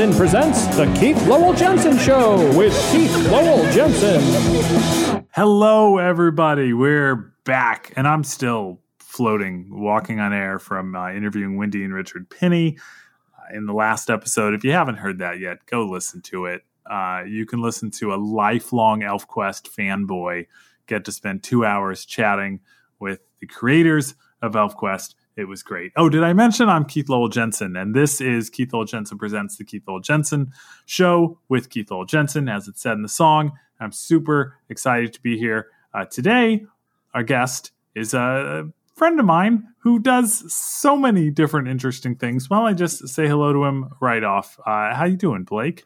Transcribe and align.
Jensen 0.00 0.18
presents 0.18 0.66
The 0.78 0.86
Keith 0.98 1.26
Lowell 1.26 1.52
Jensen 1.52 1.98
Show 1.98 2.56
with 2.56 2.72
Keith 2.90 3.14
Lowell 3.30 3.70
Jensen. 3.70 5.26
Hello, 5.34 5.98
everybody. 5.98 6.72
We're 6.72 7.34
back, 7.44 7.92
and 7.96 8.08
I'm 8.08 8.24
still 8.24 8.80
floating, 8.98 9.66
walking 9.70 10.18
on 10.18 10.32
air 10.32 10.58
from 10.58 10.96
uh, 10.96 11.12
interviewing 11.12 11.58
Wendy 11.58 11.84
and 11.84 11.92
Richard 11.92 12.30
Pini 12.30 12.78
uh, 12.78 13.54
in 13.54 13.66
the 13.66 13.74
last 13.74 14.08
episode. 14.08 14.54
If 14.54 14.64
you 14.64 14.72
haven't 14.72 14.96
heard 14.96 15.18
that 15.18 15.38
yet, 15.38 15.66
go 15.66 15.84
listen 15.84 16.22
to 16.22 16.46
it. 16.46 16.62
Uh, 16.90 17.24
you 17.28 17.44
can 17.44 17.60
listen 17.60 17.90
to 17.90 18.14
a 18.14 18.16
lifelong 18.16 19.02
ElfQuest 19.02 19.68
fanboy 19.68 20.46
get 20.86 21.04
to 21.04 21.12
spend 21.12 21.42
two 21.42 21.66
hours 21.66 22.06
chatting 22.06 22.60
with 22.98 23.20
the 23.40 23.46
creators 23.46 24.14
of 24.40 24.54
ElfQuest 24.54 25.14
it 25.40 25.48
was 25.48 25.62
great. 25.62 25.90
Oh, 25.96 26.08
did 26.10 26.22
I 26.22 26.32
mention 26.34 26.68
I'm 26.68 26.84
Keith 26.84 27.08
Lowell 27.08 27.28
Jensen? 27.30 27.74
And 27.74 27.94
this 27.94 28.20
is 28.20 28.50
Keith 28.50 28.72
Lowell 28.72 28.84
Jensen 28.84 29.16
Presents 29.18 29.56
the 29.56 29.64
Keith 29.64 29.82
Lowell 29.88 30.00
Jensen 30.00 30.52
Show 30.86 31.38
with 31.48 31.70
Keith 31.70 31.90
Lowell 31.90 32.04
Jensen, 32.04 32.48
as 32.48 32.68
it 32.68 32.78
said 32.78 32.92
in 32.92 33.02
the 33.02 33.08
song. 33.08 33.52
I'm 33.80 33.90
super 33.92 34.56
excited 34.68 35.14
to 35.14 35.20
be 35.22 35.38
here. 35.38 35.68
Uh, 35.94 36.04
today, 36.04 36.66
our 37.14 37.22
guest 37.22 37.72
is 37.94 38.12
a 38.12 38.68
friend 38.94 39.18
of 39.18 39.24
mine 39.24 39.66
who 39.78 39.98
does 39.98 40.52
so 40.52 40.94
many 40.94 41.30
different 41.30 41.68
interesting 41.68 42.14
things. 42.14 42.50
Well, 42.50 42.66
I 42.66 42.74
just 42.74 43.08
say 43.08 43.26
hello 43.26 43.52
to 43.54 43.64
him 43.64 43.88
right 44.00 44.22
off. 44.22 44.60
Uh, 44.66 44.94
how 44.94 45.06
you 45.06 45.16
doing, 45.16 45.44
Blake? 45.44 45.84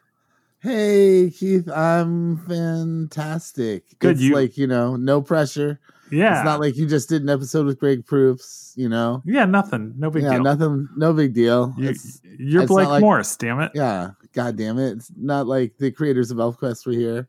Hey 0.59 1.29
Keith, 1.31 1.69
I'm 1.69 2.37
fantastic. 2.37 3.97
Good, 3.99 4.13
it's 4.15 4.21
you- 4.21 4.33
like 4.35 4.57
you 4.57 4.67
know, 4.67 4.95
no 4.97 5.21
pressure. 5.21 5.79
Yeah. 6.15 6.37
It's 6.37 6.45
not 6.45 6.59
like 6.59 6.75
you 6.77 6.87
just 6.87 7.09
did 7.09 7.21
an 7.21 7.29
episode 7.29 7.65
with 7.65 7.79
Greg 7.79 8.05
Proops, 8.05 8.73
you 8.75 8.87
know. 8.89 9.21
yeah, 9.25 9.45
nothing. 9.45 9.93
No 9.97 10.09
big 10.09 10.23
deal. 10.23 10.31
yeah, 10.31 10.37
deal. 10.37 10.43
nothing, 10.43 10.89
no 10.95 11.13
big 11.13 11.33
deal. 11.33 11.73
You, 11.77 11.89
It's- 11.89 12.21
you're 12.39 12.63
it's 12.63 12.71
Blake 12.71 12.87
like- 12.87 13.01
Morris, 13.01 13.35
damn 13.37 13.59
it. 13.59 13.71
yeah, 13.75 14.11
god 14.33 14.55
damn 14.57 14.77
it. 14.79 14.93
It's 14.97 15.11
not 15.17 15.47
like 15.47 15.77
the 15.77 15.91
creators 15.91 16.31
of 16.31 16.37
ElfQuest 16.37 16.85
were 16.85 16.93
here. 16.93 17.27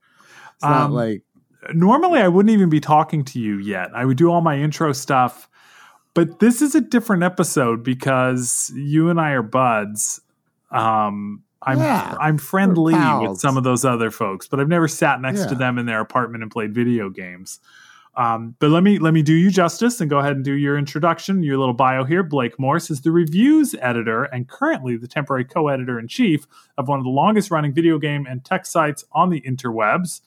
It's 0.55 0.63
not 0.65 0.87
Um, 0.87 0.93
like 0.93 1.23
normally 1.75 2.21
I 2.21 2.29
wouldn't 2.29 2.53
even 2.53 2.69
be 2.71 2.81
talking 2.81 3.25
to 3.25 3.41
you 3.41 3.59
yet. 3.59 3.91
I 3.95 4.05
would 4.05 4.17
do 4.17 4.31
all 4.31 4.41
my 4.41 4.57
intro 4.59 4.93
stuff. 4.93 5.49
But 6.15 6.39
this 6.39 6.63
is 6.63 6.75
a 6.75 6.81
different 6.81 7.25
episode 7.25 7.83
because 7.85 8.73
you 8.75 9.11
and 9.11 9.21
I 9.21 9.33
are 9.33 9.43
buds. 9.43 10.21
Um 10.71 11.43
I'm 11.63 11.79
Yeah, 11.79 12.15
I'm 12.21 12.39
friendly 12.39 12.95
with 12.95 13.39
some 13.41 13.57
of 13.57 13.65
those 13.65 13.85
other 13.85 14.11
folks, 14.11 14.47
but 14.47 14.61
I've 14.61 14.69
never 14.69 14.87
sat 14.89 15.21
next 15.21 15.47
to 15.49 15.55
them 15.55 15.79
in 15.79 15.87
their 15.87 16.01
apartment 16.01 16.43
and 16.43 16.51
played 16.53 16.73
video 16.75 17.11
games. 17.11 17.59
Um, 18.17 18.57
but 18.61 18.71
let 18.71 18.83
me 18.83 18.99
let 18.99 19.13
me 19.13 19.23
do 19.23 19.35
you 19.35 19.51
justice 19.51 20.01
and 20.01 20.09
go 20.09 20.19
ahead 20.19 20.37
and 20.37 20.45
do 20.45 20.55
your 20.55 20.79
introduction, 20.79 21.43
your 21.43 21.59
little 21.59 21.75
bio 21.75 22.03
here. 22.05 22.23
Blake 22.23 22.59
Morse 22.59 22.91
is 22.91 23.03
the 23.03 23.11
reviews 23.11 23.75
editor 23.81 24.25
and 24.25 24.49
currently 24.49 24.97
the 24.97 25.07
temporary 25.07 25.45
co-editor 25.45 25.99
in 25.99 26.09
chief 26.09 26.47
of 26.79 26.89
one 26.89 26.99
of 26.99 27.05
the 27.05 27.11
longest 27.11 27.51
running 27.51 27.75
video 27.75 27.99
game 27.99 28.27
and 28.27 28.43
tech 28.43 28.65
sites 28.65 29.05
on 29.13 29.29
the 29.29 29.43
interwebs 29.43 30.23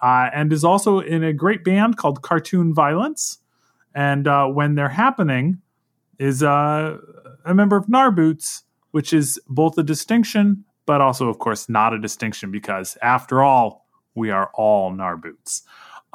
uh, 0.00 0.30
and 0.32 0.50
is 0.50 0.64
also 0.64 1.00
in 1.00 1.22
a 1.22 1.34
great 1.34 1.62
band 1.62 1.98
called 1.98 2.22
Cartoon 2.22 2.72
Violence. 2.72 3.38
And 3.94 4.26
uh, 4.26 4.46
when 4.46 4.74
they're 4.74 4.88
happening, 4.88 5.60
is 6.18 6.42
uh, 6.42 6.98
a 7.44 7.54
member 7.54 7.76
of 7.76 7.86
Narboots, 7.86 8.62
which 8.90 9.12
is 9.12 9.40
both 9.48 9.76
a 9.78 9.82
distinction, 9.82 10.64
but 10.86 11.00
also, 11.00 11.28
of 11.28 11.38
course, 11.38 11.68
not 11.68 11.92
a 11.92 11.98
distinction 11.98 12.50
because, 12.50 12.96
after 13.02 13.42
all, 13.42 13.86
we 14.14 14.30
are 14.30 14.50
all 14.54 14.92
Narboots. 14.92 15.62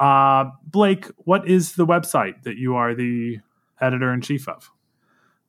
Uh, 0.02 0.50
Blake, 0.66 1.06
what 1.18 1.46
is 1.48 1.74
the 1.74 1.86
website 1.86 2.42
that 2.42 2.56
you 2.56 2.74
are 2.74 2.94
the 2.94 3.38
editor 3.80 4.12
in 4.12 4.20
chief 4.20 4.48
of? 4.48 4.70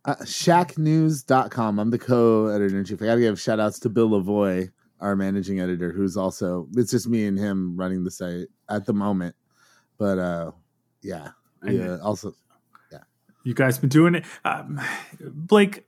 uh, 0.05 0.15
shacknews.com. 0.15 1.79
I'm 1.79 1.89
the 1.89 1.97
co-editor 1.97 2.77
in 2.77 2.85
chief. 2.85 3.01
I 3.01 3.05
gotta 3.05 3.21
give 3.21 3.39
shout 3.39 3.59
outs 3.59 3.79
to 3.79 3.89
Bill 3.89 4.09
Lavoy, 4.09 4.69
our 4.99 5.15
managing 5.15 5.59
editor, 5.59 5.91
who's 5.91 6.17
also 6.17 6.67
it's 6.75 6.91
just 6.91 7.07
me 7.07 7.25
and 7.25 7.37
him 7.37 7.75
running 7.77 8.03
the 8.03 8.11
site 8.11 8.47
at 8.69 8.85
the 8.85 8.93
moment. 8.93 9.35
But 9.97 10.19
uh 10.19 10.51
yeah. 11.01 11.29
Yeah. 11.65 11.97
Also 12.03 12.33
yeah. 12.91 12.99
You 13.43 13.53
guys 13.53 13.77
been 13.77 13.89
doing 13.89 14.15
it, 14.15 14.25
um, 14.43 14.79
Blake. 15.19 15.85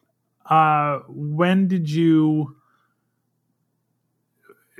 Uh, 0.49 0.99
when 1.07 1.67
did 1.67 1.89
you? 1.89 2.55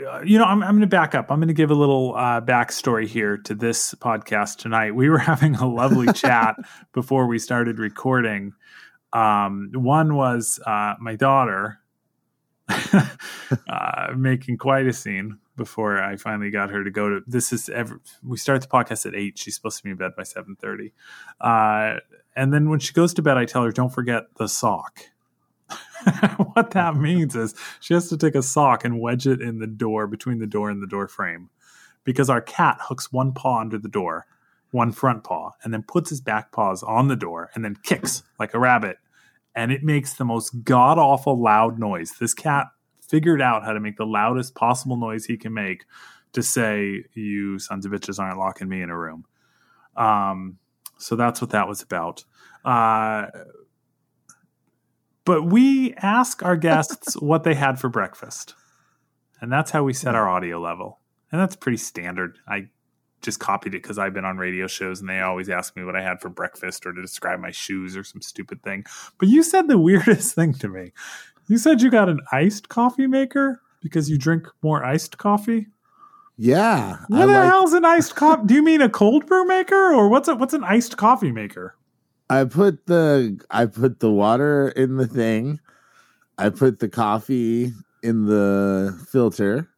Uh, 0.03 0.21
You 0.21 0.37
know, 0.37 0.45
I'm, 0.45 0.61
I'm 0.63 0.71
going 0.71 0.81
to 0.81 0.87
back 0.87 1.15
up. 1.15 1.31
I'm 1.31 1.39
going 1.39 1.47
to 1.47 1.53
give 1.53 1.71
a 1.71 1.75
little 1.75 2.15
uh, 2.15 2.41
backstory 2.41 3.07
here 3.07 3.37
to 3.37 3.55
this 3.55 3.93
podcast 3.95 4.57
tonight. 4.57 4.95
We 4.95 5.09
were 5.09 5.17
having 5.31 5.55
a 5.55 5.67
lovely 5.67 6.11
chat 6.13 6.55
before 6.93 7.27
we 7.27 7.39
started 7.39 7.79
recording. 7.79 8.53
Um, 9.13 9.71
one 9.73 10.15
was 10.15 10.59
uh, 10.65 10.95
my 10.99 11.15
daughter 11.15 11.79
uh, 12.67 14.07
making 14.15 14.57
quite 14.57 14.87
a 14.87 14.93
scene 14.93 15.37
before 15.55 16.01
I 16.01 16.17
finally 16.17 16.51
got 16.51 16.69
her 16.69 16.83
to 16.83 16.91
go 16.91 17.09
to. 17.09 17.21
This 17.25 17.53
is 17.53 17.69
ever. 17.69 18.01
We 18.23 18.37
start 18.37 18.61
the 18.61 18.67
podcast 18.67 19.05
at 19.05 19.15
eight. 19.15 19.37
She's 19.37 19.55
supposed 19.55 19.77
to 19.77 19.83
be 19.83 19.91
in 19.91 19.97
bed 19.97 20.11
by 20.17 20.23
seven 20.23 20.55
thirty. 20.55 20.91
Uh, 21.39 21.99
and 22.35 22.53
then 22.53 22.69
when 22.69 22.79
she 22.79 22.91
goes 22.91 23.13
to 23.13 23.21
bed, 23.21 23.37
I 23.37 23.45
tell 23.45 23.63
her, 23.63 23.71
"Don't 23.71 23.93
forget 23.93 24.23
the 24.35 24.47
sock." 24.47 24.99
what 26.53 26.71
that 26.71 26.95
means 26.95 27.35
is 27.35 27.55
she 27.79 27.93
has 27.93 28.09
to 28.09 28.17
take 28.17 28.35
a 28.35 28.43
sock 28.43 28.85
and 28.85 28.99
wedge 28.99 29.27
it 29.27 29.41
in 29.41 29.59
the 29.59 29.67
door 29.67 30.07
between 30.07 30.39
the 30.39 30.47
door 30.47 30.69
and 30.69 30.81
the 30.81 30.87
door 30.87 31.07
frame, 31.07 31.49
because 32.03 32.29
our 32.29 32.41
cat 32.41 32.77
hooks 32.81 33.11
one 33.11 33.33
paw 33.33 33.59
under 33.59 33.77
the 33.77 33.89
door, 33.89 34.25
one 34.71 34.91
front 34.91 35.23
paw, 35.23 35.51
and 35.63 35.73
then 35.73 35.83
puts 35.83 36.09
his 36.09 36.21
back 36.21 36.51
paws 36.51 36.83
on 36.83 37.07
the 37.07 37.15
door 37.15 37.49
and 37.55 37.63
then 37.63 37.77
kicks 37.83 38.23
like 38.39 38.53
a 38.53 38.59
rabbit, 38.59 38.97
and 39.55 39.71
it 39.71 39.83
makes 39.83 40.13
the 40.13 40.25
most 40.25 40.63
god 40.63 40.97
awful 40.97 41.41
loud 41.41 41.79
noise. 41.79 42.13
This 42.19 42.33
cat 42.33 42.67
figured 43.01 43.41
out 43.41 43.63
how 43.63 43.73
to 43.73 43.79
make 43.79 43.97
the 43.97 44.05
loudest 44.05 44.55
possible 44.55 44.97
noise 44.97 45.25
he 45.25 45.37
can 45.37 45.53
make 45.53 45.85
to 46.33 46.43
say, 46.43 47.05
"You 47.13 47.59
sons 47.59 47.85
of 47.85 47.91
bitches 47.91 48.19
aren't 48.19 48.37
locking 48.37 48.69
me 48.69 48.81
in 48.81 48.89
a 48.89 48.97
room." 48.97 49.25
Um, 49.95 50.57
so 50.97 51.15
that's 51.15 51.41
what 51.41 51.51
that 51.51 51.67
was 51.67 51.81
about. 51.81 52.25
Uh, 52.63 53.27
but 55.25 55.43
we 55.43 55.93
ask 55.95 56.43
our 56.43 56.55
guests 56.67 57.15
what 57.21 57.43
they 57.43 57.55
had 57.55 57.79
for 57.79 57.89
breakfast, 57.89 58.55
and 59.41 59.51
that's 59.51 59.71
how 59.71 59.83
we 59.83 59.93
set 59.93 60.15
our 60.15 60.29
audio 60.29 60.59
level, 60.59 60.99
and 61.31 61.41
that's 61.41 61.55
pretty 61.55 61.77
standard. 61.77 62.37
I 62.47 62.69
just 63.21 63.39
copied 63.39 63.73
it 63.73 63.81
because 63.81 63.97
I've 63.97 64.13
been 64.13 64.25
on 64.25 64.37
radio 64.37 64.67
shows 64.67 64.99
and 64.99 65.09
they 65.09 65.19
always 65.19 65.49
ask 65.49 65.75
me 65.75 65.83
what 65.83 65.95
I 65.95 66.01
had 66.03 66.21
for 66.21 66.29
breakfast 66.29 66.85
or 66.85 66.93
to 66.93 67.01
describe 67.01 67.39
my 67.39 67.49
shoes 67.49 67.97
or 67.97 68.03
some 68.03 68.21
stupid 68.21 68.61
thing. 68.61 68.85
But 69.17 69.29
you 69.29 69.41
said 69.41 69.67
the 69.67 69.77
weirdest 69.89 70.35
thing 70.35 70.53
to 70.55 70.67
me. 70.67 70.91
You 71.47 71.57
said 71.57 71.81
you 71.81 71.89
got 71.89 72.07
an 72.07 72.19
iced 72.31 72.69
coffee 72.69 73.07
maker 73.07 73.61
because 73.81 74.09
you 74.11 74.17
drink 74.19 74.47
more 74.61 74.83
iced 74.85 75.17
coffee. 75.17 75.67
yeah. 76.37 76.97
What 77.07 77.23
I 77.23 77.25
the 77.25 77.33
like 77.33 77.45
hell's 77.45 77.73
an 77.73 77.85
iced 77.85 78.15
coffee? 78.15 78.43
Do 78.45 78.53
you 78.53 78.63
mean 78.63 78.81
a 78.81 78.89
cold 78.89 79.25
brew 79.25 79.45
maker 79.45 79.93
or 79.93 80.07
what's 80.07 80.27
a, 80.27 80.35
what's 80.35 80.53
an 80.53 80.63
iced 80.63 80.97
coffee 80.97 81.31
maker? 81.31 81.75
I 82.29 82.43
put 82.45 82.85
the 82.87 83.39
I 83.51 83.65
put 83.67 83.99
the 83.99 84.11
water 84.11 84.69
in 84.69 84.97
the 84.97 85.07
thing. 85.07 85.59
I 86.37 86.49
put 86.49 86.79
the 86.79 86.89
coffee 86.89 87.71
in 88.03 88.25
the 88.25 88.97
filter. 89.11 89.69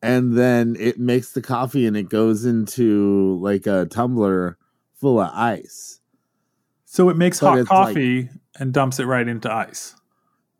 And 0.00 0.38
then 0.38 0.76
it 0.78 0.98
makes 1.00 1.32
the 1.32 1.42
coffee 1.42 1.84
and 1.86 1.96
it 1.96 2.08
goes 2.08 2.44
into 2.44 3.36
like 3.42 3.66
a 3.66 3.86
tumbler 3.86 4.56
full 4.94 5.20
of 5.20 5.30
ice. 5.34 6.00
So 6.84 7.08
it 7.08 7.16
makes 7.16 7.40
But 7.40 7.46
hot 7.48 7.58
it's 7.58 7.70
like- 7.70 7.86
coffee 7.88 8.30
and 8.60 8.72
dumps 8.72 8.98
it 9.00 9.06
right 9.06 9.26
into 9.26 9.52
ice. 9.52 9.94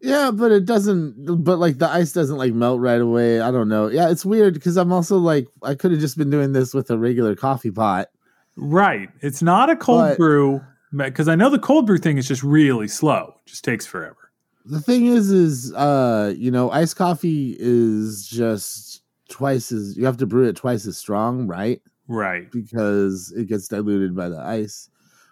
Yeah, 0.01 0.31
but 0.33 0.53
it 0.53 0.65
doesn't 0.65 1.43
but 1.45 1.59
like 1.59 1.79
the 1.79 1.89
ice 1.89 2.13
doesn't 2.13 2.37
like 2.37 2.53
melt 2.53 2.81
right 2.81 3.01
away. 3.01 3.41
I 3.41 3.51
don't 3.51 3.69
know. 3.69 3.89
Yeah, 3.89 4.11
it's 4.11 4.25
weird 4.25 4.55
because 4.55 4.77
I'm 4.77 4.93
also 4.93 5.17
like 5.19 5.47
I 5.63 5.75
could 5.75 5.91
have 5.93 6.01
just 6.01 6.19
been 6.19 6.31
doing 6.31 6.53
this 6.53 6.75
with 6.75 6.91
a 6.91 6.99
regular 6.99 7.35
coffee 7.37 7.71
pot. 7.73 8.09
Right. 8.57 9.09
It's 9.21 9.43
not 9.43 9.71
a 9.71 9.77
cold 9.77 10.01
But- 10.01 10.19
brew 10.19 10.61
because 10.93 11.29
I 11.29 11.35
know 11.35 11.51
the 11.51 11.59
cold 11.59 11.87
brew 11.87 11.99
thing 11.99 12.19
is 12.19 12.27
just 12.29 12.43
really 12.43 12.89
slow. 12.89 13.35
It 13.45 13.49
just 13.51 13.65
takes 13.65 13.85
forever. 13.87 14.31
the 14.65 14.81
thing 14.81 15.07
is 15.07 15.31
is 15.31 15.73
uh 15.75 16.33
you 16.37 16.51
know 16.51 16.71
iced 16.71 16.97
coffee 16.97 17.57
is 17.59 18.27
just 18.29 19.03
twice 19.31 19.73
as 19.73 19.97
you 19.97 20.05
have 20.05 20.17
to 20.19 20.27
brew 20.27 20.47
it 20.49 20.57
twice 20.57 20.87
as 20.87 20.97
strong 20.99 21.47
right 21.47 21.81
Right. 22.07 22.51
because 22.51 23.33
it 23.37 23.47
gets 23.49 23.69
diluted 23.69 24.15
by 24.17 24.29
the 24.31 24.39
ice 24.41 24.89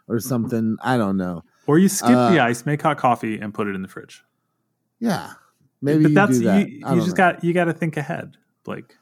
or 0.09 0.21
something 0.21 0.77
i 0.83 0.97
don't 0.97 1.17
know 1.17 1.43
Or 1.67 1.79
you 1.79 1.89
skip 1.89 2.11
the 2.11 2.41
Uh, 2.41 2.47
ice, 2.47 2.65
make 2.67 2.81
hot 2.83 2.97
coffee, 2.99 3.39
and 3.41 3.53
put 3.53 3.67
it 3.67 3.75
in 3.75 3.83
the 3.83 3.89
fridge. 3.89 4.23
yeah 5.01 5.33
maybe 5.83 6.03
but 6.05 6.09
you 6.11 6.15
that's 6.15 6.39
do 6.39 6.45
that. 6.45 6.69
you. 6.69 6.77
You 6.79 6.97
just 6.97 7.09
know. 7.09 7.15
got 7.15 7.45
you 7.45 7.53
got 7.53 7.65
to 7.65 7.73
think 7.75 7.97
ahead, 7.99 8.37
Blake. 8.65 8.95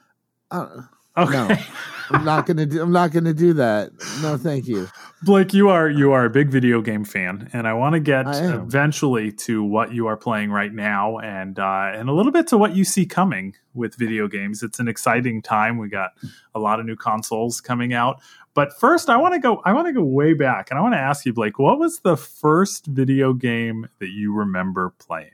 Uh, 0.51 0.83
Okay. 1.17 1.63
i'm 2.11 2.25
not 2.25 2.47
gonna 2.47 2.67
do 2.67 2.83
i'm 2.83 2.93
not 2.93 3.13
gonna 3.13 3.35
do 3.35 3.55
that 3.55 3.91
no 4.21 4.37
thank 4.37 4.67
you 4.67 4.89
Blake, 5.25 5.55
you 5.55 5.71
are 5.71 5.89
you 5.89 6.13
are 6.13 6.27
a 6.27 6.31
big 6.31 6.51
video 6.51 6.83
game 6.83 7.03
fan, 7.03 7.49
and 7.55 7.67
I 7.67 7.73
want 7.73 7.95
to 7.95 8.01
get 8.01 8.27
eventually 8.29 9.33
to 9.33 9.65
what 9.65 9.95
you 9.95 10.07
are 10.07 10.19
playing 10.19 10.51
right 10.51 10.73
now, 10.73 11.19
and 11.19 11.59
uh, 11.59 11.93
and 11.95 12.11
a 12.11 12.13
little 12.13 12.31
bit 12.31 12.47
to 12.49 12.59
what 12.59 12.77
you 12.77 12.85
see 12.85 13.07
coming 13.07 13.55
with 13.73 13.95
video 13.95 14.29
games. 14.29 14.63
It's 14.63 14.81
an 14.81 14.87
exciting 14.87 15.41
time. 15.41 15.79
We 15.79 15.89
got 15.89 16.11
a 16.55 16.59
lot 16.59 16.79
of 16.79 16.85
new 16.85 16.97
consoles 16.97 17.63
coming 17.63 17.95
out, 17.95 18.21
but 18.53 18.79
first, 18.79 19.09
I 19.09 19.17
want 19.17 19.33
to 19.33 19.41
go. 19.41 19.63
I 19.65 19.73
want 19.73 19.87
to 19.87 19.95
go 19.95 20.05
way 20.05 20.35
back, 20.35 20.71
and 20.71 20.79
I 20.79 20.83
want 20.83 20.93
to 20.93 21.01
ask 21.01 21.25
you, 21.25 21.33
Blake, 21.33 21.59
what 21.59 21.79
was 21.79 22.01
the 22.01 22.19
first 22.19 22.85
video 22.87 23.33
game 23.33 23.89
that 24.01 24.11
you 24.11 24.35
remember 24.35 24.93
playing? 24.99 25.31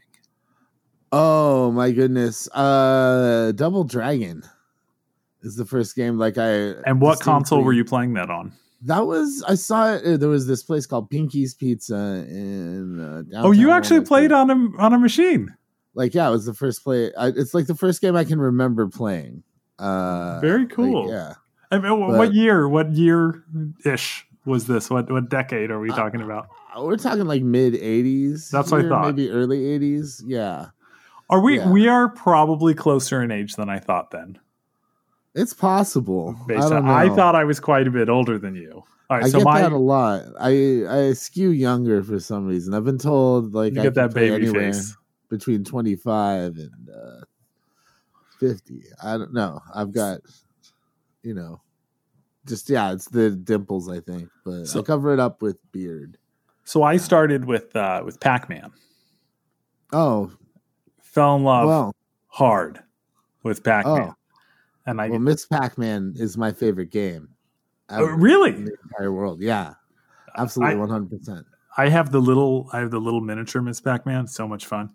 Oh 1.10 1.72
my 1.72 1.90
goodness. 1.90 2.48
Uh 2.52 3.50
Double 3.56 3.82
Dragon 3.82 4.44
is 5.42 5.56
the 5.56 5.64
first 5.64 5.96
game 5.96 6.18
like 6.18 6.38
I 6.38 6.48
And 6.86 7.00
what 7.00 7.20
console 7.20 7.62
were 7.62 7.72
you 7.72 7.84
playing 7.84 8.14
that 8.14 8.30
on? 8.30 8.52
That 8.82 9.06
was 9.06 9.42
I 9.46 9.54
saw 9.56 9.94
it 9.94 10.04
uh, 10.06 10.16
there 10.16 10.28
was 10.28 10.46
this 10.46 10.62
place 10.62 10.86
called 10.86 11.10
Pinky's 11.10 11.54
Pizza 11.54 11.94
in 12.28 13.00
uh, 13.00 13.22
Oh, 13.42 13.50
you 13.52 13.70
actually 13.70 14.00
played 14.02 14.32
on 14.32 14.50
a 14.50 14.54
on 14.82 14.92
a 14.92 14.98
machine. 14.98 15.54
like 15.94 16.14
yeah, 16.14 16.28
it 16.28 16.30
was 16.32 16.46
the 16.46 16.54
first 16.54 16.82
play 16.84 17.12
I, 17.14 17.28
it's 17.28 17.52
like 17.54 17.66
the 17.66 17.74
first 17.74 18.00
game 18.00 18.16
I 18.16 18.24
can 18.24 18.40
remember 18.40 18.86
playing. 18.88 19.42
Uh 19.78 20.40
Very 20.40 20.60
like, 20.64 20.70
cool. 20.74 21.10
yeah. 21.10 21.34
I 21.70 21.78
mean, 21.78 22.00
But- 22.00 22.18
what 22.18 22.34
year? 22.34 22.68
What 22.68 22.92
year 22.92 23.44
ish 23.84 24.26
was 24.46 24.66
this? 24.66 24.88
What 24.90 25.10
what 25.10 25.28
decade 25.28 25.70
are 25.70 25.78
we 25.80 25.90
Uh, 25.90 25.96
talking 25.96 26.20
about? 26.22 26.48
We're 26.78 26.96
talking 26.96 27.24
like 27.26 27.42
mid 27.42 27.74
80s. 27.74 28.48
That's 28.50 28.70
what 28.70 28.84
I 28.84 28.88
thought. 28.88 29.06
Maybe 29.14 29.28
early 29.30 29.58
80s. 29.78 30.22
Yeah. 30.24 30.66
Are 31.28 31.40
we? 31.40 31.58
yeah. 31.58 31.68
We 31.70 31.86
are 31.88 32.08
probably 32.08 32.74
closer 32.74 33.22
in 33.22 33.30
age 33.30 33.56
than 33.56 33.68
I 33.68 33.78
thought. 33.80 34.10
Then, 34.10 34.38
It's 35.34 35.54
possible. 35.54 36.34
based 36.46 36.66
I 36.66 36.68
don't 36.70 36.78
on, 36.78 36.86
know. 36.86 36.92
I 37.12 37.16
thought 37.16 37.34
I 37.34 37.44
was 37.44 37.60
quite 37.60 37.86
a 37.86 37.90
bit 37.90 38.08
older 38.08 38.38
than 38.38 38.54
you. 38.54 38.82
All 39.08 39.16
right, 39.16 39.24
I 39.24 39.28
so 39.28 39.38
get 39.38 39.44
my 39.44 39.62
that 39.62 39.72
a 39.72 39.76
lot. 39.76 40.22
I 40.38 40.84
I 40.88 41.12
skew 41.14 41.50
younger 41.50 42.02
for 42.02 42.20
some 42.20 42.46
reason. 42.46 42.74
I've 42.74 42.84
been 42.84 42.98
told 42.98 43.54
like 43.54 43.76
I 43.76 43.82
get 43.82 43.94
that 43.94 44.14
baby 44.14 44.46
face. 44.46 44.96
between 45.28 45.64
twenty 45.64 45.96
five 45.96 46.56
and 46.56 46.88
uh, 46.88 47.24
fifty. 48.38 48.84
I 49.02 49.18
don't 49.18 49.32
know. 49.32 49.60
I've 49.74 49.92
got 49.92 50.20
you 51.22 51.34
know, 51.34 51.60
just 52.46 52.70
yeah, 52.70 52.92
it's 52.92 53.08
the 53.08 53.30
dimples. 53.30 53.88
I 53.88 54.00
think, 54.00 54.28
but 54.44 54.66
So- 54.66 54.80
I 54.80 54.82
cover 54.82 55.12
it 55.12 55.20
up 55.20 55.42
with 55.42 55.58
beard. 55.72 56.16
So 56.64 56.84
I 56.84 56.96
started 56.96 57.46
with 57.46 57.74
uh, 57.74 58.02
with 58.04 58.20
Pac 58.20 58.48
Man. 58.48 58.70
Oh 59.92 60.30
Fell 61.02 61.34
in 61.34 61.42
love 61.42 61.66
well, 61.66 61.96
hard 62.28 62.80
with 63.42 63.64
Pac 63.64 63.84
Man, 63.86 64.10
Oh. 64.10 64.14
And 64.90 65.00
I 65.00 65.08
well, 65.08 65.18
Miss 65.18 65.46
Pac 65.46 65.78
Man 65.78 66.14
is 66.16 66.36
my 66.36 66.52
favorite 66.52 66.90
game. 66.90 67.28
Oh, 67.88 68.04
really 68.04 68.52
the 68.52 68.76
entire 68.84 69.12
world. 69.12 69.40
Yeah, 69.40 69.74
absolutely, 70.36 70.76
one 70.76 70.88
hundred 70.88 71.10
percent. 71.18 71.46
I 71.76 71.88
have 71.88 72.12
the 72.12 72.20
little 72.20 72.68
I 72.72 72.78
have 72.80 72.90
the 72.90 73.00
little 73.00 73.20
miniature 73.20 73.62
Miss 73.62 73.80
Pac 73.80 74.06
Man. 74.06 74.26
So 74.26 74.46
much 74.46 74.66
fun. 74.66 74.90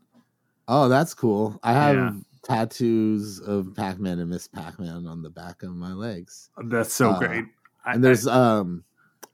Oh, 0.68 0.88
that's 0.90 1.14
cool. 1.14 1.60
I 1.64 1.74
have 1.74 1.96
Yeah. 1.96 2.12
tattoos 2.44 3.40
of 3.40 3.74
Pac 3.76 4.00
Man 4.00 4.20
and 4.20 4.30
Miss 4.30 4.48
Pac 4.48 4.80
Man 4.80 5.06
on 5.08 5.22
the 5.22 5.30
back 5.30 5.64
of 5.64 5.72
my 5.76 5.94
legs. 5.94 6.50
That's 6.66 6.94
so 6.94 7.12
Uh, 7.12 7.20
great. 7.20 7.46
I- 7.86 7.94
and 7.94 8.04
there's 8.04 8.26
um 8.28 8.84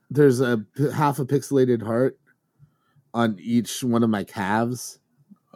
there's 0.09 0.39
a 0.41 0.57
p- 0.75 0.91
half 0.91 1.19
a 1.19 1.25
pixelated 1.25 1.81
heart 1.83 2.17
on 3.13 3.37
each 3.39 3.83
one 3.83 4.03
of 4.03 4.09
my 4.09 4.23
calves 4.23 4.99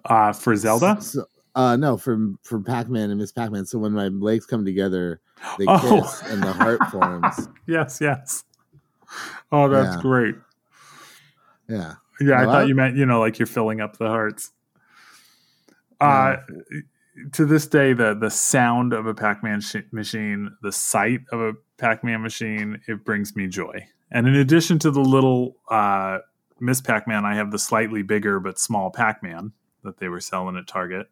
I- 0.06 0.30
uh, 0.30 0.34
for 0.34 0.56
Zelda. 0.56 0.98
So- 1.02 1.26
uh 1.56 1.76
no 1.76 1.98
from 1.98 2.38
from 2.44 2.64
pac-man 2.64 3.10
and 3.10 3.20
miss 3.20 3.32
pac-man 3.32 3.66
so 3.66 3.78
when 3.80 3.92
my 3.94 4.08
legs 4.08 4.46
come 4.46 4.64
together 4.66 5.20
they 5.58 5.66
Oh. 5.68 5.80
kiss 6.02 6.22
and 6.24 6.42
the 6.44 6.52
heart 6.54 6.80
forms 6.92 7.48
Yes, 7.68 8.00
yes. 8.02 8.44
Oh, 9.52 9.68
that's 9.70 9.96
Yeah. 9.96 10.02
great. 10.02 10.36
yeah 11.68 11.94
Yeah, 12.22 12.42
I 12.42 12.46
thought 12.46 12.62
I- 12.62 12.66
you 12.66 12.76
meant 12.76 12.96
you 12.96 13.06
know 13.06 13.20
like 13.20 13.40
you're 13.40 13.46
filling 13.48 13.82
up 13.82 13.98
the 13.98 14.08
hearts. 14.08 14.52
Uh, 16.02 16.38
to 17.32 17.46
this 17.46 17.66
day, 17.68 17.94
the 17.94 18.14
the 18.14 18.30
sound 18.30 18.92
of 18.94 19.06
a 19.08 19.14
Pac-Man 19.14 19.62
sh- 19.62 19.78
machine, 19.92 20.52
the 20.62 20.72
sight 20.72 21.22
of 21.32 21.40
a 21.40 21.54
Pac-Man 21.78 22.22
machine, 22.22 22.82
it 22.88 23.06
brings 23.06 23.36
me 23.36 23.48
joy. 23.48 23.88
And 24.12 24.28
in 24.28 24.36
addition 24.36 24.78
to 24.80 24.92
the 24.92 25.00
little 25.02 25.56
uh, 25.72 26.20
Miss 26.60 26.82
Pac-Man, 26.82 27.24
I 27.26 27.36
have 27.36 27.52
the 27.52 27.60
slightly 27.60 28.02
bigger 28.04 28.40
but 28.42 28.60
small 28.60 28.92
Pac-Man 28.92 29.54
that 29.84 29.98
they 30.00 30.10
were 30.10 30.20
selling 30.20 30.58
at 30.58 30.68
Target. 30.68 31.08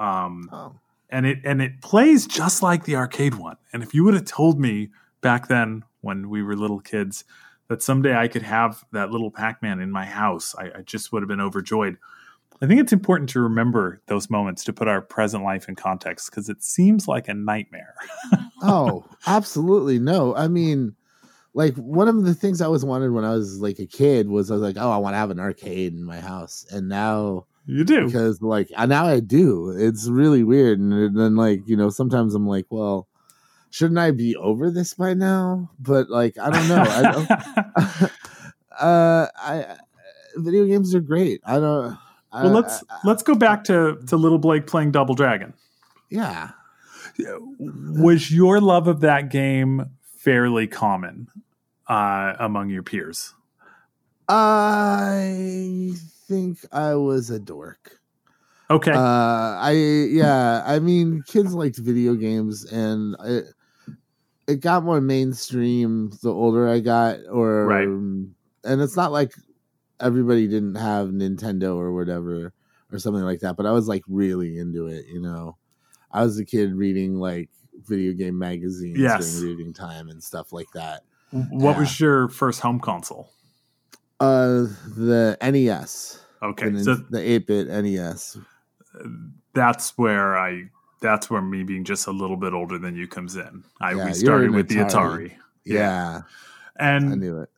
Um, 0.00 0.48
oh 0.52 0.74
and 1.10 1.26
it 1.26 1.38
and 1.44 1.60
it 1.60 1.80
plays 1.82 2.26
just 2.26 2.62
like 2.62 2.84
the 2.84 2.96
arcade 2.96 3.34
one. 3.34 3.56
And 3.72 3.82
if 3.82 3.94
you 3.94 4.04
would 4.04 4.14
have 4.14 4.24
told 4.24 4.58
me 4.58 4.90
back 5.20 5.48
then 5.48 5.84
when 6.00 6.30
we 6.30 6.42
were 6.42 6.56
little 6.56 6.80
kids 6.80 7.24
that 7.68 7.82
someday 7.82 8.16
I 8.16 8.28
could 8.28 8.42
have 8.42 8.84
that 8.92 9.10
little 9.10 9.30
Pac-Man 9.30 9.80
in 9.80 9.90
my 9.90 10.04
house, 10.04 10.54
I, 10.58 10.70
I 10.78 10.82
just 10.82 11.12
would 11.12 11.22
have 11.22 11.28
been 11.28 11.40
overjoyed. 11.40 11.98
I 12.62 12.66
think 12.66 12.80
it's 12.80 12.92
important 12.92 13.30
to 13.30 13.40
remember 13.40 14.02
those 14.06 14.28
moments 14.28 14.64
to 14.64 14.72
put 14.72 14.88
our 14.88 15.00
present 15.00 15.44
life 15.44 15.68
in 15.68 15.76
context 15.76 16.30
because 16.30 16.48
it 16.48 16.62
seems 16.62 17.08
like 17.08 17.28
a 17.28 17.34
nightmare. 17.34 17.94
oh 18.62 19.02
absolutely 19.26 19.98
no 19.98 20.36
i 20.36 20.46
mean 20.46 20.94
like 21.54 21.74
one 21.76 22.08
of 22.08 22.24
the 22.24 22.34
things 22.34 22.60
i 22.60 22.66
always 22.66 22.84
wanted 22.84 23.10
when 23.10 23.24
i 23.24 23.30
was 23.30 23.58
like 23.58 23.78
a 23.78 23.86
kid 23.86 24.28
was 24.28 24.50
i 24.50 24.54
was 24.54 24.62
like 24.62 24.76
oh 24.78 24.90
i 24.90 24.98
want 24.98 25.14
to 25.14 25.18
have 25.18 25.30
an 25.30 25.40
arcade 25.40 25.94
in 25.94 26.04
my 26.04 26.20
house 26.20 26.66
and 26.70 26.86
now 26.86 27.46
You 27.66 27.84
do. 27.84 28.06
because 28.06 28.42
like 28.42 28.70
I- 28.76 28.86
now 28.86 29.06
I 29.06 29.20
do. 29.20 29.70
It's 29.76 30.08
really 30.08 30.42
weird, 30.44 30.78
and 30.80 31.16
then 31.16 31.36
like 31.36 31.62
you 31.66 31.76
know 31.76 31.90
sometimes 31.90 32.34
I'm 32.34 32.46
like, 32.46 32.66
well, 32.70 33.06
shouldn't 33.70 33.98
I 33.98 34.10
be 34.10 34.34
over 34.36 34.70
this 34.70 34.94
by 34.94 35.14
now? 35.14 35.70
But 35.78 36.10
like 36.10 36.36
I 36.38 36.50
don't 36.50 36.68
know. 36.68 36.82
I 36.82 37.02
don't, 37.12 38.10
uh, 38.80 39.26
I 39.36 39.76
video 40.36 40.64
games 40.66 40.94
are 40.94 41.00
great. 41.00 41.40
I 41.44 41.54
don't. 41.60 41.96
I, 42.32 42.44
well, 42.44 42.52
let's 42.52 42.82
I- 42.90 42.98
let's 43.04 43.22
go 43.22 43.34
back 43.34 43.64
to 43.64 43.98
to 44.08 44.16
little 44.16 44.38
Blake 44.38 44.66
playing 44.66 44.90
Double 44.92 45.14
Dragon. 45.14 45.54
yeah. 46.08 46.50
Was 47.68 48.30
your 48.32 48.60
love 48.60 48.88
of 48.88 49.00
that 49.00 49.30
game 49.30 49.90
fairly 50.16 50.66
common 50.66 51.28
uh, 51.86 52.34
among 52.38 52.70
your 52.70 52.82
peers? 52.82 53.34
I 54.28 55.92
think 56.30 56.58
I 56.72 56.94
was 56.94 57.30
a 57.30 57.38
dork. 57.40 57.98
Okay. 58.70 58.92
Uh, 58.92 59.58
I 59.58 59.72
yeah, 59.72 60.62
I 60.64 60.78
mean, 60.78 61.22
kids 61.26 61.52
liked 61.54 61.78
video 61.78 62.14
games, 62.14 62.64
and 62.70 63.16
it 63.24 63.46
it 64.46 64.60
got 64.60 64.84
more 64.84 65.00
mainstream 65.00 66.10
the 66.22 66.32
older 66.32 66.68
I 66.68 66.80
got, 66.80 67.18
or 67.30 67.66
Right. 67.66 67.88
and 67.88 68.34
it's 68.64 68.96
not 68.96 69.12
like 69.12 69.32
everybody 70.00 70.46
didn't 70.48 70.76
have 70.76 71.08
Nintendo 71.08 71.76
or 71.76 71.92
whatever 71.92 72.52
or 72.92 72.98
something 72.98 73.22
like 73.22 73.40
that, 73.40 73.56
but 73.56 73.66
I 73.66 73.72
was 73.72 73.86
like 73.88 74.02
really 74.08 74.58
into 74.58 74.86
it. 74.86 75.06
You 75.06 75.20
know, 75.20 75.56
I 76.12 76.24
was 76.24 76.38
a 76.38 76.44
kid 76.44 76.74
reading 76.74 77.16
like 77.16 77.50
video 77.88 78.12
game 78.12 78.38
magazines 78.38 78.98
Yes. 78.98 79.40
during 79.40 79.56
reading 79.56 79.72
time 79.72 80.08
and 80.08 80.22
stuff 80.22 80.52
like 80.52 80.70
that. 80.74 81.02
what 81.32 81.78
was 81.78 82.00
your 82.00 82.28
first 82.28 82.60
home 82.60 82.80
console? 82.80 83.30
Uh, 84.18 84.66
the 84.96 85.36
NES, 85.40 86.19
Okay, 86.42 86.70
the, 86.70 86.84
so 86.84 86.94
the 86.94 87.20
eight 87.20 87.46
bit 87.46 87.68
NES. 87.68 88.38
that's 89.52 89.96
where 89.98 90.38
I 90.38 90.70
that's 91.00 91.30
where 91.30 91.42
me 91.42 91.62
being 91.62 91.84
just 91.84 92.06
a 92.06 92.10
little 92.10 92.36
bit 92.36 92.52
older 92.52 92.78
than 92.78 92.94
you 92.94 93.08
comes 93.08 93.36
in. 93.36 93.64
I 93.80 93.92
Yeah, 93.92 94.06
we 94.06 94.12
started 94.14 94.50
with 94.50 94.68
the 94.68 94.76
Atari. 94.76 94.90
Atari. 94.90 95.32
Yeah. 95.64 96.22
and 96.78 97.12
I 97.12 97.14
knew 97.14 97.40
it. 97.40 97.50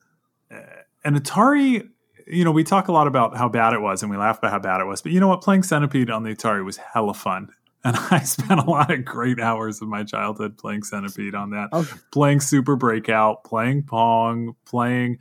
and 1.03 1.15
Atari, 1.15 1.89
you 2.27 2.43
know, 2.43 2.51
we 2.51 2.63
talk 2.63 2.87
a 2.87 2.91
lot 2.91 3.07
about 3.07 3.37
how 3.37 3.49
bad 3.49 3.73
it 3.73 3.81
was 3.81 4.01
and 4.01 4.11
we 4.11 4.17
laugh 4.17 4.37
about 4.37 4.51
how 4.51 4.59
bad 4.59 4.81
it 4.81 4.85
was. 4.85 5.01
But 5.01 5.11
you 5.11 5.19
know 5.19 5.27
what? 5.27 5.41
Playing 5.41 5.63
Centipede 5.63 6.09
on 6.09 6.23
the 6.23 6.31
Atari 6.31 6.63
was 6.63 6.77
hella 6.77 7.13
fun. 7.13 7.49
And 7.85 7.97
I 8.11 8.19
spent 8.19 8.61
a 8.61 8.63
lot 8.63 8.91
of 8.91 9.03
great 9.03 9.41
hours 9.41 9.81
of 9.81 9.89
my 9.89 10.05
childhood 10.05 10.57
playing 10.57 10.83
Centipede 10.83 11.35
on 11.35 11.49
that. 11.49 11.67
Okay. 11.73 11.97
Playing 12.11 12.39
Super 12.39 12.77
Breakout, 12.77 13.43
playing 13.43 13.83
Pong, 13.83 14.55
playing 14.63 15.17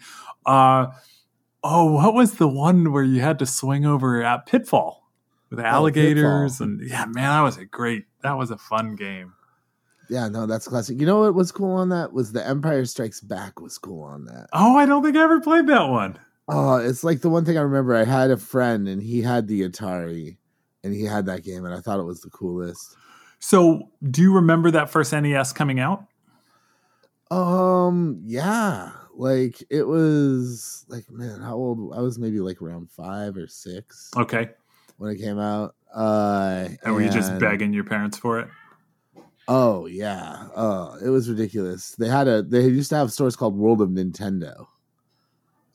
uh 0.46 0.92
oh, 1.62 1.92
what 1.92 2.14
was 2.14 2.34
the 2.34 2.48
one 2.48 2.92
where 2.92 3.02
you 3.02 3.20
had 3.20 3.38
to 3.38 3.46
swing 3.46 3.86
over 3.86 4.22
at 4.22 4.46
Pitfall 4.46 5.08
with 5.50 5.60
alligators 5.60 6.58
Pitfall. 6.58 6.66
and 6.66 6.88
yeah, 6.88 7.04
man, 7.06 7.14
that 7.14 7.42
was 7.42 7.58
a 7.58 7.64
great 7.64 8.06
that 8.22 8.36
was 8.36 8.50
a 8.50 8.58
fun 8.58 8.96
game. 8.96 9.34
Yeah, 10.08 10.28
no, 10.28 10.46
that's 10.46 10.68
classic. 10.68 11.00
You 11.00 11.06
know 11.06 11.20
what 11.20 11.34
was 11.34 11.52
cool 11.52 11.72
on 11.72 11.88
that 11.90 12.12
was 12.12 12.32
the 12.32 12.46
Empire 12.46 12.84
Strikes 12.84 13.20
Back 13.20 13.60
was 13.60 13.78
cool 13.78 14.02
on 14.02 14.26
that. 14.26 14.48
Oh, 14.52 14.76
I 14.76 14.84
don't 14.86 15.02
think 15.02 15.16
I 15.16 15.22
ever 15.22 15.40
played 15.40 15.66
that 15.68 15.88
one. 15.88 16.18
Oh, 16.48 16.76
it's 16.76 17.04
like 17.04 17.20
the 17.20 17.30
one 17.30 17.44
thing 17.44 17.56
I 17.56 17.62
remember. 17.62 17.94
I 17.94 18.04
had 18.04 18.30
a 18.30 18.36
friend 18.36 18.88
and 18.88 19.02
he 19.02 19.22
had 19.22 19.46
the 19.46 19.62
Atari, 19.68 20.36
and 20.82 20.92
he 20.92 21.04
had 21.04 21.26
that 21.26 21.44
game, 21.44 21.64
and 21.64 21.74
I 21.74 21.80
thought 21.80 22.00
it 22.00 22.04
was 22.04 22.20
the 22.20 22.30
coolest. 22.30 22.96
So, 23.38 23.88
do 24.08 24.22
you 24.22 24.34
remember 24.34 24.70
that 24.70 24.90
first 24.90 25.12
NES 25.12 25.52
coming 25.52 25.80
out? 25.80 26.04
Um, 27.30 28.20
yeah, 28.24 28.92
like 29.14 29.62
it 29.70 29.86
was 29.86 30.84
like 30.88 31.10
man, 31.10 31.40
how 31.40 31.54
old? 31.54 31.94
I 31.94 32.00
was 32.00 32.18
maybe 32.18 32.40
like 32.40 32.62
around 32.62 32.90
five 32.90 33.36
or 33.36 33.46
six 33.46 34.10
Okay. 34.16 34.50
when 34.98 35.10
it 35.10 35.18
came 35.18 35.38
out. 35.38 35.74
Uh, 35.94 36.68
And 36.84 36.94
were 36.94 37.02
you 37.02 37.10
just 37.10 37.38
begging 37.38 37.72
your 37.72 37.84
parents 37.84 38.18
for 38.18 38.38
it? 38.40 38.48
Oh 39.48 39.86
yeah, 39.86 40.48
oh, 40.56 40.96
it 41.04 41.08
was 41.08 41.28
ridiculous. 41.28 41.92
They 41.98 42.08
had 42.08 42.28
a 42.28 42.42
they 42.42 42.62
used 42.62 42.90
to 42.90 42.96
have 42.96 43.12
stores 43.12 43.36
called 43.36 43.56
World 43.56 43.80
of 43.82 43.90
Nintendo. 43.90 44.66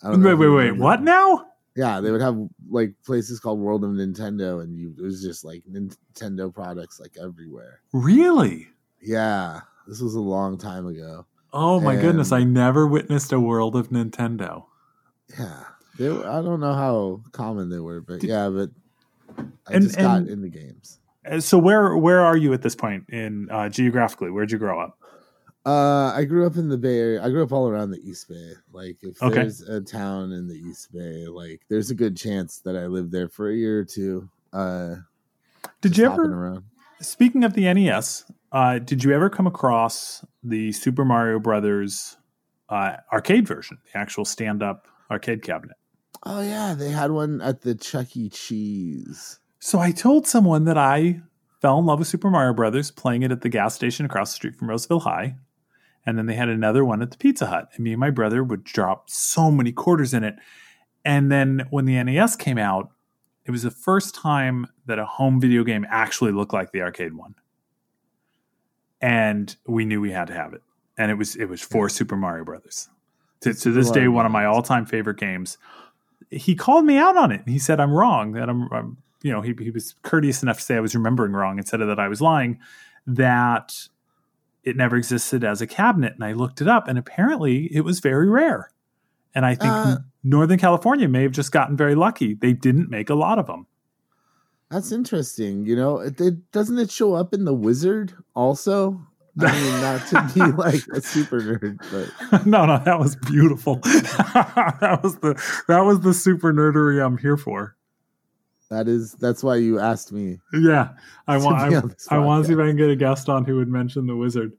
I 0.02 0.12
don't 0.12 0.24
Wait, 0.24 0.36
wait, 0.36 0.48
wait. 0.50 0.72
What 0.72 1.02
now? 1.02 1.46
Yeah, 1.76 2.00
they 2.02 2.12
would 2.12 2.22
have 2.22 2.40
like 2.70 2.94
places 3.06 3.40
called 3.40 3.60
World 3.60 3.84
of 3.84 3.92
Nintendo, 3.92 4.64
and 4.64 4.76
you 4.76 4.96
it 4.98 5.02
was 5.04 5.22
just 5.22 5.44
like 5.46 5.64
Nintendo 5.70 6.52
products 6.52 7.00
like 7.00 7.18
everywhere. 7.22 7.82
Really? 7.94 8.68
Yeah, 9.02 9.62
this 9.88 10.02
was 10.02 10.16
a 10.16 10.20
long 10.20 10.58
time 10.58 10.88
ago. 10.88 11.26
Oh 11.54 11.80
my 11.80 11.96
goodness! 11.96 12.32
I 12.32 12.44
never 12.44 12.86
witnessed 12.88 13.32
a 13.32 13.40
world 13.40 13.76
of 13.76 13.90
Nintendo. 13.90 14.66
Yeah, 15.38 15.64
they 15.98 16.10
were, 16.10 16.28
I 16.28 16.42
don't 16.42 16.60
know 16.60 16.74
how 16.74 17.22
common 17.32 17.70
they 17.70 17.80
were, 17.80 18.02
but 18.02 18.20
Did- 18.22 18.30
yeah, 18.30 18.50
but 18.50 18.70
I 19.68 19.74
And- 19.74 19.84
just 19.84 19.98
got 19.98 20.20
and- 20.20 20.30
into 20.30 20.50
games. 20.50 21.00
Uh, 21.30 21.40
So 21.40 21.58
where 21.58 21.98
where 21.98 22.22
are 22.22 22.38
you 22.38 22.54
at 22.54 22.62
this 22.62 22.76
point 22.76 23.06
in 23.10 23.50
uh, 23.50 23.70
geographically? 23.70 24.30
Where'd 24.32 24.52
you 24.52 24.58
grow 24.58 24.80
up? 24.80 24.98
Uh, 25.66 26.14
I 26.16 26.24
grew 26.24 26.46
up 26.48 26.56
in 26.56 26.70
the 26.70 26.78
Bay 26.78 26.98
Area. 26.98 27.22
I 27.24 27.30
grew 27.30 27.44
up 27.44 27.52
all 27.52 27.68
around 27.68 27.92
the 27.92 28.00
East 28.00 28.30
Bay. 28.30 28.54
Like, 28.72 28.98
if 29.04 29.22
Okay. 29.22 29.36
there's 29.42 29.60
a 29.62 29.82
town 29.82 30.32
in 30.32 30.48
the 30.48 30.56
East 30.56 30.94
Bay, 30.94 31.28
like, 31.28 31.60
there's 31.68 31.90
a 31.92 31.96
good 31.96 32.16
chance 32.16 32.60
that 32.60 32.78
I 32.78 32.86
lived 32.88 33.12
there 33.12 33.28
for 33.28 33.50
a 33.50 33.54
year 33.54 33.80
or 33.80 33.84
two. 33.84 34.30
Uh, 34.54 34.96
Did 35.82 35.98
you 35.98 36.06
ever? 36.06 36.24
around. 36.24 36.64
Speaking 37.02 37.44
of 37.44 37.52
the 37.54 37.66
NES, 37.74 38.24
uh, 38.52 38.80
did 38.80 39.04
you 39.04 39.14
ever 39.14 39.30
come 39.30 39.48
across 39.48 40.26
the 40.44 40.72
Super 40.72 41.06
Mario 41.06 41.40
Brothers 41.40 42.18
uh, 42.70 42.98
arcade 43.12 43.48
version, 43.48 43.78
the 43.92 44.00
actual 44.00 44.26
stand-up 44.26 44.88
arcade 45.12 45.42
cabinet? 45.42 45.78
Oh 46.24 46.42
yeah, 46.42 46.74
they 46.74 46.90
had 46.90 47.12
one 47.12 47.42
at 47.42 47.62
the 47.62 47.76
Chuck 47.76 48.16
E. 48.16 48.30
Cheese. 48.30 49.40
So 49.60 49.80
I 49.80 49.92
told 49.92 50.28
someone 50.28 50.66
that 50.66 50.78
I 50.78 51.22
fell 51.62 51.80
in 51.80 51.86
love 51.86 52.00
with 52.00 52.08
Super 52.08 52.30
Mario 52.30 52.54
Brothers 52.54 52.92
playing 52.92 53.24
it 53.24 53.32
at 53.32 53.42
the 53.42 53.50
gas 53.50 53.76
station 53.76 54.06
across 54.06 54.32
the 54.32 54.36
street 54.36 54.56
from 54.56 54.70
Roseville 54.70 55.02
High. 55.02 55.36
And 56.06 56.18
then 56.18 56.26
they 56.26 56.36
had 56.36 56.48
another 56.48 56.86
one 56.86 57.02
at 57.02 57.12
the 57.12 57.18
Pizza 57.18 57.48
Hut. 57.48 57.70
And 57.74 57.84
me 57.84 57.92
and 57.92 58.00
my 58.00 58.12
brother 58.12 58.44
would 58.44 58.64
drop 58.64 59.10
so 59.10 59.52
many 59.52 59.72
quarters 59.72 60.14
in 60.14 60.24
it. 60.24 60.36
And 61.04 61.32
then 61.32 61.68
when 61.70 61.86
the 61.86 62.02
NES 62.02 62.36
came 62.36 62.58
out, 62.58 62.92
it 63.46 63.52
was 63.52 63.64
the 63.64 63.72
first 63.72 64.16
time 64.16 64.68
that 64.86 65.00
a 65.00 65.06
home 65.06 65.42
video 65.42 65.64
game 65.64 65.86
actually 65.90 66.32
looked 66.32 66.54
like 66.54 66.72
the 66.72 66.82
arcade 66.82 67.14
one. 67.14 67.36
And 69.02 69.56
we 69.66 69.86
knew 69.86 70.02
we 70.02 70.12
had 70.12 70.28
to 70.28 70.34
have 70.34 70.54
it. 70.54 70.62
And 70.98 71.12
it 71.12 71.16
was 71.16 71.36
it 71.36 71.46
was 71.46 71.62
for 71.62 71.90
Super 71.90 72.16
Mario 72.16 72.44
Brothers. 72.44 72.90
To, 73.42 73.54
to 73.54 73.72
this 73.72 73.92
day, 73.92 74.08
one 74.08 74.26
of 74.26 74.32
my 74.32 74.46
all-time 74.46 74.86
favorite 74.86 75.18
games. 75.18 75.60
He 76.32 76.56
called 76.56 76.86
me 76.86 76.98
out 76.98 77.16
on 77.16 77.32
it. 77.32 77.44
He 77.46 77.60
said 77.60 77.80
I'm 77.80 77.92
wrong. 77.94 78.32
That 78.32 78.50
I'm, 78.50 78.68
I'm 78.74 78.98
you 79.22 79.32
know, 79.32 79.42
he, 79.42 79.54
he 79.60 79.70
was 79.70 79.94
courteous 80.02 80.42
enough 80.42 80.58
to 80.58 80.64
say 80.64 80.76
I 80.76 80.80
was 80.80 80.96
remembering 80.96 81.34
wrong 81.34 81.60
instead 81.60 81.82
of 81.82 81.88
that 81.88 82.00
I 82.00 82.08
was 82.08 82.20
lying, 82.20 82.60
that 83.06 83.76
it 84.64 84.76
never 84.76 84.96
existed 84.98 85.44
as 85.44 85.62
a 85.62 85.68
cabinet. 85.68 86.14
And 86.16 86.24
I 86.24 86.34
looked 86.34 86.62
it 86.62 86.68
up, 86.68 86.88
and 86.88 86.98
apparently 86.98 87.66
it 87.74 87.82
was 87.82 88.00
very 88.00 88.28
rare. 88.28 88.72
And 89.36 89.46
I 89.46 89.54
think 89.54 89.72
Uh, 89.72 89.98
Northern 90.24 90.58
California 90.58 91.08
may 91.08 91.22
have 91.22 91.32
just 91.32 91.52
gotten 91.52 91.78
very 91.78 91.96
lucky. 91.96 92.34
They 92.34 92.54
didn't 92.54 92.90
make 92.90 93.10
a 93.10 93.16
lot 93.16 93.38
of 93.38 93.46
them. 93.46 93.68
That's 94.70 94.92
interesting. 94.92 95.66
You 95.66 95.76
know, 95.76 96.00
it, 96.00 96.20
it 96.20 96.52
doesn't 96.52 96.78
it 96.78 96.92
show 96.92 97.14
up 97.14 97.34
in 97.34 97.46
the 97.46 97.54
Wizard 97.54 98.14
also. 98.36 99.02
I 99.40 99.52
mean, 99.62 99.82
not 99.82 100.08
to 100.08 100.32
be 100.34 100.52
like 100.58 100.82
a 100.94 101.02
super 101.02 101.40
nerd, 101.40 101.78
but 101.92 102.46
no, 102.46 102.66
no, 102.66 102.80
that 102.84 103.00
was 103.00 103.16
beautiful. 103.16 103.76
that 103.84 105.00
was 105.04 105.18
the 105.18 105.42
that 105.68 105.82
was 105.82 106.02
the 106.02 106.14
super 106.14 106.52
nerdery 106.52 107.04
I'm 107.04 107.18
here 107.18 107.38
for. 107.38 107.76
that 108.70 108.88
is 108.88 109.14
that's 109.14 109.44
why 109.44 109.58
you 109.58 109.80
asked 109.80 110.12
me. 110.12 110.40
Yeah, 110.54 110.90
I 111.28 111.38
want 111.38 111.58
I, 111.58 112.16
I 112.16 112.20
want 112.20 112.44
to 112.44 112.48
see 112.48 112.54
if. 112.54 112.60
I 112.60 112.68
can 112.68 112.78
get 112.78 112.90
a 112.90 112.96
guest 112.96 113.30
on 113.30 113.46
who 113.46 113.58
would 113.58 113.70
mention 113.70 114.08
the 114.08 114.16
wizard. 114.16 114.54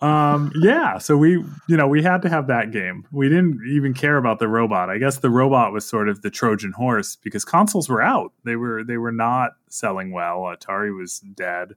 Um, 0.00 0.52
yeah, 0.60 0.98
so 0.98 1.16
we 1.16 1.32
you 1.32 1.76
know 1.76 1.88
we 1.88 2.02
had 2.02 2.22
to 2.22 2.28
have 2.28 2.46
that 2.46 2.70
game. 2.70 3.06
We 3.10 3.28
didn't 3.28 3.60
even 3.68 3.94
care 3.94 4.16
about 4.16 4.38
the 4.38 4.46
robot. 4.46 4.90
I 4.90 4.98
guess 4.98 5.18
the 5.18 5.30
robot 5.30 5.72
was 5.72 5.84
sort 5.84 6.08
of 6.08 6.22
the 6.22 6.30
Trojan 6.30 6.72
horse 6.72 7.16
because 7.16 7.44
consoles 7.44 7.88
were 7.88 8.00
out. 8.00 8.32
They 8.44 8.54
were 8.54 8.84
they 8.84 8.96
were 8.96 9.12
not 9.12 9.52
selling 9.68 10.12
well. 10.12 10.40
Atari 10.42 10.96
was 10.96 11.20
dead. 11.20 11.74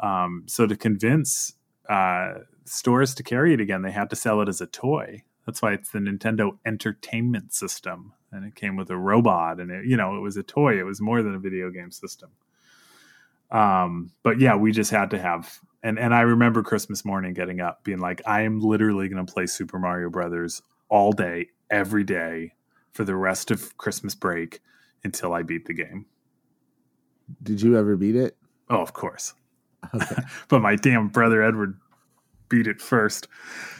Um, 0.00 0.44
so 0.46 0.66
to 0.66 0.76
convince 0.76 1.54
uh, 1.88 2.34
stores 2.66 3.14
to 3.14 3.22
carry 3.22 3.54
it 3.54 3.60
again, 3.60 3.82
they 3.82 3.92
had 3.92 4.10
to 4.10 4.16
sell 4.16 4.40
it 4.42 4.48
as 4.48 4.60
a 4.60 4.66
toy. 4.66 5.22
That's 5.46 5.62
why 5.62 5.72
it's 5.72 5.90
the 5.90 6.00
Nintendo 6.00 6.58
Entertainment 6.66 7.54
System, 7.54 8.12
and 8.30 8.44
it 8.44 8.54
came 8.54 8.76
with 8.76 8.90
a 8.90 8.96
robot, 8.98 9.58
and 9.58 9.70
it, 9.70 9.86
you 9.86 9.96
know 9.96 10.16
it 10.16 10.20
was 10.20 10.36
a 10.36 10.42
toy. 10.42 10.78
It 10.78 10.84
was 10.84 11.00
more 11.00 11.22
than 11.22 11.34
a 11.34 11.38
video 11.38 11.70
game 11.70 11.90
system. 11.90 12.30
Um, 13.50 14.10
but 14.22 14.40
yeah, 14.40 14.56
we 14.56 14.72
just 14.72 14.90
had 14.90 15.10
to 15.10 15.18
have, 15.18 15.60
and 15.82 15.98
and 15.98 16.14
I 16.14 16.22
remember 16.22 16.62
Christmas 16.62 17.04
morning 17.04 17.34
getting 17.34 17.60
up, 17.60 17.84
being 17.84 17.98
like, 17.98 18.20
I 18.26 18.42
am 18.42 18.60
literally 18.60 19.08
going 19.08 19.24
to 19.24 19.32
play 19.32 19.46
Super 19.46 19.78
Mario 19.78 20.10
Brothers 20.10 20.62
all 20.88 21.12
day, 21.12 21.48
every 21.70 22.04
day, 22.04 22.52
for 22.92 23.04
the 23.04 23.14
rest 23.14 23.50
of 23.50 23.76
Christmas 23.78 24.14
break 24.14 24.60
until 25.04 25.32
I 25.32 25.42
beat 25.42 25.66
the 25.66 25.74
game. 25.74 26.06
Did 27.42 27.62
you 27.62 27.78
ever 27.78 27.96
beat 27.96 28.16
it? 28.16 28.36
Oh, 28.70 28.80
of 28.80 28.92
course. 28.92 29.34
Okay. 29.94 30.22
but 30.48 30.60
my 30.60 30.76
damn 30.76 31.08
brother 31.08 31.42
Edward 31.42 31.78
beat 32.48 32.66
it 32.66 32.80
first. 32.80 33.28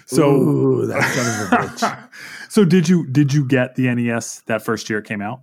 So 0.07 0.31
Ooh, 0.31 0.87
that 0.87 1.03
son 1.03 1.47
of 1.47 1.53
a 1.53 1.57
bitch. 1.69 2.09
so 2.49 2.65
did 2.65 2.89
you 2.89 3.07
did 3.07 3.33
you 3.33 3.45
get 3.45 3.75
the 3.75 3.93
NES 3.95 4.43
that 4.47 4.63
first 4.63 4.89
year 4.89 5.01
it 5.01 5.05
came 5.07 5.21
out? 5.21 5.41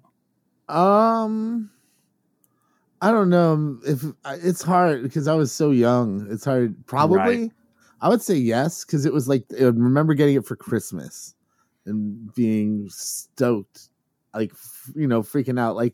Um, 0.70 1.70
I 3.06 3.12
don't 3.12 3.30
know 3.30 3.78
if 3.86 4.04
it's 4.44 4.64
hard 4.64 5.04
because 5.04 5.28
I 5.28 5.36
was 5.36 5.52
so 5.52 5.70
young. 5.70 6.26
It's 6.32 6.44
hard. 6.44 6.76
Probably, 6.88 7.18
Right. 7.18 7.52
I 8.02 8.10
would 8.10 8.24
say 8.24 8.34
yes 8.34 8.84
because 8.84 9.06
it 9.06 9.14
was 9.14 9.28
like 9.28 9.46
I 9.60 9.66
remember 9.66 10.16
getting 10.16 10.34
it 10.34 10.44
for 10.44 10.56
Christmas 10.56 11.36
and 11.86 12.34
being 12.34 12.90
stoked, 12.90 13.90
like 14.34 14.52
you 14.96 15.08
know, 15.08 15.22
freaking 15.22 15.60
out, 15.60 15.76
like 15.76 15.94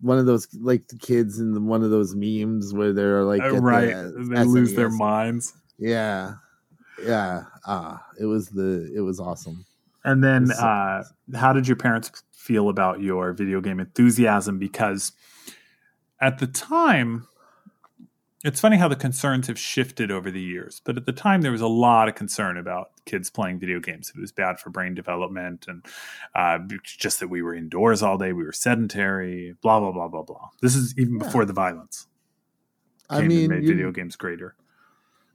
one 0.00 0.16
of 0.16 0.24
those 0.24 0.48
like 0.58 0.88
the 0.88 0.96
kids 0.96 1.38
in 1.38 1.52
the, 1.52 1.60
one 1.60 1.82
of 1.82 1.90
those 1.90 2.14
memes 2.14 2.72
where 2.72 2.94
they're 2.94 3.24
like, 3.24 3.42
the, 3.42 3.60
right. 3.60 3.92
uh, 3.92 4.10
they 4.16 4.44
lose 4.44 4.74
their 4.74 4.88
minds. 4.88 5.52
Yeah, 5.78 6.36
yeah. 7.04 7.42
Ah, 7.66 8.02
it 8.18 8.24
was 8.24 8.48
the 8.48 8.90
it 8.96 9.00
was 9.00 9.20
awesome. 9.20 9.66
And 10.06 10.24
then, 10.24 10.46
so 10.46 10.54
uh, 10.54 11.04
how 11.34 11.52
did 11.52 11.68
your 11.68 11.76
parents 11.76 12.22
feel 12.32 12.70
about 12.70 13.02
your 13.02 13.34
video 13.34 13.60
game 13.60 13.80
enthusiasm? 13.80 14.58
Because 14.58 15.12
at 16.22 16.38
the 16.38 16.46
time, 16.46 17.26
it's 18.44 18.60
funny 18.60 18.76
how 18.76 18.88
the 18.88 18.96
concerns 18.96 19.46
have 19.48 19.58
shifted 19.58 20.10
over 20.10 20.30
the 20.30 20.40
years. 20.40 20.80
But 20.84 20.96
at 20.96 21.04
the 21.06 21.12
time, 21.12 21.42
there 21.42 21.52
was 21.52 21.60
a 21.60 21.66
lot 21.68 22.08
of 22.08 22.14
concern 22.14 22.56
about 22.56 22.90
kids 23.04 23.30
playing 23.30 23.60
video 23.60 23.78
games. 23.78 24.10
It 24.16 24.20
was 24.20 24.32
bad 24.32 24.58
for 24.58 24.70
brain 24.70 24.94
development, 24.94 25.66
and 25.68 25.84
uh, 26.34 26.58
just 26.82 27.20
that 27.20 27.28
we 27.28 27.42
were 27.42 27.54
indoors 27.54 28.02
all 28.02 28.16
day, 28.18 28.32
we 28.32 28.42
were 28.44 28.52
sedentary, 28.52 29.54
blah 29.62 29.78
blah 29.80 29.92
blah 29.92 30.08
blah 30.08 30.22
blah. 30.22 30.48
This 30.60 30.74
is 30.74 30.94
even 30.98 31.14
Yeah. 31.20 31.24
before 31.26 31.44
the 31.44 31.52
violence 31.52 32.06
I 33.10 33.20
mean, 33.22 33.40
and 33.40 33.48
made 33.60 33.62
you- 33.64 33.74
video 33.74 33.92
games 33.92 34.16
greater. 34.16 34.54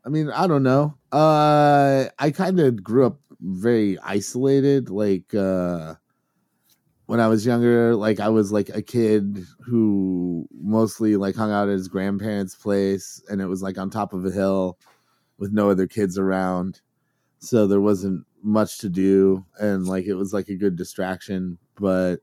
I 0.06 0.10
mean, 0.10 0.30
I 0.30 0.48
don't 0.48 0.64
know. 0.64 0.98
Uh 1.12 2.06
I 2.18 2.32
kind 2.32 2.60
of 2.60 2.82
grew 2.84 3.06
up 3.06 3.20
very 3.42 3.98
isolated 4.00 4.90
like 4.90 5.34
uh 5.36 5.96
when 7.08 7.22
I 7.22 7.28
was 7.28 7.46
younger, 7.46 7.96
like 7.96 8.20
I 8.20 8.30
was 8.30 8.52
like 8.52 8.70
a 8.70 8.82
kid 8.82 9.46
who 9.66 10.46
mostly 10.52 11.16
like 11.16 11.36
hung 11.36 11.52
out 11.52 11.70
at 11.70 11.74
his 11.74 11.88
grandparents' 11.88 12.54
place 12.54 13.24
and 13.30 13.42
it 13.42 13.48
was 13.48 13.64
like 13.64 13.78
on 13.78 13.90
top 13.90 14.14
of 14.14 14.26
a 14.26 14.32
hill 14.32 14.78
with 15.40 15.52
no 15.52 15.70
other 15.70 15.88
kids 15.88 16.18
around. 16.18 16.82
So 17.40 17.66
there 17.66 17.82
wasn't 17.82 18.26
much 18.44 18.80
to 18.80 18.90
do 18.90 19.46
and 19.58 19.88
like 19.88 20.06
it 20.06 20.16
was 20.16 20.34
like 20.34 20.50
a 20.50 20.56
good 20.56 20.76
distraction, 20.76 21.58
but 21.80 22.18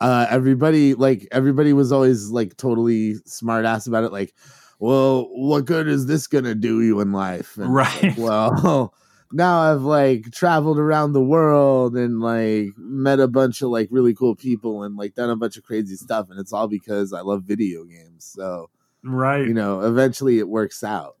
uh 0.00 0.26
everybody 0.30 0.94
like 0.94 1.26
everybody 1.32 1.72
was 1.72 1.90
always 1.92 2.30
like 2.30 2.56
totally 2.56 3.14
smart 3.26 3.64
ass 3.64 3.86
about 3.86 4.04
it 4.04 4.12
like 4.12 4.32
well, 4.78 5.28
what 5.30 5.64
good 5.64 5.88
is 5.88 6.06
this 6.06 6.26
gonna 6.26 6.54
do 6.54 6.82
you 6.82 7.00
in 7.00 7.12
life? 7.12 7.56
And, 7.56 7.72
Right. 7.72 8.14
Well, 8.16 8.94
now 9.34 9.58
I've 9.72 9.82
like 9.82 10.30
traveled 10.32 10.78
around 10.78 11.12
the 11.12 11.22
world 11.22 11.96
and 11.96 12.20
like 12.20 12.68
met 12.78 13.20
a 13.20 13.28
bunch 13.28 13.60
of 13.62 13.68
like 13.68 13.88
really 13.90 14.14
cool 14.14 14.34
people 14.34 14.82
and 14.84 14.96
like 14.96 15.14
done 15.14 15.28
a 15.30 15.36
bunch 15.36 15.56
of 15.56 15.64
crazy 15.64 15.96
stuff, 15.96 16.28
and 16.30 16.38
it's 16.40 16.52
all 16.52 16.68
because 16.68 17.12
I 17.12 17.20
love 17.20 17.42
video 17.44 17.84
games. 17.84 18.24
So 18.24 18.70
Right. 19.02 19.46
you 19.46 19.52
know, 19.54 19.80
eventually 19.80 20.38
it 20.38 20.48
works 20.48 20.82
out. 20.82 21.16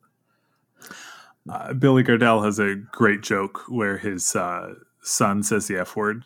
uh, 1.50 1.74
Billy 1.74 2.02
Gardell 2.02 2.44
has 2.44 2.58
a 2.58 2.76
great 2.92 3.20
joke 3.22 3.62
where 3.68 3.98
his 3.98 4.34
uh, 4.34 4.74
son 5.02 5.42
says 5.42 5.66
the 5.68 5.76
F 5.78 5.96
word. 5.96 6.24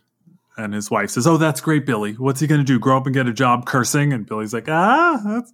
And 0.61 0.75
his 0.75 0.91
wife 0.91 1.11
says, 1.11 1.25
"Oh, 1.25 1.37
that's 1.37 1.61
great, 1.61 1.87
Billy. 1.87 2.15
What's 2.15 2.41
he 2.41 2.49
going 2.49 2.59
to 2.61 2.65
do? 2.65 2.81
Grow 2.81 2.97
up 2.97 3.07
and 3.07 3.15
get 3.15 3.29
a 3.29 3.33
job 3.33 3.65
cursing?" 3.65 4.13
And 4.13 4.27
Billy's 4.27 4.53
like, 4.53 4.69
"Ah, 4.69 5.21
that's 5.25 5.53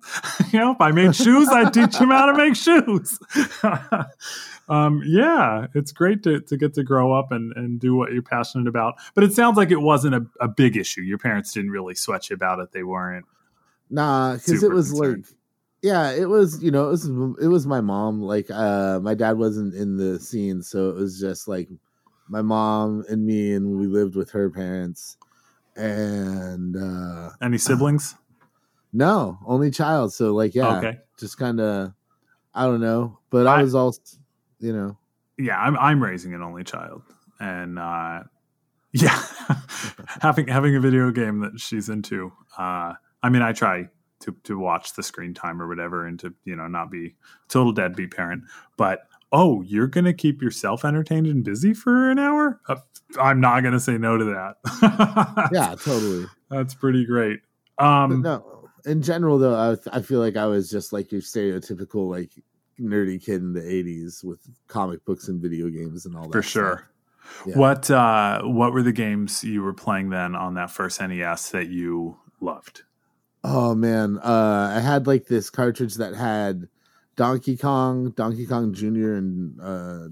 you 0.54 0.58
know, 0.58 0.70
if 0.70 0.80
I 0.80 0.92
made 0.92 1.14
shoes, 1.14 1.46
I'd 1.50 1.74
teach 1.74 1.96
him 1.96 2.08
how 2.08 2.24
to 2.24 2.32
make 2.34 2.56
shoes." 2.56 3.18
um, 4.68 5.02
yeah, 5.06 5.66
it's 5.74 5.92
great 5.92 6.22
to 6.24 6.40
to 6.40 6.56
get 6.56 6.74
to 6.74 6.82
grow 6.82 7.12
up 7.12 7.32
and 7.32 7.52
and 7.56 7.78
do 7.80 7.94
what 7.94 8.12
you're 8.12 8.22
passionate 8.22 8.66
about. 8.68 8.94
But 9.14 9.24
it 9.24 9.32
sounds 9.32 9.56
like 9.56 9.70
it 9.70 9.80
wasn't 9.80 10.14
a, 10.14 10.26
a 10.40 10.48
big 10.48 10.76
issue. 10.76 11.02
Your 11.02 11.18
parents 11.18 11.52
didn't 11.52 11.70
really 11.70 11.94
sweat 11.94 12.30
you 12.30 12.34
about 12.34 12.58
it. 12.60 12.72
They 12.72 12.82
weren't. 12.82 13.26
Nah, 13.90 14.34
because 14.34 14.62
it 14.62 14.70
was 14.72 14.90
concerned. 14.90 15.24
like, 15.28 15.36
yeah, 15.82 16.10
it 16.12 16.28
was. 16.28 16.62
You 16.62 16.70
know, 16.70 16.86
it 16.88 16.90
was 16.92 17.06
it 17.06 17.48
was 17.48 17.66
my 17.66 17.80
mom. 17.80 18.20
Like, 18.22 18.50
uh, 18.50 19.00
my 19.00 19.14
dad 19.14 19.36
wasn't 19.38 19.74
in 19.74 19.96
the 19.96 20.18
scene, 20.18 20.62
so 20.62 20.88
it 20.90 20.96
was 20.96 21.20
just 21.20 21.46
like 21.46 21.68
my 22.28 22.40
mom 22.40 23.04
and 23.08 23.26
me, 23.26 23.52
and 23.52 23.78
we 23.78 23.86
lived 23.86 24.16
with 24.16 24.30
her 24.30 24.48
parents. 24.50 25.18
And 25.76 26.76
uh 26.76 27.30
Any 27.42 27.58
siblings? 27.58 28.14
no, 28.92 29.38
only 29.46 29.70
child. 29.70 30.12
So 30.12 30.32
like, 30.32 30.54
yeah, 30.54 30.76
Okay. 30.78 30.98
just 31.18 31.36
kind 31.36 31.60
of, 31.60 31.92
I 32.54 32.64
don't 32.64 32.80
know. 32.80 33.18
But 33.30 33.46
I, 33.48 33.58
I- 33.58 33.62
was 33.62 33.74
all, 33.74 33.94
you 34.58 34.72
know, 34.72 34.96
yeah, 35.38 35.58
I'm 35.58 35.76
I'm 35.78 36.02
raising 36.02 36.34
an 36.34 36.42
only 36.42 36.64
child, 36.64 37.02
and 37.40 37.78
uh, 37.78 38.22
yeah, 38.92 39.22
having 40.20 40.48
having 40.48 40.76
a 40.76 40.80
video 40.80 41.10
game 41.10 41.40
that 41.40 41.60
she's 41.60 41.88
into. 41.88 42.32
Uh, 42.58 42.94
I 43.22 43.28
mean, 43.30 43.42
I 43.42 43.52
try 43.52 43.88
to 44.20 44.36
to 44.44 44.58
watch 44.58 44.94
the 44.94 45.02
screen 45.02 45.34
time 45.34 45.60
or 45.60 45.68
whatever, 45.68 46.06
and 46.06 46.18
to 46.20 46.34
you 46.44 46.56
know 46.56 46.66
not 46.68 46.90
be 46.90 47.14
total 47.48 47.72
deadbeat 47.72 48.14
parent. 48.14 48.44
But 48.76 49.00
oh, 49.32 49.62
you're 49.62 49.88
gonna 49.88 50.14
keep 50.14 50.40
yourself 50.40 50.84
entertained 50.84 51.26
and 51.26 51.44
busy 51.44 51.74
for 51.74 52.10
an 52.10 52.18
hour? 52.18 52.60
Uh, 52.68 52.76
I'm 53.20 53.40
not 53.40 53.62
gonna 53.62 53.80
say 53.80 53.98
no 53.98 54.16
to 54.16 54.24
that. 54.26 55.50
yeah, 55.52 55.74
totally. 55.74 56.26
That's 56.48 56.74
pretty 56.74 57.04
great. 57.04 57.40
But 57.76 57.84
Um, 57.84 58.22
no, 58.22 58.68
in 58.86 59.02
general 59.02 59.38
though, 59.38 59.56
I, 59.56 59.96
I 59.96 60.02
feel 60.02 60.20
like 60.20 60.36
I 60.36 60.46
was 60.46 60.70
just 60.70 60.92
like 60.92 61.10
your 61.10 61.20
stereotypical 61.20 62.08
like 62.08 62.30
nerdy 62.80 63.22
kid 63.24 63.40
in 63.42 63.52
the 63.52 63.60
'80s 63.60 64.22
with 64.24 64.40
comic 64.68 65.04
books 65.04 65.28
and 65.28 65.40
video 65.40 65.68
games 65.68 66.06
and 66.06 66.16
all 66.16 66.24
that. 66.24 66.32
for 66.32 66.42
sure. 66.42 66.88
Yeah. 67.46 67.56
What 67.56 67.90
uh, 67.90 68.42
what 68.42 68.72
were 68.72 68.82
the 68.82 68.92
games 68.92 69.42
you 69.42 69.62
were 69.62 69.72
playing 69.72 70.10
then 70.10 70.34
on 70.34 70.54
that 70.54 70.70
first 70.70 71.00
NES 71.00 71.50
that 71.50 71.68
you 71.68 72.18
loved? 72.40 72.82
Oh 73.42 73.74
man, 73.74 74.18
uh, 74.22 74.74
I 74.76 74.80
had 74.80 75.06
like 75.06 75.26
this 75.26 75.50
cartridge 75.50 75.94
that 75.96 76.14
had 76.14 76.68
Donkey 77.16 77.56
Kong, 77.56 78.10
Donkey 78.10 78.46
Kong 78.46 78.72
Jr., 78.74 79.14
and 79.14 79.60
uh, 79.60 80.08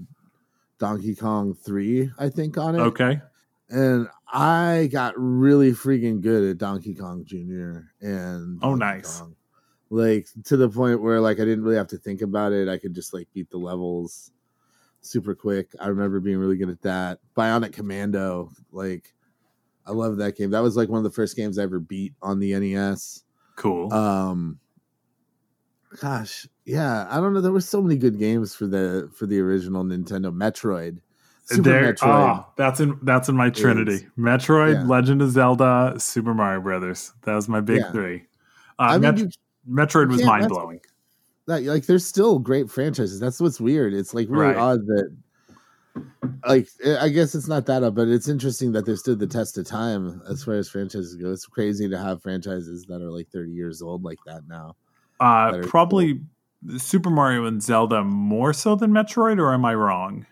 Donkey 0.79 1.15
Kong 1.15 1.53
Three, 1.53 2.09
I 2.17 2.29
think, 2.29 2.57
on 2.57 2.75
it. 2.75 2.79
Okay, 2.79 3.19
and 3.69 4.07
I 4.31 4.89
got 4.91 5.13
really 5.15 5.71
freaking 5.71 6.21
good 6.21 6.49
at 6.49 6.57
Donkey 6.57 6.95
Kong 6.95 7.23
Jr. 7.25 7.81
and 8.01 8.59
Oh, 8.63 8.73
nice. 8.75 9.19
Kong. 9.19 9.35
Like 9.93 10.27
to 10.45 10.57
the 10.57 10.69
point 10.69 11.01
where 11.03 11.19
like 11.21 11.39
I 11.39 11.45
didn't 11.45 11.63
really 11.63 11.75
have 11.77 11.87
to 11.89 11.97
think 11.97 12.21
about 12.23 12.51
it. 12.51 12.67
I 12.67 12.77
could 12.79 12.95
just 12.95 13.13
like 13.13 13.27
beat 13.33 13.49
the 13.51 13.57
levels 13.57 14.31
super 15.01 15.35
quick. 15.35 15.71
I 15.79 15.87
remember 15.87 16.19
being 16.19 16.37
really 16.37 16.57
good 16.57 16.69
at 16.69 16.81
that. 16.81 17.19
Bionic 17.37 17.73
Commando, 17.73 18.49
like 18.71 19.13
I 19.85 19.91
love 19.91 20.17
that 20.17 20.35
game. 20.35 20.49
That 20.51 20.63
was 20.63 20.75
like 20.75 20.89
one 20.89 20.97
of 20.97 21.03
the 21.03 21.11
first 21.11 21.35
games 21.35 21.59
I 21.59 21.63
ever 21.63 21.79
beat 21.79 22.13
on 22.23 22.39
the 22.39 22.57
NES. 22.57 23.23
cool. 23.55 23.93
Um 23.93 24.59
gosh, 26.01 26.47
yeah, 26.65 27.05
I 27.09 27.17
don't 27.17 27.33
know. 27.33 27.41
There 27.41 27.51
were 27.51 27.61
so 27.61 27.81
many 27.81 27.95
good 27.97 28.17
games 28.17 28.55
for 28.55 28.65
the 28.67 29.09
for 29.13 29.25
the 29.27 29.39
original 29.39 29.83
Nintendo 29.83 30.33
Metroid. 30.35 30.99
Super 31.45 31.61
there, 31.69 31.93
Metroid. 31.93 32.39
oh, 32.39 32.45
that's 32.55 32.79
in 32.79 32.97
that's 33.03 33.29
in 33.29 33.35
my 33.35 33.49
trinity: 33.49 33.95
is- 33.95 34.03
Metroid, 34.17 34.73
yeah. 34.75 34.83
Legend 34.87 35.21
of 35.21 35.29
Zelda, 35.31 35.95
Super 35.99 36.33
Mario 36.33 36.61
Brothers. 36.61 37.13
That 37.23 37.35
was 37.35 37.47
my 37.49 37.59
big 37.61 37.81
Yeah. 37.81 37.91
three. 37.91 38.23
Uh, 38.79 38.83
I 38.83 38.91
mean, 38.93 39.01
Met- 39.01 39.17
you 39.19 39.29
Metroid 39.69 40.09
was 40.09 40.23
mind 40.23 40.49
blowing. 40.49 40.79
that 41.47 41.63
like 41.63 41.85
there's 41.85 42.05
still 42.05 42.39
great 42.39 42.69
franchises. 42.69 43.19
That's 43.19 43.39
what's 43.39 43.59
weird. 43.61 43.93
It's 43.93 44.13
like 44.13 44.27
really 44.29 44.47
Right. 44.53 44.57
odd 44.57 44.85
that 44.87 45.15
like 46.47 46.67
I 46.99 47.09
guess 47.09 47.35
it's 47.35 47.47
not 47.47 47.65
that 47.67 47.83
odd, 47.83 47.95
but 47.95 48.07
it's 48.07 48.27
interesting 48.27 48.71
that 48.73 48.85
they 48.85 48.95
stood 48.95 49.19
the 49.19 49.27
test 49.27 49.57
of 49.57 49.65
time 49.65 50.21
as 50.27 50.43
far 50.43 50.55
as 50.55 50.69
franchises 50.69 51.15
go. 51.15 51.31
It's 51.31 51.45
crazy 51.45 51.87
to 51.89 51.97
have 51.97 52.21
franchises 52.21 52.85
that 52.87 53.01
are 53.01 53.11
like 53.11 53.29
30 53.29 53.51
years 53.51 53.81
old 53.81 54.03
like 54.03 54.19
that 54.25 54.41
now. 54.47 54.75
Uh, 55.19 55.51
Better- 55.51 55.67
probably 55.67 56.21
Super 56.77 57.09
Mario 57.09 57.45
and 57.45 57.61
Zelda 57.61 58.03
more 58.03 58.53
so 58.53 58.75
than 58.75 58.91
Metroid, 58.91 59.37
or 59.39 59.53
am 59.53 59.65
I 59.65 59.75
wrong? 59.75 60.25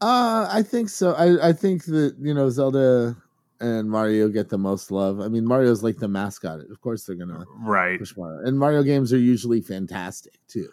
Uh 0.00 0.46
I 0.50 0.62
think 0.62 0.88
so. 0.90 1.12
I 1.14 1.48
I 1.48 1.52
think 1.52 1.84
that 1.86 2.14
you 2.20 2.32
know 2.32 2.48
Zelda 2.50 3.16
and 3.60 3.90
Mario 3.90 4.28
get 4.28 4.48
the 4.48 4.58
most 4.58 4.90
love. 4.90 5.20
I 5.20 5.28
mean 5.28 5.46
Mario's 5.46 5.82
like 5.82 5.98
the 5.98 6.08
mascot. 6.08 6.60
Of 6.70 6.80
course 6.80 7.04
they're 7.04 7.16
gonna 7.16 7.44
Right, 7.60 7.98
push 7.98 8.16
Mario. 8.16 8.46
And 8.46 8.58
Mario 8.58 8.82
games 8.82 9.12
are 9.12 9.18
usually 9.18 9.60
fantastic 9.60 10.38
too. 10.48 10.68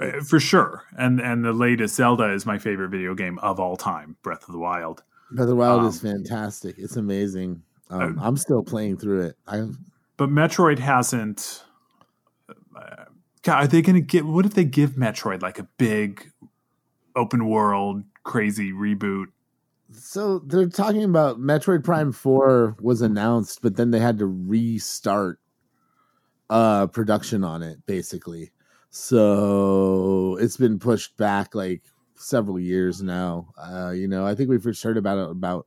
Uh, 0.00 0.20
for 0.20 0.38
sure. 0.38 0.84
And 0.98 1.20
and 1.20 1.44
the 1.44 1.52
latest 1.52 1.94
Zelda 1.96 2.32
is 2.32 2.44
my 2.46 2.58
favorite 2.58 2.90
video 2.90 3.14
game 3.14 3.38
of 3.38 3.58
all 3.58 3.76
time, 3.76 4.16
Breath 4.22 4.46
of 4.46 4.52
the 4.52 4.58
Wild. 4.58 5.02
Breath 5.30 5.42
of 5.44 5.48
the 5.48 5.56
Wild 5.56 5.84
is 5.86 6.04
Um, 6.04 6.12
fantastic. 6.12 6.76
It's 6.78 6.96
amazing. 6.96 7.62
Um, 7.90 8.18
uh, 8.18 8.22
I'm 8.22 8.36
still 8.36 8.62
playing 8.62 8.98
through 8.98 9.22
it. 9.22 9.36
I 9.46 9.68
But 10.16 10.28
Metroid 10.28 10.78
hasn't. 10.78 11.64
Uh, 12.76 13.04
God, 13.42 13.64
are 13.64 13.66
they 13.66 13.80
going 13.80 13.94
to 13.94 14.00
get? 14.00 14.26
What 14.26 14.44
if 14.44 14.54
they 14.54 14.64
give 14.64 14.92
Metroid 14.92 15.40
like 15.40 15.58
a 15.58 15.68
big 15.78 16.30
open 17.14 17.48
world 17.48 18.04
crazy 18.22 18.72
reboot? 18.72 19.26
So 19.92 20.40
they're 20.40 20.68
talking 20.68 21.04
about 21.04 21.38
Metroid 21.38 21.84
Prime 21.84 22.10
4 22.12 22.76
was 22.80 23.02
announced, 23.02 23.60
but 23.62 23.76
then 23.76 23.90
they 23.92 24.00
had 24.00 24.18
to 24.18 24.26
restart 24.26 25.38
uh 26.48 26.86
production 26.88 27.42
on 27.42 27.62
it 27.62 27.84
basically. 27.86 28.52
So 28.90 30.36
it's 30.40 30.56
been 30.56 30.78
pushed 30.78 31.16
back 31.16 31.54
like 31.54 31.82
several 32.14 32.58
years 32.58 33.02
now. 33.02 33.48
Uh 33.58 33.90
you 33.90 34.06
know, 34.08 34.26
I 34.26 34.34
think 34.34 34.48
we 34.50 34.58
first 34.58 34.82
heard 34.82 34.96
about 34.96 35.18
it 35.18 35.30
about 35.30 35.66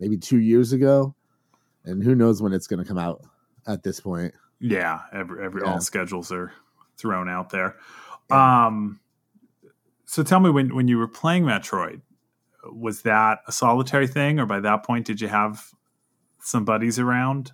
maybe 0.00 0.16
2 0.16 0.38
years 0.38 0.72
ago 0.72 1.14
and 1.84 2.02
who 2.02 2.14
knows 2.14 2.42
when 2.42 2.52
it's 2.52 2.66
going 2.66 2.82
to 2.82 2.86
come 2.88 2.98
out 2.98 3.22
at 3.66 3.82
this 3.82 4.00
point. 4.00 4.34
Yeah, 4.60 5.00
every 5.12 5.44
every 5.44 5.62
Yeah. 5.62 5.72
all 5.72 5.80
schedules 5.80 6.30
are 6.32 6.52
thrown 6.96 7.28
out 7.28 7.50
there. 7.50 7.76
Um, 8.30 9.00
so 10.04 10.22
tell 10.22 10.40
me 10.40 10.50
when 10.50 10.74
when 10.74 10.88
you 10.88 10.98
were 10.98 11.08
playing 11.08 11.44
Metroid, 11.44 12.00
was 12.64 13.02
that 13.02 13.40
a 13.46 13.52
solitary 13.52 14.06
thing, 14.06 14.38
or 14.40 14.46
by 14.46 14.60
that 14.60 14.84
point 14.84 15.06
did 15.06 15.20
you 15.20 15.28
have 15.28 15.72
some 16.40 16.64
buddies 16.64 16.98
around? 16.98 17.52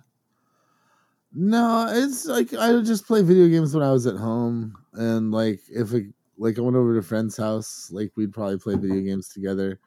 No, 1.33 1.87
it's 1.89 2.25
like 2.25 2.53
I 2.53 2.71
would 2.71 2.85
just 2.85 3.05
play 3.07 3.21
video 3.21 3.47
games 3.49 3.73
when 3.73 3.83
I 3.83 3.91
was 3.91 4.07
at 4.07 4.15
home, 4.15 4.75
and 4.93 5.31
like 5.31 5.59
if 5.69 5.93
it, 5.93 6.05
like 6.37 6.57
I 6.57 6.61
went 6.61 6.77
over 6.77 6.93
to 6.93 6.99
a 6.99 7.03
friend's 7.03 7.35
house, 7.35 7.89
like 7.91 8.11
we'd 8.15 8.33
probably 8.33 8.57
play 8.57 8.75
video 8.75 9.01
games 9.01 9.27
together. 9.29 9.79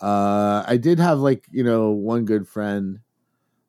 Uh, 0.00 0.64
I 0.66 0.76
did 0.78 0.98
have 1.00 1.20
like 1.20 1.46
you 1.52 1.64
know 1.64 1.90
one 1.90 2.24
good 2.24 2.48
friend, 2.48 3.00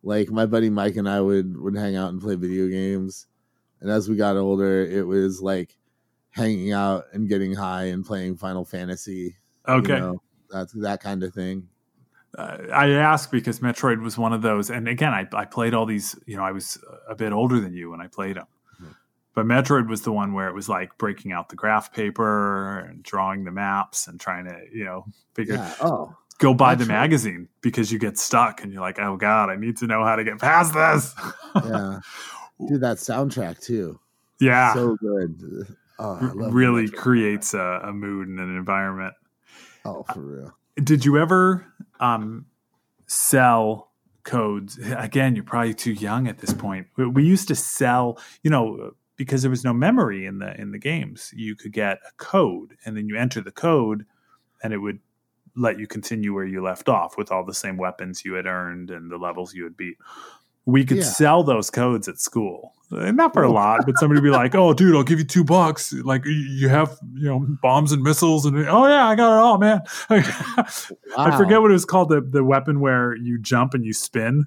like 0.04 0.30
my 0.32 0.45
buddy 0.45 0.69
Mike 0.69 0.95
and 0.97 1.10
I 1.10 1.21
would 1.21 1.58
would 1.58 1.75
hang 1.77 1.95
out 1.95 2.12
and 2.12 2.21
play 2.21 2.36
video 2.36 2.67
games, 2.69 3.27
and 3.82 3.91
as 3.91 4.10
we 4.10 4.15
got 4.17 4.38
older, 4.38 4.86
it 4.86 5.08
was 5.08 5.41
like 5.41 5.77
hanging 6.32 6.71
out 6.73 7.06
and 7.13 7.30
getting 7.30 7.54
high 7.56 7.86
and 7.86 8.06
playing 8.06 8.38
Final 8.38 8.65
Fantasy. 8.65 9.38
you 9.75 9.88
Okay. 9.88 9.93
know, 9.93 10.21
that's 10.52 10.74
that 10.74 11.02
kind 11.02 11.24
of 11.24 11.34
thing. 11.34 11.68
uh, 12.38 12.58
I 12.74 12.90
ask 12.92 13.30
because 13.32 13.60
Metroid 13.60 14.02
was 14.02 14.18
one 14.18 14.34
of 14.34 14.42
those, 14.42 14.70
and 14.70 14.88
again, 14.88 15.14
I, 15.14 15.28
I 15.34 15.46
played 15.46 15.74
all 15.74 15.86
these. 15.86 16.16
You 16.26 16.38
know, 16.38 16.44
I 16.44 16.52
was 16.52 16.78
a 17.10 17.16
bit 17.16 17.34
older 17.34 17.60
than 17.60 17.74
you 17.74 17.90
when 17.92 18.02
I 18.02 18.08
played 18.08 18.38
them, 18.38 18.48
Mhm. 18.82 18.96
but 19.36 19.46
Metroid 19.46 19.88
was 19.90 20.02
the 20.04 20.12
one 20.12 20.34
where 20.34 20.48
it 20.48 20.54
was 20.56 20.70
like 20.70 20.98
breaking 20.98 21.32
out 21.34 21.50
the 21.50 21.56
graph 21.56 21.92
paper 21.94 22.80
and 22.80 23.04
drawing 23.04 23.44
the 23.44 23.52
maps 23.52 24.08
and 24.08 24.20
trying 24.20 24.46
to, 24.46 24.58
you 24.74 24.86
know, 24.86 25.06
figure 25.34 25.56
Yeah. 25.56 25.74
Oh, 25.82 26.16
go 26.40 26.54
buy 26.54 26.74
the 26.76 26.86
magazine 26.86 27.48
because 27.62 27.92
you 27.92 28.00
get 28.00 28.18
stuck 28.18 28.64
and 28.64 28.72
you're 28.72 28.82
like, 28.82 28.98
oh 29.00 29.16
god, 29.18 29.50
I 29.50 29.56
need 29.58 29.78
to 29.78 29.88
know 29.88 30.04
how 30.04 30.16
to 30.16 30.24
get 30.24 30.40
past 30.40 30.74
this. 30.74 31.14
yeah. 31.56 32.00
Dude, 32.68 32.82
that 32.82 32.98
soundtrack 32.98 33.60
too. 33.60 34.00
yeah, 34.40 34.74
so 34.74 34.96
good. 34.98 35.68
Oh, 36.00 36.14
I 36.16 36.20
r- 36.26 36.34
love 36.36 36.54
really 36.54 36.88
creates 36.90 37.54
a, 37.54 37.82
a 37.84 37.92
mood 37.94 38.28
and 38.28 38.40
an 38.40 38.56
environment. 38.56 39.14
Oh, 39.86 40.04
for 40.13 40.22
real. 40.22 40.54
did 40.76 41.06
you 41.06 41.17
ever 41.17 41.65
um, 42.00 42.46
sell 43.08 43.91
codes? 44.24 44.78
Again 44.98 45.36
you're 45.36 45.44
probably 45.44 45.74
too 45.74 45.94
young 45.94 46.28
at 46.28 46.39
this 46.39 46.54
point. 46.54 46.88
We, 46.98 47.08
we 47.08 47.24
used 47.24 47.48
to 47.50 47.56
sell 47.56 48.20
you 48.44 48.50
know 48.50 48.91
because 49.17 49.41
there 49.44 49.52
was 49.52 49.63
no 49.63 49.74
memory 49.74 50.26
in 50.26 50.39
the 50.39 50.60
in 50.60 50.72
the 50.72 50.80
games 50.80 51.32
you 51.36 51.56
could 51.56 51.74
get 51.74 52.00
a 52.08 52.12
code 52.17 52.76
and 52.86 52.98
then 52.98 53.08
you 53.08 53.17
enter 53.17 53.41
the 53.41 53.52
code 53.52 54.06
and 54.63 54.74
it 54.74 54.78
would 54.80 55.00
let 55.56 55.78
you 55.78 55.86
continue 55.86 56.34
where 56.34 56.46
you 56.46 56.63
left 56.63 56.88
off 56.88 57.17
with 57.17 57.32
all 57.32 57.46
the 57.46 57.54
same 57.54 57.78
weapons 57.78 58.24
you 58.24 58.34
had 58.34 58.46
earned 58.46 58.89
and 58.89 59.12
the 59.12 59.17
levels 59.17 59.54
you 59.54 59.63
had 59.63 59.76
beat 59.76 59.98
we 60.65 60.86
could 60.86 60.97
Yeah. 60.97 61.04
sell 61.04 61.43
those 61.43 61.69
codes 61.69 62.08
at 62.08 62.19
school 62.19 62.74
Uh, 62.91 63.10
not 63.12 63.34
for 63.34 63.43
a 63.43 63.52
lot 63.52 63.80
but 63.86 63.97
somebody 64.00 64.19
would 64.19 64.26
be 64.26 64.30
like 64.32 64.54
oh 64.54 64.74
dude 64.74 64.95
i'll 64.95 65.04
give 65.04 65.17
you 65.19 65.26
two 65.26 65.43
bucks 65.43 65.93
like 66.04 66.24
you- 66.26 66.67
have 66.69 66.97
you 67.13 67.28
know 67.30 67.39
bombs 67.62 67.91
and 67.91 68.04
missiles 68.04 68.45
and 68.45 68.56
oh 68.67 68.86
yeah 68.88 69.08
i 69.08 69.15
got 69.15 69.34
it 69.36 69.39
all 69.41 69.58
man 69.58 69.82
I 70.10 71.38
forget 71.38 71.62
what 71.62 71.71
it 71.71 71.74
was 71.74 71.86
called. 71.86 72.10
The 72.10 72.21
the 72.21 72.43
weapon 72.43 72.80
where 72.80 73.15
you 73.15 73.38
jump 73.39 73.74
and 73.74 73.86
you 73.86 73.93
spin, 73.93 74.45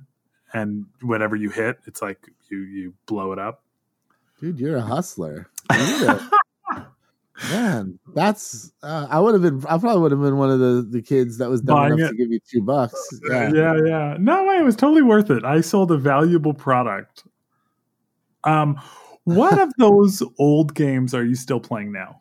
and 0.53 0.87
whenever 1.03 1.37
you 1.37 1.51
hit, 1.51 1.79
it's 1.87 2.01
like 2.03 2.19
you 2.51 2.59
you 2.59 2.95
blow 3.07 3.33
it 3.33 3.39
up. 3.39 3.63
Dude, 4.41 4.59
you're 4.59 4.77
a 4.77 4.81
hustler. 4.83 5.49
You 5.73 5.79
need 5.79 6.03
a- 6.09 6.31
Man, 7.51 7.99
that's 8.15 8.73
uh, 8.83 9.09
I 9.11 9.19
would 9.19 9.35
have 9.35 9.43
been. 9.43 9.59
I 9.67 9.77
probably 9.79 10.01
would 10.03 10.13
have 10.13 10.21
been 10.21 10.37
one 10.37 10.51
of 10.51 10.61
the 10.61 10.87
the 10.89 11.03
kids 11.03 11.39
that 11.39 11.51
was 11.51 11.61
dumb 11.61 11.77
Buying 11.77 11.95
enough 11.95 12.11
it. 12.11 12.13
to 12.13 12.17
give 12.17 12.31
you 12.31 12.39
two 12.49 12.63
bucks. 12.63 13.21
Yeah. 13.29 13.53
yeah, 13.53 13.81
yeah. 13.85 14.17
No 14.21 14.45
way, 14.45 14.59
it 14.59 14.63
was 14.63 14.77
totally 14.77 15.03
worth 15.03 15.31
it. 15.31 15.45
I 15.45 15.61
sold 15.61 15.91
a 15.91 15.97
valuable 15.97 16.55
product. 16.55 17.25
Um, 18.45 18.81
what 19.25 19.59
of 19.59 19.73
those 19.79 20.23
old 20.39 20.75
games 20.75 21.13
are 21.13 21.25
you 21.25 21.35
still 21.35 21.59
playing 21.59 21.91
now? 21.91 22.21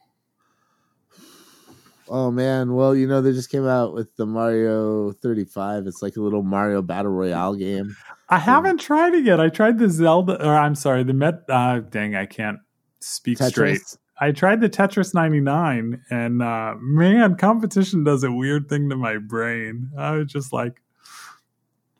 Oh 2.10 2.32
man, 2.32 2.74
well 2.74 2.96
you 2.96 3.08
know 3.08 3.22
they 3.22 3.34
just 3.34 3.52
came 3.52 3.68
out 3.68 3.94
with 3.94 4.16
the 4.16 4.26
Mario 4.26 5.12
35. 5.12 5.86
It's 5.86 6.02
like 6.02 6.16
a 6.16 6.22
little 6.22 6.44
Mario 6.44 6.82
battle 6.82 7.12
royale 7.12 7.56
game. 7.56 7.96
I 8.30 8.40
haven't 8.40 8.80
tried 8.80 9.14
it 9.14 9.26
yet. 9.26 9.40
I 9.40 9.50
tried 9.50 9.78
the 9.78 9.90
Zelda, 9.90 10.44
or 10.44 10.56
I'm 10.56 10.74
sorry, 10.74 11.04
the 11.04 11.14
Met. 11.14 11.44
Uh, 11.48 11.82
dang, 11.82 12.16
I 12.16 12.26
can't 12.26 12.58
speak 13.00 13.38
straight. 13.38 13.82
I 14.24 14.32
tried 14.32 14.62
the 14.62 14.70
Tetris 14.70 15.14
99 15.14 16.02
and 16.10 16.42
uh 16.42 16.76
man, 16.80 17.36
competition 17.36 18.06
does 18.06 18.24
a 18.24 18.32
weird 18.32 18.70
thing 18.70 18.90
to 18.90 18.96
my 18.96 19.18
brain. 19.18 19.90
I 19.98 20.12
was 20.12 20.32
just 20.32 20.54
like 20.54 20.82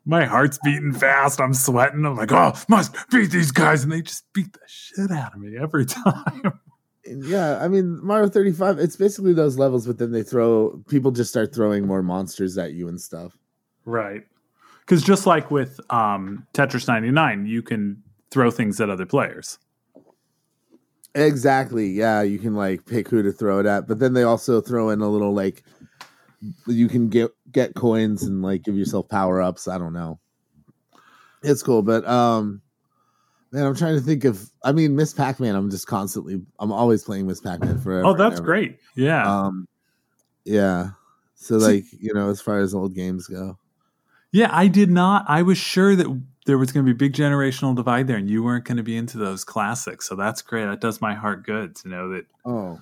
my 0.06 0.24
heart's 0.24 0.58
beating 0.64 0.94
fast. 0.94 1.38
I'm 1.38 1.52
sweating. 1.52 2.06
I'm 2.06 2.16
like, 2.16 2.32
oh, 2.32 2.54
must 2.68 2.94
beat 3.10 3.30
these 3.30 3.50
guys, 3.50 3.84
and 3.84 3.92
they 3.92 4.02
just 4.02 4.30
beat 4.32 4.52
the 4.54 4.60
shit 4.66 5.10
out 5.10 5.34
of 5.34 5.40
me 5.40 5.56
every 5.58 5.84
time. 5.86 6.60
Yeah, 7.06 7.58
I 7.62 7.68
mean 7.68 8.02
Mario 8.02 8.28
35, 8.28 8.78
it's 8.78 8.96
basically 8.96 9.34
those 9.34 9.58
levels, 9.58 9.86
but 9.86 9.98
then 9.98 10.12
they 10.12 10.22
throw 10.22 10.82
people 10.88 11.10
just 11.10 11.28
start 11.28 11.54
throwing 11.54 11.86
more 11.86 12.02
monsters 12.02 12.56
at 12.56 12.72
you 12.72 12.88
and 12.88 12.98
stuff. 13.00 13.36
right. 13.84 14.22
Because 14.80 15.02
just 15.02 15.26
like 15.26 15.50
with 15.50 15.80
um, 15.90 16.46
Tetris 16.52 16.88
99, 16.88 17.46
you 17.46 17.62
can 17.62 18.02
throw 18.30 18.50
things 18.50 18.80
at 18.80 18.90
other 18.90 19.06
players. 19.06 19.58
Exactly. 21.14 21.88
Yeah, 21.88 22.22
you 22.22 22.38
can 22.38 22.54
like 22.54 22.86
pick 22.86 23.08
who 23.08 23.22
to 23.22 23.32
throw 23.32 23.60
it 23.60 23.66
at, 23.66 23.86
but 23.86 23.98
then 23.98 24.14
they 24.14 24.24
also 24.24 24.60
throw 24.60 24.90
in 24.90 25.00
a 25.00 25.08
little 25.08 25.32
like 25.32 25.62
you 26.66 26.88
can 26.88 27.08
get 27.08 27.30
get 27.52 27.74
coins 27.74 28.24
and 28.24 28.42
like 28.42 28.64
give 28.64 28.76
yourself 28.76 29.08
power 29.08 29.40
ups. 29.40 29.68
I 29.68 29.78
don't 29.78 29.92
know. 29.92 30.18
It's 31.42 31.62
cool, 31.62 31.82
but 31.82 32.06
um 32.06 32.62
man, 33.52 33.64
I'm 33.64 33.76
trying 33.76 33.94
to 33.94 34.00
think 34.00 34.24
of 34.24 34.50
I 34.64 34.72
mean 34.72 34.96
Miss 34.96 35.12
Pac-Man, 35.12 35.54
I'm 35.54 35.70
just 35.70 35.86
constantly 35.86 36.42
I'm 36.58 36.72
always 36.72 37.04
playing 37.04 37.26
Miss 37.26 37.40
Pac-Man 37.40 37.78
forever. 37.80 38.06
Oh, 38.06 38.14
that's 38.14 38.40
great. 38.40 38.78
Yeah. 38.96 39.24
Um 39.30 39.68
yeah. 40.44 40.90
So 41.36 41.58
So- 41.60 41.66
like, 41.66 41.84
you 41.92 42.12
know, 42.12 42.28
as 42.30 42.40
far 42.40 42.58
as 42.58 42.74
old 42.74 42.94
games 42.94 43.26
go. 43.28 43.58
Yeah, 44.32 44.48
I 44.50 44.66
did 44.66 44.90
not. 44.90 45.24
I 45.28 45.42
was 45.42 45.58
sure 45.58 45.94
that 45.94 46.22
there 46.46 46.58
was 46.58 46.72
going 46.72 46.84
to 46.84 46.92
be 46.92 46.94
a 46.94 47.08
big 47.08 47.14
generational 47.14 47.74
divide 47.74 48.06
there, 48.06 48.16
and 48.18 48.28
you 48.28 48.42
weren't 48.42 48.64
going 48.64 48.76
to 48.76 48.82
be 48.82 48.96
into 48.96 49.16
those 49.18 49.44
classics. 49.44 50.06
So 50.08 50.14
that's 50.14 50.42
great. 50.42 50.66
That 50.66 50.80
does 50.80 51.00
my 51.00 51.14
heart 51.14 51.44
good 51.44 51.74
to 51.76 51.88
know 51.88 52.10
that 52.10 52.26
Oh. 52.44 52.80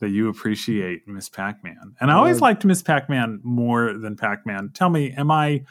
that 0.00 0.10
you 0.10 0.28
appreciate 0.28 1.06
Miss 1.08 1.28
Pac-Man. 1.28 1.94
And 2.00 2.10
I 2.10 2.14
always 2.14 2.36
Yeah. 2.38 2.42
liked 2.46 2.64
Miss 2.64 2.82
Pac-Man 2.82 3.40
more 3.42 3.92
than 3.94 4.16
Pac-Man. 4.16 4.70
Tell 4.74 4.90
me, 4.90 5.12
am 5.12 5.30
I 5.30 5.64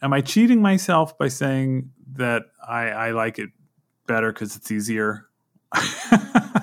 am 0.00 0.12
I 0.12 0.20
cheating 0.20 0.62
myself 0.62 1.18
by 1.18 1.26
saying 1.28 1.90
that 2.14 2.44
I, 2.66 2.88
I 2.90 3.10
like 3.10 3.38
it 3.40 3.50
better 4.06 4.32
because 4.32 4.54
it's 4.56 4.70
easier? 4.70 5.26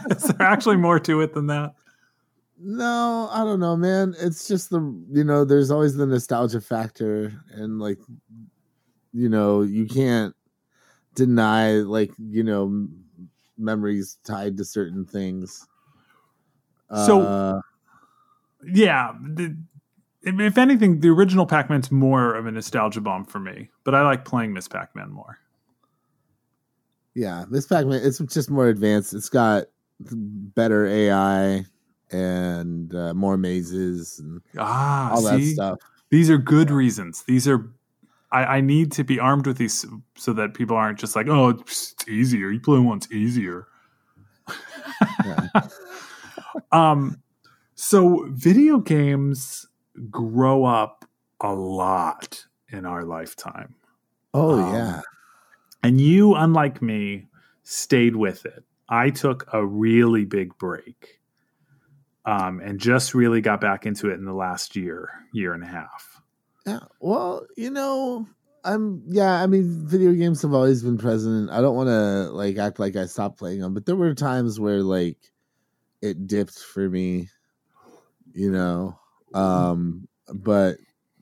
Is 0.09 0.23
there 0.23 0.41
actually 0.47 0.77
more 0.77 0.99
to 1.01 1.21
it 1.21 1.33
than 1.33 1.47
that? 1.47 1.73
No, 2.57 3.27
I 3.31 3.43
don't 3.43 3.59
know, 3.59 3.75
man. 3.75 4.15
It's 4.19 4.47
just 4.47 4.69
the 4.69 4.79
you 5.11 5.23
know, 5.25 5.43
there's 5.43 5.69
always 5.71 5.95
the 5.95 6.05
nostalgia 6.05 6.61
factor, 6.61 7.33
and 7.51 7.79
like, 7.79 7.99
you 9.15 9.29
know, 9.29 9.61
you 9.61 9.85
can't 9.87 10.35
deny 11.15 11.75
like 11.75 12.11
you 12.19 12.43
know 12.43 12.63
m- 12.65 13.05
memories 13.57 14.17
tied 14.25 14.57
to 14.57 14.65
certain 14.65 15.05
things. 15.05 15.65
So- 16.89 17.21
Uh, 17.21 17.61
Yeah. 18.65 19.13
The, 19.21 19.55
if, 20.27 20.57
anything, 20.57 20.99
the 21.01 21.09
original 21.09 21.45
Pac-Man's 21.45 21.91
more 21.91 22.33
of 22.33 22.47
a 22.47 22.51
nostalgia 22.51 22.99
bomb 22.99 23.25
for 23.25 23.39
me, 23.39 23.69
but 23.83 23.93
I 23.93 24.01
like 24.01 24.25
playing 24.25 24.53
Miss 24.53 24.67
Pac-Man 24.67 25.11
more. 25.11 25.37
yeah, 27.13 27.45
Miss 27.49 27.65
Pac-Man, 27.67 28.01
it's 28.03 28.17
just 28.33 28.49
more 28.49 28.67
advanced. 28.67 29.13
It's 29.13 29.29
got 29.29 29.65
better 29.99 30.85
AI 30.87 31.65
and 32.11 32.93
uh, 32.93 33.13
more 33.13 33.37
mazes 33.37 34.19
and 34.19 34.41
Ah, 34.57 35.11
all 35.13 35.21
that 35.21 35.39
stuff. 35.41 35.77
These 36.09 36.29
are 36.29 36.37
good 36.37 36.71
reasons. 36.71 37.23
These 37.23 37.47
are. 37.47 37.69
I, 38.35 38.57
I 38.57 38.61
need 38.61 38.91
to 38.93 39.03
be 39.05 39.17
armed 39.19 39.47
with 39.47 39.57
these 39.57 39.85
so 40.15 40.33
that 40.33 40.53
people 40.53 40.75
aren't 40.75 40.99
just 40.99 41.15
like, 41.15 41.27
oh, 41.29 41.49
it's 41.49 41.95
easier. 42.07 42.49
You 42.51 42.59
play 42.59 42.79
once 42.79 43.09
easier. 43.11 43.67
Yeah. 45.25 45.47
um, 46.71 47.21
so 47.75 48.27
video 48.31 48.79
games 48.79 49.65
grow 50.09 50.65
up 50.65 51.05
a 51.41 51.53
lot 51.53 52.45
in 52.69 52.85
our 52.85 53.03
lifetime, 53.05 53.75
Oh 54.33 54.59
Um, 54.61 54.73
yeah. 54.73 55.01
and 55.83 56.01
you, 56.01 56.35
unlike 56.35 56.81
me, 56.81 57.27
stayed 57.63 58.15
with 58.17 58.45
it. 58.45 58.63
I 58.89 59.09
took 59.11 59.47
a 59.53 59.65
really 59.65 60.25
big 60.25 60.57
break, 60.57 61.21
um, 62.25 62.59
and 62.59 62.79
just 62.79 63.13
really 63.13 63.39
got 63.41 63.61
back 63.61 63.85
into 63.85 64.09
it 64.09 64.15
in 64.15 64.25
the 64.25 64.33
last 64.33 64.75
year, 64.75 65.09
year 65.33 65.53
and 65.53 65.63
a 65.63 65.67
half. 65.67 66.21
Yeah. 66.65 66.79
Well, 66.99 67.45
you 67.55 67.69
know, 67.69 68.27
I'm 68.63 69.03
yeah, 69.07 69.41
I 69.41 69.47
mean 69.47 69.87
video 69.87 70.13
games 70.13 70.41
have 70.41 70.53
always 70.53 70.83
been 70.83 70.97
present. 70.97 71.51
I 71.51 71.61
don't 71.61 71.75
want 71.75 71.89
to 71.89 72.31
like 72.31 72.57
act 72.57 72.79
like 72.79 72.95
I 72.95 73.05
stopped 73.05 73.37
playing 73.37 73.59
them, 73.59 73.73
but 73.73 73.85
there 73.85 73.95
were 73.95 74.15
times 74.15 74.59
where 74.59 74.81
like 74.81 75.31
it 76.01 76.27
dipped 76.27 76.57
for 76.57 76.89
me, 76.89 77.29
you 78.33 78.51
know. 78.51 78.97
Um 79.33 80.07
but 80.33 80.77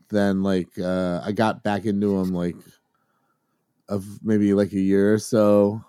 then 0.10 0.44
like 0.44 0.80
uh 0.80 1.22
I 1.24 1.32
got 1.34 1.64
back 1.64 1.86
into 1.86 2.18
them 2.18 2.34
like 2.34 2.56
of 3.90 4.06
maybe 4.24 4.54
like 4.54 4.72
a 4.72 4.80
year 4.80 5.14
or 5.14 5.20
so 5.20 5.84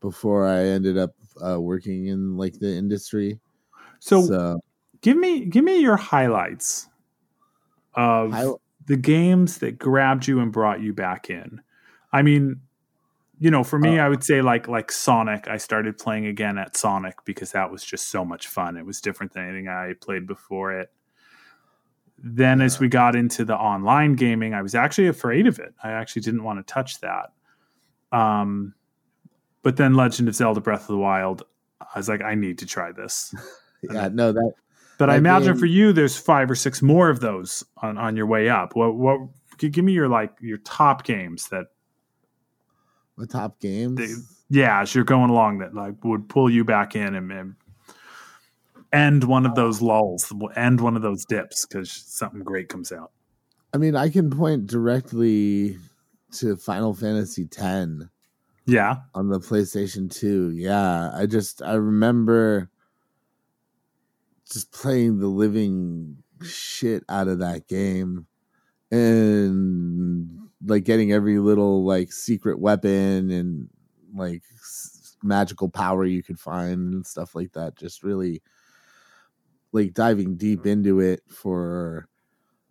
before 0.00 0.46
I 0.48 0.64
ended 0.64 0.98
up 0.98 1.14
uh 1.44 1.60
working 1.60 2.06
in 2.06 2.36
like 2.36 2.58
the 2.58 2.74
industry. 2.74 3.38
So, 4.00 4.22
so 4.22 4.60
give 5.02 5.16
me 5.16 5.44
give 5.44 5.64
me 5.64 5.80
your 5.80 5.96
highlights 5.96 6.88
of 7.94 8.32
I, 8.34 8.50
the 8.90 8.96
games 8.96 9.58
that 9.58 9.78
grabbed 9.78 10.26
you 10.26 10.40
and 10.40 10.50
brought 10.50 10.80
you 10.80 10.92
back 10.92 11.30
in. 11.30 11.60
I 12.12 12.22
mean, 12.22 12.60
you 13.38 13.48
know, 13.48 13.62
for 13.62 13.78
me, 13.78 14.00
Uh, 14.00 14.04
I 14.04 14.08
would 14.08 14.24
say 14.24 14.42
like 14.42 14.66
like 14.66 14.90
Sonic. 14.90 15.46
I 15.46 15.58
started 15.58 15.96
playing 15.96 16.26
again 16.26 16.58
at 16.58 16.76
Sonic 16.76 17.24
because 17.24 17.52
that 17.52 17.70
was 17.70 17.84
just 17.84 18.08
so 18.08 18.24
much 18.24 18.48
fun. 18.48 18.76
It 18.76 18.84
was 18.84 19.00
different 19.00 19.32
than 19.32 19.44
anything 19.44 19.68
I 19.68 19.92
played 19.92 20.26
before 20.26 20.72
it. 20.72 20.90
Then, 22.18 22.60
as 22.60 22.80
we 22.80 22.88
got 22.88 23.14
into 23.14 23.44
the 23.44 23.56
online 23.56 24.16
gaming, 24.16 24.54
I 24.54 24.60
was 24.60 24.74
actually 24.74 25.06
afraid 25.06 25.46
of 25.46 25.60
it. 25.60 25.72
I 25.84 25.92
actually 25.92 26.22
didn't 26.22 26.42
want 26.42 26.58
to 26.58 26.74
touch 26.74 26.98
that. 26.98 27.30
Um, 28.10 28.74
but 29.62 29.76
then 29.76 29.94
Legend 29.94 30.28
of 30.28 30.34
Zelda: 30.34 30.60
Breath 30.60 30.82
of 30.82 30.88
the 30.88 30.98
Wild, 30.98 31.44
I 31.80 31.96
was 31.96 32.08
like, 32.08 32.22
I 32.22 32.34
need 32.34 32.58
to 32.58 32.66
try 32.66 32.90
this. 32.90 33.32
yeah, 33.82 34.08
no 34.12 34.32
that 34.32 34.52
But 35.00 35.08
I 35.08 35.16
imagine 35.16 35.56
for 35.56 35.64
you, 35.64 35.94
there's 35.94 36.18
five 36.18 36.50
or 36.50 36.54
six 36.54 36.82
more 36.82 37.08
of 37.08 37.20
those 37.20 37.64
on, 37.78 37.96
on 37.96 38.18
your 38.18 38.26
way 38.26 38.50
up. 38.50 38.76
What 38.76 38.96
what 38.96 39.18
give 39.56 39.82
me 39.82 39.92
your 39.92 40.10
like 40.10 40.34
your 40.42 40.58
top 40.58 41.04
games 41.04 41.48
that 41.48 41.68
my 43.16 43.24
top 43.24 43.58
games. 43.60 43.96
They- 43.96 44.14
yeah, 44.50 44.82
as 44.82 44.94
you're 44.94 45.04
going 45.04 45.30
along 45.30 45.58
that 45.58 45.74
like 45.74 46.04
would 46.04 46.28
pull 46.28 46.50
you 46.50 46.64
back 46.64 46.94
in 46.94 47.14
and, 47.14 47.32
and 47.32 47.54
end 48.92 49.24
one 49.24 49.46
of 49.46 49.54
those 49.54 49.80
lulls, 49.80 50.30
end 50.54 50.82
one 50.82 50.96
of 50.96 51.02
those 51.02 51.24
dips 51.24 51.64
because 51.64 51.90
something 51.90 52.42
great 52.42 52.68
comes 52.68 52.92
out. 52.92 53.10
I 53.72 53.78
mean, 53.78 53.96
I 53.96 54.10
can 54.10 54.28
point 54.28 54.66
directly 54.66 55.78
to 56.32 56.56
Final 56.56 56.92
Fantasy 56.92 57.44
X 57.44 58.04
Yeah, 58.66 58.96
on 59.14 59.28
the 59.30 59.40
PlayStation 59.40 60.12
2. 60.14 60.50
Yeah, 60.50 61.10
I 61.14 61.24
just 61.24 61.62
I 61.62 61.74
remember 61.74 62.68
just 64.50 64.72
playing 64.72 65.18
the 65.18 65.28
living 65.28 66.16
shit 66.42 67.04
out 67.08 67.28
of 67.28 67.38
that 67.38 67.68
game 67.68 68.26
and 68.90 70.48
like 70.66 70.84
getting 70.84 71.12
every 71.12 71.38
little 71.38 71.84
like 71.84 72.12
secret 72.12 72.58
weapon 72.58 73.30
and 73.30 73.68
like 74.14 74.42
s- 74.58 75.16
magical 75.22 75.68
power 75.68 76.04
you 76.04 76.22
could 76.22 76.38
find 76.38 76.92
and 76.92 77.06
stuff 77.06 77.34
like 77.34 77.52
that. 77.52 77.76
Just 77.76 78.02
really 78.02 78.42
like 79.72 79.94
diving 79.94 80.36
deep 80.36 80.60
mm-hmm. 80.60 80.68
into 80.68 81.00
it 81.00 81.22
for 81.28 82.08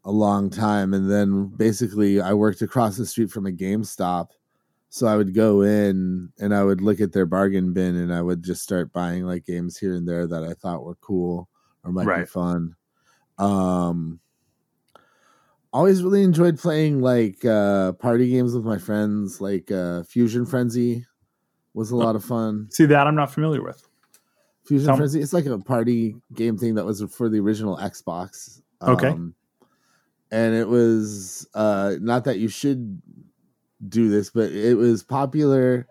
a 0.03 0.11
long 0.11 0.49
time. 0.49 0.93
And 0.93 1.09
then 1.09 1.47
basically 1.55 2.19
I 2.19 2.33
worked 2.33 2.61
across 2.61 2.97
the 2.97 3.05
street 3.05 3.31
from 3.31 3.45
a 3.45 3.51
GameStop. 3.51 4.29
So 4.91 5.05
I 5.05 5.15
would 5.15 5.35
go 5.35 5.61
in 5.61 6.29
and 6.39 6.53
I 6.53 6.63
would 6.63 6.81
look 6.81 6.99
at 6.99 7.13
their 7.13 7.27
bargain 7.27 7.73
bin 7.73 7.95
and 7.95 8.11
I 8.11 8.23
would 8.23 8.43
just 8.43 8.63
start 8.63 8.91
buying 8.91 9.23
like 9.23 9.45
games 9.45 9.77
here 9.77 9.93
and 9.93 10.07
there 10.07 10.25
that 10.25 10.43
I 10.43 10.53
thought 10.53 10.83
were 10.83 10.95
cool 10.95 11.47
or 11.83 11.91
might 11.91 12.05
be 12.19 12.25
fun. 12.25 12.75
Um 13.37 14.19
always 15.71 16.01
really 16.03 16.23
enjoyed 16.23 16.57
playing 16.57 16.99
like 17.01 17.43
uh 17.45 17.91
party 17.93 18.29
games 18.29 18.53
with 18.55 18.65
my 18.65 18.77
friends 18.77 19.39
like 19.39 19.71
uh 19.71 20.03
Fusion 20.03 20.45
Frenzy 20.45 21.05
was 21.73 21.91
a 21.91 21.95
lot 21.95 22.15
of 22.15 22.23
fun. 22.23 22.67
see 22.71 22.85
that 22.87 23.07
I'm 23.07 23.15
not 23.15 23.31
familiar 23.31 23.61
with. 23.63 23.87
Fusion 24.65 24.87
Tell 24.87 24.95
me- 24.95 24.99
Frenzy 24.99 25.21
it's 25.21 25.33
like 25.33 25.45
a 25.45 25.59
party 25.59 26.15
game 26.33 26.57
thing 26.57 26.75
that 26.75 26.85
was 26.85 27.01
for 27.11 27.29
the 27.29 27.39
original 27.39 27.77
Xbox. 27.77 28.61
Okay. 28.81 29.09
Um, 29.09 29.33
and 30.31 30.53
it 30.55 30.67
was 30.67 31.47
uh 31.53 31.95
not 32.01 32.25
that 32.25 32.39
you 32.39 32.47
should 32.47 33.01
do 33.87 34.09
this, 34.09 34.29
but 34.29 34.51
it 34.51 34.75
was 34.75 35.03
popular 35.03 35.87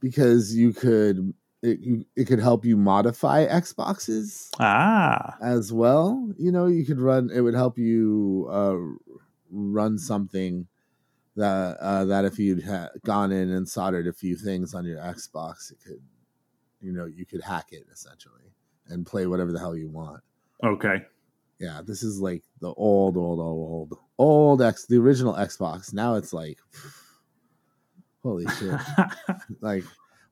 because 0.00 0.54
you 0.54 0.72
could 0.72 1.34
it, 1.62 1.80
you- 1.80 2.04
it 2.16 2.24
could 2.26 2.38
help 2.40 2.64
you 2.64 2.76
modify 2.76 3.46
Xboxes 3.46 4.48
Ah, 4.60 5.36
as 5.42 5.72
well. 5.72 6.32
You 6.38 6.52
know, 6.52 6.66
you 6.66 6.84
could 6.84 7.00
run 7.00 7.30
it 7.32 7.40
would 7.40 7.54
help 7.54 7.78
you 7.78 8.46
uh 8.50 8.76
run 9.50 9.98
something 9.98 10.66
that 11.36 11.76
uh 11.80 12.04
that 12.04 12.24
if 12.24 12.38
you'd 12.38 12.64
ha- 12.64 12.90
gone 13.04 13.32
in 13.32 13.50
and 13.50 13.68
soldered 13.68 14.06
a 14.06 14.12
few 14.12 14.36
things 14.36 14.74
on 14.74 14.84
your 14.84 14.98
Xbox, 14.98 15.70
it 15.72 15.78
could 15.84 16.02
you 16.80 16.92
know, 16.92 17.06
you 17.06 17.26
could 17.26 17.42
hack 17.42 17.66
it 17.72 17.86
essentially 17.92 18.52
and 18.86 19.04
play 19.04 19.26
whatever 19.26 19.50
the 19.52 19.58
hell 19.58 19.76
you 19.76 19.88
want. 19.88 20.22
okay. 20.62 21.02
Yeah, 21.60 21.80
this 21.84 22.04
is 22.04 22.20
like 22.20 22.44
the 22.60 22.72
old, 22.74 23.16
old, 23.16 23.40
old, 23.40 23.90
old, 23.90 23.98
old 24.16 24.62
X, 24.62 24.86
the 24.86 24.96
original 24.98 25.34
Xbox. 25.34 25.92
Now 25.92 26.14
it's 26.14 26.32
like, 26.32 26.60
holy 28.22 28.46
shit! 28.46 28.78
like 29.60 29.82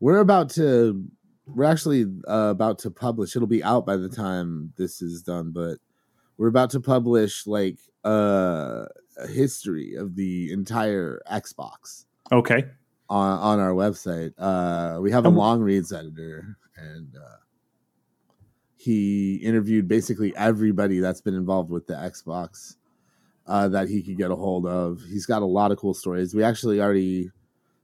we're 0.01 0.19
about 0.19 0.51
to, 0.51 1.05
we're 1.47 1.65
actually 1.65 2.05
uh, 2.29 2.49
about 2.51 2.79
to 2.81 2.91
publish. 2.91 3.37
It'll 3.37 3.49
be 3.49 3.63
out 3.63 3.87
by 3.87 3.97
the 3.97 4.09
time 4.09 4.73
this 4.77 5.01
is 5.01 5.23
done, 5.23 5.53
but 5.53 5.79
we're 6.37 6.49
about 6.49 6.71
to 6.71 6.81
publish 6.81 7.47
like 7.47 7.79
uh, 8.05 8.87
a 9.17 9.27
history 9.29 9.95
of 9.95 10.17
the 10.17 10.53
entire 10.53 11.23
Xbox 11.31 12.05
okay. 12.33 12.65
on 13.09 13.39
on 13.39 13.61
our 13.61 13.73
website. 13.73 14.33
Uh, 14.37 15.01
we 15.01 15.13
have 15.13 15.25
a 15.25 15.29
Um, 15.29 15.37
long 15.37 15.61
reads 15.61 15.93
editor, 15.93 16.59
and 16.77 17.15
uh, 17.17 17.37
he 18.75 19.37
interviewed 19.37 19.89
basically 19.89 20.37
everybody 20.37 20.99
that's 20.99 21.21
been 21.21 21.35
involved 21.35 21.71
with 21.71 21.87
the 21.87 21.95
Xbox 21.95 22.77
uh, 23.47 23.69
that 23.69 23.89
he 23.89 24.03
could 24.03 24.17
get 24.17 24.31
a 24.31 24.37
hold 24.37 24.67
of. 24.67 25.01
He's 25.09 25.27
got 25.27 25.43
a 25.43 25.47
lot 25.47 25.71
of 25.71 25.79
cool 25.79 25.95
stories. 25.95 26.35
We 26.35 26.43
actually 26.43 26.81
already 26.81 27.31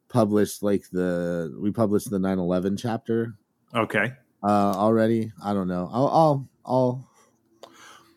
published 0.08 0.62
like 0.62 0.84
the 0.90 1.56
we 1.58 1.70
published 1.70 2.10
the 2.10 2.18
9-11 2.18 2.78
chapter 2.78 3.34
Okay. 3.74 4.12
uh, 4.42 4.46
already. 4.46 5.32
I 5.42 5.54
don't 5.54 5.68
know. 5.68 5.88
I'll 5.92 6.08
I'll 6.08 6.48
I'll, 6.64 7.08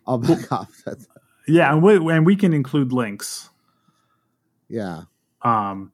I'll 0.07 0.17
back 0.17 0.51
off. 0.51 0.81
That. 0.85 0.97
Yeah, 1.47 1.71
and 1.73 1.81
we, 1.83 1.95
and 2.13 2.25
we 2.25 2.35
can 2.35 2.53
include 2.53 2.91
links. 2.91 3.49
Yeah. 4.67 5.03
Um, 5.43 5.91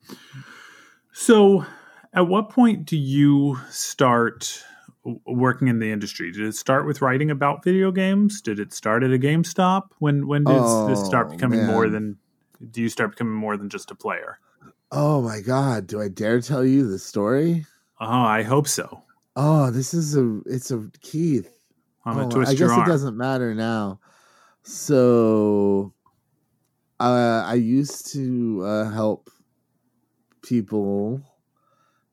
so, 1.13 1.65
at 2.13 2.28
what 2.28 2.50
point 2.50 2.86
do 2.86 2.97
you 2.97 3.58
start 3.69 4.63
working 5.26 5.67
in 5.67 5.80
the 5.80 5.91
industry? 5.91 6.32
Did 6.32 6.47
it 6.47 6.56
start 6.56 6.86
with 6.86 7.02
writing 7.02 7.30
about 7.32 7.63
video 7.63 7.91
games? 7.91 8.41
Did 8.41 8.60
it 8.60 8.71
start 8.74 9.04
at 9.04 9.12
a 9.12 9.17
GameStop? 9.19 9.89
When 10.00 10.26
when 10.28 10.43
did 10.45 10.56
this 10.88 11.06
start 11.06 11.28
Oh, 11.28 11.32
becoming 11.32 11.65
more 11.65 11.89
than? 11.89 12.17
Do 12.71 12.82
you 12.82 12.89
start 12.89 13.12
becoming 13.12 13.34
more 13.34 13.58
than 13.58 13.69
just 13.69 13.91
a 13.91 13.95
player? 13.95 14.39
Oh 14.91 15.21
my 15.21 15.41
god! 15.41 15.88
Do 15.88 16.00
I 16.02 16.08
dare 16.08 16.39
tell 16.41 16.63
you 16.63 16.88
the 16.89 17.00
story? 17.00 17.65
Oh, 18.00 18.06
I 18.08 18.43
hope 18.43 18.67
so. 18.67 19.04
Oh, 19.36 19.72
this 19.72 19.94
is 19.94 20.15
a 20.15 20.41
it's 20.46 20.72
a 20.72 20.89
Keith. 21.02 21.52
I'm 22.06 22.17
Oh, 22.17 22.30
twist 22.30 22.50
I 22.50 22.54
guess 22.54 22.60
your 22.60 22.84
it 22.84 22.86
doesn't 22.88 23.15
matter 23.17 23.54
now. 23.54 24.00
So, 24.63 25.94
uh, 27.00 27.44
I 27.46 27.56
used 27.56 28.12
to 28.13 28.63
uh, 28.65 28.91
help 28.91 29.30
people 30.41 31.22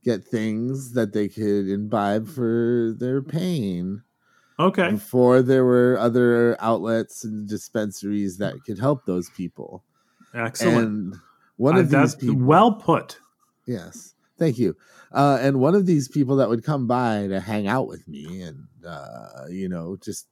get 0.04 0.24
things 0.24 0.92
that 0.94 1.12
they 1.12 1.28
could 1.28 1.68
imbibe 1.68 2.26
for 2.28 2.94
their 2.98 3.22
pain. 3.22 4.02
Okay. 4.60 4.90
Before 4.90 5.42
there 5.42 5.64
were 5.64 5.96
other 5.98 6.56
outlets 6.60 7.24
and 7.24 7.48
dispensaries 7.48 8.38
that 8.38 8.54
could 8.64 8.78
help 8.78 9.04
those 9.06 9.30
people. 9.30 9.84
Excellent. 10.34 10.78
And 10.78 11.16
one 11.56 11.76
Uh, 11.76 11.80
of 11.80 11.84
these 11.86 11.92
that's 11.92 12.14
people, 12.16 12.36
well 12.44 12.72
put. 12.74 13.18
Yes. 13.66 14.14
Thank 14.38 14.58
you. 14.58 14.76
Uh, 15.12 15.38
and 15.40 15.58
one 15.60 15.74
of 15.74 15.86
these 15.86 16.08
people 16.08 16.36
that 16.36 16.48
would 16.48 16.62
come 16.64 16.86
by 16.86 17.26
to 17.28 17.40
hang 17.40 17.66
out 17.66 17.88
with 17.88 18.06
me 18.06 18.42
and 18.42 18.66
uh, 18.86 19.46
you 19.50 19.68
know 19.68 19.96
just 20.02 20.28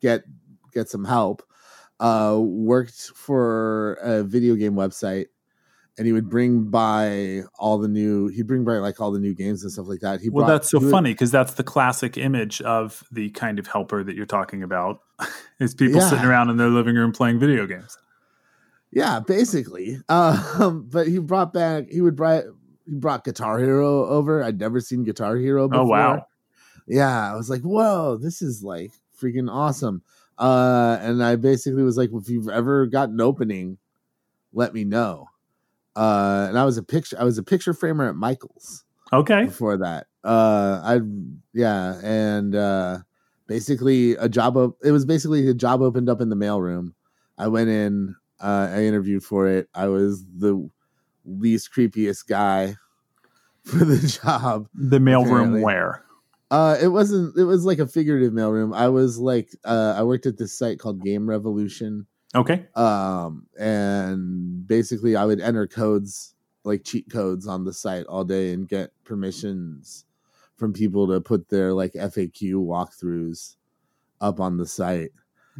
get 0.00 0.24
get 0.72 0.88
some 0.88 1.04
help 1.04 1.42
uh, 2.00 2.36
worked 2.40 3.10
for 3.14 3.94
a 4.02 4.24
video 4.24 4.54
game 4.56 4.74
website 4.74 5.26
and 5.98 6.06
he 6.06 6.12
would 6.12 6.28
bring 6.30 6.64
by 6.70 7.42
all 7.58 7.78
the 7.78 7.86
new 7.86 8.28
he'd 8.28 8.46
bring 8.46 8.64
by 8.64 8.78
like 8.78 8.98
all 9.00 9.12
the 9.12 9.20
new 9.20 9.34
games 9.34 9.62
and 9.62 9.70
stuff 9.70 9.86
like 9.86 10.00
that 10.00 10.20
he 10.20 10.30
Well, 10.30 10.46
brought- 10.46 10.54
that's 10.54 10.70
so 10.70 10.80
funny 10.80 11.12
because 11.12 11.30
that's 11.30 11.54
the 11.54 11.62
classic 11.62 12.16
image 12.16 12.60
of 12.62 13.04
the 13.12 13.28
kind 13.30 13.58
of 13.58 13.66
helper 13.66 14.02
that 14.02 14.16
you're 14.16 14.24
talking 14.26 14.62
about. 14.62 15.00
is 15.60 15.74
people 15.74 16.00
Yeah. 16.00 16.08
sitting 16.08 16.24
around 16.24 16.48
in 16.48 16.56
their 16.56 16.70
living 16.70 16.96
room 16.96 17.12
playing 17.12 17.38
video 17.38 17.66
games. 17.66 17.96
Yeah, 18.90 19.20
basically. 19.20 19.98
Um, 20.08 20.88
but 20.90 21.06
he 21.08 21.18
brought 21.18 21.52
back 21.52 21.84
he 21.90 22.00
would 22.00 22.16
bring 22.16 22.42
he 22.86 22.96
brought 22.96 23.24
Guitar 23.24 23.58
Hero 23.58 24.06
over. 24.06 24.42
I'd 24.42 24.58
never 24.58 24.80
seen 24.80 25.04
Guitar 25.04 25.36
Hero 25.36 25.68
before. 25.68 25.84
Oh 25.84 25.88
wow. 25.88 26.26
Yeah, 26.86 27.32
I 27.32 27.36
was 27.36 27.48
like, 27.48 27.62
whoa, 27.62 28.16
this 28.16 28.42
is 28.42 28.62
like 28.62 28.92
freaking 29.20 29.50
awesome. 29.50 30.02
Uh, 30.38 30.98
and 31.00 31.22
I 31.22 31.36
basically 31.36 31.82
was 31.82 31.96
like, 31.96 32.10
if 32.12 32.28
you've 32.28 32.48
ever 32.48 32.86
got 32.86 33.10
an 33.10 33.20
opening, 33.20 33.78
let 34.52 34.74
me 34.74 34.84
know. 34.84 35.28
Uh, 35.94 36.46
and 36.48 36.58
I 36.58 36.64
was 36.64 36.78
a 36.78 36.82
picture 36.82 37.16
I 37.20 37.24
was 37.24 37.38
a 37.38 37.42
picture 37.42 37.74
framer 37.74 38.08
at 38.08 38.16
Michael's 38.16 38.84
Okay. 39.12 39.44
before 39.44 39.76
that. 39.76 40.06
Uh, 40.24 40.80
I 40.82 41.00
yeah, 41.52 42.00
and 42.02 42.54
uh, 42.54 42.98
basically 43.46 44.12
a 44.12 44.28
job. 44.28 44.56
Op- 44.56 44.78
it 44.82 44.90
was 44.90 45.04
basically 45.04 45.48
a 45.48 45.54
job 45.54 45.82
opened 45.82 46.08
up 46.08 46.20
in 46.20 46.30
the 46.30 46.36
mailroom. 46.36 46.94
I 47.38 47.48
went 47.48 47.68
in. 47.68 48.16
Uh, 48.40 48.68
I 48.72 48.84
interviewed 48.84 49.22
for 49.22 49.46
it. 49.46 49.68
I 49.74 49.86
was 49.88 50.24
the 50.36 50.68
least 51.24 51.72
creepiest 51.74 52.26
guy 52.26 52.76
for 53.64 53.84
the 53.84 54.20
job. 54.22 54.68
The 54.74 54.98
mailroom 54.98 55.62
where? 55.62 56.04
Uh, 56.50 56.76
it 56.82 56.88
wasn't. 56.88 57.36
It 57.36 57.44
was 57.44 57.64
like 57.64 57.78
a 57.78 57.86
figurative 57.86 58.32
mailroom. 58.32 58.76
I 58.76 58.88
was 58.88 59.18
like, 59.18 59.50
uh, 59.64 59.94
I 59.96 60.02
worked 60.02 60.26
at 60.26 60.36
this 60.36 60.56
site 60.56 60.78
called 60.78 61.02
Game 61.02 61.28
Revolution. 61.28 62.06
Okay. 62.34 62.66
Um, 62.74 63.46
and 63.58 64.66
basically, 64.66 65.16
I 65.16 65.24
would 65.24 65.40
enter 65.40 65.66
codes 65.66 66.34
like 66.64 66.84
cheat 66.84 67.10
codes 67.10 67.46
on 67.46 67.64
the 67.64 67.72
site 67.72 68.06
all 68.06 68.24
day 68.24 68.52
and 68.52 68.68
get 68.68 68.90
permissions 69.04 70.04
from 70.56 70.72
people 70.72 71.08
to 71.08 71.20
put 71.20 71.48
their 71.48 71.72
like 71.72 71.92
FAQ 71.94 72.54
walkthroughs 72.54 73.56
up 74.20 74.40
on 74.40 74.56
the 74.56 74.66
site. 74.66 75.10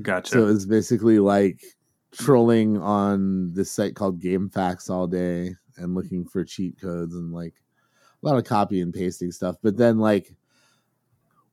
Gotcha. 0.00 0.32
So 0.32 0.42
it 0.42 0.52
was 0.52 0.66
basically 0.66 1.18
like 1.18 1.62
trolling 2.12 2.78
on 2.78 3.52
this 3.54 3.70
site 3.70 3.94
called 3.94 4.20
GameFAQs 4.20 4.90
all 4.90 5.06
day 5.06 5.54
and 5.76 5.94
looking 5.94 6.24
for 6.24 6.44
cheat 6.44 6.80
codes 6.80 7.14
and 7.14 7.32
like 7.32 7.54
a 8.22 8.26
lot 8.26 8.36
of 8.36 8.44
copy 8.44 8.80
and 8.80 8.92
pasting 8.92 9.32
stuff. 9.32 9.56
But 9.62 9.76
then 9.76 9.98
like 9.98 10.34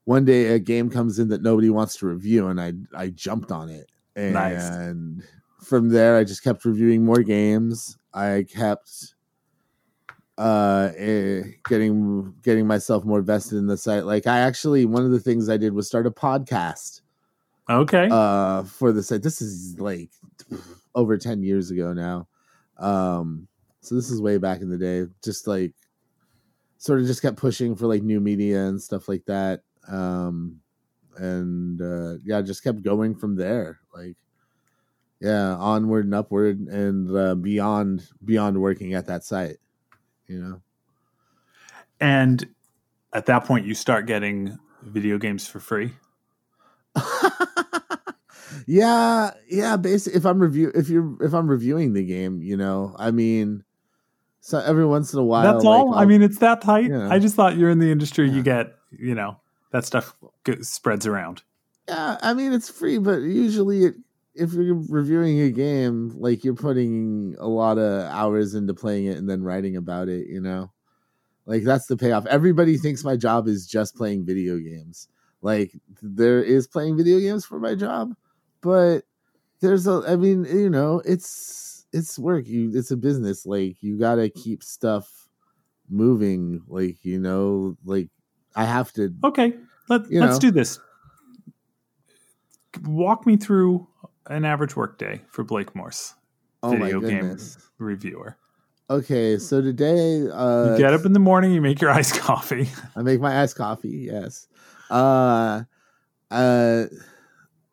one 0.04 0.24
day 0.24 0.48
a 0.54 0.58
game 0.58 0.90
comes 0.90 1.18
in 1.18 1.28
that 1.28 1.42
nobody 1.42 1.70
wants 1.70 1.96
to 1.96 2.06
review 2.06 2.48
and 2.48 2.60
I 2.60 2.72
I 2.96 3.08
jumped 3.08 3.50
on 3.50 3.68
it. 3.68 3.90
And 4.16 4.34
Nice. 4.34 4.70
from 5.62 5.88
there 5.88 6.16
I 6.16 6.24
just 6.24 6.44
kept 6.44 6.64
reviewing 6.64 7.04
more 7.04 7.22
games. 7.22 7.96
I 8.12 8.44
kept 8.48 9.14
uh 10.36 10.90
eh, 10.96 11.42
getting 11.68 12.34
getting 12.42 12.66
myself 12.66 13.04
more 13.04 13.22
vested 13.22 13.58
in 13.58 13.66
the 13.66 13.76
site. 13.76 14.04
Like 14.04 14.26
I 14.26 14.40
actually 14.40 14.84
one 14.84 15.04
of 15.04 15.10
the 15.10 15.20
things 15.20 15.48
I 15.48 15.56
did 15.56 15.72
was 15.74 15.86
start 15.86 16.06
a 16.06 16.10
podcast 16.10 17.02
okay. 17.68 18.08
uh 18.10 18.64
for 18.64 18.92
the 18.92 19.02
site 19.02 19.22
this 19.22 19.40
is 19.40 19.78
like 19.78 20.10
over 20.94 21.16
10 21.16 21.42
years 21.42 21.70
ago 21.70 21.92
now. 21.92 22.28
Um 22.78 23.48
so 23.80 23.94
this 23.94 24.10
is 24.10 24.20
way 24.20 24.38
back 24.38 24.60
in 24.60 24.68
the 24.68 24.78
day. 24.78 25.10
Just 25.22 25.46
like 25.46 25.74
sort 26.78 27.00
of 27.00 27.06
just 27.06 27.22
kept 27.22 27.36
pushing 27.36 27.76
for 27.76 27.86
like 27.86 28.02
new 28.02 28.20
media 28.20 28.64
and 28.64 28.80
stuff 28.80 29.08
like 29.08 29.24
that. 29.26 29.62
Um 29.88 30.60
and 31.16 31.80
uh 31.80 32.18
yeah 32.24 32.40
just 32.42 32.64
kept 32.64 32.82
going 32.82 33.14
from 33.14 33.36
there. 33.36 33.80
Like 33.94 34.16
yeah 35.20 35.54
onward 35.56 36.06
and 36.06 36.14
upward 36.14 36.58
and 36.60 37.14
uh, 37.14 37.34
beyond 37.34 38.08
beyond 38.24 38.60
working 38.60 38.94
at 38.94 39.06
that 39.06 39.22
site 39.22 39.58
you 40.30 40.38
know? 40.38 40.62
And 42.00 42.48
at 43.12 43.26
that 43.26 43.44
point, 43.44 43.66
you 43.66 43.74
start 43.74 44.06
getting 44.06 44.58
video 44.82 45.18
games 45.18 45.46
for 45.46 45.60
free. 45.60 45.92
yeah, 48.66 49.30
yeah. 49.48 49.76
Basically, 49.76 50.16
if 50.18 50.24
I'm 50.26 50.38
review, 50.40 50.72
if 50.74 50.88
you're, 50.88 51.16
if 51.22 51.32
I'm 51.32 51.48
reviewing 51.48 51.92
the 51.92 52.04
game, 52.04 52.42
you 52.42 52.56
know, 52.56 52.94
I 52.98 53.10
mean, 53.10 53.64
so 54.40 54.58
every 54.58 54.86
once 54.86 55.12
in 55.12 55.18
a 55.18 55.24
while, 55.24 55.52
That's 55.52 55.64
all. 55.64 55.94
I 55.94 56.00
I'll- 56.00 56.06
mean, 56.06 56.22
it's 56.22 56.38
that 56.38 56.62
tight. 56.62 56.86
Yeah. 56.90 57.08
I 57.10 57.18
just 57.18 57.34
thought 57.34 57.56
you're 57.56 57.70
in 57.70 57.78
the 57.78 57.90
industry. 57.90 58.30
You 58.30 58.42
get, 58.42 58.74
you 58.90 59.14
know, 59.14 59.36
that 59.72 59.84
stuff 59.84 60.14
spreads 60.62 61.06
around. 61.06 61.42
yeah, 61.88 62.16
I 62.22 62.34
mean, 62.34 62.52
it's 62.52 62.70
free, 62.70 62.98
but 62.98 63.18
usually, 63.18 63.84
it, 63.84 63.94
if 64.34 64.52
you're 64.54 64.82
reviewing 64.88 65.40
a 65.40 65.50
game, 65.50 66.14
like 66.16 66.44
you're 66.44 66.54
putting 66.54 67.36
a 67.38 67.48
lot 67.48 67.78
of 67.78 68.04
hours 68.10 68.54
into 68.54 68.72
playing 68.74 69.06
it 69.06 69.18
and 69.18 69.28
then 69.28 69.42
writing 69.42 69.76
about 69.76 70.08
it, 70.08 70.28
you 70.28 70.40
know, 70.40 70.70
like 71.46 71.64
that's 71.64 71.86
the 71.86 71.96
payoff. 71.96 72.26
Everybody 72.26 72.76
thinks 72.78 73.04
my 73.04 73.16
job 73.16 73.48
is 73.48 73.66
just 73.66 73.96
playing 73.96 74.24
video 74.24 74.56
games. 74.58 75.08
Like 75.42 75.72
there 76.00 76.42
is 76.42 76.66
playing 76.68 76.96
video 76.96 77.18
games 77.18 77.44
for 77.44 77.58
my 77.58 77.74
job, 77.74 78.14
but 78.62 79.02
there's 79.60 79.86
a 79.86 80.02
i 80.08 80.16
mean 80.16 80.44
you 80.44 80.70
know 80.70 81.00
it's 81.04 81.86
it's 81.92 82.18
work 82.18 82.46
you 82.46 82.70
it's 82.74 82.90
a 82.90 82.96
business 82.96 83.44
like 83.46 83.76
you 83.82 83.98
gotta 83.98 84.28
keep 84.30 84.62
stuff 84.62 85.28
moving 85.88 86.62
like 86.68 87.04
you 87.04 87.18
know 87.18 87.76
like 87.84 88.08
i 88.56 88.64
have 88.64 88.92
to 88.92 89.12
Okay, 89.24 89.54
let, 89.88 90.08
You 90.10 90.20
let's 90.20 90.34
know. 90.36 90.40
do 90.40 90.50
this. 90.50 90.78
Walk 92.84 93.26
me 93.26 93.36
through 93.36 93.88
an 94.26 94.44
average 94.44 94.76
workday 94.76 95.20
for 95.28 95.42
Blake 95.42 95.74
Morse, 95.74 96.14
oh 96.62 96.70
video 96.70 97.00
game 97.00 97.36
reviewer. 97.78 98.36
okay 98.88 99.38
so 99.38 99.60
today 99.60 100.22
uh 100.32 100.64
You 100.70 100.76
get 100.78 100.94
up 100.94 101.04
in 101.04 101.12
the 101.12 101.18
morning, 101.18 101.52
you 101.52 101.60
make 101.60 101.80
your 101.80 101.90
iced 101.90 102.14
coffee. 102.20 102.68
i 102.94 103.02
make 103.02 103.20
my 103.20 103.42
iced 103.42 103.56
coffee 103.56 104.08
yes 104.10 104.46
uh 104.90 105.62
uh 106.30 106.84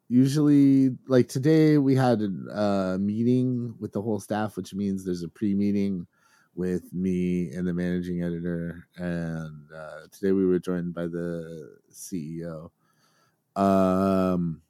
usually 0.10 0.96
like 1.08 1.28
today 1.28 1.78
we 1.78 1.96
had 1.96 2.22
a 2.22 2.98
meeting 3.00 3.76
with 3.80 3.91
the 3.91 4.02
whole 4.02 4.20
staff 4.20 4.56
which 4.58 4.74
means 4.74 5.04
there's 5.04 5.24
a 5.24 5.28
pre-meeting 5.30 6.08
with 6.56 6.91
me 6.93 7.50
and 7.52 7.67
the 7.67 7.74
managing 7.74 8.24
editor 8.24 8.88
and 8.96 9.70
uh, 9.76 10.02
today 10.12 10.32
we 10.32 10.46
were 10.46 10.60
joined 10.60 10.93
by 10.93 11.06
the 11.08 11.78
ceo 11.91 12.70
um 13.56 14.62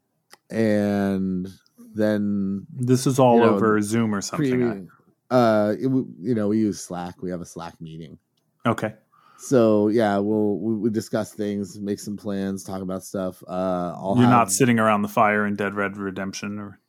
and 0.50 1.47
then 1.93 2.65
This 2.73 3.06
is 3.06 3.19
all 3.19 3.36
You 3.36 3.41
know, 3.41 3.56
over 3.56 3.82
Zoom 3.82 4.15
or 4.15 4.21
something. 4.21 4.88
pre 4.88 4.88
uh 5.30 5.73
it, 5.78 5.88
you 5.88 6.34
know 6.36 6.47
we 6.47 6.58
use 6.60 6.80
slack 6.80 7.21
we 7.21 7.30
have 7.30 7.41
a 7.41 7.45
slack 7.45 7.80
meeting 7.82 8.17
okay. 8.65 8.95
So 9.38 9.88
yeah 9.88 10.17
we'll 10.17 10.58
we, 10.60 10.76
we 10.76 10.89
discuss 10.89 11.34
things 11.34 11.80
make 11.80 12.00
some 12.00 12.17
plans 12.17 12.63
talk 12.63 12.82
about 12.82 13.04
stuff 13.04 13.43
uh 13.47 13.93
I'll 13.95 14.15
You're 14.17 14.28
not 14.28 14.52
sitting 14.52 14.80
around 14.80 15.04
the 15.04 15.08
fire 15.08 15.45
in 15.45 15.56
Dead 15.56 15.76
Red 15.76 15.97
Redemption 15.97 16.60
or 16.60 16.80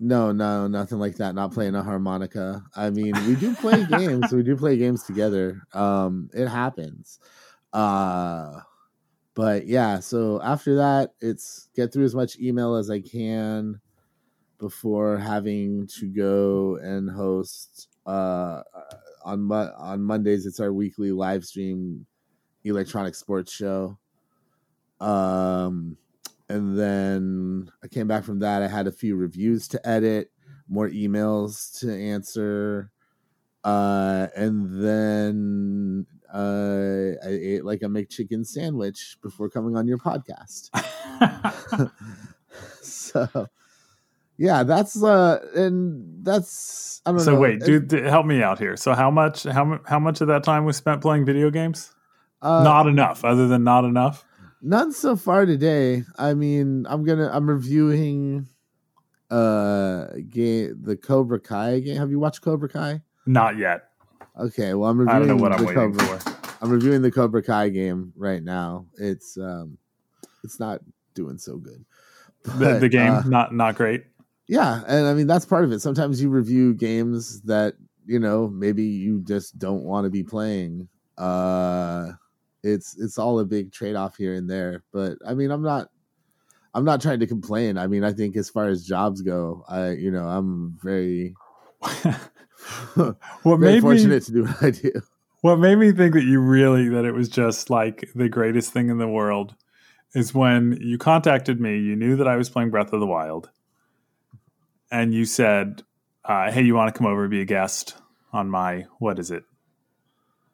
No, 0.00 0.32
no, 0.32 0.66
nothing 0.66 0.98
like 0.98 1.16
that. 1.16 1.34
Not 1.34 1.52
playing 1.52 1.74
a 1.76 1.82
harmonica. 1.82 2.64
I 2.74 2.90
mean, 2.90 3.14
we 3.26 3.36
do 3.36 3.54
play 3.54 3.84
games. 3.98 4.32
We 4.32 4.42
do 4.42 4.56
play 4.56 4.76
games 4.76 5.04
together. 5.04 5.62
Um, 5.72 6.30
it 6.34 6.48
happens. 6.48 7.20
Uh, 7.72 8.60
but 9.34 9.66
yeah. 9.66 10.00
So 10.00 10.42
after 10.42 10.76
that, 10.76 11.14
it's 11.20 11.68
get 11.74 11.92
through 11.92 12.04
as 12.04 12.14
much 12.14 12.38
email 12.38 12.74
as 12.74 12.90
I 12.90 13.00
can 13.00 13.80
before 14.58 15.18
having 15.18 15.88
to 15.98 16.06
go 16.06 16.76
and 16.82 17.08
host. 17.10 17.88
Uh, 18.04 18.62
on 19.24 19.42
Mo- 19.42 19.72
on 19.76 20.02
Mondays, 20.02 20.46
it's 20.46 20.60
our 20.60 20.72
weekly 20.72 21.12
live 21.12 21.44
stream 21.44 22.06
electronic 22.64 23.14
sports 23.14 23.52
show. 23.52 23.98
Um, 25.00 25.96
and 26.48 26.78
then 26.78 27.70
I 27.82 27.88
came 27.88 28.06
back 28.06 28.24
from 28.24 28.40
that. 28.40 28.62
I 28.62 28.68
had 28.68 28.86
a 28.86 28.92
few 28.92 29.16
reviews 29.16 29.66
to 29.68 29.88
edit, 29.88 30.30
more 30.68 30.88
emails 30.88 31.78
to 31.80 31.92
answer, 31.92 32.90
uh, 33.64 34.28
and 34.36 34.82
then 34.82 36.06
uh, 36.32 37.16
I 37.24 37.28
ate 37.28 37.64
like 37.64 37.82
a 37.82 37.86
McChicken 37.86 38.46
sandwich 38.46 39.16
before 39.22 39.48
coming 39.48 39.76
on 39.76 39.86
your 39.86 39.98
podcast. 39.98 40.70
so, 42.82 43.48
yeah, 44.36 44.62
that's 44.64 45.02
uh, 45.02 45.38
and 45.54 46.24
that's 46.24 47.00
I 47.06 47.10
don't 47.12 47.20
so 47.20 47.34
know. 47.34 47.40
wait, 47.40 47.62
It- 47.62 47.88
dude, 47.88 48.04
help 48.04 48.26
me 48.26 48.42
out 48.42 48.58
here. 48.58 48.76
So 48.76 48.94
how 48.94 49.10
much 49.10 49.44
how 49.44 49.80
how 49.86 49.98
much 49.98 50.20
of 50.20 50.28
that 50.28 50.44
time 50.44 50.64
was 50.64 50.76
spent 50.76 51.00
playing 51.00 51.24
video 51.24 51.50
games? 51.50 51.92
uh, 52.42 52.62
not 52.62 52.86
enough, 52.86 53.24
other 53.24 53.48
than 53.48 53.64
not 53.64 53.84
enough. 53.84 54.24
None 54.60 54.92
so 54.92 55.16
far 55.16 55.46
today. 55.46 56.04
I 56.18 56.34
mean, 56.34 56.86
I'm 56.88 57.04
gonna 57.04 57.30
I'm 57.32 57.48
reviewing 57.48 58.48
uh 59.30 60.06
game 60.28 60.78
the 60.82 60.96
Cobra 60.96 61.40
Kai 61.40 61.80
game. 61.80 61.96
Have 61.96 62.10
you 62.10 62.18
watched 62.18 62.42
Cobra 62.42 62.68
Kai? 62.68 63.02
Not 63.26 63.56
yet. 63.58 63.88
Okay, 64.38 64.74
well 64.74 64.90
I'm 64.90 65.00
I 65.08 65.16
reviewing 65.16 65.28
don't 65.28 65.36
know 65.36 65.42
what 65.42 65.52
I'm 65.52 65.58
the 65.60 65.64
waiting 65.66 65.92
Cobra, 65.98 66.18
for. 66.20 66.56
I'm 66.60 66.70
reviewing 66.70 67.02
the 67.02 67.10
Cobra 67.10 67.42
Kai 67.42 67.68
game 67.70 68.12
right 68.16 68.42
now. 68.42 68.86
It's 68.98 69.36
um 69.38 69.78
it's 70.42 70.58
not 70.60 70.80
doing 71.14 71.38
so 71.38 71.56
good. 71.56 71.84
The, 72.58 72.78
the 72.78 72.88
game 72.88 73.12
uh, 73.12 73.22
not 73.26 73.54
not 73.54 73.74
great. 73.76 74.04
Yeah, 74.46 74.82
and 74.86 75.06
I 75.06 75.14
mean 75.14 75.26
that's 75.26 75.46
part 75.46 75.64
of 75.64 75.72
it. 75.72 75.80
Sometimes 75.80 76.20
you 76.20 76.28
review 76.28 76.74
games 76.74 77.40
that, 77.42 77.74
you 78.06 78.18
know, 78.18 78.48
maybe 78.48 78.82
you 78.82 79.20
just 79.20 79.58
don't 79.58 79.84
want 79.84 80.04
to 80.04 80.10
be 80.10 80.22
playing. 80.22 80.88
Uh 81.16 82.12
it's 82.62 82.98
it's 82.98 83.18
all 83.18 83.38
a 83.38 83.44
big 83.44 83.72
trade-off 83.72 84.16
here 84.16 84.34
and 84.34 84.48
there. 84.48 84.82
But 84.92 85.18
I 85.26 85.34
mean 85.34 85.50
I'm 85.50 85.62
not 85.62 85.88
I'm 86.74 86.84
not 86.84 87.00
trying 87.00 87.20
to 87.20 87.26
complain. 87.26 87.78
I 87.78 87.86
mean, 87.86 88.02
I 88.02 88.12
think 88.12 88.36
as 88.36 88.50
far 88.50 88.68
as 88.68 88.84
jobs 88.84 89.22
go, 89.22 89.64
I 89.68 89.90
you 89.90 90.10
know, 90.10 90.26
I'm 90.26 90.76
very 90.82 91.34
what 92.94 93.16
very 93.44 93.56
made 93.56 93.74
me 93.74 93.80
fortunate 93.80 94.24
to 94.24 94.32
do 94.32 94.44
what 94.44 94.62
I 94.62 94.70
do. 94.70 94.92
what 95.42 95.58
made 95.58 95.76
me 95.76 95.92
think 95.92 96.14
that 96.14 96.24
you 96.24 96.40
really 96.40 96.88
that 96.88 97.04
it 97.04 97.12
was 97.12 97.28
just 97.28 97.70
like 97.70 98.10
the 98.14 98.28
greatest 98.28 98.72
thing 98.72 98.88
in 98.88 98.98
the 98.98 99.08
world 99.08 99.54
is 100.14 100.34
when 100.34 100.78
you 100.80 100.98
contacted 100.98 101.60
me. 101.60 101.78
You 101.78 101.96
knew 101.96 102.16
that 102.16 102.28
I 102.28 102.36
was 102.36 102.48
playing 102.50 102.70
Breath 102.70 102.92
of 102.92 103.00
the 103.00 103.06
Wild, 103.06 103.50
and 104.90 105.12
you 105.14 105.24
said, 105.24 105.82
uh, 106.24 106.50
"Hey, 106.50 106.62
you 106.62 106.74
want 106.74 106.92
to 106.94 106.98
come 106.98 107.06
over 107.06 107.22
and 107.22 107.30
be 107.30 107.40
a 107.40 107.44
guest 107.44 107.96
on 108.32 108.48
my 108.50 108.86
what 108.98 109.18
is 109.18 109.30
it 109.30 109.44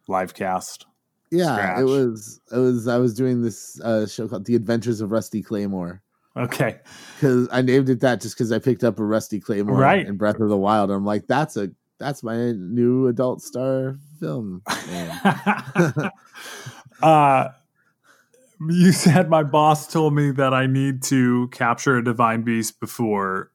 live 0.09 0.35
cast?" 0.35 0.87
Yeah, 1.31 1.55
Scratch. 1.55 1.81
it 1.81 1.85
was 1.85 2.40
it 2.53 2.59
was 2.59 2.88
I 2.88 2.99
was 2.99 3.14
doing 3.14 3.43
this 3.43 3.81
uh 3.83 4.07
show 4.07 4.27
called 4.29 4.47
The 4.47 4.55
Adventures 4.57 5.01
of 5.01 5.12
Rusty 5.12 5.43
Claymore. 5.43 6.03
Okay, 6.37 6.79
because 7.16 7.49
I 7.51 7.61
named 7.62 7.88
it 7.88 8.01
that 8.01 8.21
just 8.21 8.37
because 8.37 8.53
I 8.53 8.59
picked 8.61 8.85
up 8.85 8.99
a 9.01 9.05
Rusty 9.05 9.40
Claymore 9.40 9.77
Right. 9.77 10.07
in 10.07 10.16
Breath 10.16 10.38
of 10.40 10.49
the 10.49 10.57
Wild. 10.57 10.90
I'm 10.90 11.05
like, 11.05 11.27
that's 11.27 11.57
a 11.57 11.71
that's 11.99 12.23
my 12.23 12.53
new 12.53 13.09
adult 13.09 13.43
star 13.43 13.99
film. 14.21 14.62
uh, 17.03 17.49
you 18.69 18.93
said 18.93 19.29
my 19.31 19.43
boss 19.43 19.90
told 19.93 20.14
me 20.14 20.31
that 20.33 20.53
I 20.55 20.66
need 20.66 21.03
to 21.05 21.49
capture 21.49 21.97
a 21.97 22.05
divine 22.05 22.43
beast 22.43 22.79
before 22.81 23.51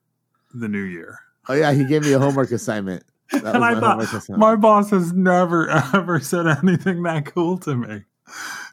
the 0.60 0.68
new 0.68 0.82
year. 0.82 1.18
oh 1.48 1.54
yeah, 1.54 1.72
he 1.72 1.84
gave 1.84 2.02
me 2.02 2.12
a 2.12 2.18
homework 2.18 2.50
assignment. 2.50 3.04
And 3.32 3.46
I 3.48 3.58
my 3.58 3.80
thought, 3.80 4.00
assignment. 4.02 4.38
My 4.38 4.54
boss 4.56 4.90
has 4.90 5.12
never 5.12 5.68
ever 5.94 6.20
said 6.20 6.46
anything 6.46 7.02
that 7.04 7.26
cool 7.26 7.58
to 7.58 7.74
me. 7.74 8.04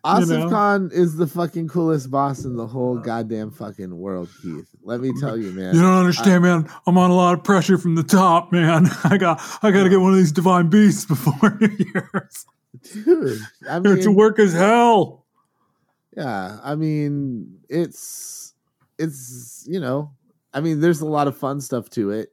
Asif 0.05 0.27
know? 0.27 0.49
Khan 0.49 0.89
is 0.93 1.15
the 1.15 1.25
fucking 1.27 1.69
coolest 1.69 2.11
boss 2.11 2.43
in 2.45 2.55
the 2.55 2.67
whole 2.67 2.97
goddamn 2.97 3.49
fucking 3.51 3.97
world, 3.97 4.29
Keith. 4.41 4.67
Let 4.83 4.99
me 4.99 5.11
tell 5.19 5.37
you, 5.37 5.51
man. 5.53 5.73
You 5.75 5.81
don't 5.81 5.97
understand, 5.99 6.43
man. 6.43 6.69
I'm 6.85 6.97
on 6.97 7.09
a 7.09 7.15
lot 7.15 7.33
of 7.35 7.43
pressure 7.43 7.77
from 7.77 7.95
the 7.95 8.03
top, 8.03 8.51
man. 8.51 8.87
I 9.03 9.17
got 9.17 9.41
I 9.63 9.71
got 9.71 9.83
to 9.83 9.89
get 9.89 10.01
one 10.01 10.11
of 10.11 10.17
these 10.17 10.31
divine 10.31 10.69
beasts 10.69 11.05
before 11.05 11.57
New 11.59 11.69
Year's. 11.93 12.45
Dude, 12.93 13.39
I 13.69 13.77
It's 13.85 14.05
mean, 14.05 14.15
work 14.15 14.37
as 14.39 14.53
hell. 14.53 15.25
yeah, 16.17 16.59
I 16.63 16.75
mean, 16.75 17.59
it's 17.69 18.53
it's 18.99 19.65
you 19.67 19.79
know, 19.79 20.11
I 20.53 20.61
mean, 20.61 20.79
there's 20.79 21.01
a 21.01 21.05
lot 21.05 21.27
of 21.27 21.37
fun 21.37 21.61
stuff 21.61 21.89
to 21.91 22.11
it. 22.11 22.29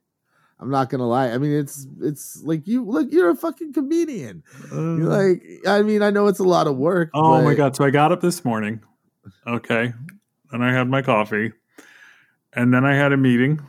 I'm 0.59 0.70
not 0.70 0.90
gonna 0.90 1.09
lie. 1.09 1.30
I 1.30 1.38
mean, 1.38 1.52
it's 1.52 1.87
it's 2.02 2.42
like 2.44 2.66
you 2.66 2.85
look, 2.85 3.11
you're 3.11 3.30
a 3.30 3.37
fucking 3.37 3.72
comedian. 3.72 4.42
You're 4.70 5.09
like, 5.09 5.42
I 5.66 5.80
mean, 5.80 6.02
I 6.02 6.11
know 6.11 6.26
it's 6.26 6.38
a 6.38 6.44
lot 6.44 6.66
of 6.66 6.76
work. 6.76 7.11
oh 7.14 7.42
my 7.42 7.54
god! 7.54 7.74
So 7.76 7.85
I 7.85 7.90
got 7.90 8.12
up 8.12 8.20
this 8.20 8.44
morning. 8.44 8.83
Okay, 9.46 9.94
and 10.52 10.64
I 10.64 10.72
had 10.72 10.88
my 10.88 11.00
coffee, 11.00 11.52
and 12.52 12.74
then 12.74 12.85
I 12.85 12.94
had 12.94 13.12
a 13.12 13.16
meeting. 13.16 13.62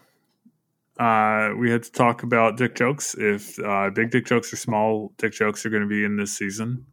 Uh, 1.00 1.52
we 1.58 1.72
had 1.72 1.84
to 1.84 1.92
talk 1.92 2.24
about 2.24 2.58
dick 2.58 2.76
jokes. 2.76 3.16
If 3.18 3.58
uh, 3.60 3.90
big 3.90 4.12
dick 4.12 4.26
jokes 4.26 4.52
or 4.52 4.58
small 4.58 5.14
dick 5.18 5.32
jokes 5.32 5.66
are 5.66 5.70
going 5.70 5.84
to 5.84 5.90
be 5.90 6.04
in 6.04 6.18
this 6.18 6.38
season. 6.38 6.86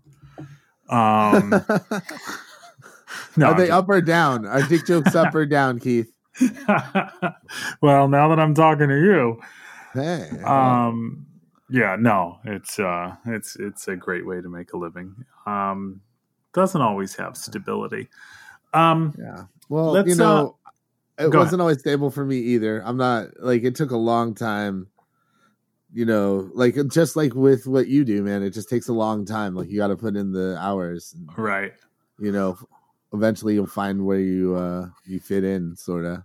Um, 0.88 1.50
no, 3.36 3.46
Are 3.48 3.54
they 3.54 3.68
up 3.68 3.88
or 3.88 4.00
down? 4.00 4.46
Are 4.46 4.62
dick 4.62 4.86
jokes 4.86 5.14
up 5.14 5.34
or 5.34 5.44
down, 5.44 5.78
Keith? 5.78 6.10
well, 7.80 8.08
now 8.08 8.28
that 8.28 8.38
I'm 8.38 8.54
talking 8.54 8.88
to 8.88 8.96
you, 8.96 9.40
Hey, 9.94 10.28
um, 10.44 11.26
yeah, 11.70 11.96
no, 11.98 12.38
it's 12.44 12.78
uh, 12.78 13.14
it's 13.26 13.56
it's 13.56 13.88
a 13.88 13.96
great 13.96 14.26
way 14.26 14.40
to 14.40 14.48
make 14.48 14.72
a 14.72 14.76
living. 14.76 15.14
Um, 15.46 16.00
doesn't 16.52 16.80
always 16.80 17.14
have 17.16 17.36
stability. 17.36 18.08
Um, 18.72 19.14
yeah. 19.18 19.44
Well, 19.68 20.06
you 20.06 20.14
know, 20.14 20.56
it 21.18 21.32
wasn't 21.32 21.60
always 21.60 21.80
stable 21.80 22.10
for 22.10 22.24
me 22.24 22.36
either. 22.38 22.82
I'm 22.84 22.96
not 22.96 23.28
like 23.40 23.64
it 23.64 23.74
took 23.74 23.90
a 23.90 23.96
long 23.96 24.34
time. 24.34 24.88
You 25.92 26.04
know, 26.04 26.50
like 26.52 26.76
just 26.88 27.16
like 27.16 27.34
with 27.34 27.66
what 27.66 27.88
you 27.88 28.04
do, 28.04 28.22
man, 28.22 28.42
it 28.42 28.50
just 28.50 28.68
takes 28.68 28.88
a 28.88 28.92
long 28.92 29.24
time. 29.24 29.54
Like 29.54 29.70
you 29.70 29.78
got 29.78 29.88
to 29.88 29.96
put 29.96 30.16
in 30.16 30.32
the 30.32 30.56
hours. 30.60 31.14
and, 31.16 31.38
right. 31.38 31.72
You 32.18 32.32
know, 32.32 32.58
eventually 33.12 33.54
you'll 33.54 33.66
find 33.66 34.04
where 34.04 34.20
you 34.20 34.54
uh 34.54 34.88
you 35.04 35.20
fit 35.20 35.44
in, 35.44 35.76
sort 35.76 36.04
of. 36.04 36.22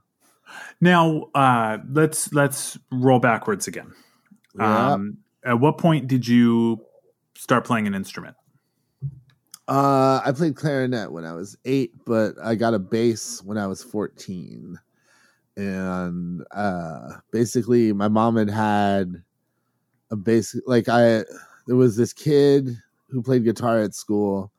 Now, 0.81 1.29
uh, 1.33 1.77
let's 1.91 2.33
let's 2.33 2.77
roll 2.91 3.19
backwards 3.19 3.67
again. 3.67 3.93
Yeah. 4.57 4.93
Um, 4.93 5.17
at 5.43 5.59
what 5.59 5.77
point 5.77 6.07
did 6.07 6.27
you 6.27 6.83
start 7.35 7.65
playing 7.65 7.87
an 7.87 7.95
instrument? 7.95 8.35
Uh, 9.67 10.21
I 10.25 10.31
played 10.33 10.55
clarinet 10.55 11.11
when 11.11 11.25
I 11.25 11.33
was 11.33 11.57
eight, 11.65 11.93
but 12.05 12.35
I 12.43 12.55
got 12.55 12.73
a 12.73 12.79
bass 12.79 13.41
when 13.43 13.57
I 13.57 13.67
was 13.67 13.81
14. 13.81 14.77
And 15.55 16.43
uh, 16.51 17.13
basically, 17.31 17.93
my 17.93 18.07
mom 18.07 18.35
had 18.35 18.49
had 18.49 19.23
a 20.11 20.15
bass. 20.15 20.55
Like, 20.65 20.89
I, 20.89 21.23
there 21.67 21.77
was 21.77 21.95
this 21.95 22.11
kid 22.11 22.77
who 23.07 23.21
played 23.21 23.45
guitar 23.45 23.79
at 23.79 23.95
school, 23.95 24.51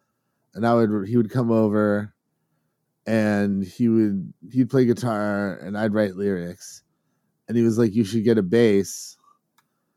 and 0.54 0.66
I 0.66 0.74
would, 0.74 1.06
he 1.08 1.16
would 1.16 1.30
come 1.30 1.50
over 1.50 2.13
and 3.06 3.64
he 3.64 3.88
would, 3.88 4.32
he'd 4.52 4.70
play 4.70 4.84
guitar 4.84 5.56
and 5.58 5.76
I'd 5.78 5.94
write 5.94 6.16
lyrics. 6.16 6.82
And 7.48 7.56
he 7.56 7.62
was 7.62 7.78
like, 7.78 7.94
You 7.94 8.04
should 8.04 8.24
get 8.24 8.38
a 8.38 8.42
bass. 8.42 9.16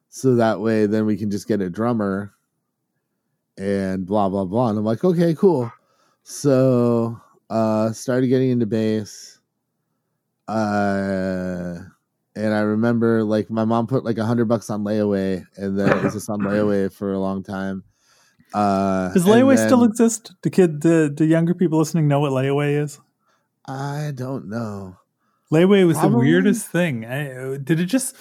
So 0.10 0.36
that 0.36 0.60
way, 0.62 0.86
then 0.88 1.06
we 1.06 1.18
can 1.18 1.32
just 1.32 1.48
get 1.48 1.62
a 1.62 1.70
drummer 1.70 2.34
and 3.58 4.06
blah 4.06 4.30
blah 4.30 4.46
blah 4.46 4.70
and 4.70 4.78
i'm 4.78 4.86
like 4.86 5.04
okay 5.04 5.34
cool 5.34 5.72
so 6.24 7.20
uh 7.50 7.92
started 7.92 8.28
getting 8.28 8.50
into 8.52 8.66
bass 8.66 9.40
Uh, 10.48 11.80
and 12.36 12.54
I 12.54 12.60
remember 12.62 13.24
like 13.24 13.50
my 13.50 13.66
mom 13.66 13.88
put 13.88 14.06
like 14.06 14.18
a 14.18 14.26
hundred 14.26 14.46
bucks 14.46 14.70
on 14.70 14.84
layaway, 14.84 15.46
and 15.58 15.78
then 15.78 15.90
it 15.92 16.04
was 16.04 16.14
just 16.14 16.30
on 16.30 16.40
layaway 16.44 16.92
for 16.92 17.14
a 17.14 17.20
long 17.20 17.44
time. 17.44 17.84
Uh, 18.54 19.14
Does 19.14 19.26
layaway 19.26 19.58
still 19.64 19.84
exist? 19.84 20.34
Do 20.42 20.50
kid, 20.50 20.82
the 20.82 21.14
the 21.16 21.26
younger 21.26 21.54
people 21.54 21.80
listening 21.80 22.08
know 22.08 22.20
what 22.20 22.32
layaway 22.32 22.82
is? 22.82 23.00
I 23.66 24.12
don't 24.16 24.48
know. 24.50 24.98
Layaway 25.52 25.86
was 25.86 26.00
the 26.00 26.10
weirdest 26.10 26.68
thing. 26.68 27.06
I, 27.06 27.58
did 27.58 27.80
it 27.80 27.86
just? 27.86 28.16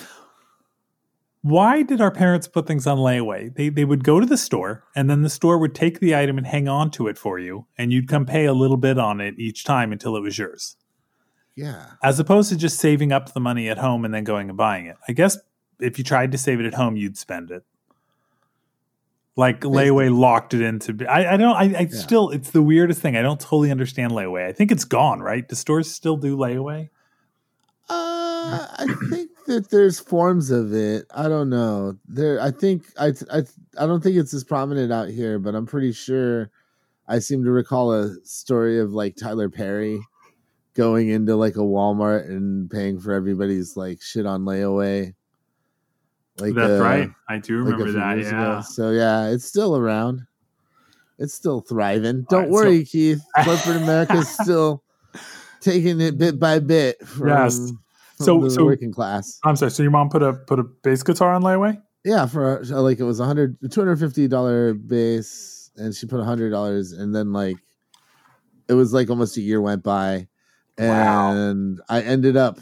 Why 1.43 1.83
did 1.83 2.01
our 2.01 2.11
parents 2.11 2.49
put 2.49 2.67
things 2.67 2.87
on 2.89 2.99
layaway? 2.99 3.55
They 3.55 3.69
they 3.69 3.85
would 3.85 4.03
go 4.03 4.19
to 4.19 4.27
the 4.27 4.37
store, 4.37 4.85
and 4.97 5.09
then 5.09 5.23
the 5.23 5.31
store 5.31 5.59
would 5.59 5.75
take 5.75 6.01
the 6.01 6.17
item 6.17 6.39
and 6.39 6.47
hang 6.47 6.67
on 6.69 6.91
to 6.93 7.07
it 7.07 7.17
for 7.17 7.39
you, 7.39 7.67
and 7.79 7.93
you'd 7.93 8.09
come 8.09 8.27
pay 8.27 8.47
a 8.47 8.53
little 8.53 8.77
bit 8.77 8.99
on 8.99 9.21
it 9.21 9.35
each 9.39 9.65
time 9.65 9.93
until 9.93 10.17
it 10.17 10.21
was 10.21 10.39
yours, 10.39 10.77
Yeah, 11.55 11.93
as 12.03 12.19
opposed 12.19 12.49
to 12.51 12.57
just 12.57 12.81
saving 12.81 13.13
up 13.13 13.33
the 13.33 13.41
money 13.41 13.69
at 13.69 13.79
home 13.79 14.05
and 14.05 14.13
then 14.13 14.25
going 14.25 14.49
and 14.49 14.57
buying 14.57 14.87
it. 14.87 14.97
I 15.09 15.13
guess 15.13 15.39
if 15.79 15.99
you 15.99 16.05
tried 16.05 16.33
to 16.33 16.39
save 16.39 16.59
it 16.59 16.67
at 16.67 16.75
home, 16.75 16.97
you'd 16.97 17.17
spend 17.17 17.53
it. 17.53 17.65
Like 19.39 19.61
layaway 19.61 20.17
locked 20.17 20.55
it 20.55 20.63
into. 20.63 21.07
I, 21.07 21.35
I 21.35 21.37
don't. 21.37 21.55
I, 21.55 21.65
I 21.65 21.81
Yeah. 21.83 21.89
still. 21.91 22.31
It's 22.31 22.51
the 22.51 22.63
weirdest 22.63 23.03
thing. 23.03 23.17
I 23.17 23.23
don't 23.23 23.39
totally 23.41 23.71
understand 23.71 24.13
layaway. 24.13 24.47
I 24.49 24.53
think 24.53 24.73
it's 24.73 24.85
gone. 24.85 25.21
Right? 25.21 25.47
Do 25.47 25.55
stores 25.55 25.93
still 25.93 26.17
do 26.17 26.37
layaway? 26.37 26.89
Uh, 27.89 28.67
I 28.79 28.87
think 29.11 29.31
that 29.47 29.71
there's 29.71 30.01
forms 30.01 30.51
of 30.51 30.73
it. 30.73 31.05
I 31.15 31.29
don't 31.29 31.51
know. 31.51 31.97
There, 32.09 32.41
I 32.41 32.51
think 32.51 32.85
I, 32.99 33.13
I, 33.31 33.43
I 33.79 33.87
don't 33.87 34.03
think 34.03 34.17
it's 34.17 34.35
as 34.35 34.43
prominent 34.43 34.93
out 34.93 35.09
here, 35.09 35.39
but 35.39 35.55
I'm 35.55 35.67
pretty 35.67 35.93
sure. 35.93 36.51
I 37.09 37.21
seem 37.21 37.45
to 37.45 37.53
recall 37.53 37.93
a 37.93 38.17
story 38.25 38.81
of 38.81 38.93
like 38.93 39.15
Tyler 39.15 39.49
Perry 39.49 40.01
going 40.75 41.09
into 41.09 41.37
like 41.37 41.55
a 41.55 41.61
Walmart 41.61 42.27
and 42.29 42.69
paying 42.69 42.99
for 42.99 43.13
everybody's 43.13 43.77
like 43.77 44.03
shit 44.03 44.27
on 44.27 44.43
layaway. 44.43 45.15
Like 46.39 46.55
That's 46.55 46.81
uh, 46.81 46.83
right. 46.83 47.11
I 47.29 47.39
do 47.39 47.57
remember 47.59 47.85
few 47.85 47.93
that. 47.95 48.19
Yeah. 48.19 48.29
ago. 48.59 48.63
So 48.69 48.91
yeah, 48.91 49.29
it's 49.29 49.45
still 49.45 49.77
around. 49.77 50.23
It's 51.19 51.33
still 51.33 51.63
thriving. 51.63 52.19
All 52.19 52.27
Don't 52.29 52.43
right, 52.45 52.51
worry, 52.51 52.85
Keith. 52.85 53.23
Corporate 53.45 53.77
America's 53.79 54.29
still 54.29 54.83
taking 55.61 56.01
it 56.01 56.19
bit 56.19 56.39
by 56.39 56.59
bit 56.59 57.01
from, 57.07 57.29
Yes. 57.29 57.57
from 57.59 57.79
So- 58.27 58.41
the 58.41 58.51
so- 58.51 58.65
working 58.67 58.93
class. 58.93 59.39
I'm 59.45 59.57
sorry. 59.57 59.71
So 59.71 59.83
your 59.83 59.93
mom 59.93 60.11
put 60.11 60.23
a 60.23 60.35
put 60.35 60.59
a 60.59 60.65
bass 60.65 61.03
guitar 61.03 61.33
on 61.33 61.43
layaway? 61.43 61.81
Yeah, 62.05 62.27
for 62.27 62.61
uh, 62.63 62.81
like 62.83 63.01
it 63.01 63.05
was 63.05 63.19
a 63.19 63.25
hundred, 63.25 63.57
two 63.71 63.81
hundred 63.81 63.99
fifty 63.99 64.29
dollar 64.29 64.75
bass, 64.75 65.71
and 65.77 65.95
she 65.95 66.07
put 66.07 66.21
a 66.21 66.25
hundred 66.25 66.51
dollars, 66.51 66.93
and 66.93 67.15
then 67.15 67.33
like 67.33 67.57
it 68.69 68.75
was 68.75 68.93
like 68.93 69.09
almost 69.11 69.37
a 69.37 69.41
year 69.41 69.61
went 69.61 69.83
by, 69.83 70.29
Wow. 70.79 71.33
and 71.33 71.81
I 71.89 72.03
ended 72.03 72.37
up 72.37 72.59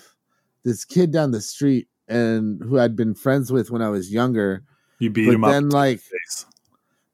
this 0.65 0.85
kid 0.87 1.11
down 1.13 1.31
the 1.33 1.41
street 1.43 1.89
and 2.09 2.63
who 2.63 2.79
I'd 2.79 2.97
been 2.97 3.15
friends 3.15 3.51
with 3.53 3.71
when 3.71 3.83
I 3.83 3.89
was 3.89 4.13
younger. 4.13 4.63
You 4.99 5.11
beat 5.11 5.27
But 5.27 5.35
him 5.35 5.45
up. 5.45 5.73
like. 5.73 6.01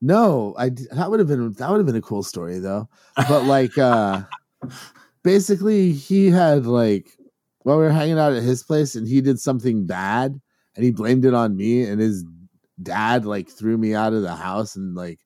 No, 0.03 0.55
I 0.57 0.69
that 0.69 1.09
would 1.11 1.19
have 1.19 1.27
been 1.27 1.53
that 1.53 1.69
would 1.69 1.77
have 1.77 1.85
been 1.85 1.95
a 1.95 2.01
cool 2.01 2.23
story 2.23 2.57
though. 2.59 2.89
But 3.15 3.43
like 3.45 3.77
uh 3.77 4.23
basically 5.23 5.91
he 5.91 6.29
had 6.29 6.65
like 6.65 7.17
while 7.63 7.77
we 7.77 7.83
were 7.83 7.91
hanging 7.91 8.17
out 8.17 8.33
at 8.33 8.41
his 8.41 8.63
place 8.63 8.95
and 8.95 9.07
he 9.07 9.21
did 9.21 9.39
something 9.39 9.85
bad 9.85 10.39
and 10.75 10.83
he 10.85 10.91
blamed 10.91 11.25
it 11.25 11.33
on 11.35 11.55
me 11.55 11.83
and 11.83 12.01
his 12.01 12.25
dad 12.81 13.25
like 13.25 13.47
threw 13.49 13.77
me 13.77 13.93
out 13.93 14.13
of 14.13 14.23
the 14.23 14.35
house 14.35 14.75
and 14.75 14.95
like 14.95 15.19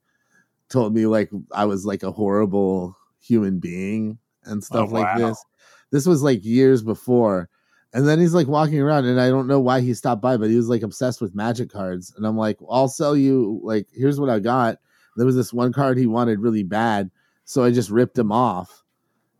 told 0.69 0.93
me 0.93 1.05
like 1.05 1.29
I 1.53 1.63
was 1.63 1.85
like 1.85 2.03
a 2.03 2.11
horrible 2.11 2.97
human 3.21 3.59
being 3.59 4.17
and 4.43 4.61
stuff 4.61 4.89
Oh, 4.89 4.93
like 4.93 5.17
wow. 5.17 5.29
this. 5.29 5.45
This 5.91 6.05
was 6.05 6.21
like 6.21 6.43
years 6.43 6.83
before. 6.83 7.47
And 7.95 8.07
then 8.07 8.19
he's 8.19 8.33
like 8.33 8.47
walking 8.47 8.79
around, 8.79 9.05
and 9.05 9.19
I 9.21 9.29
don't 9.29 9.47
know 9.47 9.59
why 9.59 9.79
he 9.79 9.93
stopped 9.93 10.21
by, 10.21 10.35
but 10.35 10.49
he 10.49 10.57
was 10.57 10.67
like 10.67 10.83
obsessed 10.83 11.21
with 11.21 11.33
magic 11.33 11.71
cards. 11.71 12.13
And 12.15 12.27
I'm 12.27 12.37
like, 12.37 12.59
I'll 12.69 12.89
sell 12.89 13.15
you, 13.15 13.61
like, 13.63 13.87
here's 13.93 14.19
what 14.19 14.29
I 14.29 14.39
got. 14.39 14.79
There 15.15 15.25
was 15.25 15.37
this 15.37 15.53
one 15.53 15.71
card 15.71 15.97
he 15.97 16.05
wanted 16.05 16.41
really 16.41 16.63
bad. 16.63 17.09
So 17.45 17.63
I 17.63 17.71
just 17.71 17.89
ripped 17.89 18.17
him 18.17 18.33
off. 18.33 18.83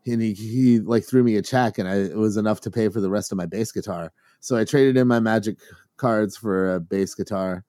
And 0.06 0.22
he, 0.22 0.32
he 0.34 0.78
like 0.78 1.04
threw 1.04 1.24
me 1.24 1.36
a 1.36 1.42
check, 1.42 1.78
and 1.78 1.88
I, 1.88 1.96
it 1.96 2.16
was 2.16 2.36
enough 2.36 2.60
to 2.62 2.70
pay 2.70 2.88
for 2.88 3.00
the 3.00 3.10
rest 3.10 3.32
of 3.32 3.38
my 3.38 3.44
bass 3.44 3.72
guitar. 3.72 4.12
So 4.40 4.56
I 4.56 4.64
traded 4.64 4.96
in 4.96 5.08
my 5.08 5.20
magic 5.20 5.58
cards 5.96 6.36
for 6.36 6.76
a 6.76 6.80
bass 6.80 7.12
guitar, 7.14 7.64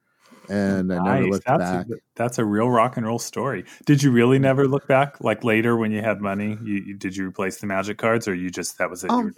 and 0.47 0.93
I 0.93 1.15
never 1.15 1.27
looked 1.31 1.47
that's 1.47 1.59
back. 1.59 1.87
A, 1.87 1.95
that's 2.13 2.37
a 2.37 2.45
real 2.45 2.69
rock 2.69 2.95
and 2.95 3.07
roll 3.07 3.17
story. 3.17 3.65
Did 3.85 4.03
you 4.03 4.11
really 4.11 4.37
never 4.37 4.67
look 4.67 4.87
back? 4.87 5.19
Like 5.19 5.43
later 5.43 5.75
when 5.77 5.91
you 5.91 6.03
had 6.03 6.21
money, 6.21 6.59
you, 6.63 6.75
you 6.75 6.93
did 6.93 7.17
you 7.17 7.27
replace 7.27 7.57
the 7.57 7.65
magic 7.65 7.97
cards, 7.97 8.27
or 8.27 8.35
you 8.35 8.51
just 8.51 8.77
that 8.77 8.89
was 8.89 9.03
it? 9.03 9.09
you 9.09 9.17
Um, 9.17 9.33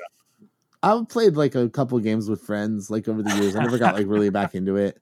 were 0.83 0.89
done? 0.89 1.01
I 1.01 1.05
played 1.05 1.35
like 1.35 1.55
a 1.55 1.69
couple 1.69 1.99
games 1.99 2.29
with 2.29 2.41
friends 2.41 2.89
like 2.89 3.07
over 3.07 3.23
the 3.23 3.35
years. 3.35 3.55
I 3.55 3.63
never 3.63 3.77
got 3.77 3.95
like 3.95 4.07
really 4.07 4.29
back 4.31 4.55
into 4.55 4.75
it. 4.75 4.99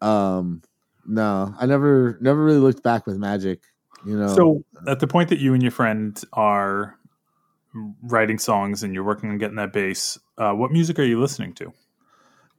Um 0.00 0.62
no, 1.06 1.54
I 1.58 1.66
never 1.66 2.18
never 2.20 2.42
really 2.42 2.58
looked 2.58 2.82
back 2.82 3.06
with 3.06 3.16
magic, 3.16 3.62
you 4.06 4.18
know. 4.18 4.28
So 4.28 4.64
at 4.86 5.00
the 5.00 5.06
point 5.06 5.28
that 5.28 5.38
you 5.38 5.54
and 5.54 5.62
your 5.62 5.72
friend 5.72 6.20
are 6.32 6.98
writing 8.02 8.38
songs 8.38 8.82
and 8.82 8.94
you're 8.94 9.04
working 9.04 9.30
on 9.30 9.38
getting 9.38 9.56
that 9.56 9.72
bass, 9.72 10.18
uh, 10.38 10.52
what 10.52 10.70
music 10.70 10.98
are 10.98 11.04
you 11.04 11.20
listening 11.20 11.52
to? 11.54 11.72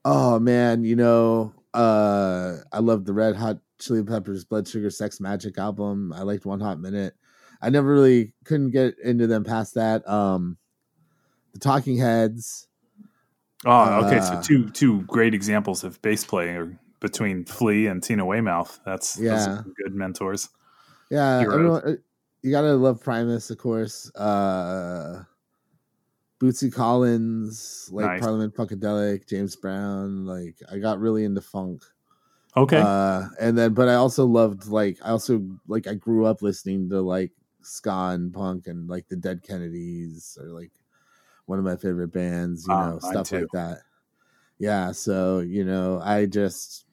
oh 0.05 0.39
man, 0.39 0.83
you 0.83 0.95
know, 0.95 1.53
uh 1.73 2.57
I 2.71 2.79
love 2.79 3.05
the 3.05 3.13
Red 3.13 3.35
Hot 3.35 3.57
Chili 3.79 4.03
Peppers 4.03 4.45
Blood 4.45 4.67
Sugar 4.67 4.89
Sex 4.89 5.19
Magik 5.19 5.57
album. 5.57 6.13
I 6.13 6.21
liked 6.21 6.45
One 6.45 6.61
Hot 6.61 6.79
Minute. 6.79 7.15
I 7.61 7.69
never 7.69 7.91
really 7.91 8.33
couldn't 8.45 8.69
get 8.71 8.97
into 9.03 9.27
them 9.27 9.43
past 9.43 9.73
that. 9.73 10.07
Um 10.07 10.57
the 11.55 11.59
Talking 11.59 11.97
Heads. 11.97 12.67
Oh, 13.65 14.05
okay. 14.05 14.19
So 14.19 14.33
Uh, 14.33 14.41
two 14.43 14.69
two 14.69 15.01
great 15.03 15.33
examples 15.33 15.83
of 15.85 15.99
bass 16.01 16.23
playing 16.25 16.77
between 16.99 17.45
Flea 17.45 17.87
and 17.87 18.03
Tina 18.03 18.25
Weymouth. 18.25 18.79
That's 18.85 19.17
Yeah. 19.17 19.63
good 19.83 19.95
mentors. 19.95 20.49
Yeah, 21.09 21.39
everyone, 21.41 21.81
uh, 21.83 21.95
you 22.41 22.51
gotta 22.51 22.75
love 22.75 23.01
Primus, 23.01 23.49
of 23.49 23.57
course. 23.57 24.13
Uh 24.15 25.23
Bootsy 26.41 26.71
Collins, 26.71 27.89
like 27.93 28.05
Nice. 28.05 28.19
Parliament 28.21 28.53
Funkadelic, 28.53 29.27
James 29.27 29.55
Brown. 29.55 30.25
Like 30.25 30.61
I 30.69 30.77
got 30.79 30.99
really 30.99 31.23
into 31.23 31.41
funk. 31.41 31.83
Okay. 32.57 32.81
Uh 32.83 33.29
and 33.39 33.57
then 33.57 33.73
but 33.73 33.87
I 33.87 33.95
also 33.95 34.25
loved 34.25 34.67
like 34.67 34.99
I 35.01 35.09
also 35.11 35.41
like 35.67 35.87
I 35.87 35.93
grew 35.95 36.25
up 36.25 36.41
listening 36.41 36.89
to 36.89 37.01
like 37.01 37.31
ska 37.61 38.09
and 38.13 38.33
punk 38.33 38.67
and 38.67 38.89
like 38.89 39.07
the 39.07 39.15
Dead 39.15 39.41
Kennedys 39.41 40.37
or 40.39 40.47
like 40.49 40.71
one 41.45 41.59
of 41.59 41.65
my 41.65 41.75
favorite 41.77 42.09
bands, 42.09 42.67
you 42.67 42.77
Ah, 42.77 42.77
know, 42.77 42.99
stuff 42.99 43.29
too. 43.29 43.47
like 43.47 43.51
that. 43.51 43.83
Yeah, 44.59 44.91
so 44.93 45.39
you 45.41 45.65
know, 45.65 45.99
I 46.03 46.25
just 46.27 46.85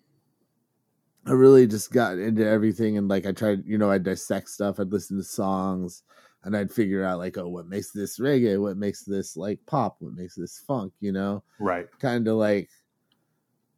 I 1.26 1.32
really 1.32 1.66
just 1.66 1.92
got 1.92 2.18
into 2.18 2.44
everything 2.46 2.98
and 2.98 3.08
like 3.08 3.26
I 3.26 3.32
tried, 3.32 3.64
you 3.64 3.78
know, 3.78 3.90
I'd 3.90 4.02
dissect 4.02 4.48
stuff, 4.48 4.80
I'd 4.80 4.90
listen 4.90 5.16
to 5.18 5.22
songs 5.22 6.02
and 6.42 6.56
I'd 6.56 6.72
figure 6.72 7.04
out 7.04 7.18
like, 7.18 7.38
oh, 7.38 7.48
what 7.48 7.66
makes 7.68 7.92
this 7.92 8.18
reggae, 8.18 8.60
what 8.60 8.76
makes 8.76 9.04
this 9.04 9.36
like 9.36 9.64
pop, 9.66 9.96
what 10.00 10.14
makes 10.14 10.34
this 10.34 10.58
funk, 10.58 10.94
you 11.00 11.12
know? 11.12 11.44
right. 11.58 11.88
kind 12.00 12.28
of 12.28 12.36
like 12.36 12.70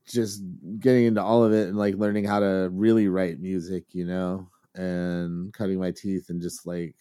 just 0.06 0.42
getting 0.78 1.04
into 1.06 1.22
all 1.22 1.44
of 1.44 1.52
it 1.52 1.68
and 1.68 1.78
like 1.78 1.94
learning 1.94 2.24
how 2.24 2.40
to 2.40 2.68
really 2.72 3.08
write 3.08 3.40
music, 3.40 3.94
you 3.94 4.04
know, 4.04 4.48
and 4.74 5.52
cutting 5.54 5.78
my 5.78 5.90
teeth 5.90 6.28
and 6.28 6.42
just 6.42 6.66
like 6.66 6.96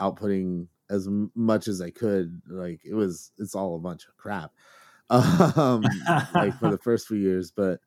outputting 0.00 0.68
as 0.90 1.08
much 1.34 1.68
as 1.68 1.80
I 1.80 1.90
could. 1.90 2.40
Like 2.48 2.80
it 2.84 2.94
was, 2.94 3.32
it's 3.38 3.54
all 3.54 3.76
a 3.76 3.80
bunch 3.80 4.06
of 4.06 4.16
crap. 4.16 4.50
Um, 5.10 5.82
like 6.34 6.58
for 6.58 6.70
the 6.70 6.78
first 6.82 7.06
few 7.08 7.18
years, 7.18 7.50
but 7.50 7.78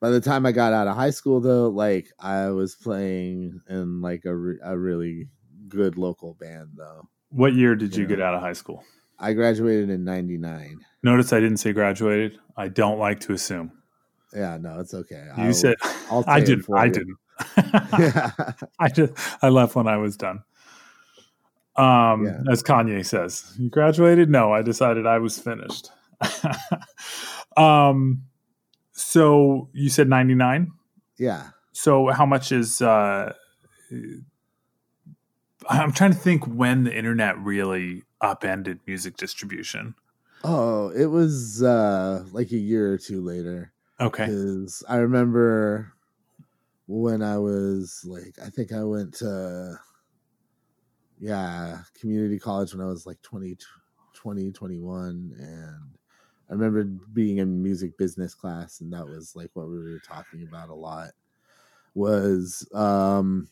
by 0.00 0.10
the 0.10 0.20
time 0.20 0.44
I 0.44 0.52
got 0.52 0.72
out 0.72 0.88
of 0.88 0.96
high 0.96 1.10
school, 1.10 1.40
though, 1.40 1.68
like 1.68 2.08
I 2.18 2.48
was 2.50 2.74
playing 2.74 3.60
in 3.70 4.00
like 4.00 4.24
a, 4.24 4.34
re- 4.34 4.58
a 4.62 4.76
really 4.76 5.28
good 5.68 5.96
local 5.96 6.34
band, 6.34 6.70
though. 6.76 7.08
What 7.30 7.54
year 7.54 7.74
did 7.76 7.94
you 7.96 8.02
Yeah. 8.04 8.08
get 8.08 8.20
out 8.20 8.34
of 8.34 8.40
high 8.40 8.52
school? 8.54 8.84
I 9.20 9.32
graduated 9.34 9.88
in 9.90 10.04
'99. 10.04 10.80
Notice 11.02 11.32
I 11.32 11.40
didn't 11.40 11.56
say 11.58 11.72
graduated. 11.72 12.38
I 12.56 12.68
don't 12.68 12.98
like 12.98 13.20
to 13.20 13.32
assume. 13.32 13.72
Yeah, 14.34 14.58
no, 14.60 14.78
it's 14.80 14.94
okay. 14.94 15.28
You 15.36 15.44
I'll- 15.44 15.52
said 15.54 15.76
I'll 16.10 16.24
I 16.26 16.40
didn't. 16.40 16.66
I 16.74 16.84
you. 16.86 16.92
didn't. 16.92 17.16
yeah. 17.98 18.30
I 18.80 18.88
just 18.88 19.12
I 19.42 19.48
left 19.48 19.74
when 19.76 19.86
I 19.88 19.96
was 19.96 20.16
done. 20.16 20.42
Um, 21.78 22.24
Yeah. 22.24 22.40
as 22.52 22.62
Kanye 22.62 23.04
says, 23.06 23.54
you 23.58 23.70
graduated. 23.70 24.28
No, 24.30 24.52
I 24.52 24.62
decided 24.62 25.06
I 25.06 25.18
was 25.18 25.38
finished. 25.38 25.90
um, 27.56 28.24
so 28.92 29.68
you 29.72 29.88
said 29.88 30.08
ninety 30.08 30.34
nine. 30.34 30.72
Yeah. 31.18 31.50
So 31.72 32.08
how 32.08 32.26
much 32.26 32.50
is? 32.52 32.82
uh 32.82 33.32
I'm 35.68 35.92
trying 35.92 36.12
to 36.12 36.18
think 36.18 36.44
when 36.46 36.84
the 36.84 36.96
internet 36.96 37.38
really 37.38 38.02
upended 38.20 38.80
music 38.86 39.16
distribution. 39.16 39.94
Oh, 40.44 40.90
it 40.90 41.06
was 41.06 41.62
uh 41.62 42.24
like 42.32 42.50
a 42.52 42.56
year 42.58 42.92
or 42.92 42.98
two 42.98 43.20
later. 43.20 43.72
Okay. 44.00 44.26
Because 44.26 44.82
I 44.88 44.96
remember 44.96 45.92
when 46.86 47.22
I 47.22 47.38
was 47.38 48.02
like, 48.06 48.36
I 48.44 48.48
think 48.50 48.72
I 48.72 48.82
went 48.84 49.14
to, 49.14 49.78
yeah, 51.20 51.78
community 51.98 52.38
college 52.38 52.74
when 52.74 52.86
I 52.86 52.88
was 52.88 53.06
like 53.06 53.20
20, 53.22 53.56
2021 54.14 55.34
and 55.38 55.98
I 56.50 56.52
remember 56.52 56.84
being 57.12 57.38
in 57.38 57.62
music 57.62 57.96
business 57.98 58.34
class 58.34 58.80
and 58.80 58.92
that 58.92 59.06
was 59.06 59.36
like 59.36 59.50
what 59.54 59.68
we 59.68 59.78
were 59.78 60.00
talking 60.06 60.42
about 60.48 60.70
a 60.70 60.74
lot 60.74 61.10
was 61.94 62.66
um 62.74 63.48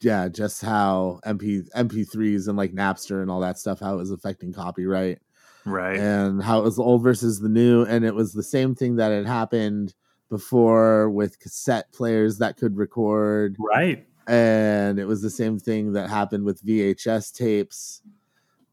yeah, 0.00 0.28
just 0.28 0.62
how 0.62 1.18
MP 1.26 1.68
MP3s 1.74 2.46
and 2.48 2.56
like 2.56 2.72
Napster 2.72 3.22
and 3.22 3.30
all 3.30 3.40
that 3.40 3.58
stuff 3.58 3.80
how 3.80 3.94
it 3.94 3.98
was 3.98 4.10
affecting 4.12 4.52
copyright 4.52 5.18
Right. 5.66 5.98
and 5.98 6.42
how 6.42 6.60
it 6.60 6.64
was 6.64 6.76
the 6.76 6.82
old 6.82 7.02
versus 7.02 7.40
the 7.40 7.48
new 7.48 7.84
and 7.84 8.04
it 8.04 8.14
was 8.14 8.32
the 8.32 8.42
same 8.42 8.74
thing 8.74 8.96
that 8.96 9.10
had 9.12 9.26
happened 9.26 9.94
before 10.30 11.10
with 11.10 11.38
cassette 11.40 11.92
players 11.92 12.38
that 12.38 12.56
could 12.56 12.76
record 12.76 13.56
right. 13.58 14.06
And 14.26 14.98
it 14.98 15.04
was 15.06 15.22
the 15.22 15.30
same 15.30 15.58
thing 15.58 15.92
that 15.94 16.08
happened 16.10 16.44
with 16.44 16.64
VHS 16.64 17.32
tapes 17.32 18.02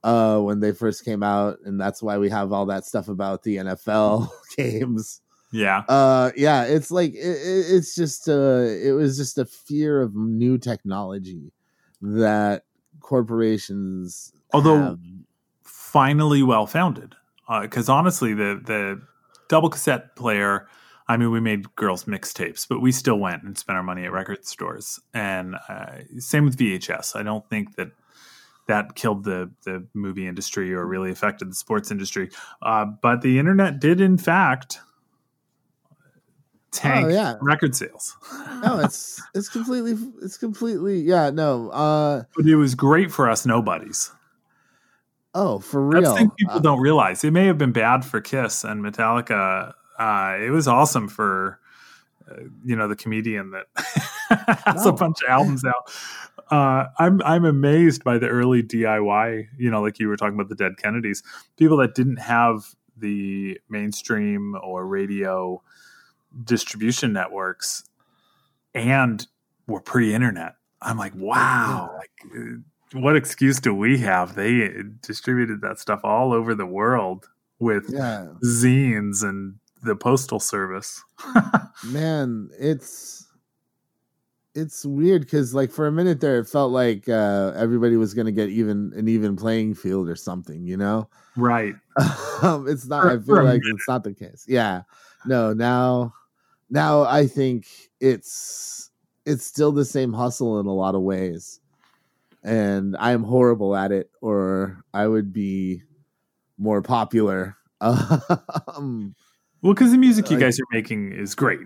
uh 0.03 0.39
when 0.39 0.59
they 0.59 0.71
first 0.71 1.03
came 1.03 1.23
out 1.23 1.57
and 1.65 1.79
that's 1.81 2.03
why 2.03 2.17
we 2.17 2.29
have 2.29 2.51
all 2.53 2.65
that 2.67 2.85
stuff 2.85 3.07
about 3.07 3.41
the 3.43 3.57
NFL 3.57 4.29
games 4.57 5.21
Yeah. 5.51 5.79
uh 5.89 6.31
yeah 6.37 6.63
it's 6.65 6.91
like 6.91 7.13
it, 7.15 7.17
it- 7.17 7.65
it's 7.75 7.95
just 7.95 8.29
uh 8.29 8.61
it 8.61 8.91
was 8.95 9.17
just 9.17 9.37
a 9.39 9.45
fear 9.45 10.01
of 10.01 10.15
new 10.15 10.57
technology 10.59 11.51
that 12.01 12.63
corporations 12.99 14.31
Although 14.53 14.81
have. 14.81 14.99
finally 15.63 16.43
well 16.43 16.67
founded. 16.67 17.15
Because 17.61 17.89
honestly, 17.89 18.33
the 18.33 18.61
the 18.63 19.01
double 19.49 19.69
cassette 19.69 20.15
player. 20.15 20.67
I 21.09 21.15
mean, 21.17 21.31
we 21.31 21.39
made 21.39 21.73
girls 21.75 22.03
mixtapes, 22.03 22.67
but 22.67 22.81
we 22.81 22.91
still 22.91 23.17
went 23.17 23.43
and 23.43 23.57
spent 23.57 23.77
our 23.77 23.83
money 23.83 24.03
at 24.03 24.11
record 24.11 24.45
stores. 24.45 24.99
And 25.13 25.55
uh, 25.69 25.99
same 26.19 26.45
with 26.45 26.57
VHS. 26.57 27.15
I 27.15 27.23
don't 27.23 27.47
think 27.49 27.75
that 27.77 27.91
that 28.67 28.95
killed 28.95 29.23
the 29.23 29.49
the 29.63 29.87
movie 29.93 30.27
industry 30.27 30.73
or 30.73 30.85
really 30.85 31.09
affected 31.11 31.49
the 31.49 31.55
sports 31.55 31.91
industry. 31.91 32.29
Uh, 32.61 32.85
but 33.01 33.21
the 33.21 33.39
internet 33.39 33.79
did, 33.79 34.01
in 34.01 34.17
fact, 34.17 34.79
tank 36.71 37.05
Oh, 37.05 37.09
yeah. 37.09 37.35
record 37.41 37.75
sales. 37.75 38.15
no 38.61 38.79
it's 38.79 39.21
it's 39.33 39.47
completely 39.49 39.95
it's 40.21 40.37
completely 40.37 40.99
yeah 41.01 41.29
no 41.29 41.69
uh 41.69 42.23
but 42.35 42.45
it 42.45 42.55
was 42.55 42.75
great 42.75 43.11
for 43.11 43.29
us 43.29 43.45
nobodies. 43.45 44.11
oh 45.33 45.59
for 45.59 45.89
That's 45.89 46.01
real 46.03 46.11
the 46.13 46.17
thing 46.19 46.31
people 46.31 46.55
Uh, 46.55 46.59
don't 46.59 46.81
realize. 46.81 47.23
It 47.23 47.31
may 47.31 47.45
have 47.45 47.57
been 47.57 47.71
bad 47.71 48.03
for 48.03 48.19
Kiss 48.19 48.63
and 48.65 48.83
Metallica. 48.83 49.73
Uh, 49.97 50.37
it 50.39 50.51
was 50.51 50.67
awesome 50.67 51.07
for 51.07 51.59
uh, 52.29 52.41
you 52.63 52.75
know 52.75 52.87
the 52.87 52.95
comedian 52.95 53.51
that 53.51 53.65
has 54.65 54.85
a 54.85 54.91
bunch 54.91 55.21
of 55.23 55.29
albums 55.29 55.63
out. 55.65 55.91
Uh, 56.51 56.87
I'm 56.97 57.21
I'm 57.23 57.45
amazed 57.45 58.03
by 58.03 58.17
the 58.17 58.27
early 58.27 58.63
DIY. 58.63 59.47
You 59.57 59.71
know, 59.71 59.81
like 59.81 59.99
you 59.99 60.07
were 60.07 60.17
talking 60.17 60.35
about 60.35 60.49
the 60.49 60.55
Dead 60.55 60.77
Kennedys, 60.77 61.23
people 61.57 61.77
that 61.77 61.95
didn't 61.95 62.17
have 62.17 62.75
the 62.95 63.59
mainstream 63.69 64.55
or 64.63 64.85
radio 64.85 65.61
distribution 66.43 67.13
networks 67.13 67.83
and 68.73 69.25
were 69.67 69.81
pre-internet. 69.81 70.55
I'm 70.81 70.97
like, 70.97 71.13
wow, 71.15 71.89
like 71.97 72.11
uh, 72.35 72.99
what 72.99 73.15
excuse 73.15 73.59
do 73.59 73.73
we 73.73 73.97
have? 73.99 74.35
They 74.35 74.71
distributed 75.01 75.61
that 75.61 75.79
stuff 75.79 76.01
all 76.03 76.33
over 76.33 76.55
the 76.55 76.65
world 76.65 77.29
with 77.59 77.85
yeah 77.89 78.27
zines 78.45 79.23
and 79.23 79.55
the 79.83 79.95
postal 79.95 80.39
service. 80.39 81.03
man 81.85 82.49
it's 82.59 83.27
it's 84.55 84.85
weird 84.85 85.21
because 85.21 85.53
like 85.53 85.71
for 85.71 85.85
a 85.85 85.91
minute 85.91 86.19
there 86.19 86.39
it 86.39 86.47
felt 86.47 86.71
like 86.71 87.07
uh 87.07 87.53
everybody 87.55 87.95
was 87.95 88.13
gonna 88.13 88.31
get 88.31 88.49
even 88.49 88.91
an 88.95 89.07
even 89.07 89.35
playing 89.35 89.75
field 89.75 90.09
or 90.09 90.15
something 90.15 90.65
you 90.65 90.77
know? 90.77 91.07
Right. 91.35 91.75
um 92.41 92.67
it's 92.67 92.87
not 92.87 93.05
i 93.05 93.19
feel 93.19 93.43
like 93.43 93.61
it's 93.63 93.87
not 93.87 94.03
the 94.03 94.13
case. 94.13 94.45
Yeah. 94.47 94.81
No 95.25 95.53
now 95.53 96.13
now 96.69 97.03
i 97.03 97.27
think 97.27 97.67
it's 97.99 98.89
it's 99.25 99.45
still 99.45 99.71
the 99.71 99.85
same 99.85 100.13
hustle 100.13 100.59
in 100.59 100.65
a 100.65 100.73
lot 100.73 100.95
of 100.95 101.01
ways. 101.01 101.59
And 102.43 102.95
i 102.97 103.11
am 103.11 103.23
horrible 103.23 103.75
at 103.75 103.91
it 103.91 104.09
or 104.21 104.83
i 104.93 105.07
would 105.07 105.31
be 105.31 105.83
more 106.57 106.81
popular. 106.81 107.55
Um 107.79 109.15
Well, 109.67 109.73
because 109.73 109.91
the 109.91 109.97
music 109.97 110.31
you 110.31 110.39
guys 110.39 110.57
are 110.61 110.65
making 110.71 111.11
is 111.11 111.35
great. 111.35 111.59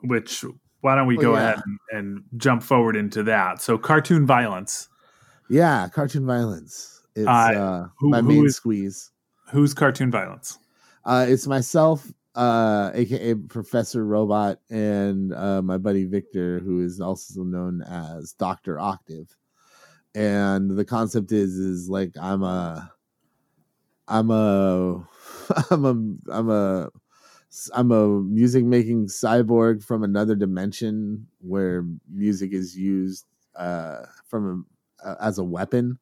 Which 0.00 0.42
why 0.80 0.94
don't 0.94 1.06
we 1.06 1.18
Oh, 1.18 1.20
go 1.20 1.32
yeah. 1.34 1.50
ahead 1.50 1.62
and, 1.66 1.78
and 1.98 2.24
jump 2.38 2.62
forward 2.62 2.96
into 2.96 3.22
that? 3.24 3.60
So, 3.60 3.76
cartoon 3.76 4.24
violence. 4.26 4.88
yeah 5.50 5.86
cartoon 5.92 6.24
violence 6.24 7.02
it's 7.14 7.28
Uh, 7.28 7.30
uh, 7.30 7.88
who- 7.98 8.08
my 8.08 8.22
main 8.22 8.46
is- 8.46 8.56
squeeze 8.56 9.10
Who's 9.50 9.74
cartoon 9.74 10.10
violence? 10.10 10.58
Uh, 11.04 11.26
it's 11.28 11.46
myself, 11.46 12.10
uh, 12.36 12.90
aka 12.94 13.34
Professor 13.34 14.02
Robot, 14.06 14.58
and 14.70 15.34
uh, 15.34 15.60
my 15.60 15.76
buddy 15.76 16.06
Victor, 16.06 16.58
who 16.60 16.80
is 16.80 17.02
also 17.02 17.42
known 17.42 17.82
as 17.82 18.32
Doctor 18.32 18.80
Octave. 18.80 19.28
And 20.14 20.70
the 20.70 20.86
concept 20.86 21.32
is, 21.32 21.58
is 21.58 21.90
like 21.90 22.12
I'm 22.18 22.42
a, 22.42 22.90
I'm 24.08 24.30
a, 24.30 25.06
I'm 25.70 25.84
a, 25.84 26.32
I'm 26.32 26.48
a, 26.50 26.88
I'm 27.74 27.90
a 27.92 28.06
music 28.08 28.64
making 28.64 29.06
cyborg 29.06 29.82
from 29.82 30.02
another 30.02 30.34
dimension 30.34 31.26
where 31.40 31.84
music 32.10 32.52
is 32.52 32.76
used 32.76 33.26
uh, 33.56 34.06
from 34.26 34.66
a, 35.04 35.08
uh, 35.08 35.16
as 35.20 35.38
a 35.38 35.44
weapon. 35.44 35.98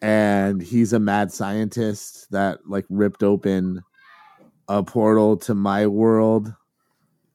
And 0.00 0.60
he's 0.60 0.92
a 0.92 0.98
mad 0.98 1.32
scientist 1.32 2.28
that 2.32 2.58
like 2.66 2.84
ripped 2.88 3.22
open 3.22 3.82
a 4.68 4.82
portal 4.82 5.36
to 5.36 5.54
my 5.54 5.86
world 5.86 6.52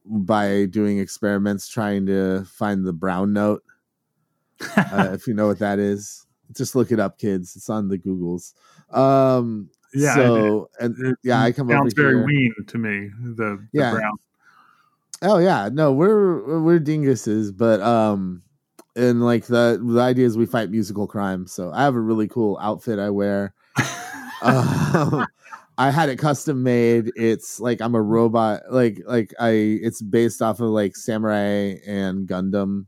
by 0.06 0.66
doing 0.66 1.00
experiments 1.00 1.70
trying 1.70 2.06
to 2.08 2.44
find 2.46 2.86
the 2.86 2.94
brown 2.94 3.34
note. 3.34 3.64
Uh, 4.76 5.12
if 5.14 5.28
you 5.28 5.34
know 5.36 5.48
what 5.48 5.60
that 5.60 5.78
is. 5.80 6.26
Just 6.52 6.76
look 6.76 6.92
it 6.92 7.00
up 7.00 7.20
kids. 7.20 7.56
It's 7.56 7.70
on 7.70 7.90
the 7.90 7.98
googles. 7.98 8.54
Um 8.90 9.70
Yeah, 9.94 10.14
so 10.16 10.70
and 10.80 10.96
It 11.00 11.16
yeah 11.24 11.42
i 11.42 11.52
come 11.52 11.70
over 11.70 11.80
sounds 11.80 11.94
very 11.94 12.16
here 12.16 12.26
ween 12.26 12.54
to 12.68 12.78
me. 12.78 13.10
The, 13.36 13.58
the 13.58 13.68
Yeah. 13.72 13.92
brown. 13.92 14.18
Oh 15.22 15.40
yeah, 15.40 15.70
no, 15.72 15.92
we're 15.94 16.62
we're 16.62 16.80
dinguses, 16.80 17.56
but 17.56 17.82
um, 17.82 18.44
and 18.96 19.24
like 19.24 19.46
the 19.46 19.82
the 19.84 20.00
idea 20.00 20.26
is 20.28 20.38
we 20.38 20.46
fight 20.46 20.70
musical 20.70 21.08
crime. 21.08 21.48
So 21.48 21.72
I 21.72 21.84
have 21.84 21.96
a 21.96 22.00
really 22.00 22.28
cool 22.28 22.58
outfit 22.62 23.00
I 23.00 23.10
wear. 23.10 23.54
um, 24.42 25.26
I 25.80 25.92
had 25.92 26.10
it 26.10 26.18
custom 26.18 26.64
made. 26.64 27.12
It's 27.16 27.60
like 27.60 27.82
I'm 27.82 27.96
a 27.96 28.02
robot. 28.02 28.64
Like 28.72 29.02
like 29.06 29.34
I, 29.40 29.50
it's 29.50 30.02
based 30.02 30.42
off 30.42 30.60
of 30.60 30.70
like 30.70 30.96
samurai 30.96 31.76
and 31.88 32.28
Gundam 32.28 32.86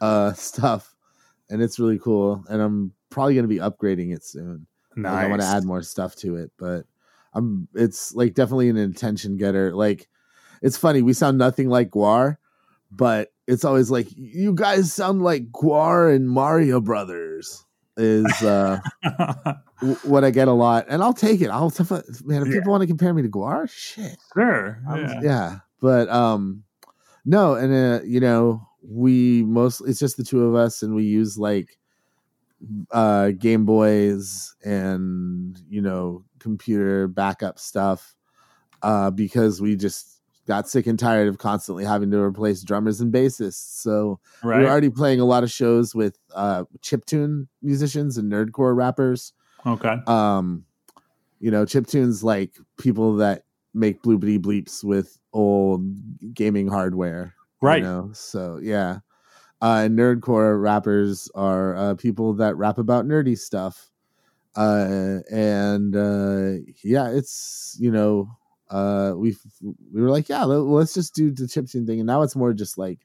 uh 0.00 0.32
stuff, 0.34 0.94
and 1.50 1.62
it's 1.62 1.78
really 1.78 1.98
cool. 1.98 2.44
And 2.48 2.60
I'm 2.60 2.92
probably 3.10 3.36
gonna 3.36 3.48
be 3.48 3.58
upgrading 3.58 4.14
it 4.14 4.24
soon. 4.24 4.66
Nice. 4.98 5.12
Like, 5.12 5.24
I 5.24 5.28
want 5.28 5.42
to 5.42 5.48
add 5.48 5.64
more 5.64 5.82
stuff 5.82 6.14
to 6.16 6.36
it, 6.36 6.50
but 6.58 6.84
I'm 7.34 7.68
it's 7.74 8.14
like 8.14 8.34
definitely 8.34 8.68
an 8.70 8.76
attention 8.78 9.36
getter. 9.36 9.74
Like 9.74 10.08
it's 10.62 10.76
funny, 10.76 11.02
we 11.02 11.12
sound 11.12 11.38
nothing 11.38 11.68
like 11.68 11.90
Gwar, 11.90 12.36
but 12.90 13.32
it's 13.46 13.64
always 13.64 13.90
like 13.90 14.08
you 14.16 14.54
guys 14.54 14.92
sound 14.92 15.22
like 15.22 15.50
Gwar 15.52 16.14
and 16.14 16.28
Mario 16.28 16.80
Brothers 16.80 17.64
is 17.96 18.26
uh 18.42 18.80
w- 19.80 19.98
what 20.04 20.24
I 20.24 20.30
get 20.30 20.48
a 20.48 20.52
lot, 20.52 20.86
and 20.88 21.02
I'll 21.02 21.14
take 21.14 21.40
it. 21.40 21.48
I'll 21.48 21.72
man, 22.24 22.42
if 22.42 22.48
Yeah. 22.48 22.54
people 22.54 22.72
want 22.72 22.82
to 22.82 22.86
compare 22.86 23.14
me 23.14 23.22
to 23.22 23.28
Gwar, 23.28 23.68
shit, 23.70 24.16
sure. 24.34 24.80
Yeah. 24.88 25.20
yeah. 25.22 25.58
But 25.80 26.08
um, 26.08 26.64
no, 27.24 27.54
and 27.54 27.72
uh, 27.72 28.04
you 28.04 28.18
know, 28.20 28.66
we 28.82 29.44
mostly 29.44 29.90
it's 29.90 30.00
just 30.00 30.16
the 30.16 30.24
two 30.24 30.44
of 30.44 30.54
us, 30.56 30.82
and 30.82 30.94
we 30.94 31.04
use 31.04 31.38
like 31.38 31.77
uh 32.90 33.30
Game 33.30 33.64
Boys 33.64 34.54
and 34.64 35.60
you 35.68 35.80
know 35.80 36.24
computer 36.40 37.06
backup 37.08 37.58
stuff 37.58 38.14
uh 38.82 39.10
because 39.10 39.60
we 39.60 39.76
just 39.76 40.20
got 40.46 40.68
sick 40.68 40.86
and 40.86 40.98
tired 40.98 41.28
of 41.28 41.36
constantly 41.38 41.84
having 41.84 42.10
to 42.10 42.18
replace 42.18 42.62
drummers 42.62 43.00
and 43.02 43.12
bassists. 43.12 43.80
So 43.82 44.18
Right. 44.42 44.62
we're 44.62 44.68
already 44.68 44.88
playing 44.90 45.20
a 45.20 45.24
lot 45.26 45.42
of 45.44 45.50
shows 45.50 45.94
with 45.94 46.18
uh 46.34 46.64
chiptune 46.80 47.48
musicians 47.62 48.16
and 48.18 48.32
nerdcore 48.32 48.74
rappers 48.74 49.32
okay. 49.66 49.96
um 50.06 50.64
you 51.40 51.50
know 51.50 51.64
chiptunes 51.64 52.22
like 52.24 52.56
people 52.78 53.16
that 53.16 53.44
make 53.74 54.02
bloopity 54.02 54.38
bleeps 54.40 54.82
with 54.82 55.18
old 55.32 55.84
gaming 56.34 56.66
hardware 56.68 57.34
you 57.60 57.66
Right. 57.66 57.82
know? 57.82 58.10
so 58.14 58.58
yeah 58.62 58.98
uh 59.60 59.88
nerdcore 59.88 60.60
rappers 60.60 61.30
are 61.34 61.76
uh 61.76 61.94
people 61.94 62.34
that 62.34 62.56
rap 62.56 62.78
about 62.78 63.06
nerdy 63.06 63.36
stuff 63.36 63.90
uh 64.56 65.18
and 65.30 65.96
uh 65.96 66.52
yeah 66.84 67.10
it's 67.10 67.76
you 67.80 67.90
know 67.90 68.28
uh 68.70 69.12
we 69.16 69.36
we 69.92 70.02
were 70.02 70.10
like 70.10 70.28
yeah 70.28 70.44
let, 70.44 70.56
let's 70.58 70.94
just 70.94 71.14
do 71.14 71.30
the 71.30 71.44
chiptune 71.44 71.86
thing 71.86 72.00
and 72.00 72.06
now 72.06 72.22
it's 72.22 72.36
more 72.36 72.52
just 72.52 72.78
like 72.78 73.00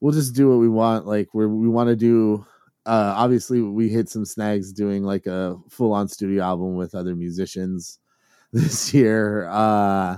we'll 0.00 0.12
just 0.12 0.34
do 0.34 0.48
what 0.48 0.58
we 0.58 0.68
want 0.68 1.06
like 1.06 1.28
we're, 1.34 1.48
we 1.48 1.68
want 1.68 1.88
to 1.88 1.96
do 1.96 2.44
uh, 2.88 3.12
obviously 3.16 3.60
we 3.60 3.90
hit 3.90 4.08
some 4.08 4.24
snags 4.24 4.72
doing 4.72 5.04
like 5.04 5.26
a 5.26 5.54
full 5.68 5.92
on 5.92 6.08
studio 6.08 6.42
album 6.42 6.74
with 6.74 6.94
other 6.94 7.14
musicians 7.14 7.98
this 8.52 8.94
year. 8.94 9.46
Uh, 9.50 10.16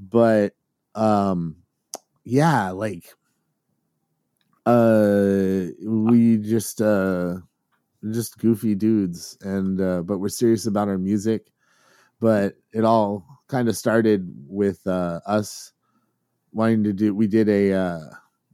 but 0.00 0.52
um, 0.96 1.54
yeah, 2.24 2.70
like 2.70 3.14
uh, 4.70 5.66
we 5.84 6.38
just 6.38 6.80
uh, 6.80 7.36
just 8.10 8.38
goofy 8.38 8.74
dudes, 8.74 9.36
and 9.42 9.80
uh, 9.80 10.02
but 10.02 10.18
we're 10.18 10.28
serious 10.28 10.66
about 10.66 10.88
our 10.88 10.98
music. 10.98 11.50
But 12.20 12.56
it 12.72 12.84
all 12.84 13.26
kind 13.48 13.68
of 13.68 13.76
started 13.76 14.32
with 14.46 14.86
uh, 14.86 15.20
us 15.26 15.72
wanting 16.52 16.84
to 16.84 16.92
do. 16.92 17.14
We 17.14 17.26
did 17.26 17.48
a 17.48 17.72
uh, 17.72 18.00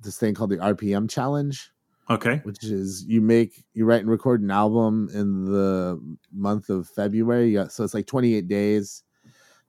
this 0.00 0.18
thing 0.18 0.34
called 0.34 0.50
the 0.50 0.58
RPM 0.58 1.08
challenge 1.10 1.70
Okay. 2.08 2.40
which 2.44 2.62
is 2.62 3.04
you 3.08 3.20
make 3.20 3.64
you 3.74 3.84
write 3.84 4.00
and 4.02 4.08
record 4.10 4.40
an 4.40 4.52
album 4.52 5.08
in 5.12 5.44
the 5.44 6.00
month 6.32 6.68
of 6.70 6.88
February. 6.88 7.50
Yeah, 7.52 7.66
so 7.66 7.82
it's 7.82 7.94
like 7.94 8.06
28 8.06 8.46
days 8.46 9.02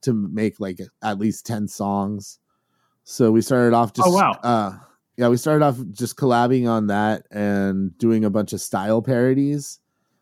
to 0.01 0.13
make 0.13 0.59
like 0.59 0.79
at 1.01 1.17
least 1.17 1.47
10 1.47 1.67
songs. 1.67 2.37
So 3.03 3.31
we 3.31 3.41
started 3.41 3.73
off 3.73 3.93
just 3.93 4.07
Oh, 4.07 4.11
wow. 4.13 4.33
uh 4.43 4.77
yeah, 5.17 5.27
we 5.29 5.37
started 5.37 5.65
off 5.65 5.77
just 5.91 6.15
collabing 6.15 6.69
on 6.69 6.87
that 6.87 7.25
and 7.31 7.97
doing 7.97 8.23
a 8.23 8.29
bunch 8.29 8.53
of 8.53 8.61
style 8.61 9.01
parodies. 9.01 9.79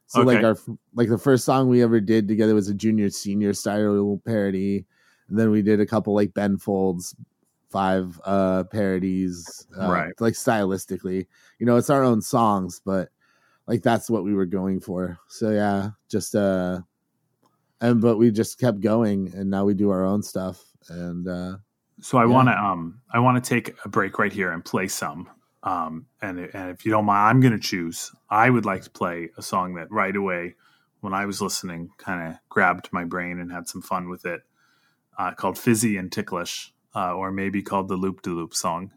So 0.08 0.22
like 0.28 0.43
our 0.43 0.58
like 0.93 1.10
the 1.10 1.18
first 1.18 1.46
song 1.46 1.68
we 1.68 1.82
ever 1.84 2.00
did 2.00 2.28
together 2.28 2.56
was 2.56 2.70
a 2.70 2.74
junior 2.74 3.10
senior 3.10 3.54
style 3.54 4.22
parody. 4.26 4.86
And 5.28 5.38
then 5.39 5.52
we 5.52 5.62
did 5.62 5.80
a 5.80 5.86
couple 5.86 6.14
like 6.16 6.34
Ben 6.34 6.58
Folds 6.58 7.16
five 7.70 8.22
uh 8.24 8.64
parodies 8.66 9.68
uh, 9.78 9.89
Right. 9.89 10.14
like 10.22 10.36
stylistically 10.36 11.28
you 11.60 11.66
know 11.66 11.76
it's 11.76 11.89
our 11.89 12.04
own 12.04 12.22
songs 12.22 12.80
but 12.86 13.10
like 13.68 13.82
that's 13.82 14.10
what 14.10 14.24
we 14.24 14.34
were 14.34 14.46
going 14.46 14.80
for 14.80 15.18
so 15.28 15.50
yeah 15.50 15.89
just 16.08 16.36
uh 16.36 16.80
and 17.82 18.00
but 18.00 18.18
we 18.18 18.32
just 18.32 18.60
kept 18.60 18.80
going 18.80 19.34
and 19.36 19.50
now 19.50 19.66
we 19.66 19.74
do 19.74 19.89
our 19.89 20.06
own 20.06 20.24
stuff 20.24 20.64
and 20.89 21.28
uh 21.28 21.58
So 22.02 22.18
I 22.18 22.26
Yeah. 22.26 22.28
want 22.28 22.50
to 22.50 22.58
um 22.58 23.02
I 23.14 23.20
want 23.20 23.43
to 23.43 23.50
take 23.50 23.76
a 23.86 23.89
break 23.89 24.20
right 24.20 24.34
here 24.34 24.52
and 24.52 24.64
play 24.64 24.88
some. 24.88 25.30
Um 25.64 26.08
and 26.22 26.39
and 26.39 26.72
if 26.72 26.86
you 26.86 26.91
don't 26.91 27.06
mind, 27.06 27.30
I'm 27.30 27.41
going 27.41 27.54
to 27.60 27.68
choose. 27.68 28.12
I 28.30 28.50
would 28.50 28.66
like 28.66 28.84
to 28.84 28.89
play 28.89 29.30
a 29.38 29.41
song 29.41 29.76
that 29.76 29.91
right 29.91 30.16
away 30.16 30.56
when 31.02 31.14
I 31.14 31.26
was 31.26 31.41
listening 31.41 31.89
kind 31.98 32.28
of 32.30 32.39
grabbed 32.50 32.89
my 32.91 33.06
brain 33.06 33.39
and 33.39 33.52
had 33.52 33.68
some 33.68 33.82
fun 33.82 34.10
with 34.10 34.26
it. 34.26 34.41
Uh, 35.18 35.34
called 35.34 35.58
Fizzy 35.58 35.98
and 35.98 36.12
Ticklish, 36.12 36.74
uh, 36.96 37.14
or 37.14 37.32
maybe 37.32 37.62
called 37.64 37.88
the 37.88 37.96
Loop 37.96 38.22
de 38.22 38.32
Loop 38.32 38.54
song. 38.54 38.91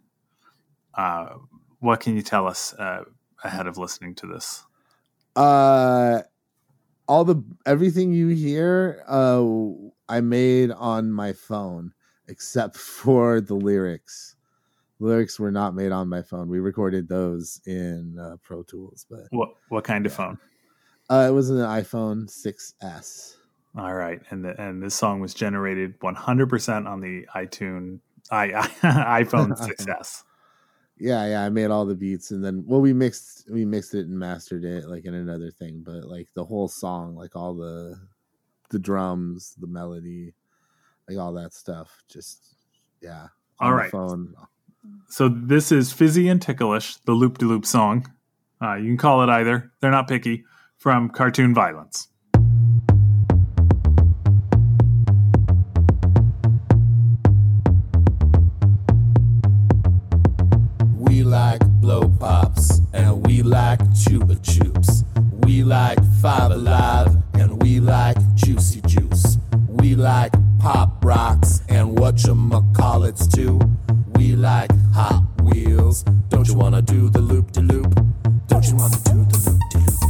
Uh, 0.94 1.34
what 1.80 2.00
can 2.00 2.16
you 2.16 2.22
tell 2.22 2.46
us 2.46 2.74
uh, 2.74 3.04
ahead 3.44 3.66
of 3.68 3.78
listening 3.78 4.14
to 4.16 4.26
this? 4.26 4.64
uh 5.36 6.22
all 7.06 7.24
the 7.24 7.42
everything 7.66 8.12
you 8.12 8.28
hear 8.28 9.02
uh 9.08 9.44
i 10.08 10.20
made 10.20 10.70
on 10.72 11.12
my 11.12 11.32
phone 11.32 11.92
except 12.28 12.76
for 13.00 13.40
the 13.40 13.54
lyrics. 13.54 14.36
Lyrics 15.00 15.38
were 15.38 15.52
not 15.52 15.74
made 15.76 15.92
on 15.92 16.08
my 16.08 16.22
phone. 16.22 16.48
We 16.48 16.58
recorded 16.58 17.08
those 17.08 17.60
in 17.66 18.18
uh, 18.18 18.36
pro 18.42 18.62
tools 18.64 19.06
but 19.08 19.26
What 19.30 19.50
what 19.68 19.84
kind 19.84 20.06
of 20.06 20.12
phone? 20.12 20.38
uh 21.10 21.26
it 21.28 21.32
was 21.32 21.48
an 21.50 21.58
iphone 21.58 22.26
6s 22.28 23.36
All 23.76 23.94
right, 23.94 24.20
and 24.30 24.44
the, 24.44 24.60
and 24.60 24.82
this 24.82 24.94
song 24.94 25.20
was 25.20 25.32
generated 25.34 25.98
100% 26.00 26.86
on 26.86 27.00
the 27.00 27.24
iTunes 27.34 28.00
i 28.30 28.48
iPhone 29.22 29.56
6s. 29.58 30.24
yeah 30.98 31.26
yeah 31.28 31.44
i 31.44 31.48
made 31.48 31.70
all 31.70 31.86
the 31.86 31.94
beats 31.94 32.30
and 32.32 32.44
then 32.44 32.62
well 32.66 32.80
we 32.80 32.92
mixed 32.92 33.48
we 33.50 33.64
mixed 33.64 33.94
it 33.94 34.06
and 34.06 34.18
mastered 34.18 34.64
it 34.64 34.86
like 34.88 35.04
in 35.06 35.14
another 35.14 35.50
thing 35.50 35.80
but 35.86 36.04
like 36.04 36.28
the 36.34 36.44
whole 36.44 36.68
song 36.68 37.14
like 37.14 37.34
all 37.36 37.54
the 37.54 37.96
the 38.70 38.78
drums 38.78 39.54
the 39.60 39.66
melody 39.66 40.34
like 41.08 41.18
all 41.18 41.32
that 41.32 41.54
stuff 41.54 42.02
just 42.08 42.54
yeah 43.00 43.28
All 43.60 43.72
on 43.72 43.82
the 43.82 43.88
phone 43.90 44.34
So 45.08 45.28
this 45.28 45.72
is 45.72 45.92
Fizzy 45.92 46.28
and 46.28 46.40
Ticklish, 46.40 46.96
the 47.06 47.12
Loop 47.12 47.38
de 47.38 47.46
Loop 47.46 47.64
song. 47.64 48.12
Uh, 48.60 48.74
you 48.74 48.86
can 48.86 48.96
call 48.98 49.22
it 49.22 49.30
either. 49.30 49.72
They're 49.80 49.90
not 49.90 50.08
picky. 50.08 50.44
From 50.76 51.08
Cartoon 51.08 51.54
Violence. 51.54 52.08
We 60.94 61.22
like 61.24 61.66
blow 61.80 62.08
pops 62.20 62.80
and 62.92 63.26
we 63.26 63.42
like 63.42 63.80
chupa 63.90 64.38
chups. 64.40 65.04
We 65.44 65.64
like 65.64 65.98
five 66.20 66.52
alive 66.52 67.16
and 67.34 67.60
we 67.62 67.80
like 67.80 68.18
juicy 68.34 68.82
juice. 68.82 69.38
We 69.68 69.94
like 69.96 70.32
pop 70.58 71.04
rocks 71.04 71.62
and 71.68 71.96
whatchamacallits 71.96 73.32
too. 73.32 73.60
We 74.16 74.34
like 74.34 74.70
Hot 74.92 75.24
Wheels. 75.42 76.02
Don't 76.28 76.48
you 76.48 76.54
wanna 76.54 76.82
do 76.82 77.08
the 77.08 77.20
loop 77.20 77.52
de 77.52 77.60
loop? 77.60 77.94
Don't 78.48 78.66
you 78.66 78.74
wanna 78.76 78.96
do 79.04 79.24
the 79.24 79.38
loop 79.50 79.60
de 79.70 79.78
loop? 79.78 80.00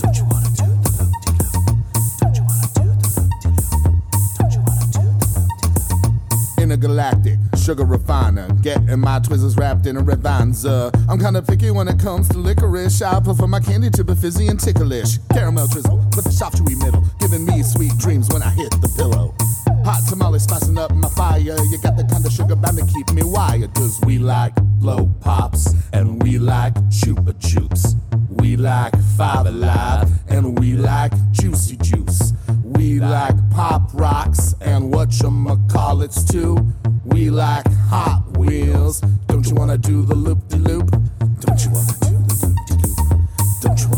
Don't 0.00 0.16
you 0.16 0.24
wanna 0.24 0.48
do 0.48 0.64
the 0.64 0.90
loop 0.98 1.12
de 1.22 1.32
loop? 1.32 1.74
Don't 2.18 2.36
you 2.36 2.44
wanna 2.44 2.68
do 2.74 2.84
the 2.94 3.10
loop 3.20 3.34
de 3.42 3.48
loop? 3.48 3.84
Don't 4.38 4.52
you 4.54 4.60
wanna 4.66 4.86
do 4.92 5.02
the 5.02 5.28
loop 5.38 5.60
de 5.60 5.96
loop? 5.96 6.62
Intergalactic 6.62 7.38
sugar 7.56 7.84
refiner, 7.84 8.48
getting 8.62 8.98
my 8.98 9.20
Twizzlers 9.20 9.58
wrapped 9.58 9.86
in 9.86 9.96
a 9.96 10.02
Revanza. 10.02 10.90
I'm 11.08 11.18
kinda 11.18 11.42
picky 11.42 11.70
when 11.70 11.88
it 11.88 11.98
comes 11.98 12.28
to 12.30 12.38
licorice. 12.38 13.02
I 13.02 13.20
prefer 13.20 13.46
my 13.46 13.60
candy 13.60 13.90
to 13.90 14.04
be 14.04 14.14
fizzy 14.14 14.48
and 14.48 14.58
ticklish. 14.58 15.18
Caramel 15.32 15.68
drizzle 15.68 15.98
with 16.16 16.26
a 16.26 16.32
soft 16.32 16.56
chewy 16.58 16.76
middle, 16.82 17.04
giving 17.20 17.44
me 17.44 17.62
sweet 17.62 17.96
dreams 17.98 18.28
when 18.30 18.42
I 18.42 18.50
hit 18.50 18.70
the 18.80 18.88
pillow. 18.96 19.34
Hot 19.84 20.00
tamale 20.08 20.38
spicing 20.38 20.78
up 20.78 20.92
my 20.92 21.08
fire. 21.08 21.38
You 21.40 21.78
got 21.82 21.96
the 21.96 22.04
kind 22.04 22.24
of 22.24 22.32
sugar 22.32 22.54
bound 22.56 22.78
to 22.78 22.86
keep 22.86 23.10
me 23.12 23.22
wired. 23.24 23.74
Cause 23.74 24.00
we 24.06 24.18
like 24.18 24.54
blow 24.80 25.10
pops 25.20 25.74
and 25.92 26.22
we 26.22 26.38
like 26.38 26.74
chupa 26.90 27.32
chups. 27.34 27.96
We 28.40 28.56
like 28.56 28.94
five 29.16 29.46
alive 29.46 30.08
and 30.28 30.58
we 30.58 30.74
like 30.74 31.12
juicy 31.32 31.76
juice. 31.76 32.32
We 32.64 33.00
like 33.00 33.34
pop 33.50 33.90
rocks 33.94 34.54
and 34.60 34.92
whatchamacallits 34.92 36.30
too. 36.30 36.56
We 37.04 37.30
like 37.30 37.66
Hot 37.90 38.22
Wheels. 38.36 39.00
Don't 39.26 39.46
you 39.48 39.54
wanna 39.54 39.78
do 39.78 40.04
the 40.04 40.14
loop 40.14 40.48
de 40.48 40.56
loop? 40.56 40.90
Don't 41.40 41.64
you 41.64 41.70
wanna 41.70 41.92
do 42.00 42.16
the 42.28 42.46
loop 42.46 42.66
de 42.66 42.74
loop? 42.86 42.98
Don't 43.60 43.80
you 43.80 43.88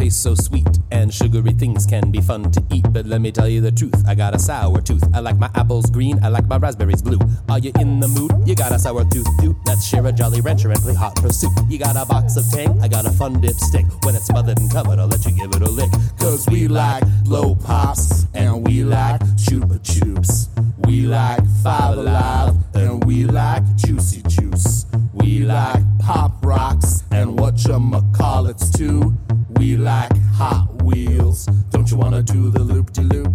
taste 0.00 0.22
so 0.22 0.34
sweet, 0.34 0.78
and 0.90 1.12
sugary 1.12 1.52
things 1.52 1.84
can 1.84 2.10
be 2.10 2.22
fun 2.22 2.50
to 2.50 2.62
eat. 2.72 2.86
But 2.90 3.04
let 3.04 3.20
me 3.20 3.30
tell 3.30 3.48
you 3.48 3.60
the 3.60 3.70
truth, 3.70 4.02
I 4.08 4.14
got 4.14 4.34
a 4.34 4.38
sour 4.38 4.80
tooth. 4.80 5.04
I 5.12 5.20
like 5.20 5.36
my 5.36 5.50
apples 5.54 5.90
green, 5.90 6.18
I 6.24 6.28
like 6.28 6.46
my 6.46 6.56
raspberries 6.56 7.02
blue. 7.02 7.18
Are 7.50 7.58
you 7.58 7.70
in 7.78 8.00
the 8.00 8.08
mood? 8.08 8.32
You 8.48 8.54
got 8.54 8.72
a 8.72 8.78
sour 8.78 9.04
tooth 9.04 9.28
too? 9.40 9.54
Let's 9.66 9.86
share 9.86 10.06
a 10.06 10.12
jolly 10.12 10.40
rancher 10.40 10.70
and 10.70 10.80
play 10.80 10.94
hot 10.94 11.16
pursuit. 11.16 11.52
You 11.68 11.78
got 11.78 11.96
a 11.96 12.06
box 12.06 12.36
of 12.38 12.50
tang, 12.50 12.80
I 12.80 12.88
got 12.88 13.04
a 13.04 13.10
fun 13.10 13.42
dip 13.42 13.56
stick. 13.56 13.84
When 14.04 14.14
it's 14.16 14.26
smothered 14.26 14.58
and 14.58 14.70
covered, 14.72 14.98
I'll 14.98 15.06
let 15.06 15.24
you 15.26 15.32
give 15.32 15.52
it 15.54 15.60
a 15.60 15.70
lick. 15.70 15.90
Cause 16.18 16.48
we 16.48 16.66
like 16.66 17.04
blow 17.24 17.54
pops 17.54 18.24
and 18.32 18.66
we 18.66 18.84
like 18.84 19.20
chupa 19.36 19.78
chups. 19.80 20.48
We 20.90 21.02
like 21.02 21.46
five 21.62 21.98
alive 21.98 22.56
and 22.74 23.04
we 23.04 23.22
like 23.22 23.62
juicy 23.76 24.22
juice. 24.22 24.86
We 25.12 25.38
like 25.38 25.84
pop 26.00 26.44
rocks 26.44 27.04
and 27.12 27.38
whatchamacallits 27.38 28.76
too. 28.76 29.16
We 29.50 29.76
like 29.76 30.10
Hot 30.34 30.82
Wheels. 30.82 31.46
Don't 31.70 31.88
you 31.92 31.96
wanna 31.96 32.24
do 32.24 32.50
the 32.50 32.64
loop 32.64 32.92
de 32.92 33.02
loop? 33.02 33.32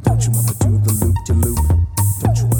Don't 0.00 0.24
you 0.24 0.32
wanna 0.32 0.54
do 0.60 0.78
the 0.78 0.94
loop 1.04 1.16
de 1.26 1.34
loop? 1.34 1.58
Don't 2.22 2.38
you 2.38 2.53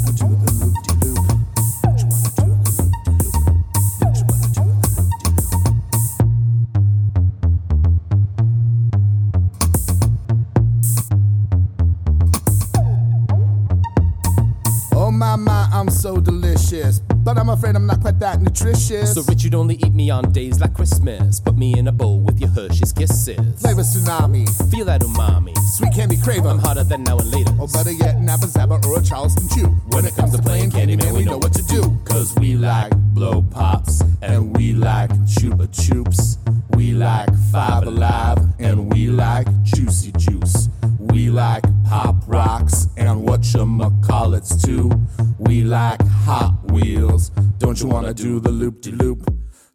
I'm 15.85 15.91
so 15.91 16.19
delicious. 16.19 16.97
but 16.99 17.37
I'm 17.37 17.49
afraid 17.49 17.75
I'm 17.75 17.85
not 17.85 18.01
quite 18.01 18.17
that 18.17 18.41
nutritious. 18.41 19.13
So 19.13 19.21
Richard 19.21 19.53
only 19.53 19.75
eat 19.75 19.93
me 19.93 20.09
on 20.09 20.31
days 20.31 20.59
like 20.59 20.73
Christmas. 20.73 21.39
Put 21.39 21.55
me 21.57 21.77
in 21.77 21.87
a 21.87 21.91
bowl 21.91 22.21
with 22.21 22.39
your 22.39 22.49
Hershey's 22.49 22.91
kisses. 22.91 23.61
Flavor 23.61 23.83
tsunami, 23.83 24.49
Feel 24.71 24.85
that 24.85 25.01
umami. 25.01 25.55
sweet 25.77 25.93
candy 25.93 26.17
craver. 26.17 26.49
I'm 26.49 26.57
hotter 26.57 26.83
than 26.83 27.03
now 27.03 27.19
and 27.19 27.29
later. 27.29 27.53
Or 27.59 27.67
better 27.67 27.91
yet, 27.91 28.19
Napa 28.19 28.47
Zappa 28.47 28.83
or 28.83 28.97
a 28.97 29.03
Charleston 29.03 29.47
Chew. 29.49 29.67
When 29.93 30.05
it 30.05 30.15
comes 30.15 30.35
to 30.35 30.41
playing 30.41 30.71
candy, 30.71 30.95
man, 30.95 31.13
we 31.13 31.23
know 31.23 31.37
what 31.37 31.53
to 31.53 31.61
do. 31.61 31.95
Cause 32.05 32.33
we 32.39 32.55
like 32.55 32.91
blow 33.13 33.43
pops, 33.51 34.01
and 34.23 34.57
we 34.57 34.73
like 34.73 35.11
chupa 35.27 35.67
chups. 35.67 36.39
We 36.75 36.93
like 36.93 37.29
Five 37.51 37.83
Alive, 37.85 38.39
and 38.57 38.91
we 38.91 39.05
like 39.09 39.45
Juicy 39.61 40.13
Juice. 40.17 40.67
We 41.15 41.29
like 41.29 41.63
Pop 41.85 42.17
Rocks, 42.27 42.89
and 42.97 43.25
whatchamacallits 43.25 44.61
too. 44.61 44.91
We 45.39 45.63
like 45.63 46.05
Hot 46.25 46.69
Wheels. 46.73 47.29
Don't 47.57 47.79
you 47.79 47.87
wanna 47.87 48.13
do 48.13 48.41
the 48.41 48.51
loop 48.51 48.81
de 48.81 48.91
loop? 48.91 49.25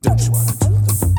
Don't 0.03 0.21
you 0.21 0.33
wanna 0.33 0.53
do 0.53 0.69
the 0.69 1.10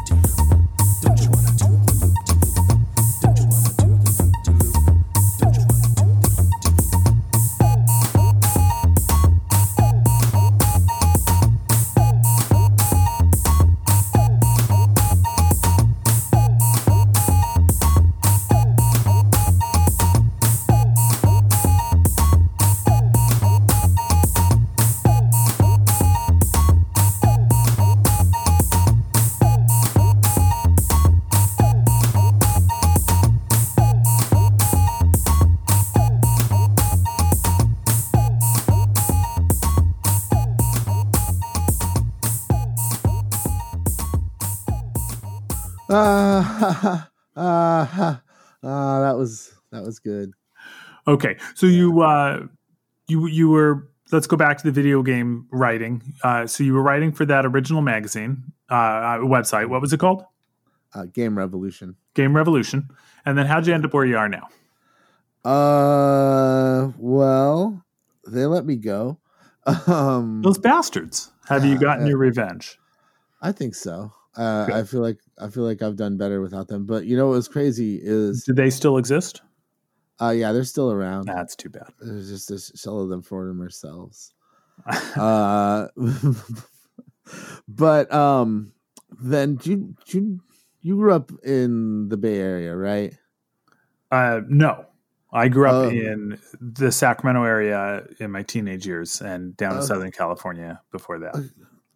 Uh, 46.71 47.01
uh, 47.39 48.15
uh, 48.63 49.01
that 49.01 49.17
was 49.17 49.53
that 49.71 49.83
was 49.83 49.99
good. 49.99 50.33
Okay, 51.07 51.37
so 51.55 51.65
you 51.65 52.01
uh, 52.01 52.45
you 53.07 53.27
you 53.27 53.49
were 53.49 53.89
let's 54.11 54.27
go 54.27 54.37
back 54.37 54.57
to 54.57 54.63
the 54.63 54.71
video 54.71 55.01
game 55.01 55.47
writing. 55.51 56.01
Uh, 56.23 56.45
so 56.45 56.63
you 56.63 56.73
were 56.73 56.81
writing 56.81 57.11
for 57.11 57.25
that 57.25 57.45
original 57.45 57.81
magazine 57.81 58.43
uh, 58.69 58.75
uh, 58.75 59.17
website. 59.19 59.69
What 59.69 59.81
was 59.81 59.93
it 59.93 59.99
called? 59.99 60.23
Uh, 60.93 61.05
Game 61.05 61.37
Revolution. 61.37 61.95
Game 62.13 62.35
Revolution. 62.35 62.89
And 63.25 63.37
then 63.37 63.45
how'd 63.45 63.65
you 63.67 63.73
end 63.73 63.85
up 63.85 63.93
where 63.93 64.05
you 64.05 64.17
are 64.17 64.29
now? 64.29 64.49
Uh, 65.43 66.91
well, 66.97 67.83
they 68.27 68.45
let 68.45 68.65
me 68.65 68.75
go. 68.75 69.17
Um, 69.87 70.41
Those 70.41 70.57
bastards. 70.57 71.31
Have 71.47 71.65
you 71.65 71.77
gotten 71.77 72.05
uh, 72.05 72.09
your 72.09 72.17
revenge? 72.17 72.77
I 73.41 73.51
think 73.51 73.75
so. 73.75 74.11
Uh, 74.35 74.67
I 74.73 74.83
feel 74.83 75.01
like 75.01 75.17
I 75.41 75.49
feel 75.49 75.63
like 75.63 75.81
I've 75.81 75.95
done 75.95 76.17
better 76.17 76.39
without 76.41 76.67
them. 76.67 76.85
But 76.85 77.05
you 77.05 77.17
know 77.17 77.27
what 77.27 77.33
was 77.35 77.47
crazy 77.47 77.99
is, 78.01 78.43
Do 78.45 78.53
they 78.53 78.69
still 78.69 78.97
exist? 78.97 79.41
uh, 80.21 80.29
yeah, 80.29 80.51
they're 80.51 80.63
still 80.63 80.91
around. 80.91 81.25
That's 81.25 81.55
too 81.55 81.69
bad. 81.69 81.87
There's 81.99 82.29
just 82.29 82.51
a 82.51 82.77
shell 82.77 82.99
of 83.01 83.09
them 83.09 83.21
for 83.23 83.45
them 83.47 83.59
ourselves. 83.61 84.33
uh, 85.17 85.87
but 87.67 88.11
um, 88.13 88.71
then 89.21 89.59
you 89.63 89.95
you 90.07 90.41
you 90.81 90.95
grew 90.95 91.13
up 91.13 91.31
in 91.43 92.09
the 92.09 92.17
Bay 92.17 92.37
Area, 92.39 92.75
right? 92.75 93.13
Uh, 94.09 94.41
no, 94.47 94.85
I 95.31 95.47
grew 95.47 95.67
up 95.67 95.85
Oh. 95.85 95.89
in 95.89 96.39
the 96.59 96.91
Sacramento 96.91 97.43
area 97.43 98.05
in 98.19 98.31
my 98.31 98.43
teenage 98.43 98.85
years 98.85 99.21
and 99.21 99.55
down 99.57 99.73
to 99.73 99.79
Oh. 99.79 99.81
Southern 99.81 100.11
California 100.11 100.81
before 100.91 101.19
that. 101.19 101.33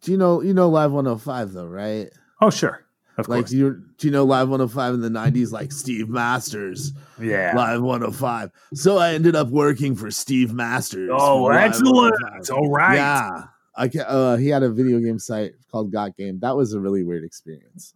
Do 0.02 0.12
you 0.12 0.16
know 0.18 0.40
you 0.42 0.54
know 0.54 0.68
Live 0.68 0.92
105 0.92 1.52
though, 1.52 1.66
right? 1.66 2.08
Oh, 2.40 2.50
sure. 2.50 2.84
Of 3.18 3.28
Like 3.28 3.44
course. 3.44 3.52
you 3.52 3.82
do 3.98 4.06
you 4.08 4.10
know 4.12 4.24
Live 4.24 4.48
105 4.50 4.94
in 4.94 5.00
the 5.00 5.08
90s 5.08 5.50
like 5.52 5.72
Steve 5.72 6.08
Masters, 6.08 6.92
yeah. 7.20 7.52
Live 7.56 7.80
105. 7.82 8.50
So 8.74 8.98
I 8.98 9.14
ended 9.14 9.34
up 9.34 9.48
working 9.48 9.94
for 9.96 10.10
Steve 10.10 10.52
Masters. 10.52 11.10
Oh, 11.12 11.48
excellent. 11.48 12.12
105. 12.22 12.50
All 12.56 12.70
right. 12.70 12.96
Yeah. 12.96 13.44
I 13.78 13.88
ca- 13.88 14.00
uh, 14.00 14.36
he 14.36 14.48
had 14.48 14.62
a 14.62 14.70
video 14.70 14.98
game 15.00 15.18
site 15.18 15.52
called 15.70 15.92
Got 15.92 16.16
Game. 16.16 16.38
That 16.40 16.56
was 16.56 16.72
a 16.74 16.80
really 16.80 17.02
weird 17.04 17.24
experience. 17.24 17.94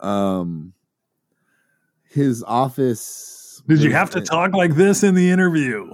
Um 0.00 0.72
his 2.08 2.42
office 2.42 3.62
Did 3.68 3.82
you 3.82 3.92
have 3.92 4.10
to 4.10 4.20
talk 4.20 4.52
like 4.54 4.74
this 4.74 5.02
in 5.02 5.14
the 5.14 5.30
interview? 5.30 5.92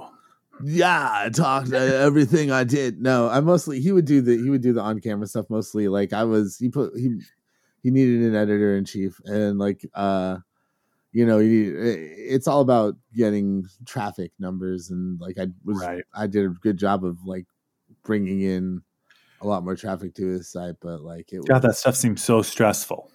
yeah 0.65 1.09
i 1.13 1.29
talked 1.29 1.73
uh, 1.73 1.77
everything 1.77 2.53
i 2.53 2.63
did 2.63 3.01
no 3.03 3.29
i 3.29 3.41
mostly 3.41 3.81
he 3.81 3.91
would 3.91 4.05
do 4.05 4.21
the 4.21 4.37
he 4.37 4.49
would 4.49 4.61
do 4.61 4.73
the 4.73 4.81
on-camera 4.81 5.27
stuff 5.27 5.47
mostly 5.51 5.89
like 5.89 6.13
i 6.13 6.23
was 6.23 6.57
he 6.57 6.69
put 6.69 6.93
he 6.97 7.19
he 7.83 7.91
needed 7.91 8.23
an 8.23 8.35
editor 8.35 8.77
in 8.77 8.85
chief 8.85 9.21
and 9.25 9.59
like 9.59 9.85
uh 9.95 10.37
you 11.13 11.27
know 11.27 11.39
he, 11.39 11.67
it's 11.69 12.49
all 12.49 12.61
about 12.61 12.95
getting 13.15 13.65
traffic 13.87 14.33
numbers 14.39 14.91
and 14.91 15.21
like 15.21 15.39
i 15.39 15.47
was 15.65 15.81
Right. 15.83 16.05
i 16.15 16.27
did 16.27 16.45
a 16.45 16.49
good 16.49 16.77
job 16.79 17.05
of 17.05 17.19
like 17.25 17.47
bringing 18.05 18.41
in 18.43 18.83
a 19.41 19.47
lot 19.47 19.65
more 19.65 19.77
traffic 19.77 20.15
to 20.15 20.27
his 20.27 20.51
site 20.51 20.77
but 20.81 21.03
like 21.03 21.33
it 21.33 21.41
God, 21.47 21.55
was, 21.55 21.63
that 21.63 21.77
stuff 21.77 21.97
seems 21.97 22.23
so 22.23 22.43
stressful. 22.43 23.11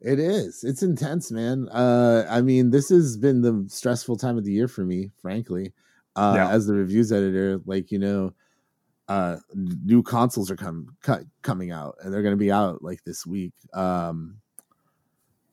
it 0.00 0.18
is 0.18 0.64
it's 0.64 0.82
intense 0.82 1.30
man 1.30 1.68
uh 1.70 2.24
i 2.30 2.40
mean 2.40 2.70
this 2.70 2.88
has 2.88 3.16
been 3.16 3.42
the 3.42 3.64
stressful 3.68 4.16
time 4.16 4.38
of 4.38 4.44
the 4.44 4.52
year 4.52 4.68
for 4.68 4.84
me 4.84 5.10
frankly 5.20 5.72
uh 6.16 6.32
Yeah. 6.36 6.48
as 6.50 6.66
the 6.66 6.74
reviews 6.74 7.12
editor 7.12 7.60
like 7.66 7.90
you 7.90 7.98
know 7.98 8.32
uh 9.08 9.36
new 9.54 10.02
consoles 10.02 10.50
are 10.50 10.56
come 10.56 10.86
coming 11.42 11.70
out 11.70 11.96
and 12.02 12.12
they're 12.12 12.22
going 12.22 12.32
to 12.32 12.36
be 12.36 12.52
out 12.52 12.82
like 12.82 13.02
this 13.04 13.24
week 13.26 13.54
um 13.72 14.36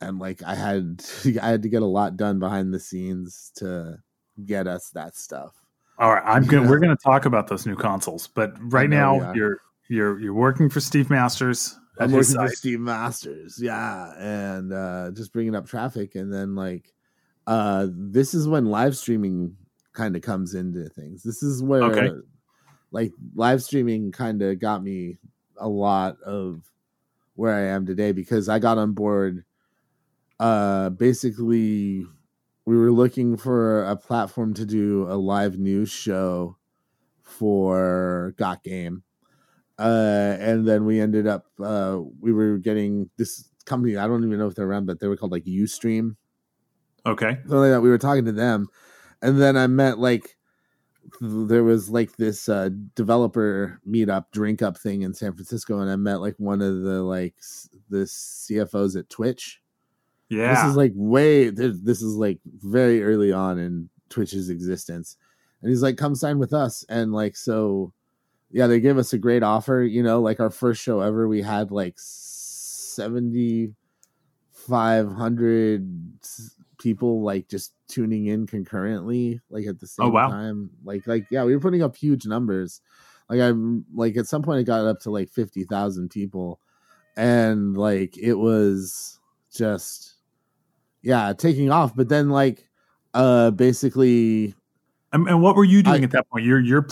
and 0.00 0.18
like 0.18 0.42
i 0.42 0.54
had 0.54 1.02
i 1.42 1.48
had 1.48 1.62
to 1.62 1.68
get 1.68 1.82
a 1.82 1.86
lot 1.86 2.16
done 2.16 2.38
behind 2.38 2.72
the 2.72 2.80
scenes 2.80 3.50
to 3.56 3.96
get 4.44 4.66
us 4.66 4.90
that 4.90 5.16
stuff 5.16 5.54
All 5.98 6.12
right, 6.12 6.22
I'm 6.26 6.44
gonna 6.44 6.62
Yeah. 6.64 6.68
we're 6.68 6.78
gonna 6.78 6.96
talk 6.96 7.24
about 7.24 7.48
those 7.48 7.64
new 7.64 7.76
consoles, 7.76 8.26
but 8.26 8.52
right 8.72 8.90
know 8.90 9.18
now 9.18 9.20
are. 9.30 9.34
you're 9.36 9.58
you're 9.88 10.20
you're 10.20 10.34
working 10.34 10.68
for 10.68 10.80
Steve 10.80 11.08
Masters 11.08 11.78
i'm 11.98 12.12
working 12.12 12.34
for 12.34 12.48
steve 12.50 12.80
masters 12.80 13.58
yeah 13.58 14.12
and 14.18 14.70
uh 14.70 15.10
just 15.14 15.32
bringing 15.32 15.54
up 15.54 15.64
traffic 15.66 16.14
and 16.14 16.30
then 16.30 16.54
like 16.54 16.92
uh 17.46 17.86
this 17.90 18.34
is 18.34 18.46
when 18.46 18.66
live 18.66 18.94
streaming 18.94 19.56
kind 19.94 20.14
of 20.14 20.20
comes 20.20 20.52
into 20.52 20.86
things 20.90 21.22
this 21.22 21.42
is 21.42 21.62
where 21.62 21.84
Okay. 21.84 22.10
Like 22.90 23.12
live 23.34 23.62
streaming 23.62 24.12
kind 24.12 24.42
of 24.42 24.58
got 24.58 24.82
me 24.82 25.18
a 25.58 25.68
lot 25.68 26.20
of 26.22 26.62
where 27.34 27.54
i 27.54 27.60
am 27.60 27.86
today 27.86 28.12
because 28.12 28.48
i 28.48 28.58
got 28.58 28.78
on 28.78 28.92
board 28.92 29.44
uh 30.40 30.90
basically 30.90 32.06
we 32.64 32.76
were 32.76 32.92
looking 32.92 33.36
for 33.36 33.84
a 33.84 33.96
platform 33.96 34.52
to 34.54 34.66
do 34.66 35.06
a 35.10 35.14
live 35.14 35.58
news 35.58 35.90
show 35.90 36.56
for 37.22 38.34
got 38.36 38.62
game 38.62 39.02
uh 39.78 40.36
and 40.40 40.66
then 40.66 40.84
we 40.84 41.00
ended 41.00 41.26
up 41.26 41.46
uh 41.62 42.00
we 42.20 42.32
were 42.32 42.58
getting 42.58 43.10
this 43.16 43.50
company 43.64 43.96
i 43.96 44.06
don't 44.06 44.24
even 44.24 44.38
know 44.38 44.46
if 44.46 44.54
they're 44.54 44.66
around 44.66 44.86
but 44.86 45.00
they 45.00 45.08
were 45.08 45.16
called 45.16 45.32
like 45.32 45.44
ustream 45.44 46.16
Okay, 47.04 47.34
something 47.42 47.58
like 47.58 47.70
that. 47.70 47.82
We 47.82 47.88
were 47.88 47.98
talking 47.98 48.24
to 48.24 48.32
them, 48.32 48.68
and 49.22 49.40
then 49.40 49.56
I 49.56 49.68
met 49.68 49.98
like 49.98 50.35
there 51.20 51.64
was 51.64 51.90
like 51.90 52.16
this 52.16 52.48
uh, 52.48 52.70
developer 52.94 53.80
meetup, 53.88 54.26
drink 54.32 54.62
up 54.62 54.78
thing 54.78 55.02
in 55.02 55.14
San 55.14 55.32
Francisco, 55.32 55.78
and 55.80 55.90
I 55.90 55.96
met 55.96 56.20
like 56.20 56.34
one 56.38 56.62
of 56.62 56.82
the 56.82 57.02
like 57.02 57.34
the 57.88 58.04
CFOs 58.04 58.98
at 58.98 59.08
Twitch. 59.08 59.60
yeah, 60.28 60.54
This 60.54 60.70
is 60.70 60.76
like 60.76 60.92
way. 60.94 61.50
This 61.50 62.02
is 62.02 62.14
like 62.16 62.40
very 62.46 63.02
early 63.02 63.32
on 63.32 63.58
in 63.58 63.88
Twitch's 64.08 64.50
existence, 64.50 65.16
and 65.62 65.70
he's 65.70 65.82
like, 65.82 65.96
"Come 65.96 66.14
sign 66.14 66.38
with 66.38 66.52
us," 66.52 66.84
and 66.88 67.12
like 67.12 67.36
so. 67.36 67.92
Yeah, 68.52 68.68
they 68.68 68.78
gave 68.78 68.96
us 68.96 69.12
a 69.12 69.18
great 69.18 69.42
offer. 69.42 69.82
You 69.82 70.02
know, 70.02 70.20
like 70.20 70.38
our 70.40 70.50
first 70.50 70.80
show 70.80 71.00
ever, 71.00 71.26
we 71.28 71.42
had 71.42 71.70
like 71.72 71.94
seventy 71.98 73.74
five 74.52 75.12
hundred 75.12 75.88
people 76.78 77.22
like 77.22 77.48
just 77.48 77.72
tuning 77.88 78.26
in 78.26 78.46
concurrently, 78.46 79.40
like 79.50 79.66
at 79.66 79.80
the 79.80 79.86
same 79.86 80.06
Oh, 80.06 80.10
wow. 80.10 80.28
time. 80.28 80.70
Like, 80.84 81.06
like 81.06 81.26
yeah, 81.30 81.44
we 81.44 81.54
were 81.54 81.60
putting 81.60 81.82
up 81.82 81.96
huge 81.96 82.26
numbers. 82.26 82.80
Like 83.28 83.40
I'm 83.40 83.84
like 83.94 84.16
at 84.16 84.26
some 84.26 84.42
point 84.42 84.60
it 84.60 84.64
got 84.64 84.86
up 84.86 85.00
to 85.00 85.10
like 85.10 85.30
fifty 85.30 85.64
thousand 85.64 86.10
people, 86.10 86.60
and 87.16 87.76
like 87.76 88.16
it 88.16 88.34
was 88.34 89.18
just 89.52 90.14
yeah 91.02 91.32
taking 91.32 91.70
off. 91.70 91.94
But 91.96 92.08
then 92.08 92.30
like 92.30 92.68
uh 93.14 93.50
basically 93.50 94.54
and, 95.12 95.26
and 95.28 95.42
what 95.42 95.56
were 95.56 95.64
you 95.64 95.82
doing 95.82 96.02
I- 96.02 96.04
at 96.04 96.10
that 96.12 96.28
point? 96.30 96.44
You're 96.44 96.60
you're 96.60 96.86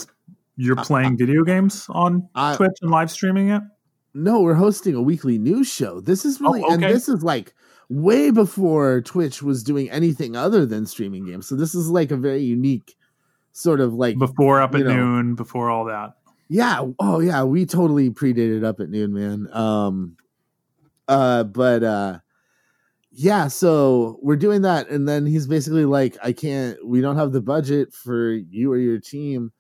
You're 0.57 0.77
playing 0.77 1.19
video 1.19 1.43
games 1.45 1.87
on 1.91 2.29
I- 2.35 2.57
Twitch 2.57 2.79
and 2.83 2.91
live 2.91 3.11
streaming 3.11 3.49
it? 3.51 3.63
No, 4.17 4.41
we're 4.41 4.55
hosting 4.55 4.95
a 4.95 5.03
weekly 5.03 5.39
news 5.39 5.67
show. 5.67 6.01
This 6.01 6.25
is 6.25 6.41
really, 6.41 6.63
Oh, 6.65 6.73
and 6.73 6.81
this 6.81 7.09
is 7.09 7.25
like 7.25 7.53
way 7.89 8.31
before 8.31 9.01
Twitch 9.03 9.43
was 9.43 9.63
doing 9.63 9.91
anything 9.91 10.37
other 10.37 10.65
than 10.67 10.87
streaming 10.87 11.27
games. 11.27 11.47
So 11.47 11.55
this 11.57 11.75
is 11.75 11.89
like 11.89 12.11
a 12.11 12.17
very 12.17 12.43
unique 12.43 12.97
sort 13.53 13.81
of 13.81 13.95
like, 13.95 14.19
Before 14.19 14.61
up 14.61 14.75
at 14.75 14.81
know. 14.83 14.95
noon, 14.95 15.35
before 15.35 15.71
all 15.71 15.85
that. 15.87 16.15
yeah, 16.49 16.85
oh 16.99 17.21
yeah, 17.21 17.45
we 17.45 17.67
totally 17.67 18.11
predated 18.11 18.65
up 18.65 18.81
at 18.81 18.91
noon, 18.91 19.13
man. 19.13 19.49
Um, 19.53 20.17
uh, 21.09 21.45
but 21.45 21.83
uh, 21.85 22.19
yeah, 23.13 23.47
so 23.49 24.19
we're 24.23 24.37
doing 24.37 24.63
that, 24.63 24.89
and 24.89 25.07
then 25.09 25.27
he's 25.27 25.47
basically 25.47 25.85
like, 25.85 26.17
I 26.23 26.33
can't, 26.33 26.85
we 26.87 27.01
don't 27.01 27.17
have 27.17 27.33
the 27.33 27.41
budget 27.41 27.93
for 27.93 28.33
you 28.33 28.73
or 28.73 28.79
your 28.79 28.99
team, 28.99 29.53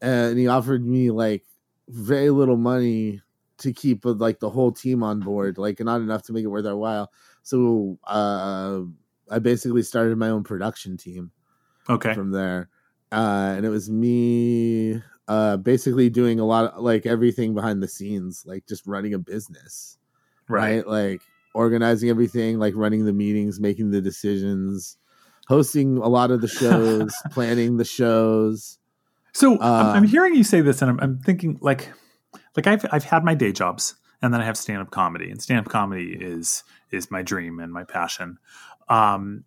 and 0.00 0.38
he 0.38 0.48
offered 0.48 0.84
me 0.84 1.10
like 1.10 1.44
very 1.88 2.30
little 2.30 2.56
money 2.56 3.22
to 3.58 3.72
keep 3.72 4.04
uh, 4.04 4.12
like 4.12 4.40
the 4.40 4.50
whole 4.50 4.72
team 4.72 5.02
on 5.02 5.20
board, 5.20 5.56
like 5.56 5.78
not 5.80 6.00
enough 6.00 6.22
to 6.24 6.32
make 6.32 6.44
it 6.44 6.48
worth 6.48 6.66
our 6.66 6.76
while. 6.76 7.10
So 7.46 7.96
uh, 8.02 8.80
I 9.30 9.38
basically 9.38 9.84
started 9.84 10.18
my 10.18 10.30
own 10.30 10.42
production 10.42 10.96
team 10.96 11.30
Okay. 11.88 12.12
from 12.12 12.32
there, 12.32 12.68
uh, 13.12 13.54
and 13.56 13.64
it 13.64 13.68
was 13.68 13.88
me 13.88 15.00
uh, 15.28 15.56
basically 15.56 16.10
doing 16.10 16.40
a 16.40 16.44
lot 16.44 16.64
of 16.72 16.82
like 16.82 17.06
everything 17.06 17.54
behind 17.54 17.80
the 17.80 17.86
scenes, 17.86 18.42
like 18.46 18.66
just 18.66 18.84
running 18.84 19.14
a 19.14 19.18
business, 19.20 19.96
right? 20.48 20.84
Like 20.84 21.20
organizing 21.54 22.10
everything, 22.10 22.58
like 22.58 22.74
running 22.74 23.04
the 23.04 23.12
meetings, 23.12 23.60
making 23.60 23.92
the 23.92 24.00
decisions, 24.00 24.96
hosting 25.46 25.98
a 25.98 26.08
lot 26.08 26.32
of 26.32 26.40
the 26.40 26.48
shows, 26.48 27.14
planning 27.30 27.76
the 27.76 27.84
shows. 27.84 28.80
So 29.34 29.52
I'm, 29.60 29.86
Uh, 29.86 29.92
I'm 29.94 30.04
hearing 30.08 30.34
you 30.34 30.42
say 30.42 30.62
this, 30.62 30.82
and 30.82 30.90
I'm, 30.90 30.98
I'm 30.98 31.18
thinking 31.20 31.58
like, 31.60 31.92
like 32.56 32.66
I've 32.66 32.84
I've 32.90 33.04
had 33.04 33.22
my 33.22 33.36
day 33.36 33.52
jobs, 33.52 33.94
and 34.20 34.34
then 34.34 34.40
I 34.40 34.44
have 34.44 34.56
stand 34.56 34.82
up 34.82 34.90
comedy, 34.90 35.30
and 35.30 35.40
stand 35.40 35.60
up 35.60 35.70
comedy 35.70 36.16
is 36.20 36.64
is 36.90 37.10
my 37.10 37.22
dream 37.22 37.58
and 37.60 37.72
my 37.72 37.84
passion. 37.84 38.38
Um, 38.88 39.44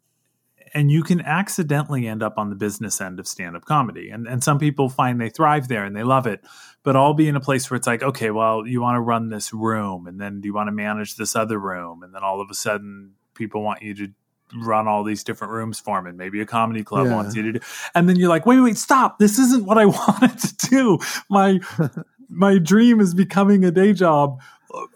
and 0.74 0.92
you 0.92 1.02
can 1.02 1.22
accidentally 1.22 2.08
end 2.08 2.22
up 2.22 2.38
on 2.38 2.50
the 2.50 2.56
business 2.56 3.02
end 3.02 3.20
of 3.20 3.28
stand 3.28 3.56
up 3.56 3.66
comedy, 3.66 4.10
and 4.12 4.28
and 4.28 4.44
some 4.44 4.60
people 4.60 4.88
find 4.90 5.20
they 5.20 5.30
thrive 5.30 5.68
there 5.68 5.84
and 5.84 5.96
they 5.96 6.04
love 6.04 6.28
it. 6.28 6.42
But 6.84 6.96
I'll 6.96 7.16
be 7.16 7.28
in 7.28 7.36
a 7.36 7.40
place 7.40 7.70
where 7.70 7.76
it's 7.78 7.88
like, 7.88 8.04
okay, 8.04 8.30
well, 8.30 8.68
you 8.68 8.82
want 8.82 8.96
to 8.96 9.02
run 9.02 9.30
this 9.30 9.52
room, 9.52 10.06
and 10.06 10.22
then 10.22 10.42
do 10.42 10.48
you 10.48 10.54
want 10.54 10.68
to 10.68 10.72
manage 10.72 11.16
this 11.16 11.36
other 11.36 11.58
room, 11.58 12.04
and 12.04 12.14
then 12.14 12.24
all 12.24 12.40
of 12.40 12.50
a 12.52 12.54
sudden 12.54 13.14
people 13.34 13.64
want 13.64 13.82
you 13.82 13.96
to 13.96 14.08
run 14.56 14.88
all 14.88 15.04
these 15.04 15.24
different 15.24 15.54
rooms 15.54 15.80
for 15.80 15.98
them 15.98 16.08
and 16.08 16.18
maybe 16.18 16.42
a 16.42 16.46
comedy 16.46 16.84
club 16.84 17.06
Yeah. 17.08 17.16
wants 17.16 17.36
you 17.36 17.44
to 17.44 17.52
do 17.54 17.60
and 17.94 18.10
then 18.10 18.16
you're 18.16 18.30
like 18.30 18.48
wait 18.48 18.60
wait 18.60 18.78
stop 18.80 19.20
this 19.20 19.38
isn't 19.38 19.64
what 19.64 19.78
i 19.78 19.86
wanted 19.86 20.40
to 20.40 20.68
do 20.70 20.98
my 21.30 21.60
my 22.30 22.58
dream 22.58 23.00
is 23.00 23.14
becoming 23.14 23.64
a 23.64 23.70
day 23.70 23.94
job 23.94 24.42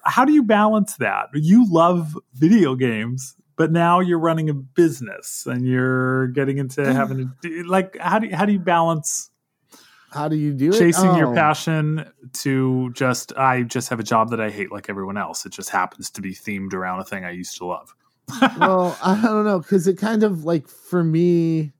how 0.05 0.26
do 0.26 0.34
you 0.34 0.43
balance 0.43 0.95
that 0.97 1.30
you 1.34 1.65
love 1.69 2.17
video 2.34 2.76
games 2.76 3.36
but 3.55 3.71
now 3.71 3.99
you're 3.99 4.19
running 4.19 4.49
a 4.49 4.53
business 4.53 5.45
and 5.45 5.65
you're 5.67 6.28
getting 6.30 6.57
into 6.57 6.84
having 6.93 7.17
to 7.19 7.30
do, 7.41 7.63
like 7.65 7.97
how 7.99 8.19
do 8.19 8.28
you, 8.28 8.36
how 8.36 8.45
do 8.45 8.53
you 8.53 8.59
balance 8.59 9.30
How 10.11 10.28
do 10.28 10.36
you 10.36 10.53
do 10.53 10.69
it? 10.71 10.78
chasing 10.80 11.15
your 11.15 11.28
Oh. 11.30 11.36
passion 11.36 12.11
to 12.34 12.91
just 12.93 13.34
i 13.38 13.63
just 13.63 13.89
have 13.89 13.99
a 13.99 14.03
job 14.03 14.30
that 14.32 14.39
i 14.41 14.49
hate 14.49 14.71
like 14.71 14.89
everyone 14.89 15.17
else 15.17 15.45
it 15.45 15.51
just 15.51 15.69
happens 15.69 16.09
to 16.11 16.21
be 16.21 16.34
themed 16.34 16.74
around 16.74 16.99
a 16.99 17.03
thing 17.03 17.26
i 17.26 17.32
used 17.32 17.57
to 17.57 17.65
love 17.65 17.95
well, 18.57 18.97
I 19.03 19.21
don't 19.21 19.43
know 19.43 19.59
because 19.59 19.86
it 19.86 19.97
kind 19.97 20.24
of 20.24 20.45
like 20.45 20.69
for 20.69 21.03
me, 21.03 21.74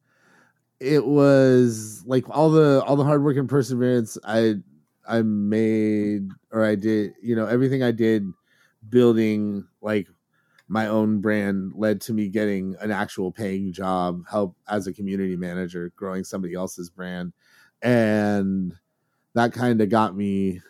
it 0.82 1.06
was 1.06 2.04
like 2.06 2.26
all 2.30 2.50
the 2.52 2.84
all 2.86 2.98
the 2.98 3.06
hard 3.06 3.24
work 3.24 3.38
and 3.38 3.48
perseverance 3.48 4.18
I 4.26 4.56
I 5.08 5.22
made 5.22 6.30
or 6.52 6.64
I 6.64 6.76
did, 6.76 7.14
you 7.22 7.36
know, 7.36 7.46
everything 7.46 7.84
I 7.84 7.92
did 7.92 8.26
building 8.90 9.68
like 9.82 10.08
my 10.68 10.88
own 10.88 11.20
brand 11.20 11.74
led 11.76 12.02
to 12.02 12.14
me 12.14 12.30
getting 12.30 12.76
an 12.80 12.92
actual 12.92 13.32
paying 13.32 13.74
job, 13.74 14.24
help 14.30 14.56
as 14.68 14.88
a 14.88 14.94
community 14.94 15.36
manager, 15.36 15.92
growing 15.96 16.24
somebody 16.24 16.54
else's 16.54 16.90
brand, 16.90 17.34
and 17.82 18.74
that 19.36 19.54
kind 19.54 19.82
of 19.82 19.90
got 19.90 20.16
me 20.16 20.62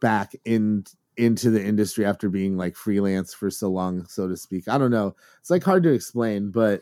back 0.00 0.34
in 0.44 0.84
into 1.16 1.50
the 1.50 1.62
industry 1.62 2.06
after 2.06 2.30
being 2.30 2.56
like 2.56 2.74
freelance 2.74 3.34
for 3.34 3.50
so 3.50 3.68
long, 3.68 4.06
so 4.06 4.26
to 4.26 4.36
speak. 4.36 4.66
I 4.68 4.78
don't 4.78 4.90
know. 4.90 5.14
It's 5.40 5.50
like 5.50 5.62
hard 5.62 5.82
to 5.82 5.92
explain, 5.92 6.50
but 6.50 6.80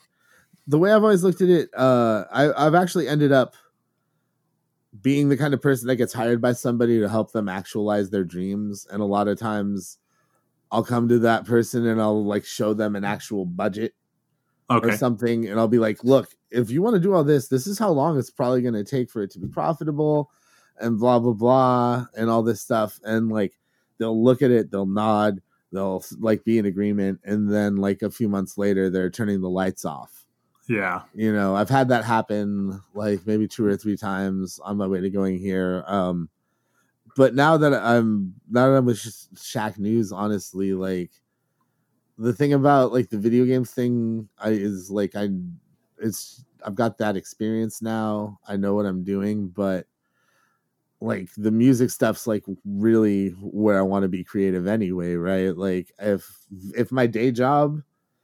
the 0.68 0.78
way 0.78 0.93
I've 0.93 1.03
always 1.03 1.24
looked 1.24 1.41
at 1.41 1.49
it, 1.49 1.70
uh, 1.76 2.24
I, 2.30 2.66
I've 2.66 2.74
actually 2.74 3.09
ended 3.09 3.32
up 3.32 3.55
being 5.03 5.28
the 5.28 5.36
kind 5.36 5.55
of 5.55 5.62
person 5.62 5.88
that 5.88 5.96
gets 5.96 6.12
hired 6.12 6.40
by 6.40 6.53
somebody 6.53 7.01
to 7.01 7.09
help 7.09 7.32
them 7.32 7.49
actualize 7.49 8.11
their 8.11 8.24
dreams. 8.24 8.86
And 8.90 9.01
a 9.01 9.07
lot 9.07 9.28
of 9.28 9.38
times 9.38 9.99
I'll 10.70 10.84
come 10.84 11.09
to 11.09 11.18
that 11.20 11.44
person 11.44 11.86
and 11.86 12.01
I'll 12.01 12.24
like 12.24 12.44
show 12.44 12.74
them 12.74 12.96
an 12.96 13.05
actual 13.05 13.44
budget 13.44 13.94
okay 14.70 14.88
or 14.88 14.96
something 14.96 15.49
and 15.49 15.59
I'll 15.59 15.68
be 15.68 15.78
like, 15.78 16.05
look, 16.05 16.34
if 16.51 16.70
you 16.70 16.82
want 16.82 16.94
to 16.94 17.01
do 17.01 17.14
all 17.14 17.24
this, 17.24 17.49
this 17.49 17.66
is 17.66 17.78
how 17.78 17.90
long 17.90 18.18
it's 18.18 18.30
probably 18.30 18.62
going 18.62 18.74
to 18.74 18.84
take 18.84 19.11
for 19.11 19.22
it 19.22 19.30
to 19.32 19.38
be 19.38 19.49
profitable 19.49 20.30
and 20.78 20.99
blah 20.99 21.18
blah 21.18 21.32
blah 21.32 22.07
and 22.16 22.30
all 22.30 22.42
this 22.42 22.61
stuff 22.61 23.01
and 23.05 23.30
like 23.30 23.59
they'll 23.99 24.22
look 24.22 24.42
at 24.42 24.51
it, 24.51 24.70
they'll 24.70 24.86
nod, 24.86 25.42
they'll 25.72 26.05
like 26.18 26.44
be 26.44 26.59
in 26.59 26.66
agreement 26.66 27.20
and 27.24 27.53
then 27.53 27.76
like 27.76 28.03
a 28.03 28.11
few 28.11 28.28
months 28.28 28.57
later 28.57 28.88
they're 28.90 29.11
turning 29.11 29.40
the 29.40 29.51
lights 29.51 29.84
off. 29.84 30.26
Yeah 30.69 31.03
You 31.14 31.33
know, 31.33 31.57
I've 31.57 31.71
had 31.71 31.89
that 31.89 32.05
happen 32.05 32.81
like 32.95 33.27
maybe 33.27 33.49
two 33.49 33.64
or 33.66 33.77
three 33.77 33.97
times 33.97 34.61
on 34.62 34.77
my 34.77 34.87
way 34.87 35.01
to 35.01 35.11
going 35.11 35.39
here. 35.39 35.85
Um 35.87 36.29
but 37.16 37.35
now 37.35 37.57
that 37.57 37.75
I'm 37.75 38.35
now 38.51 38.71
that 38.71 38.79
I'm 38.79 38.87
with 38.87 38.99
Sh- 38.99 39.29
Shacknews, 39.35 40.12
honestly, 40.12 40.75
like 40.75 41.11
the 42.19 42.33
thing 42.33 42.53
about 42.53 42.93
like 42.93 43.11
the 43.11 43.19
video 43.19 43.45
games 43.45 43.71
thing 43.71 44.29
I, 44.39 44.51
is 44.51 44.91
like 44.91 45.14
I 45.14 45.29
it's 45.99 46.45
I've 46.64 46.75
got 46.75 46.99
that 46.99 47.16
experience 47.16 47.81
now. 47.81 48.39
I 48.47 48.57
know 48.57 48.75
what 48.75 48.87
I'm 48.87 49.05
doing, 49.05 49.49
but 49.49 49.87
like 51.01 51.31
the 51.37 51.51
music 51.51 51.91
stuff's 51.91 52.27
like 52.27 52.45
really 52.64 53.31
where 53.41 53.79
I 53.79 53.83
want 53.83 54.03
to 54.03 54.09
be 54.09 54.25
creative 54.25 54.66
anyway, 54.66 55.14
right? 55.14 55.57
Like 55.57 55.93
if 56.01 56.29
if 56.77 56.91
my 56.91 57.07
day 57.07 57.31
job, 57.31 57.83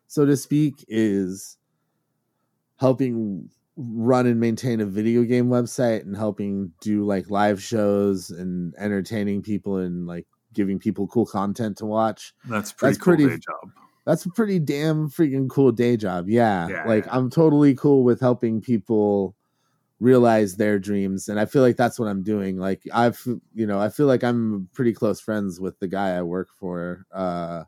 so 0.09 0.25
to 0.27 0.37
speak, 0.37 0.85
is 0.89 1.57
helping 2.79 3.49
run 3.77 4.27
and 4.27 4.39
maintain 4.39 4.81
a 4.81 4.87
video 4.87 5.25
game 5.25 5.49
website 5.49 6.03
and 6.03 6.17
helping 6.17 6.71
do 6.81 7.05
like 7.05 7.29
live 7.31 7.61
shows 7.63 8.31
and 8.31 8.73
entertaining 8.79 9.43
people 9.43 9.79
and 9.79 10.07
like 10.07 10.27
giving 10.53 10.79
people 10.79 11.09
cool 11.09 11.27
content 11.27 11.77
to 11.77 11.85
watch 11.85 12.33
that's 12.45 12.73
pretty 12.73 12.93
That's 12.93 13.05
cool 13.05 13.15
pretty- 13.17 13.29
day 13.31 13.39
job 13.39 13.71
that's 14.07 14.27
a 14.27 14.31
pretty 14.31 14.59
damn 14.59 15.09
freaking 15.09 15.49
cool 15.49 15.73
day 15.73 15.97
job. 15.97 16.29
Yeah. 16.29 16.69
Yeah, 16.69 16.85
like 16.85 17.07
yeah. 17.07 17.17
I'm 17.17 17.31
totally 17.31 17.75
cool 17.75 18.05
with 18.05 18.21
helping 18.21 18.61
people 18.61 19.35
realize 19.99 20.57
their 20.57 20.79
dreams 20.79 21.29
and 21.31 21.41
I 21.41 21.47
feel 21.47 21.63
like 21.63 21.77
that's 21.77 21.99
what 21.99 22.09
I'm 22.09 22.23
doing. 22.23 22.59
Like 22.59 22.83
I've 22.93 23.19
you 23.55 23.67
know, 23.67 23.81
I 23.81 23.89
feel 23.89 24.07
like 24.07 24.23
I'm 24.23 24.69
pretty 24.75 24.93
close 24.93 25.21
friends 25.21 25.59
with 25.59 25.79
the 25.79 25.89
guy 25.89 26.11
I 26.11 26.21
work 26.23 26.49
for. 26.61 27.07
Uh 27.13 27.65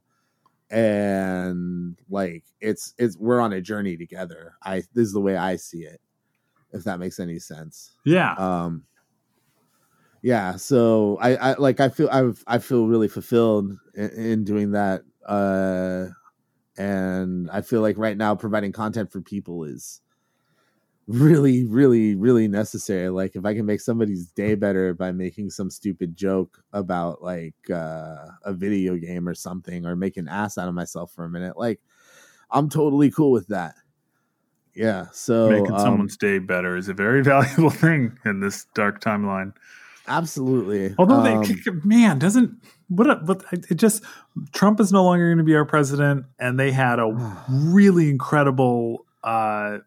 and 0.71 1.97
like 2.11 2.45
it's 2.61 2.95
it's 2.99 3.17
we're 3.17 3.41
on 3.41 3.53
a 3.53 3.61
journey 3.61 3.97
together. 3.97 4.55
I 4.63 4.77
this 4.95 5.07
is 5.07 5.13
the 5.13 5.21
way 5.21 5.37
I 5.37 5.57
see 5.57 5.85
it. 5.85 6.01
If 6.73 6.85
that 6.85 6.99
makes 6.99 7.19
any 7.19 7.39
sense 7.39 7.93
yeah 8.05 8.33
um 8.35 8.85
yeah 10.23 10.57
so 10.57 11.19
i 11.21 11.37
i 11.37 11.55
like 11.55 11.81
i 11.81 11.89
feel 11.89 12.09
i 12.11 12.31
i 12.47 12.59
feel 12.59 12.87
really 12.87 13.09
fulfilled 13.09 13.77
in, 13.95 14.11
in 14.11 14.45
doing 14.45 14.73
that 14.73 15.03
uh 15.27 16.07
and 16.77 17.51
i 17.51 17.61
feel 17.61 17.81
like 17.81 17.97
right 17.97 18.17
now 18.17 18.35
providing 18.35 18.73
content 18.73 19.11
for 19.11 19.21
people 19.21 19.65
is 19.65 20.01
really 21.09 21.65
really 21.67 22.17
really 22.17 22.49
necessary 22.49 23.09
like 23.09 23.37
if 23.37 23.45
i 23.45 23.55
can 23.55 23.65
make 23.65 23.81
somebody's 23.81 24.27
day 24.33 24.57
better 24.57 24.93
by 24.93 25.13
making 25.13 25.49
some 25.51 25.71
stupid 25.71 26.17
joke 26.17 26.65
about 26.73 27.23
like 27.23 27.55
uh 27.71 28.27
a 28.45 28.53
video 28.53 28.97
game 28.97 29.29
or 29.29 29.35
something 29.35 29.87
or 29.87 29.95
make 29.95 30.17
an 30.17 30.27
ass 30.27 30.59
out 30.59 30.69
of 30.69 30.75
myself 30.75 31.13
for 31.13 31.25
a 31.25 31.31
minute 31.31 31.57
like 31.57 31.81
i'm 32.51 32.69
totally 32.69 33.09
cool 33.09 33.31
with 33.31 33.47
that 33.47 33.75
yeah 34.75 35.07
so 35.13 35.49
making 35.49 35.73
um, 35.73 35.79
someone's 35.79 36.17
day 36.17 36.41
better 36.41 36.77
is 36.77 36.89
a 36.89 36.95
very 36.95 37.23
valuable 37.25 37.71
thing 37.71 38.19
in 38.25 38.41
this 38.41 38.67
dark 38.75 39.01
timeline. 39.01 39.53
absolutely 40.09 40.93
Although 40.99 41.25
Um, 41.25 41.43
they, 41.43 41.71
man, 41.85 42.19
doesn't 42.19 42.51
what? 42.89 43.11
A, 43.11 43.17
but 43.17 43.45
it 43.53 43.77
just 43.77 44.05
Trump 44.53 44.81
is 44.81 44.93
no 44.93 45.05
longer 45.05 45.29
going 45.29 45.39
to 45.39 45.45
be 45.45 45.57
our 45.57 45.65
president, 45.65 46.27
and 46.39 46.59
they 46.59 46.71
had 46.73 46.99
a 46.99 47.09
really 47.49 48.11
incredible 48.11 49.07
uh, 49.25 49.79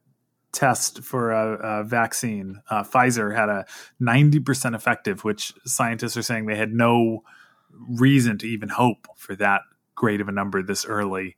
test 0.52 1.02
for 1.04 1.32
a, 1.32 1.80
a 1.80 1.84
vaccine. 1.84 2.62
Uh, 2.70 2.84
Pfizer 2.84 3.36
had 3.36 3.50
a 3.50 3.66
ninety 4.00 4.40
percent 4.40 4.76
effective, 4.76 5.24
which 5.24 5.54
scientists 5.66 6.18
are 6.18 6.22
saying 6.24 6.46
they 6.46 6.56
had 6.56 6.74
no 6.74 7.24
reason 7.72 8.38
to 8.40 8.48
even 8.48 8.70
hope 8.70 9.08
for 9.16 9.36
that 9.36 9.62
great 9.96 10.22
of 10.22 10.28
a 10.28 10.32
number 10.32 10.62
this 10.64 10.86
early. 10.86 11.36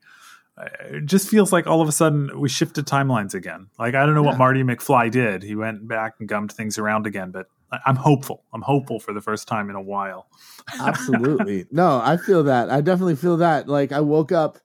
Uh, 0.58 0.68
It 0.92 1.06
just 1.06 1.30
feels 1.30 1.52
like 1.52 1.68
all 1.68 1.82
of 1.82 1.88
a 1.88 1.92
sudden 1.92 2.40
we 2.40 2.50
shifted 2.50 2.86
timelines 2.86 3.34
again. 3.34 3.68
Like 3.80 3.96
I 3.96 4.06
don't 4.06 4.16
know 4.16 4.24
what 4.24 4.38
Marty 4.38 4.64
McFly 4.64 5.12
did. 5.12 5.44
He 5.44 5.56
went 5.56 5.88
back 5.88 6.16
and 6.20 6.28
gummed 6.30 6.52
things 6.52 6.78
around 6.78 7.06
again, 7.08 7.32
but 7.32 7.48
I'm 7.86 7.96
hopeful. 7.96 8.44
I'm 8.54 8.62
hopeful 8.62 9.00
for 9.00 9.14
the 9.14 9.22
first 9.22 9.48
time 9.48 9.70
in 9.70 9.76
a 9.76 9.82
while. 9.82 10.28
Absolutely. 10.80 11.66
no, 11.72 12.02
I 12.04 12.18
feel 12.18 12.44
that. 12.44 12.70
I 12.70 12.82
definitely 12.82 13.16
feel 13.16 13.38
that. 13.38 13.68
Like 13.68 13.92
I 13.92 14.02
woke 14.02 14.32
up 14.32 14.60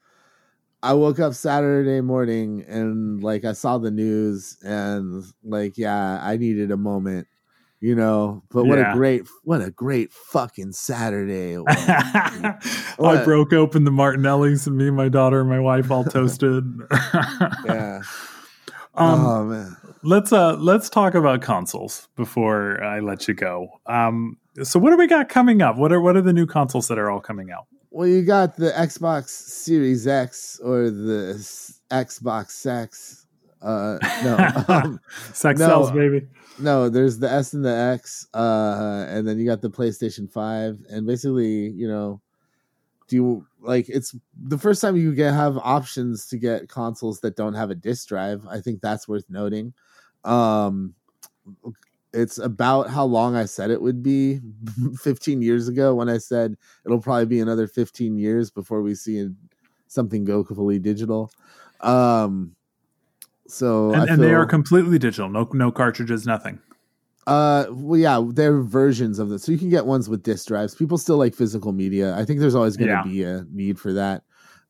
I 0.83 0.93
woke 0.95 1.19
up 1.19 1.35
Saturday 1.35 2.01
morning 2.01 2.65
and 2.69 3.23
like 3.23 3.45
I 3.45 3.53
saw 3.53 3.79
the 3.79 3.91
news 3.91 4.57
and 4.63 5.25
like 5.43 5.77
yeah, 5.79 6.21
I 6.23 6.37
needed 6.37 6.71
a 6.71 6.77
moment, 6.77 7.27
you 7.81 7.95
know. 7.95 8.43
But 8.51 8.65
what 8.67 8.79
Yeah. 8.79 8.93
a 8.93 8.95
great 8.95 9.27
what 9.43 9.63
a 9.63 9.71
great 9.71 10.13
fucking 10.13 10.73
Saturday. 10.73 11.57
I 11.67 13.23
broke 13.25 13.53
open 13.53 13.85
the 13.85 13.91
Martinellis 13.91 14.67
and 14.67 14.77
me 14.77 14.89
and 14.89 14.97
my 14.97 15.09
daughter 15.09 15.41
and 15.41 15.49
my 15.49 15.61
wife 15.61 15.91
all 15.91 16.05
toasted. 16.17 16.65
yeah. 17.65 18.03
um, 18.95 19.27
oh 19.27 19.45
man. 19.45 19.77
let's 20.03 20.33
uh 20.33 20.55
let's 20.57 20.89
talk 20.89 21.15
about 21.15 21.43
consoles 21.43 22.09
before 22.17 22.83
I 22.83 23.01
let 23.01 23.27
you 23.29 23.35
go. 23.35 23.69
Um 23.87 24.37
so 24.63 24.79
what 24.79 24.91
do 24.91 24.97
we 24.97 25.07
got 25.07 25.29
coming 25.29 25.63
up? 25.63 25.77
What 25.77 25.93
are 25.93 26.01
what 26.01 26.17
are 26.17 26.23
the 26.23 26.33
new 26.33 26.47
consoles 26.47 26.89
that 26.89 26.99
are 26.99 27.11
all 27.11 27.21
coming 27.21 27.51
out? 27.51 27.67
Well, 27.91 28.07
you 28.09 28.23
got 28.23 28.57
the 28.57 28.71
Xbox 28.73 29.29
Series 29.29 30.07
X 30.07 30.61
or 30.63 30.91
the 30.91 31.35
S- 31.39 31.81
Xbox 31.91 32.67
X. 32.67 33.27
Uh 33.63 33.99
no. 34.23 34.65
um, 34.75 35.01
Sex 35.33 35.59
No. 35.61 35.67
sells, 35.67 35.91
baby. 35.93 36.27
No, 36.59 36.89
there's 36.89 37.19
the 37.19 37.31
S 37.31 37.53
and 37.53 37.65
the 37.65 37.75
X, 37.75 38.27
uh, 38.35 39.07
and 39.09 39.27
then 39.27 39.39
you 39.39 39.45
got 39.47 39.61
the 39.61 39.71
PlayStation 39.71 40.31
Five, 40.31 40.79
and 40.89 41.07
basically, 41.07 41.69
you 41.71 41.87
know, 41.89 42.21
do 43.09 43.17
you 43.17 43.47
like 43.61 43.89
it's 43.89 44.15
the 44.43 44.59
first 44.59 44.81
time 44.81 44.97
you 44.97 45.15
get 45.15 45.33
have 45.35 45.57
options 45.59 46.27
to 46.29 46.39
get 46.39 46.69
consoles 46.69 47.21
that 47.21 47.37
don't 47.37 47.55
have 47.55 47.71
a 47.71 47.75
disk 47.75 48.09
drive. 48.09 48.47
I 48.49 48.61
think 48.61 48.81
that's 48.81 49.07
worth 49.09 49.25
noting. 49.29 49.75
Um, 50.25 50.95
it's 52.17 52.39
about 52.39 52.89
how 52.91 53.05
long 53.05 53.37
I 53.37 53.45
said 53.45 53.71
it 53.71 53.81
would 53.83 54.03
be 54.03 54.41
15 55.03 55.43
years 55.43 55.69
ago 55.69 55.95
when 55.95 56.09
I 56.09 56.19
said 56.19 56.57
it'll 56.85 57.01
probably 57.01 57.27
be 57.27 57.41
another 57.41 57.67
15 57.67 58.19
years 58.19 58.51
before 58.51 58.83
we 58.83 58.95
see 58.95 59.29
something 59.89 60.25
go 60.25 60.43
fully 60.45 60.79
digital. 60.79 61.31
Um, 61.81 62.57
so 63.47 63.93
And, 63.93 64.09
and 64.11 64.23
they 64.23 64.35
are 64.35 64.47
completely 64.47 64.99
digital. 64.99 65.29
No 65.29 65.49
no 65.53 65.71
cartridges, 65.71 66.27
nothing. 66.27 66.59
uh, 67.27 67.67
well, 67.71 67.99
yeah, 67.99 68.23
they're 68.33 68.61
versions 68.63 69.19
of 69.19 69.29
this. 69.29 69.43
So 69.45 69.53
you 69.53 69.59
can 69.59 69.69
get 69.71 69.85
ones 69.87 70.09
with 70.09 70.23
disk 70.23 70.47
drives. 70.49 70.75
People 70.75 70.97
still 70.99 71.17
like 71.17 71.35
physical 71.35 71.73
media. 71.73 72.17
I 72.17 72.25
think 72.25 72.41
there's 72.41 72.55
always 72.55 72.77
going 72.77 72.89
to 72.89 72.95
Yeah. 72.95 73.03
be 73.05 73.23
a 73.25 73.45
need 73.53 73.79
for 73.79 73.93
that. 73.95 74.23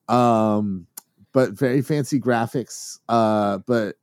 Um, 0.09 0.87
but 1.33 1.53
very 1.53 1.83
fancy 1.83 2.19
graphics. 2.19 2.99
Uh, 3.09 3.59
but 3.67 3.97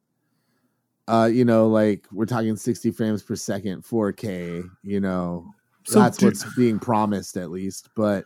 uh, 1.07 1.29
you 1.31 1.45
know, 1.45 1.67
like 1.67 2.05
we're 2.11 2.25
talking 2.25 2.55
60 2.55 2.91
frames 2.91 3.23
per 3.23 3.35
second, 3.35 3.83
4K. 3.83 4.63
You 4.83 4.99
know, 4.99 5.53
So 5.85 5.99
that's 5.99 6.17
do- 6.17 6.27
what's 6.27 6.55
being 6.55 6.79
promised 6.79 7.37
at 7.37 7.49
least. 7.51 7.89
But 7.95 8.25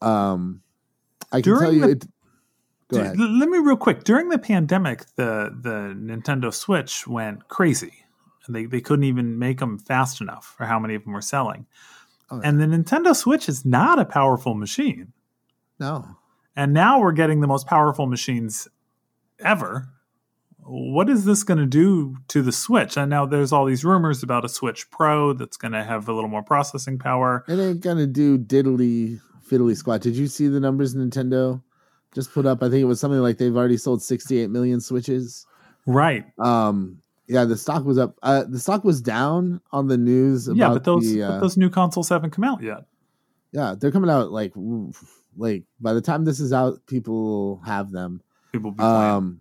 um, 0.00 0.62
I 1.32 1.40
can 1.40 1.58
tell 1.58 1.72
you 1.72 1.80
the- 1.80 1.88
it. 1.90 2.06
Go 2.90 3.00
ahead. 3.00 3.18
Let 3.18 3.50
me 3.50 3.58
real 3.58 3.76
quick. 3.76 4.04
During 4.04 4.30
the 4.30 4.38
pandemic, 4.38 5.04
the 5.16 5.54
the 5.60 5.94
Nintendo 5.94 6.52
Switch 6.54 7.06
went 7.06 7.46
crazy. 7.48 7.92
And 8.46 8.56
they, 8.56 8.64
they 8.64 8.80
couldn't 8.80 9.04
even 9.04 9.38
make 9.38 9.58
them 9.58 9.78
fast 9.78 10.22
enough 10.22 10.54
for 10.56 10.64
how 10.64 10.78
many 10.78 10.94
of 10.94 11.04
them 11.04 11.12
were 11.12 11.20
selling. 11.20 11.66
Oh, 12.30 12.40
And 12.42 12.58
the 12.58 12.64
Nintendo 12.64 13.14
Switch 13.14 13.46
is 13.46 13.66
not 13.66 13.98
a 13.98 14.06
powerful 14.06 14.54
machine. 14.54 15.12
No. 15.78 16.16
And 16.56 16.72
now 16.72 16.98
we're 16.98 17.12
getting 17.12 17.40
the 17.42 17.46
most 17.46 17.66
powerful 17.66 18.06
machines 18.06 18.68
ever. 19.38 19.90
What 20.68 21.08
is 21.08 21.24
this 21.24 21.44
going 21.44 21.58
to 21.58 21.66
do 21.66 22.16
to 22.28 22.42
the 22.42 22.52
Switch? 22.52 22.96
And 22.96 23.08
now 23.08 23.24
there's 23.24 23.52
all 23.52 23.64
these 23.64 23.84
rumors 23.84 24.22
about 24.22 24.44
a 24.44 24.48
Switch 24.48 24.90
Pro 24.90 25.32
that's 25.32 25.56
going 25.56 25.72
to 25.72 25.82
have 25.82 26.08
a 26.08 26.12
little 26.12 26.28
more 26.28 26.42
processing 26.42 26.98
power. 26.98 27.44
It 27.48 27.58
ain't 27.58 27.80
gonna 27.80 28.06
do 28.06 28.38
diddly 28.38 29.20
fiddly 29.48 29.76
squat. 29.76 30.02
Did 30.02 30.16
you 30.16 30.26
see 30.26 30.46
the 30.46 30.60
numbers 30.60 30.94
Nintendo 30.94 31.62
just 32.14 32.32
put 32.32 32.44
up? 32.44 32.62
I 32.62 32.68
think 32.68 32.82
it 32.82 32.84
was 32.84 33.00
something 33.00 33.20
like 33.20 33.38
they've 33.38 33.56
already 33.56 33.78
sold 33.78 34.02
68 34.02 34.50
million 34.50 34.80
Switches. 34.80 35.46
Right. 35.86 36.26
Um, 36.38 37.00
yeah, 37.28 37.44
the 37.44 37.56
stock 37.56 37.84
was 37.84 37.98
up. 37.98 38.18
Uh, 38.22 38.44
the 38.48 38.58
stock 38.58 38.84
was 38.84 39.00
down 39.00 39.60
on 39.72 39.88
the 39.88 39.98
news. 39.98 40.48
About 40.48 40.56
yeah, 40.56 40.68
but 40.68 40.84
those 40.84 41.12
the, 41.12 41.20
but 41.20 41.30
uh, 41.30 41.40
those 41.40 41.56
new 41.56 41.70
consoles 41.70 42.08
haven't 42.08 42.30
come 42.30 42.44
out 42.44 42.62
yet. 42.62 42.84
yeah, 43.52 43.74
they're 43.78 43.92
coming 43.92 44.10
out 44.10 44.32
like 44.32 44.52
like 45.36 45.64
by 45.80 45.92
the 45.92 46.00
time 46.00 46.24
this 46.24 46.40
is 46.40 46.52
out, 46.52 46.86
people 46.86 47.14
will 47.14 47.60
have 47.60 47.90
them. 47.90 48.22
People 48.52 48.70
be 48.70 48.78
playing. 48.78 48.94
Um, 48.94 49.40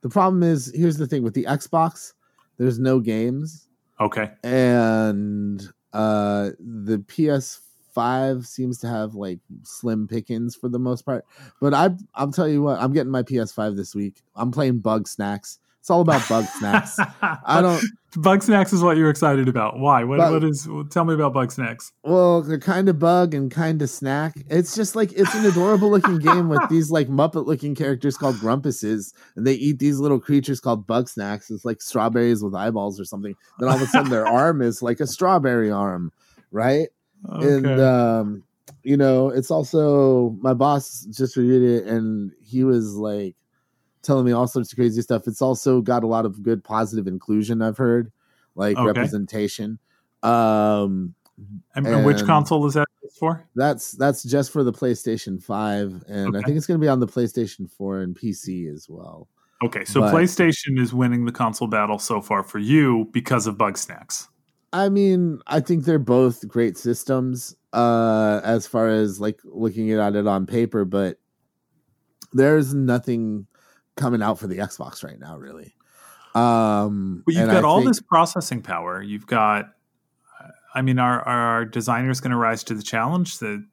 the 0.00 0.08
problem 0.08 0.42
is 0.42 0.72
here's 0.74 0.96
the 0.96 1.06
thing 1.06 1.22
with 1.22 1.34
the 1.34 1.44
Xbox, 1.44 2.12
there's 2.56 2.78
no 2.78 3.00
games. 3.00 3.68
okay. 4.00 4.30
and 4.44 5.62
uh 5.92 6.50
the 6.60 6.98
PS5 6.98 8.46
seems 8.46 8.78
to 8.78 8.86
have 8.88 9.14
like 9.14 9.40
slim 9.62 10.06
pickings 10.06 10.54
for 10.54 10.68
the 10.68 10.78
most 10.78 11.02
part. 11.02 11.24
But 11.60 11.74
I 11.74 11.90
I'll 12.14 12.30
tell 12.32 12.48
you 12.48 12.62
what, 12.62 12.80
I'm 12.80 12.92
getting 12.92 13.10
my 13.12 13.22
PS5 13.22 13.76
this 13.76 13.94
week. 13.94 14.22
I'm 14.36 14.50
playing 14.50 14.80
Bugsnax. 14.82 15.58
It's 15.80 15.90
all 15.90 16.00
about 16.00 16.28
Bug 16.28 16.44
Snacks. 16.58 16.98
I 17.22 17.60
don't 17.60 17.82
Bugsnax 18.12 18.72
is 18.72 18.82
what 18.82 18.96
you're 18.96 19.10
excited 19.10 19.48
about. 19.48 19.78
Why? 19.78 20.02
What, 20.02 20.18
Bug- 20.18 20.32
what 20.32 20.44
is? 20.44 20.66
Tell 20.90 21.04
me 21.04 21.12
about 21.12 21.34
Bugsnax. 21.34 21.92
well, 22.02 22.40
they're 22.40 22.58
kind 22.58 22.88
of 22.88 22.98
bug 22.98 23.34
and 23.34 23.50
kind 23.50 23.82
of 23.82 23.90
snack. 23.90 24.34
It's 24.48 24.74
just 24.74 24.96
like 24.96 25.12
it's 25.12 25.34
an 25.34 25.44
adorable 25.44 25.90
looking 25.90 26.18
game 26.18 26.48
with 26.48 26.66
these 26.70 26.90
like 26.90 27.08
Muppet 27.08 27.46
looking 27.46 27.74
characters 27.74 28.16
called 28.16 28.36
Grumpuses, 28.36 29.12
and 29.36 29.46
they 29.46 29.52
eat 29.54 29.78
these 29.78 29.98
little 29.98 30.18
creatures 30.18 30.58
called 30.58 30.86
Bugsnax. 30.86 31.50
It's 31.50 31.66
like 31.66 31.82
strawberries 31.82 32.42
with 32.42 32.54
eyeballs 32.54 32.98
or 32.98 33.04
something. 33.04 33.34
Then 33.58 33.68
all 33.68 33.76
of 33.76 33.82
a 33.82 33.86
sudden 33.86 34.10
their 34.10 34.26
arm 34.26 34.62
is 34.62 34.82
like 34.82 35.00
a 35.00 35.06
strawberry 35.06 35.70
arm, 35.70 36.10
right? 36.50 36.88
Okay. 37.28 37.48
and 37.48 37.80
um 37.80 38.44
you 38.84 38.96
know 38.96 39.28
it's 39.28 39.50
also 39.50 40.30
my 40.40 40.54
boss 40.54 41.04
just 41.10 41.36
reviewed 41.36 41.82
it 41.82 41.88
and 41.88 42.30
he 42.40 42.62
was 42.62 42.94
like 42.94 43.34
telling 44.02 44.24
me 44.24 44.32
all 44.32 44.46
sorts 44.46 44.72
of 44.72 44.76
crazy 44.76 45.02
stuff 45.02 45.26
it's 45.26 45.42
also 45.42 45.80
got 45.80 46.04
a 46.04 46.06
lot 46.06 46.24
of 46.24 46.42
good 46.42 46.62
positive 46.62 47.06
inclusion 47.06 47.60
i've 47.62 47.76
heard 47.78 48.10
like 48.54 48.76
Okay. 48.76 48.86
representation 48.86 49.78
um 50.22 51.14
and, 51.74 51.86
and 51.86 52.04
which 52.04 52.24
console 52.24 52.66
is 52.66 52.74
that 52.74 52.88
for? 53.18 53.46
that's 53.54 53.92
that's 53.92 54.22
just 54.24 54.50
for 54.50 54.64
the 54.64 54.72
playstation 54.72 55.40
5 55.42 56.04
and 56.08 56.36
i 56.36 56.42
think 56.42 56.56
it's 56.56 56.66
going 56.66 56.80
to 56.80 56.84
be 56.84 56.88
on 56.88 57.00
the 57.00 57.06
playstation 57.06 57.70
4 57.70 58.00
and 58.00 58.16
pc 58.16 58.72
as 58.72 58.88
well 58.88 59.28
Okay, 59.60 59.84
so 59.84 59.98
but- 60.00 60.14
PlayStation 60.14 60.78
is 60.78 60.94
winning 60.94 61.24
the 61.24 61.32
console 61.32 61.66
battle 61.66 61.98
so 61.98 62.20
far 62.20 62.44
for 62.44 62.60
you 62.60 63.08
because 63.10 63.48
of 63.48 63.56
Bugsnax. 63.56 64.28
I 64.72 64.88
mean, 64.88 65.40
I 65.48 65.58
think 65.58 65.84
they're 65.84 65.98
both 65.98 66.46
great 66.46 66.76
systems 66.78 67.56
uh 67.72 68.40
as 68.44 68.68
far 68.68 68.86
as 68.86 69.20
like 69.20 69.40
looking 69.42 69.90
at 69.90 70.14
it 70.14 70.28
on 70.28 70.46
paper, 70.46 70.84
but 70.84 71.18
there's 72.32 72.72
nothing 72.72 73.48
coming 73.98 74.22
out 74.22 74.38
for 74.38 74.46
the 74.46 74.56
Xbox 74.58 75.04
right 75.04 75.18
now, 75.20 75.36
really. 75.36 75.74
Um 76.34 77.22
But 77.26 77.34
you've 77.34 77.46
got 77.48 77.64
I 77.64 77.66
all 77.66 77.78
think- 77.80 77.88
this 77.90 78.00
processing 78.00 78.62
power. 78.62 79.02
You've 79.02 79.26
got. 79.26 79.74
I 80.74 80.82
mean, 80.82 80.98
are 80.98 81.20
are 81.22 81.64
designers 81.64 82.20
going 82.20 82.30
to 82.30 82.36
rise 82.36 82.62
to 82.64 82.74
the 82.74 82.82
challenge? 82.82 83.38
That 83.38 83.64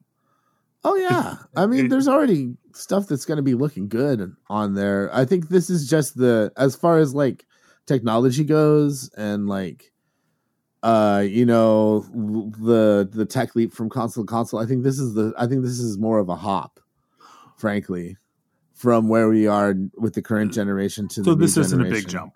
Oh 0.84 0.96
yeah. 0.96 1.36
I 1.56 1.66
mean, 1.66 1.86
it- 1.86 1.88
there's 1.90 2.08
already 2.08 2.56
stuff 2.72 3.06
that's 3.06 3.24
going 3.24 3.36
to 3.36 3.42
be 3.42 3.54
looking 3.54 3.88
good 3.88 4.34
on 4.48 4.74
there. 4.74 5.10
I 5.14 5.24
think 5.24 5.48
this 5.48 5.70
is 5.70 5.88
just 5.88 6.16
the 6.16 6.52
as 6.56 6.74
far 6.76 6.98
as 6.98 7.14
like 7.14 7.46
technology 7.86 8.44
goes 8.44 9.10
and 9.16 9.46
like 9.48 9.92
uh 10.82 11.22
you 11.26 11.46
know 11.46 12.00
the 12.58 13.08
the 13.12 13.24
tech 13.26 13.54
leap 13.54 13.72
from 13.72 13.88
console 13.90 14.24
to 14.24 14.28
console. 14.28 14.58
I 14.60 14.66
think 14.66 14.82
this 14.82 14.98
is 14.98 15.14
the 15.14 15.32
I 15.38 15.46
think 15.46 15.62
this 15.62 15.78
is 15.78 15.98
more 15.98 16.18
of 16.18 16.28
a 16.28 16.36
hop 16.36 16.80
frankly 17.56 18.16
from 18.76 19.08
where 19.08 19.28
we 19.28 19.46
are 19.48 19.74
with 19.96 20.14
the 20.14 20.22
current 20.22 20.52
generation 20.52 21.08
to 21.08 21.20
the 21.20 21.24
so 21.24 21.34
new 21.34 21.40
this 21.40 21.56
isn't 21.56 21.80
a 21.80 21.90
big 21.90 22.06
jump. 22.08 22.34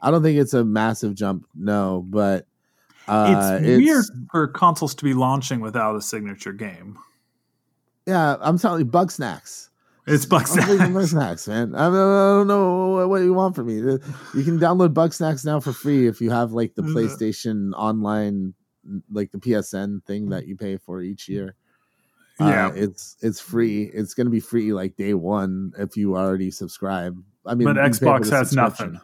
I 0.00 0.10
don't 0.10 0.22
think 0.22 0.38
it's 0.38 0.54
a 0.54 0.64
massive 0.64 1.14
jump 1.14 1.46
no, 1.54 2.04
but 2.08 2.46
uh 3.06 3.58
it's, 3.60 3.78
weird 3.78 4.04
for 4.32 4.48
consoles 4.48 4.94
to 4.96 5.04
be 5.04 5.14
launching 5.14 5.60
without 5.60 5.94
a 5.94 6.02
signature 6.02 6.52
game. 6.52 6.98
Yeah, 8.06 8.36
I'm 8.40 8.58
telling 8.58 8.80
you 8.80 8.90
Bugsnax. 8.90 9.68
It's 10.06 10.24
Bug 10.24 10.42
I'm 10.50 10.94
Bugsnax. 10.94 11.08
Snacks, 11.08 11.48
man. 11.48 11.74
I 11.74 11.86
don't, 11.86 11.94
I 11.94 12.38
don't 12.38 12.46
know 12.46 13.08
what, 13.08 13.22
you 13.22 13.34
want 13.34 13.56
from 13.56 13.66
me. 13.66 13.74
You 13.74 14.44
can 14.44 14.58
download 14.58 14.94
Bugsnax 14.94 15.44
now 15.44 15.58
for 15.58 15.72
free 15.72 16.06
if 16.06 16.20
you 16.20 16.30
have 16.30 16.52
like 16.52 16.74
the 16.74 16.82
Mm-hmm. 16.82 16.96
PlayStation 16.96 17.72
Online, 17.74 18.54
like 19.10 19.32
the 19.32 19.38
PSN 19.38 20.04
thing 20.04 20.28
that 20.28 20.46
you 20.46 20.56
pay 20.56 20.76
for 20.76 21.02
each 21.02 21.28
year. 21.28 21.56
Yeah. 22.38 22.68
Uh, 22.68 22.72
it's 22.74 23.16
it's 23.22 23.40
free. 23.40 23.84
It's 23.94 24.14
going 24.14 24.26
to 24.26 24.30
be 24.30 24.40
free 24.40 24.72
like 24.72 24.96
day 24.96 25.14
one 25.14 25.72
if 25.78 25.96
you 25.96 26.16
already 26.16 26.50
subscribe. 26.50 27.16
I 27.46 27.54
mean, 27.54 27.64
but 27.72 27.76
you 27.76 27.82
pay 27.82 27.98
for 27.98 28.04
Xbox 28.20 28.30
has 28.30 28.52
nothing. 28.52 29.00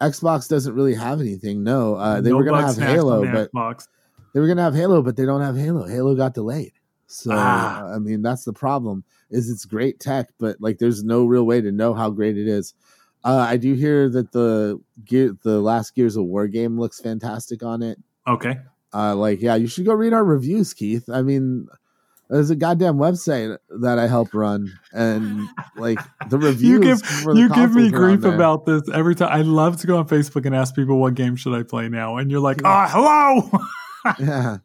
Xbox 0.00 0.48
doesn't 0.48 0.74
really 0.74 0.94
have 0.94 1.20
anything. 1.20 1.62
No, 1.62 1.94
uh, 1.94 2.20
they 2.20 2.30
No 2.30 2.36
were 2.36 2.44
going 2.44 2.60
to 2.60 2.66
have 2.66 2.76
Halo, 2.76 3.24
but 3.30 3.52
Xbox. 3.52 3.86
they 4.34 4.40
were 4.40 4.48
gonna 4.48 4.62
have 4.62 4.74
Halo, 4.74 5.02
but 5.02 5.16
they 5.16 5.24
don't 5.24 5.42
have 5.42 5.56
Halo. 5.56 5.86
Halo 5.86 6.14
got 6.16 6.34
delayed. 6.34 6.72
So 7.06 7.30
Ah. 7.32 7.92
I 7.94 7.98
mean 7.98 8.22
that's 8.22 8.44
the 8.44 8.52
problem. 8.52 9.04
Is 9.30 9.48
it's 9.50 9.64
great 9.64 10.00
tech, 10.00 10.30
but 10.38 10.56
like 10.60 10.78
there's 10.78 11.04
no 11.04 11.24
real 11.24 11.44
way 11.44 11.60
to 11.60 11.70
know 11.70 11.94
how 11.94 12.10
great 12.10 12.36
it 12.36 12.48
is. 12.48 12.74
Uh, 13.24 13.46
I 13.48 13.56
do 13.56 13.74
hear 13.74 14.08
that 14.08 14.32
the 14.32 14.80
gear, 15.04 15.36
the 15.44 15.60
last 15.60 15.94
Gears 15.94 16.16
of 16.16 16.24
War 16.24 16.48
game 16.48 16.76
looks 16.80 17.00
fantastic 17.00 17.62
on 17.62 17.80
it. 17.82 17.98
Okay. 18.26 18.58
Uh, 18.92 19.14
like, 19.14 19.40
yeah, 19.40 19.54
you 19.54 19.68
should 19.68 19.84
go 19.84 19.94
read 19.94 20.12
our 20.12 20.24
reviews, 20.24 20.74
Keith. 20.74 21.08
I 21.08 21.22
mean, 21.22 21.68
there's 22.32 22.48
a 22.50 22.56
goddamn 22.56 22.96
website 22.96 23.58
that 23.80 23.98
I 23.98 24.06
help 24.06 24.32
run, 24.32 24.72
and 24.92 25.46
like 25.76 25.98
the 26.30 26.38
reviews. 26.48 26.62
You 26.62 26.80
give 26.80 27.02
you 27.36 27.48
give 27.50 27.74
me 27.74 27.90
consoles 27.90 27.92
are 27.92 28.10
on 28.10 28.16
grief 28.20 28.24
about 28.34 28.64
this 28.66 28.82
every 28.92 29.14
time. 29.14 29.28
I 29.30 29.42
love 29.42 29.76
to 29.82 29.86
go 29.86 29.98
on 29.98 30.08
Facebook 30.08 30.46
and 30.46 30.54
ask 30.54 30.74
people 30.74 30.98
what 30.98 31.14
game 31.14 31.36
should 31.36 31.54
I 31.54 31.62
play 31.62 31.88
now, 31.88 32.16
and 32.16 32.30
you're 32.30 32.40
like, 32.40 32.62
"Ah, 32.64 32.88
hello." 32.90 33.50
Yeah, 34.18 34.58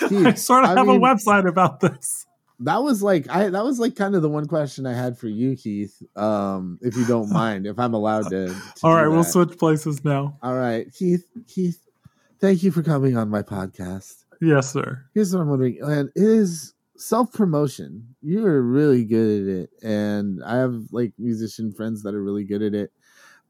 I 0.28 0.34
sort 0.34 0.64
of 0.64 0.70
I 0.70 0.76
have 0.78 0.86
mean- 0.86 0.96
a 0.96 1.00
website 1.00 1.46
about 1.48 1.80
this. 1.80 2.24
that 2.60 2.82
was 2.84 3.02
like 3.02 3.28
I 3.28 3.48
that 3.50 3.64
was 3.64 3.80
like 3.80 3.96
kind 3.96 4.14
of 4.14 4.22
the 4.22 4.28
one 4.28 4.46
question 4.46 4.86
I 4.86 4.94
had 4.94 5.18
for 5.18 5.26
you, 5.26 5.56
Keith. 5.56 6.00
Um, 6.16 6.78
if 6.82 6.96
you 6.96 7.04
don't 7.04 7.30
mind, 7.32 7.66
if 7.66 7.78
I'm 7.80 7.94
allowed 7.94 8.30
to. 8.30 8.46
to 8.46 8.56
All 8.84 8.94
right, 8.94 9.08
we'll 9.08 9.24
switch 9.24 9.58
places 9.58 10.04
now. 10.04 10.38
All 10.42 10.54
right, 10.56 10.86
Keith. 10.94 11.26
Keith, 11.48 11.80
thank 12.40 12.62
you 12.62 12.70
for 12.70 12.82
coming 12.84 13.16
on 13.16 13.28
my 13.28 13.42
podcast. 13.42 14.24
Yes, 14.40 14.72
sir. 14.72 15.04
Here's 15.14 15.34
what 15.34 15.42
I'm 15.42 15.48
wondering, 15.48 15.78
and 15.82 16.10
is 16.16 16.74
self 17.02 17.32
promotion. 17.32 18.14
You're 18.22 18.62
really 18.62 19.04
good 19.04 19.42
at 19.42 19.54
it, 19.64 19.70
and 19.82 20.42
I 20.44 20.56
have 20.56 20.84
like 20.92 21.12
musician 21.18 21.72
friends 21.72 22.02
that 22.02 22.14
are 22.14 22.22
really 22.22 22.44
good 22.44 22.62
at 22.62 22.74
it. 22.74 22.92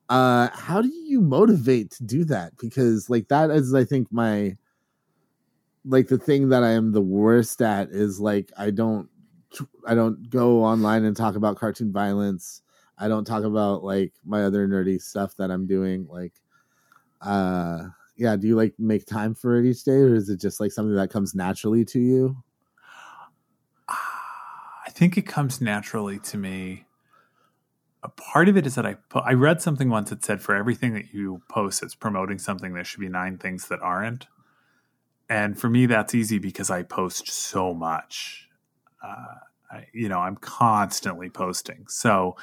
Uh, 0.09 0.49
how 0.53 0.83
do 0.83 0.89
you 0.89 1.21
motivate 1.21 1.91
to 1.93 2.05
do 2.05 2.25
that? 2.27 2.53
Because 2.59 3.09
like 3.09 3.29
that 3.29 3.51
is, 3.51 3.75
I 3.75 3.85
think 3.85 4.09
my 4.13 4.57
like 5.85 6.09
the 6.09 6.19
thing 6.19 6.49
that 6.51 6.63
I 6.63 6.71
am 6.71 6.93
the 6.93 7.03
worst 7.03 7.61
at 7.63 7.89
is 7.91 8.21
like 8.21 8.53
I 8.57 8.71
don't 8.71 9.09
I 9.87 9.95
don't 9.95 10.31
go 10.31 10.65
online 10.65 11.05
and 11.05 11.17
talk 11.17 11.35
about 11.37 11.57
cartoon 11.57 11.93
violence. 11.93 12.63
I 12.99 13.09
don't 13.09 13.25
talk 13.25 13.45
about 13.45 13.85
like 13.85 14.13
my 14.25 14.45
other 14.45 14.69
nerdy 14.69 15.01
stuff 15.01 15.37
that 15.37 15.51
I'm 15.51 15.67
doing. 15.67 16.07
Like, 16.09 16.35
uh, 17.21 17.85
yeah. 18.17 18.37
Do 18.37 18.47
you 18.47 18.57
like 18.57 18.75
make 18.79 19.07
time 19.07 19.35
for 19.35 19.59
it 19.59 19.69
each 19.69 19.85
day, 19.85 19.93
or 19.93 20.15
is 20.15 20.29
it 20.29 20.41
just 20.41 20.61
like 20.61 20.73
something 20.73 20.95
that 20.95 21.11
comes 21.11 21.35
naturally 21.35 21.85
to 21.87 22.01
you? 22.01 22.37
I 24.93 24.95
think 24.95 25.17
it 25.17 25.23
comes 25.23 25.59
naturally 25.63 26.19
to 26.19 26.37
me. 26.37 26.85
A 28.03 28.11
part 28.11 28.51
of 28.51 28.59
it 28.59 28.67
is 28.67 28.75
that 28.75 28.85
I 28.85 28.95
po- 29.09 29.21
I 29.21 29.33
read 29.33 29.63
something 29.63 29.89
once 29.89 30.11
that 30.11 30.23
said 30.23 30.43
for 30.43 30.55
everything 30.55 30.93
that 30.93 31.15
you 31.15 31.41
post 31.49 31.81
that's 31.81 31.95
promoting 31.95 32.39
something, 32.39 32.75
there 32.75 32.85
should 32.85 33.01
be 33.01 33.09
nine 33.09 33.39
things 33.39 33.69
that 33.69 33.81
aren't. 33.81 34.27
And 35.31 35.59
for 35.59 35.71
me, 35.71 35.87
that's 35.87 36.15
easy 36.15 36.39
because 36.39 36.69
I 36.69 36.83
post 36.83 37.27
so 37.31 37.73
much. 37.73 38.51
Uh, 39.03 39.37
I, 39.71 39.87
you 39.95 40.11
know, 40.11 40.19
I'm 40.19 40.37
constantly 40.37 41.31
posting. 41.31 41.87
So 41.89 42.37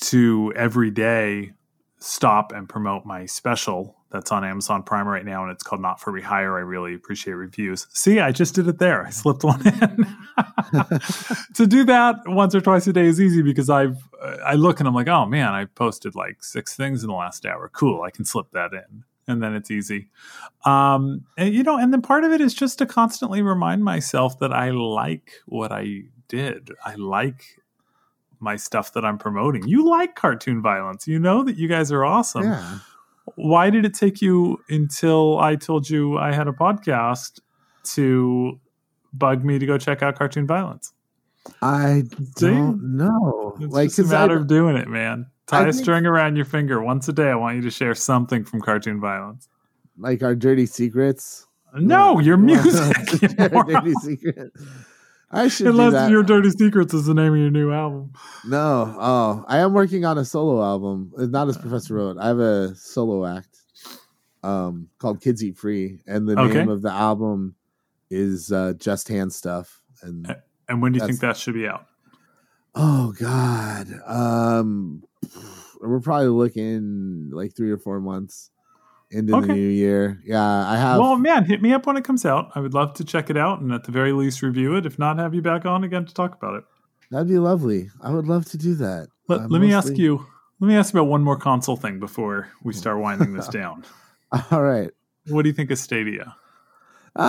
to 0.00 0.52
every 0.54 0.90
day 0.90 1.52
stop 2.00 2.52
and 2.52 2.68
promote 2.68 3.06
my 3.06 3.24
special 3.24 3.96
that's 4.16 4.32
on 4.32 4.44
Amazon 4.44 4.82
Prime 4.82 5.06
right 5.06 5.24
now, 5.24 5.42
and 5.42 5.52
it's 5.52 5.62
called 5.62 5.82
Not 5.82 6.00
for 6.00 6.10
Rehire. 6.10 6.56
I 6.56 6.60
really 6.60 6.94
appreciate 6.94 7.34
reviews. 7.34 7.86
See, 7.92 8.18
I 8.18 8.32
just 8.32 8.54
did 8.54 8.66
it 8.66 8.78
there. 8.78 9.06
I 9.06 9.10
slipped 9.10 9.44
one 9.44 9.60
in. 9.66 10.06
to 11.54 11.66
do 11.66 11.84
that 11.84 12.16
once 12.24 12.54
or 12.54 12.62
twice 12.62 12.86
a 12.86 12.94
day 12.94 13.04
is 13.04 13.20
easy 13.20 13.42
because 13.42 13.68
I've 13.68 13.98
I 14.44 14.54
look 14.54 14.80
and 14.80 14.88
I'm 14.88 14.94
like, 14.94 15.08
oh 15.08 15.26
man, 15.26 15.50
I 15.50 15.66
posted 15.66 16.14
like 16.14 16.42
six 16.42 16.74
things 16.74 17.02
in 17.02 17.08
the 17.08 17.14
last 17.14 17.44
hour. 17.44 17.68
Cool, 17.68 18.02
I 18.02 18.10
can 18.10 18.24
slip 18.24 18.50
that 18.52 18.72
in, 18.72 19.04
and 19.28 19.42
then 19.42 19.54
it's 19.54 19.70
easy. 19.70 20.08
Um, 20.64 21.26
and 21.36 21.54
you 21.54 21.62
know, 21.62 21.78
and 21.78 21.92
then 21.92 22.00
part 22.00 22.24
of 22.24 22.32
it 22.32 22.40
is 22.40 22.54
just 22.54 22.78
to 22.78 22.86
constantly 22.86 23.42
remind 23.42 23.84
myself 23.84 24.38
that 24.38 24.52
I 24.52 24.70
like 24.70 25.30
what 25.44 25.72
I 25.72 26.04
did. 26.28 26.70
I 26.84 26.94
like 26.94 27.44
my 28.40 28.56
stuff 28.56 28.94
that 28.94 29.04
I'm 29.04 29.18
promoting. 29.18 29.68
You 29.68 29.88
like 29.88 30.14
cartoon 30.14 30.62
violence. 30.62 31.06
You 31.06 31.18
know 31.18 31.44
that 31.44 31.56
you 31.56 31.68
guys 31.68 31.92
are 31.92 32.04
awesome 32.04 32.44
yeah. 32.44 32.78
Why 33.34 33.70
did 33.70 33.84
it 33.84 33.94
take 33.94 34.22
you 34.22 34.58
until 34.68 35.38
I 35.38 35.56
told 35.56 35.90
you 35.90 36.16
I 36.18 36.32
had 36.32 36.46
a 36.48 36.52
podcast 36.52 37.40
to 37.94 38.58
bug 39.12 39.44
me 39.44 39.58
to 39.58 39.66
go 39.66 39.76
check 39.78 40.02
out 40.02 40.16
cartoon 40.16 40.46
violence? 40.46 40.92
I 41.62 42.04
don't 42.36 42.96
know. 42.96 43.56
It's 43.60 43.72
like, 43.72 43.88
just 43.88 43.98
a 43.98 44.02
'cause 44.02 44.12
I- 44.12 44.20
matter 44.20 44.36
of 44.38 44.46
doing 44.46 44.76
it, 44.76 44.88
man. 44.88 45.26
Tie 45.46 45.58
I 45.58 45.68
a 45.68 45.72
think- 45.72 45.84
string 45.84 46.06
around 46.06 46.36
your 46.36 46.44
finger 46.44 46.82
once 46.82 47.06
a 47.08 47.12
day. 47.12 47.30
I 47.30 47.34
want 47.36 47.56
you 47.56 47.62
to 47.62 47.70
share 47.70 47.94
something 47.94 48.44
from 48.44 48.60
cartoon 48.60 49.00
violence. 49.00 49.48
like 49.98 50.22
our 50.22 50.34
dirty 50.34 50.66
secrets. 50.66 51.46
No, 51.74 52.18
your 52.20 52.36
music. 52.50 53.22
you 53.22 53.28
dirty 53.28 53.92
secret. 54.02 54.52
I 55.36 55.48
should 55.48 55.66
Unless 55.68 56.10
your 56.10 56.22
dirty 56.22 56.50
secrets 56.50 56.94
is 56.94 57.04
the 57.06 57.14
name 57.14 57.32
of 57.34 57.38
your 57.38 57.50
new 57.50 57.70
album. 57.72 58.12
No, 58.46 58.96
oh, 58.98 59.44
I 59.46 59.58
am 59.58 59.74
working 59.74 60.04
on 60.04 60.16
a 60.18 60.24
solo 60.24 60.62
album. 60.62 61.12
Not 61.16 61.48
as 61.48 61.58
Professor 61.58 61.94
wrote. 61.94 62.16
I 62.18 62.28
have 62.28 62.38
a 62.38 62.74
solo 62.74 63.26
act, 63.26 63.58
um, 64.42 64.88
called 64.98 65.20
"Kids 65.20 65.44
Eat 65.44 65.58
Free," 65.58 66.00
and 66.06 66.26
the 66.28 66.38
Okay. 66.40 66.58
name 66.60 66.68
of 66.68 66.80
the 66.82 66.90
album 66.90 67.54
is 68.10 68.50
uh, 68.50 68.72
"Just 68.78 69.08
Hand 69.08 69.32
Stuff." 69.32 69.82
And 70.02 70.34
And 70.68 70.80
when 70.80 70.92
do 70.92 70.98
you 71.00 71.06
think 71.06 71.20
that 71.20 71.36
should 71.36 71.54
be 71.54 71.66
out? 71.68 71.86
oh 72.74 73.12
god, 73.18 73.88
um, 74.06 75.02
we're 75.80 76.00
probably 76.00 76.28
looking 76.28 77.30
like 77.30 77.54
three 77.54 77.70
or 77.70 77.78
four 77.78 78.00
months 78.00 78.50
into 79.10 79.34
Okay. 79.36 79.46
the 79.48 79.52
new 79.54 79.68
year. 79.68 80.20
Yeah, 80.24 80.42
I 80.42 80.76
have. 80.76 80.98
Well, 80.98 81.16
man, 81.16 81.44
hit 81.44 81.62
me 81.62 81.72
up 81.72 81.86
when 81.86 81.96
it 81.96 82.04
comes 82.04 82.24
out. 82.24 82.50
I 82.54 82.60
would 82.60 82.74
love 82.74 82.94
to 82.94 83.04
check 83.04 83.30
it 83.30 83.36
out 83.36 83.60
and 83.60 83.72
at 83.72 83.84
the 83.84 83.92
very 83.92 84.12
least 84.12 84.42
review 84.42 84.74
it. 84.76 84.84
If 84.86 84.98
not, 84.98 85.18
have 85.18 85.34
you 85.34 85.42
back 85.42 85.64
on 85.64 85.84
again 85.84 86.04
to 86.06 86.14
talk 86.14 86.34
about 86.34 86.54
it. 86.56 86.64
that'd 87.10 87.28
be 87.28 87.38
lovely. 87.38 87.90
I 88.02 88.10
would 88.10 88.26
love 88.26 88.46
to 88.46 88.58
do 88.58 88.74
that. 88.76 89.08
Let, 89.28 89.40
I'm 89.42 89.48
let 89.50 89.60
me 89.60 89.72
ask 89.72 89.96
you. 89.96 90.26
Let 90.60 90.68
me 90.68 90.76
ask 90.76 90.92
about 90.94 91.04
one 91.06 91.22
more 91.22 91.36
console 91.36 91.76
thing 91.76 92.00
before 92.00 92.48
we 92.64 92.72
start 92.82 92.98
winding 92.98 93.34
this 93.34 93.48
down. 93.48 93.84
All 94.50 94.62
right. 94.62 94.90
What 95.28 95.42
do 95.42 95.48
you 95.48 95.52
think 95.54 95.70
of 95.70 95.78
Stadia? 95.78 96.34
Uh, 97.14 97.22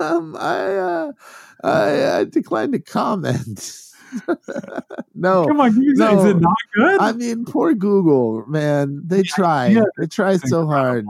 um, 0.00 0.36
I, 0.38 0.76
uh, 0.76 1.12
I, 1.64 2.18
I 2.18 2.24
declined 2.24 2.72
to 2.72 2.78
comment. 2.78 3.78
no, 5.14 5.46
Come 5.46 5.60
on, 5.60 5.80
you, 5.80 5.92
is 5.92 5.98
no. 5.98 6.26
it 6.26 6.40
not 6.40 6.56
good? 6.74 7.00
I 7.00 7.12
mean, 7.12 7.44
poor 7.44 7.74
Google, 7.74 8.44
man. 8.46 9.02
They 9.04 9.22
try. 9.22 9.66
idea 9.66 9.84
They 9.98 10.06
try 10.06 10.36
so 10.36 10.66
hard. 10.66 11.06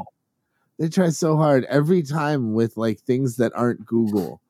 They 0.78 0.88
try 0.88 1.10
so 1.10 1.36
hard 1.36 1.64
every 1.64 2.02
time 2.02 2.54
with 2.54 2.76
like 2.76 3.00
things 3.00 3.36
that 3.36 3.52
aren't 3.54 3.86
Google, 3.86 4.40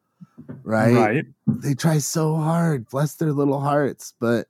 right? 0.63 0.95
Right. 0.95 1.25
They 1.47 1.75
try 1.75 1.99
so 1.99 2.37
hard. 2.37 2.89
Bless 2.89 3.15
their 3.17 3.33
little 3.33 3.61
hearts, 3.61 4.15
but 4.19 4.47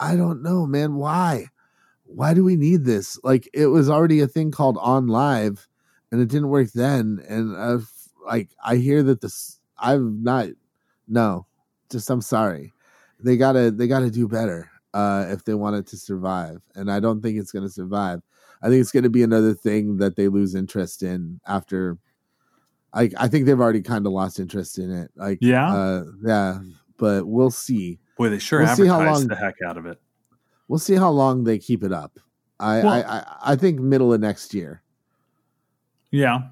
I 0.00 0.16
don't 0.16 0.42
know, 0.42 0.66
man. 0.66 0.94
Why? 0.94 1.46
Why 2.04 2.34
do 2.34 2.42
we 2.44 2.56
need 2.56 2.84
this? 2.84 3.18
Like, 3.22 3.48
it 3.52 3.66
was 3.66 3.90
already 3.90 4.20
a 4.20 4.26
thing 4.28 4.50
called 4.50 4.76
OnLive, 4.76 5.66
and 6.10 6.20
it 6.20 6.28
didn't 6.28 6.48
work 6.48 6.72
then. 6.72 7.22
And 7.28 7.54
uh, 7.54 7.78
like, 8.24 8.50
I 8.64 8.76
hear 8.76 9.02
that 9.02 9.20
this. 9.20 9.60
I'm 9.78 10.22
not. 10.22 10.48
No, 11.06 11.46
just 11.90 12.10
I'm 12.10 12.20
sorry. 12.20 12.72
They 13.20 13.36
gotta. 13.36 13.70
They 13.70 13.86
gotta 13.88 14.10
do 14.10 14.28
better 14.28 14.70
uh, 14.94 15.26
if 15.28 15.44
they 15.44 15.54
want 15.54 15.76
it 15.76 15.86
to 15.88 15.96
survive. 15.96 16.60
And 16.74 16.90
I 16.90 17.00
don't 17.00 17.20
think 17.20 17.38
it's 17.38 17.52
gonna 17.52 17.68
survive. 17.68 18.22
I 18.62 18.68
think 18.68 18.80
it's 18.80 18.92
gonna 18.92 19.08
be 19.10 19.22
another 19.22 19.54
thing 19.54 19.96
that 19.98 20.16
they 20.16 20.28
lose 20.28 20.54
interest 20.54 21.02
in 21.02 21.40
after. 21.46 21.98
Like, 22.94 23.12
I 23.18 23.28
think 23.28 23.44
they've 23.46 23.60
already 23.60 23.82
kind 23.82 24.06
of 24.06 24.12
lost 24.12 24.40
interest 24.40 24.78
in 24.78 24.90
it. 24.90 25.10
Like, 25.14 25.38
Yeah? 25.42 25.72
uh, 25.72 26.04
yeah. 26.24 26.60
But 26.96 27.26
we'll 27.26 27.50
see. 27.50 27.98
Boy, 28.16 28.30
they 28.30 28.38
sure 28.38 28.60
We'll 28.60 28.74
see 28.74 28.86
how 28.86 29.04
long- 29.04 29.28
the 29.28 29.36
heck 29.36 29.56
out 29.64 29.76
of 29.76 29.84
it. 29.86 30.00
We'll 30.68 30.78
see 30.78 30.94
how 30.94 31.10
long 31.10 31.44
they 31.44 31.58
keep 31.58 31.84
it 31.84 31.92
up. 31.92 32.18
I 32.58 32.78
Well- 32.82 32.88
I, 32.92 33.00
I 33.00 33.52
I 33.52 33.56
think 33.56 33.78
middle 33.78 34.12
of 34.12 34.20
next 34.20 34.54
year. 34.54 34.82
Yeah. 36.10 36.48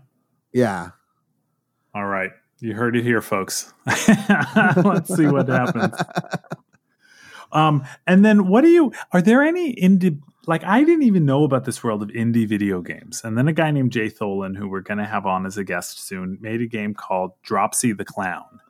Yeah. 0.52 0.90
All 1.94 2.06
right. 2.06 2.30
You 2.60 2.74
heard 2.74 2.96
it 2.96 3.04
here, 3.04 3.20
folks. 3.20 3.72
Let's 3.86 5.14
see 5.14 5.26
what 5.26 5.48
happens. 5.48 5.94
Um, 7.52 7.84
and 8.06 8.24
then 8.24 8.48
what 8.48 8.62
do 8.62 8.68
you 8.68 8.92
are 9.12 9.22
there 9.22 9.42
any 9.42 9.74
indie 9.74 10.20
like 10.46 10.64
I 10.64 10.84
didn't 10.84 11.04
even 11.04 11.24
know 11.24 11.44
about 11.44 11.64
this 11.64 11.82
world 11.82 12.02
of 12.02 12.08
indie 12.10 12.46
video 12.46 12.80
games. 12.80 13.22
And 13.24 13.36
then 13.36 13.48
a 13.48 13.52
guy 13.52 13.70
named 13.70 13.92
Jay 13.92 14.08
Tholen, 14.08 14.56
who 14.56 14.68
we're 14.68 14.80
gonna 14.80 15.06
have 15.06 15.26
on 15.26 15.46
as 15.46 15.56
a 15.56 15.64
guest 15.64 16.00
soon, 16.00 16.38
made 16.40 16.60
a 16.60 16.66
game 16.66 16.94
called 16.94 17.32
Dropsy 17.42 17.92
the 17.92 18.04
Clown. 18.04 18.60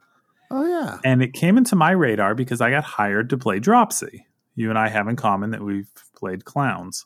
Oh 0.51 0.67
yeah. 0.67 0.99
And 1.05 1.23
it 1.23 1.33
came 1.33 1.59
into 1.59 1.77
my 1.77 1.91
radar 1.91 2.35
because 2.35 2.61
I 2.61 2.71
got 2.71 2.85
hired 2.85 3.31
to 3.31 3.39
play 3.39 3.59
Dropsy. 3.61 4.27
You 4.55 4.71
and 4.71 4.79
I 4.79 4.89
have 4.89 5.09
in 5.09 5.17
common 5.17 5.51
that 5.51 5.63
we've 5.63 5.91
played 6.15 6.45
clowns. 6.45 7.05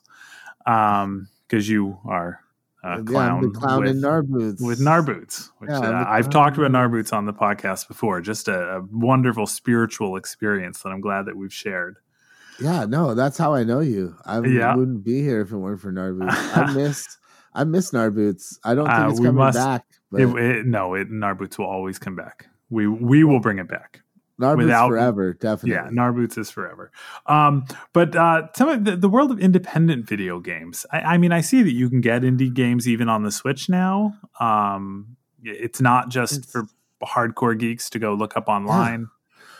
Um, 0.65 1.27
because 1.47 1.67
you 1.67 1.99
are 2.05 2.39
Yeah, 2.83 3.01
clown, 3.05 3.41
the 3.41 3.49
clown 3.59 3.81
with, 3.81 3.89
in 3.91 4.01
Narboots. 4.01 4.61
with 4.65 4.79
Narboots, 4.79 5.49
which 5.59 5.69
Yeah, 5.69 5.79
uh, 5.79 6.05
I've 6.07 6.29
talked 6.29 6.57
about 6.57 6.71
Narboots 6.71 7.13
on 7.13 7.25
the 7.25 7.33
podcast 7.33 7.87
before. 7.87 8.21
Just 8.21 8.47
a, 8.47 8.77
a 8.77 8.81
wonderful 8.91 9.45
spiritual 9.45 10.15
experience 10.15 10.81
that 10.81 10.89
I'm 10.89 11.01
glad 11.01 11.25
that 11.27 11.37
we've 11.37 11.53
shared. 11.53 11.97
Yeah, 12.59 12.85
no, 12.85 13.13
that's 13.13 13.37
how 13.37 13.53
I 13.53 13.63
know 13.63 13.79
you. 13.81 14.15
I 14.25 14.39
Yeah. 14.41 14.75
wouldn't 14.75 15.03
be 15.03 15.21
here 15.21 15.41
if 15.41 15.51
it 15.51 15.57
weren't 15.57 15.79
for 15.81 15.91
Narboots. 15.91 16.57
I 16.57 16.73
miss 16.75 17.17
I 17.53 17.63
miss 17.65 17.91
Narboots. 17.91 18.57
I 18.63 18.73
don't 18.75 18.85
think 18.87 18.97
Uh, 18.99 19.09
it's 19.09 19.19
we 19.19 19.25
coming 19.27 19.39
must- 19.39 19.57
back. 19.57 19.85
But 20.11 20.21
It, 20.21 20.27
it, 20.37 20.65
no, 20.65 20.93
it, 20.95 21.09
Narboots 21.09 21.57
will 21.57 21.65
always 21.67 21.97
come 21.99 22.15
back. 22.15 22.47
We 22.69 22.87
we 22.87 23.23
will 23.23 23.39
bring 23.39 23.59
it 23.59 23.67
back. 23.67 24.01
Nar 24.41 24.55
Boots 24.57 24.65
without- 24.65 24.89
forever, 24.89 25.33
definitely. 25.33 25.71
Yeah, 25.75 25.89
Nar 25.91 26.11
Boots 26.11 26.37
is 26.37 26.49
forever. 26.51 26.91
Um, 27.27 27.65
but 27.93 28.15
uh, 28.15 28.47
some 28.55 28.67
of 28.67 28.83
the, 28.83 28.97
the 28.97 29.07
world 29.09 29.31
of 29.31 29.39
independent 29.39 30.07
video 30.09 30.39
games. 30.39 30.85
I, 30.91 30.99
I 31.01 31.17
mean, 31.17 31.31
I 31.31 31.41
see 31.41 31.61
that 31.63 31.71
you 31.73 31.89
can 31.89 32.01
get 32.01 32.23
indie 32.23 32.53
games 32.53 32.87
even 32.87 33.07
on 33.07 33.23
the 33.23 33.31
Switch 33.31 33.69
now. 33.69 34.13
Um, 34.39 35.15
it's 35.43 35.79
not 35.79 36.09
just 36.09 36.33
It's- 36.33 36.51
for 36.51 36.65
hardcore 37.03 37.57
geeks 37.57 37.89
to 37.91 37.99
go 37.99 38.13
look 38.13 38.35
up 38.37 38.47
online. 38.47 39.07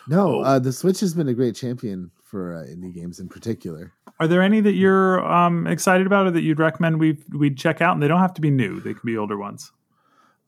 No, 0.08 0.40
Oh. 0.40 0.42
uh, 0.42 0.60
the 0.60 0.72
Switch 0.74 1.00
has 1.00 1.14
been 1.14 1.28
a 1.28 1.34
great 1.34 1.56
champion 1.56 2.12
for 2.24 2.54
uh, 2.56 2.66
indie 2.66 2.94
games 2.94 3.20
in 3.20 3.30
particular. 3.30 3.94
Are 4.20 4.28
there 4.28 4.42
any 4.44 4.62
that 4.62 4.74
you're 4.74 5.24
um, 5.26 5.66
excited 5.68 6.06
about 6.06 6.28
or 6.28 6.32
that 6.32 6.42
you'd 6.42 6.60
recommend 6.60 7.00
we 7.00 7.18
we'd 7.36 7.58
check 7.58 7.82
out? 7.82 7.94
And 7.94 8.04
they 8.04 8.08
don't 8.08 8.20
have 8.20 8.34
to 8.36 8.42
be 8.42 8.52
new; 8.52 8.80
they 8.80 8.94
can 8.94 9.02
be 9.06 9.18
older 9.18 9.38
ones. 9.38 9.72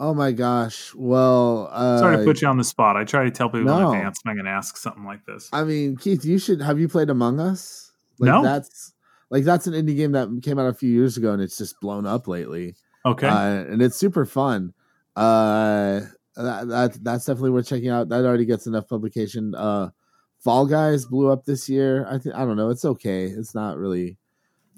Oh 0.06 0.14
my 0.14 0.34
gosh! 0.34 0.94
Well, 0.94 1.70
uh, 1.72 1.98
Sorry 1.98 2.18
to 2.18 2.26
put 2.26 2.42
you 2.42 2.50
on 2.50 2.58
the 2.58 2.66
spot. 2.66 2.98
I 2.98 3.06
try 3.06 3.24
to 3.24 3.32
tell 3.32 3.48
people 3.48 3.64
no. 3.64 3.92
in 3.92 3.98
advance 4.00 4.20
when 4.22 4.32
I'm 4.32 4.36
going 4.36 4.48
to 4.48 4.52
ask 4.52 4.76
something 4.76 5.06
like 5.06 5.26
this. 5.26 5.48
I 5.54 5.64
mean, 5.64 5.96
Keith, 5.96 6.26
you 6.26 6.40
should 6.40 6.62
have 6.62 6.78
you 6.78 6.90
played 6.90 7.10
Among 7.10 7.40
Us? 7.40 7.94
Like 8.20 8.28
No. 8.28 8.44
that's 8.44 8.94
like 9.30 9.46
that's 9.46 9.66
an 9.66 9.74
indie 9.74 9.96
game 9.96 10.12
that 10.12 10.28
came 10.44 10.60
out 10.60 10.68
a 10.68 10.74
few 10.74 10.92
years 10.92 11.16
ago 11.16 11.32
and 11.32 11.42
it's 11.42 11.58
just 11.58 11.80
blown 11.80 12.06
up 12.06 12.28
lately. 12.28 12.76
Okay, 13.06 13.28
Uh, 13.28 13.64
and 13.64 13.82
it's 13.82 13.96
super 13.96 14.26
fun. 14.26 14.74
Uh, 15.16 16.02
that, 16.36 16.68
that 16.68 16.98
that's 17.02 17.24
definitely 17.24 17.52
worth 17.52 17.70
checking 17.70 17.90
out. 17.90 18.10
That 18.10 18.26
already 18.26 18.46
gets 18.46 18.68
enough 18.68 18.90
publication. 18.90 19.56
Uh, 19.56 19.92
Fall 20.40 20.66
Guys 20.66 21.06
blew 21.06 21.32
up 21.32 21.46
this 21.46 21.70
year. 21.70 22.06
I 22.10 22.18
think 22.18 22.36
I 22.36 22.40
don't 22.40 22.58
know. 22.58 22.72
It's 22.72 22.84
okay. 22.84 23.28
It's 23.28 23.56
not 23.56 23.78
really 23.78 24.18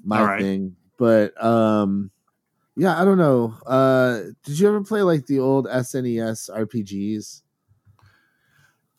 my 0.04 0.22
right. 0.22 0.40
thing, 0.40 0.76
but 0.98 1.42
um, 1.44 2.12
yeah, 2.76 3.00
I 3.00 3.04
don't 3.04 3.18
know. 3.18 3.54
Uh, 3.66 4.20
did 4.44 4.58
you 4.58 4.68
ever 4.68 4.82
play 4.82 5.02
like 5.02 5.26
the 5.26 5.38
old 5.38 5.66
SNES 5.66 6.50
RPGs? 6.50 7.42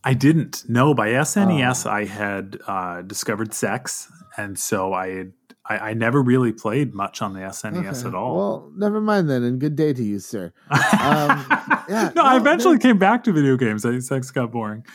I 0.03 0.13
didn't. 0.13 0.63
No, 0.67 0.93
by 0.93 1.09
SNES, 1.09 1.85
Oh. 1.85 1.89
I 1.89 2.05
had 2.05 2.57
uh, 2.67 3.01
discovered 3.01 3.53
sex, 3.53 4.11
and 4.37 4.57
so 4.57 4.93
I 4.93 5.09
had. 5.09 5.33
I, 5.69 5.89
I 5.89 5.93
never 5.95 6.21
really 6.21 6.53
played 6.53 6.93
much 6.93 7.21
on 7.21 7.33
the 7.33 7.41
SNES 7.41 7.99
Okay. 7.99 8.07
at 8.07 8.15
all. 8.15 8.37
Well, 8.37 8.71
never 8.77 9.01
mind 9.01 9.29
then, 9.29 9.43
and 9.43 9.59
good 9.59 9.75
day 9.75 9.91
to 9.91 10.01
you, 10.03 10.19
sir. 10.19 10.53
um, 10.71 10.79
yeah, 11.89 12.11
no, 12.15 12.21
I 12.23 12.37
eventually 12.37 12.77
came 12.77 12.97
back 12.97 13.25
to 13.25 13.33
video 13.33 13.57
games. 13.57 13.85
I 13.85 13.89
think 13.91 14.03
sex 14.03 14.31
got 14.31 14.49
boring. 14.53 14.85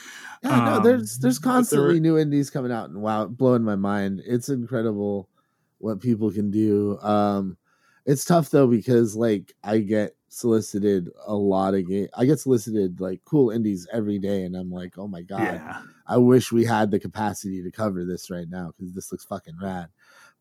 Yeah, 0.42 0.56
no, 0.64 0.72
Um, 0.76 0.82
there's 0.82 1.18
there's 1.18 1.38
but 1.38 1.44
there 1.48 1.52
constantly 1.58 1.94
were- 1.96 2.00
new 2.00 2.16
indies 2.16 2.48
coming 2.48 2.72
out, 2.72 2.88
and 2.88 3.02
wow, 3.02 3.26
blowing 3.26 3.64
my 3.64 3.76
mind. 3.76 4.22
It's 4.24 4.48
incredible 4.48 5.28
what 5.76 6.00
people 6.00 6.30
can 6.32 6.50
do. 6.50 6.98
Um, 7.02 7.58
it's 8.04 8.24
tough 8.24 8.50
though 8.50 8.66
because 8.66 9.14
like 9.16 9.52
I 9.62 9.78
get 9.78 10.16
solicited 10.28 11.10
a 11.26 11.34
lot 11.34 11.74
of 11.74 11.88
game. 11.88 12.08
I 12.14 12.24
get 12.24 12.40
solicited 12.40 13.00
like 13.00 13.20
cool 13.24 13.50
indies 13.50 13.86
every 13.92 14.18
day, 14.18 14.42
and 14.42 14.56
I'm 14.56 14.70
like, 14.70 14.98
oh 14.98 15.08
my 15.08 15.22
god, 15.22 15.54
Yeah, 15.54 15.82
I 16.06 16.16
wish 16.16 16.50
we 16.50 16.64
had 16.64 16.90
the 16.90 16.98
capacity 16.98 17.62
to 17.62 17.70
cover 17.70 18.04
this 18.04 18.30
right 18.30 18.48
now 18.48 18.72
because 18.76 18.94
this 18.94 19.12
looks 19.12 19.24
fucking 19.24 19.58
rad. 19.62 19.88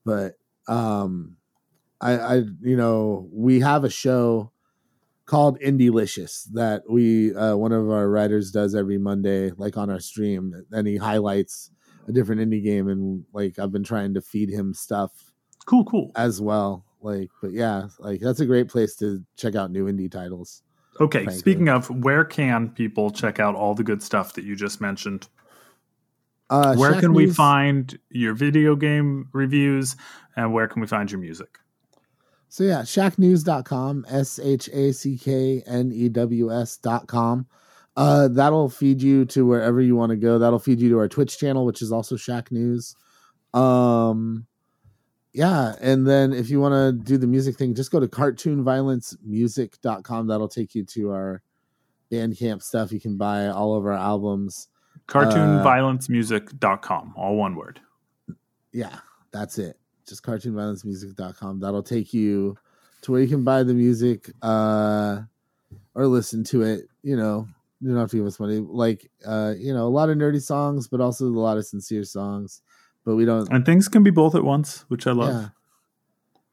But 0.05 0.35
um, 0.67 1.37
I, 1.99 2.17
I, 2.17 2.35
you 2.61 2.75
know, 2.75 3.29
we 3.31 3.59
have 3.59 3.83
a 3.83 3.89
show 3.89 4.51
called 5.25 5.57
Indielicious 5.61 6.43
that 6.53 6.83
we 6.89 7.35
uh, 7.35 7.55
one 7.55 7.71
of 7.71 7.89
our 7.89 8.09
writers 8.09 8.51
does 8.51 8.73
every 8.73 8.97
Monday, 8.97 9.51
like 9.51 9.77
on 9.77 9.89
our 9.89 9.99
stream, 9.99 10.65
and 10.71 10.87
he 10.87 10.97
highlights 10.97 11.69
a 12.07 12.11
different 12.11 12.41
indie 12.41 12.63
game, 12.63 12.87
and 12.87 13.25
like 13.33 13.59
I've 13.59 13.71
been 13.71 13.83
trying 13.83 14.13
to 14.15 14.21
feed 14.21 14.49
him 14.49 14.73
stuff 14.73 15.33
cool, 15.65 15.85
cool. 15.85 16.11
as 16.15 16.41
well. 16.41 16.85
Like, 17.01 17.29
but 17.41 17.51
yeah, 17.51 17.87
like 17.99 18.21
that's 18.21 18.39
a 18.39 18.45
great 18.45 18.67
place 18.67 18.95
to 18.97 19.23
check 19.35 19.55
out 19.55 19.71
new 19.71 19.85
indie 19.85 20.11
titles. 20.11 20.61
Okay, 20.99 21.25
Thank 21.25 21.39
speaking 21.39 21.69
of, 21.69 21.89
where 21.89 22.23
can 22.23 22.69
people 22.69 23.11
check 23.11 23.39
out 23.39 23.55
all 23.55 23.73
the 23.73 23.83
good 23.83 24.03
stuff 24.03 24.33
that 24.33 24.43
you 24.43 24.55
just 24.55 24.81
mentioned? 24.81 25.27
Uh, 26.49 26.75
where 26.75 26.93
Shack 26.93 27.01
can 27.01 27.13
we 27.13 27.31
find 27.31 27.97
your 28.09 28.33
video 28.33 28.75
game 28.75 29.29
reviews, 29.31 29.95
and 30.35 30.53
where 30.53 30.67
can 30.67 30.81
we 30.81 30.87
find 30.87 31.09
your 31.09 31.19
music? 31.19 31.59
So 32.49 32.65
yeah, 32.65 32.81
shacknews.com, 32.81 34.05
S 34.09 34.37
H 34.37 34.69
A 34.73 34.91
C 34.91 35.17
K 35.17 35.63
N 35.65 35.91
E 35.93 36.09
W 36.09 36.51
S.com. 36.51 37.47
Uh, 37.95 38.27
that'll 38.27 38.69
feed 38.69 39.01
you 39.01 39.25
to 39.25 39.45
wherever 39.45 39.81
you 39.81 39.95
want 39.95 40.09
to 40.09 40.17
go. 40.17 40.37
That'll 40.39 40.59
feed 40.59 40.81
you 40.81 40.89
to 40.89 40.97
our 40.99 41.07
Twitch 41.07 41.37
channel, 41.37 41.65
which 41.65 41.81
is 41.81 41.91
also 41.91 42.15
Shacknews. 42.15 42.95
Um, 43.53 44.45
yeah, 45.33 45.75
and 45.81 46.07
then 46.07 46.33
if 46.33 46.49
you 46.49 46.59
want 46.59 46.73
to 46.73 46.91
do 46.91 47.17
the 47.17 47.27
music 47.27 47.57
thing, 47.57 47.73
just 47.73 47.91
go 47.91 47.99
to 47.99 48.07
cartoonviolencemusic.com. 48.07 50.27
That'll 50.27 50.47
take 50.47 50.75
you 50.75 50.83
to 50.85 51.11
our 51.11 51.41
Bandcamp 52.11 52.61
stuff. 52.61 52.91
You 52.91 52.99
can 52.99 53.17
buy 53.17 53.47
all 53.47 53.75
of 53.75 53.85
our 53.85 53.93
albums. 53.93 54.67
Cartoonviolencemusic.com, 55.07 57.13
all 57.15 57.35
one 57.35 57.55
word. 57.55 57.79
yeah, 58.73 58.99
that's 59.31 59.57
it. 59.57 59.77
Just 60.07 60.23
cartoonviolencemusic.com. 60.23 61.59
That'll 61.59 61.83
take 61.83 62.13
you 62.13 62.57
to 63.01 63.11
where 63.11 63.21
you 63.21 63.27
can 63.27 63.43
buy 63.43 63.63
the 63.63 63.73
music 63.73 64.31
uh 64.41 65.21
or 65.95 66.07
listen 66.07 66.43
to 66.45 66.61
it. 66.63 66.85
You 67.03 67.17
know, 67.17 67.47
you 67.79 67.89
don't 67.89 67.97
have 67.97 68.09
to 68.11 68.17
give 68.17 68.25
us 68.25 68.39
money. 68.39 68.59
Like 68.59 69.09
uh, 69.25 69.53
you 69.57 69.73
know, 69.73 69.87
a 69.87 69.89
lot 69.89 70.09
of 70.09 70.17
nerdy 70.17 70.41
songs, 70.41 70.87
but 70.87 71.01
also 71.01 71.25
a 71.25 71.27
lot 71.27 71.57
of 71.57 71.65
sincere 71.65 72.03
songs. 72.03 72.61
But 73.05 73.15
we 73.15 73.25
don't 73.25 73.51
And 73.51 73.65
things 73.65 73.87
can 73.87 74.03
be 74.03 74.11
both 74.11 74.35
at 74.35 74.43
once, 74.43 74.85
which 74.87 75.07
I 75.07 75.11
love. 75.11 75.33
yeah. 75.33 75.49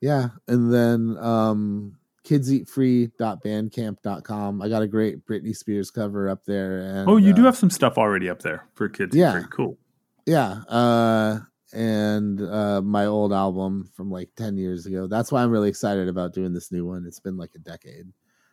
Yeah. 0.01 0.29
And 0.47 0.73
then 0.73 1.17
um 1.19 1.99
kidseatfree.bandcamp.com. 2.25 4.63
I 4.63 4.69
got 4.69 4.83
a 4.83 4.87
great 4.87 5.27
Britney 5.27 5.57
Spears 5.57 5.91
cover 5.91 6.29
up 6.29 6.45
there. 6.45 6.79
And, 6.81 7.09
oh, 7.09 7.17
you 7.17 7.33
do 7.33 7.43
uh, 7.43 7.47
have 7.47 7.57
some 7.57 7.71
stuff 7.71 7.97
already 7.99 8.29
up 8.29 8.43
there 8.43 8.67
for 8.75 8.89
kids. 8.89 9.17
Yeah. 9.17 9.33
Very 9.33 9.47
cool. 9.51 9.79
yeah 10.27 10.63
uh 10.69 11.39
and 11.73 12.41
uh 12.43 12.81
my 12.83 13.07
old 13.07 13.33
album 13.33 13.89
from 13.95 14.11
like 14.11 14.31
10 14.37 14.57
years 14.57 14.87
ago 14.87 15.07
that's 15.07 15.31
why 15.31 15.43
i'm 15.43 15.51
really 15.51 15.69
excited 15.69 16.09
about 16.09 16.33
doing 16.33 16.55
this 16.55 16.73
new 16.73 16.87
one 16.87 17.05
it's 17.07 17.21
been 17.21 17.37
like 17.37 17.51
a 17.55 17.59
decade 17.59 18.07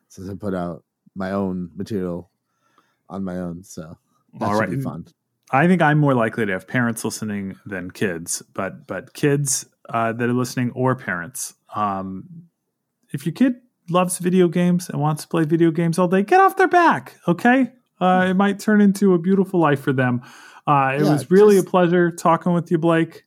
since 0.10 0.30
i 0.30 0.34
put 0.36 0.54
out 0.54 0.84
my 1.16 1.32
own 1.32 1.70
material 1.78 2.30
on 3.10 3.24
my 3.24 3.38
own 3.38 3.64
so 3.64 3.98
that 4.40 4.46
All 4.46 4.52
should 4.54 4.60
right. 4.60 4.70
be 4.70 4.82
fun 4.82 5.06
I 5.52 5.68
think 5.68 5.82
I'm 5.82 6.00
more 6.00 6.14
likely 6.14 6.46
to 6.46 6.52
have 6.54 6.68
parents 6.68 7.06
listening 7.06 7.56
than 7.66 7.92
kids, 7.92 8.42
but 8.54 8.88
but 8.88 9.14
kids 9.14 9.66
uh, 9.90 10.12
that 10.14 10.30
are 10.30 10.34
listening 10.34 10.72
or 10.72 10.96
parents, 10.96 11.54
um, 11.76 12.48
if 13.14 13.26
your 13.26 13.34
kid 13.34 13.56
loves 13.90 14.18
video 14.18 14.48
games 14.48 14.90
and 14.90 15.00
wants 15.00 15.22
to 15.24 15.28
play 15.28 15.44
video 15.46 15.70
games 15.72 16.00
all 16.00 16.08
day, 16.08 16.24
get 16.24 16.40
off 16.40 16.58
their 16.58 16.68
back. 16.68 17.16
Okay, 17.28 17.72
uh, 18.02 18.26
it 18.30 18.34
might 18.34 18.60
turn 18.60 18.82
into 18.82 19.14
a 19.14 19.20
beautiful 19.20 19.60
life 19.60 19.80
for 19.82 19.94
them. 19.94 20.22
Uh, 20.66 20.94
it 20.98 21.04
Yeah, 21.04 21.12
was 21.12 21.30
really 21.30 21.56
just- 21.56 21.68
a 21.68 21.70
pleasure 21.70 22.10
talking 22.12 22.54
with 22.54 22.72
you, 22.72 22.78
Blake. 22.80 23.24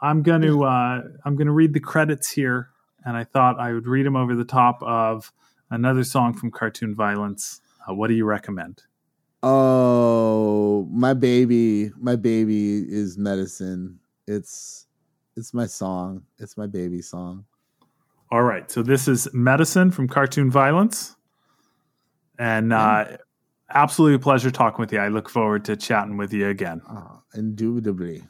I'm 0.00 0.22
going 0.22 0.40
to 0.42 0.64
uh, 0.64 1.02
I'm 1.26 1.36
going 1.36 1.46
to 1.48 1.52
read 1.52 1.74
the 1.74 1.80
credits 1.80 2.30
here, 2.30 2.70
and 3.04 3.14
I 3.16 3.24
thought 3.24 3.60
I 3.60 3.74
would 3.74 3.86
read 3.86 4.06
them 4.06 4.16
over 4.16 4.34
the 4.34 4.46
top 4.46 4.82
of 4.82 5.30
another 5.68 6.02
song 6.04 6.32
from 6.32 6.50
Cartoon 6.50 6.94
Violence. 6.94 7.60
Uh, 7.86 7.92
what 7.92 8.08
do 8.08 8.14
you 8.14 8.24
recommend? 8.24 8.82
Oh 9.42 10.86
my 10.90 11.14
baby 11.14 11.90
my 11.98 12.14
baby 12.16 12.80
is 12.88 13.16
medicine 13.16 13.98
it's 14.26 14.86
it's 15.36 15.54
my 15.54 15.66
song 15.66 16.22
it's 16.38 16.56
my 16.56 16.66
baby 16.66 17.00
song 17.00 17.44
All 18.32 18.42
right. 18.42 18.70
So 18.70 18.82
this 18.82 19.08
is 19.08 19.28
Medicine 19.34 19.90
from 19.90 20.06
Cartoon 20.06 20.50
Violence. 20.52 21.16
And 22.38 22.72
uh, 22.72 23.16
absolutely 23.70 24.14
a 24.14 24.18
pleasure 24.20 24.50
talking 24.52 24.80
with 24.80 24.92
you. 24.92 25.00
I 25.00 25.08
look 25.08 25.28
forward 25.28 25.64
to 25.64 25.76
chatting 25.76 26.16
with 26.16 26.32
you 26.32 26.48
again. 26.48 26.80
oh, 26.88 27.22
indubitably 27.34 28.22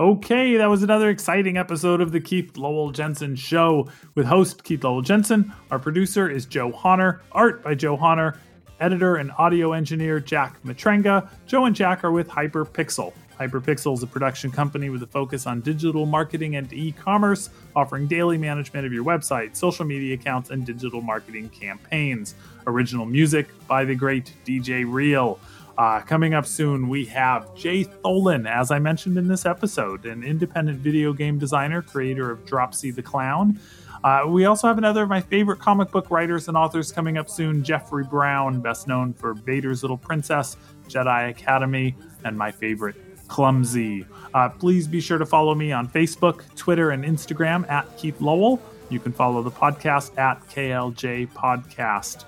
Okay, 0.00 0.56
that 0.56 0.66
was 0.68 0.82
another 0.82 1.08
exciting 1.08 1.56
episode 1.56 2.00
of 2.00 2.10
the 2.10 2.20
Keith 2.20 2.56
Lowell 2.56 2.90
Jensen 2.90 3.36
Show 3.36 3.86
with 4.16 4.26
host 4.26 4.64
Keith 4.64 4.82
Lowell 4.82 5.02
Jensen. 5.02 5.54
Our 5.70 5.78
producer 5.78 6.28
is 6.28 6.46
Joe 6.46 6.72
Honor, 6.82 7.22
art 7.30 7.62
by 7.62 7.76
Joe 7.76 7.96
Honor, 7.96 8.36
editor 8.80 9.16
and 9.16 9.30
audio 9.38 9.72
engineer 9.72 10.20
Jack 10.20 10.62
Matrenga. 10.64 11.28
Joe 11.46 11.64
and 11.64 11.74
Jack 11.74 12.04
are 12.04 12.12
with 12.12 12.28
Hyperpixel. 12.28 13.12
Hyperpixel 13.38 13.94
is 13.94 14.02
a 14.02 14.06
production 14.06 14.50
company 14.50 14.90
with 14.90 15.02
a 15.02 15.06
focus 15.06 15.46
on 15.46 15.60
digital 15.60 16.06
marketing 16.06 16.56
and 16.56 16.72
e 16.72 16.92
commerce, 16.92 17.50
offering 17.74 18.06
daily 18.06 18.38
management 18.38 18.86
of 18.86 18.92
your 18.92 19.04
website, 19.04 19.56
social 19.56 19.84
media 19.84 20.14
accounts, 20.14 20.50
and 20.50 20.64
digital 20.64 21.00
marketing 21.00 21.48
campaigns. 21.48 22.34
Original 22.66 23.06
music 23.06 23.48
by 23.66 23.84
the 23.84 23.94
great 23.94 24.32
DJ 24.46 24.84
Real. 24.86 25.38
Uh, 25.76 26.00
coming 26.00 26.34
up 26.34 26.46
soon, 26.46 26.88
we 26.88 27.04
have 27.04 27.52
Jay 27.56 27.84
Tholen, 27.84 28.48
as 28.48 28.70
I 28.70 28.78
mentioned 28.78 29.18
in 29.18 29.26
this 29.26 29.44
episode, 29.44 30.06
an 30.06 30.22
independent 30.22 30.78
video 30.78 31.12
game 31.12 31.36
designer, 31.36 31.82
creator 31.82 32.30
of 32.30 32.46
Dropsy 32.46 32.92
the 32.92 33.02
Clown. 33.02 33.58
Uh, 34.04 34.24
we 34.28 34.44
also 34.44 34.68
have 34.68 34.76
another 34.76 35.02
of 35.04 35.08
my 35.08 35.22
favorite 35.22 35.58
comic 35.58 35.90
book 35.90 36.10
writers 36.10 36.48
and 36.48 36.58
authors 36.58 36.92
coming 36.92 37.16
up 37.16 37.30
soon, 37.30 37.64
Jeffrey 37.64 38.04
Brown, 38.04 38.60
best 38.60 38.86
known 38.86 39.14
for 39.14 39.32
Vader's 39.32 39.82
Little 39.82 39.96
Princess, 39.96 40.58
Jedi 40.88 41.30
Academy, 41.30 41.96
and 42.22 42.36
my 42.36 42.52
favorite, 42.52 42.96
Clumsy. 43.28 44.04
Uh, 44.34 44.50
please 44.50 44.86
be 44.86 45.00
sure 45.00 45.16
to 45.16 45.24
follow 45.24 45.54
me 45.54 45.72
on 45.72 45.88
Facebook, 45.88 46.42
Twitter, 46.54 46.90
and 46.90 47.02
Instagram 47.02 47.68
at 47.70 47.96
Keith 47.96 48.20
Lowell. 48.20 48.60
You 48.90 49.00
can 49.00 49.12
follow 49.12 49.42
the 49.42 49.50
podcast 49.50 50.18
at 50.18 50.46
KLJ 50.48 51.32
Podcast. 51.32 52.24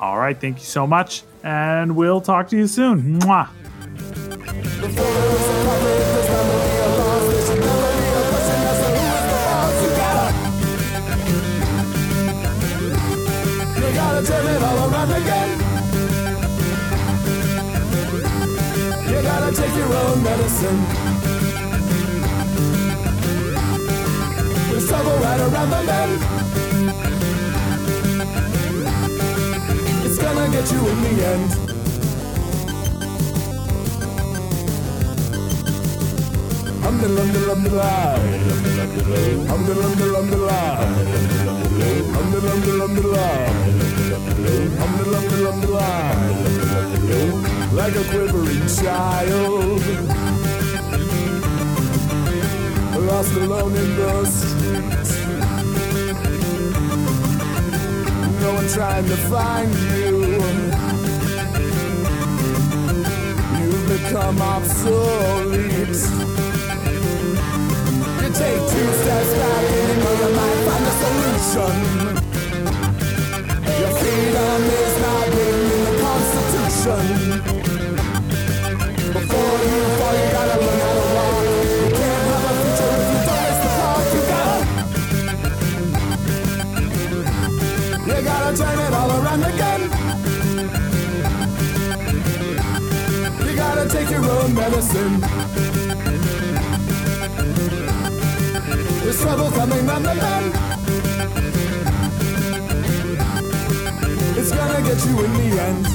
All 0.00 0.18
right, 0.18 0.38
thank 0.38 0.58
you 0.58 0.64
so 0.64 0.86
much, 0.86 1.22
and 1.42 1.96
we'll 1.96 2.20
talk 2.20 2.48
to 2.50 2.56
you 2.58 2.66
soon. 2.66 3.18
Mwah. 3.20 3.48
turn 14.24 14.46
it 14.46 14.62
all 14.62 14.78
around 14.88 15.10
again. 15.10 15.50
You 19.10 19.22
gotta 19.22 19.50
take 19.54 19.74
your 19.76 19.92
own 20.02 20.22
medicine. 20.22 20.80
There's 24.68 24.88
trouble 24.88 25.16
right 25.18 25.40
around 25.40 25.70
the 25.70 25.82
bend. 25.88 26.20
It's 30.06 30.18
gonna 30.18 30.48
get 30.50 30.72
you 30.72 30.88
in 30.88 31.02
the 31.02 31.14
end. 31.32 31.64
hum 36.84 37.00
de 37.00 37.08
lum 37.08 37.32
de 37.32 37.40
lum 37.46 37.62
de 37.64 37.70
la 37.70 38.14
hum 39.50 39.64
de 39.66 39.74
lum 39.74 39.94
de 40.00 40.06
lum 40.12 40.26
de 40.30 40.36
la 40.46 40.60
hum 42.14 42.30
de 42.32 42.38
lum 42.46 42.60
de 42.66 42.72
lum 42.78 42.94
de 42.94 43.02
la 43.12 43.93
like 47.74 47.96
a 47.96 48.04
quivering 48.04 48.66
child. 48.68 49.82
Lost 53.04 53.34
alone 53.34 53.74
in 53.76 53.96
the 53.96 54.24
streets. 54.24 55.18
No 58.40 58.54
one 58.54 58.68
trying 58.68 59.06
to 59.06 59.16
find 59.28 59.74
you. 59.74 60.40
You've 63.60 63.88
become 63.88 64.40
obsolete. 64.40 66.43
medicine. 94.70 95.20
The 99.04 99.12
struggle 99.12 99.50
coming 99.50 99.84
from 99.84 100.02
the 100.02 100.14
men. 100.14 100.44
It's 104.38 104.52
gonna 104.52 104.82
get 104.82 105.06
you 105.06 105.24
in 105.24 105.32
the 105.34 105.62
end. 105.62 105.93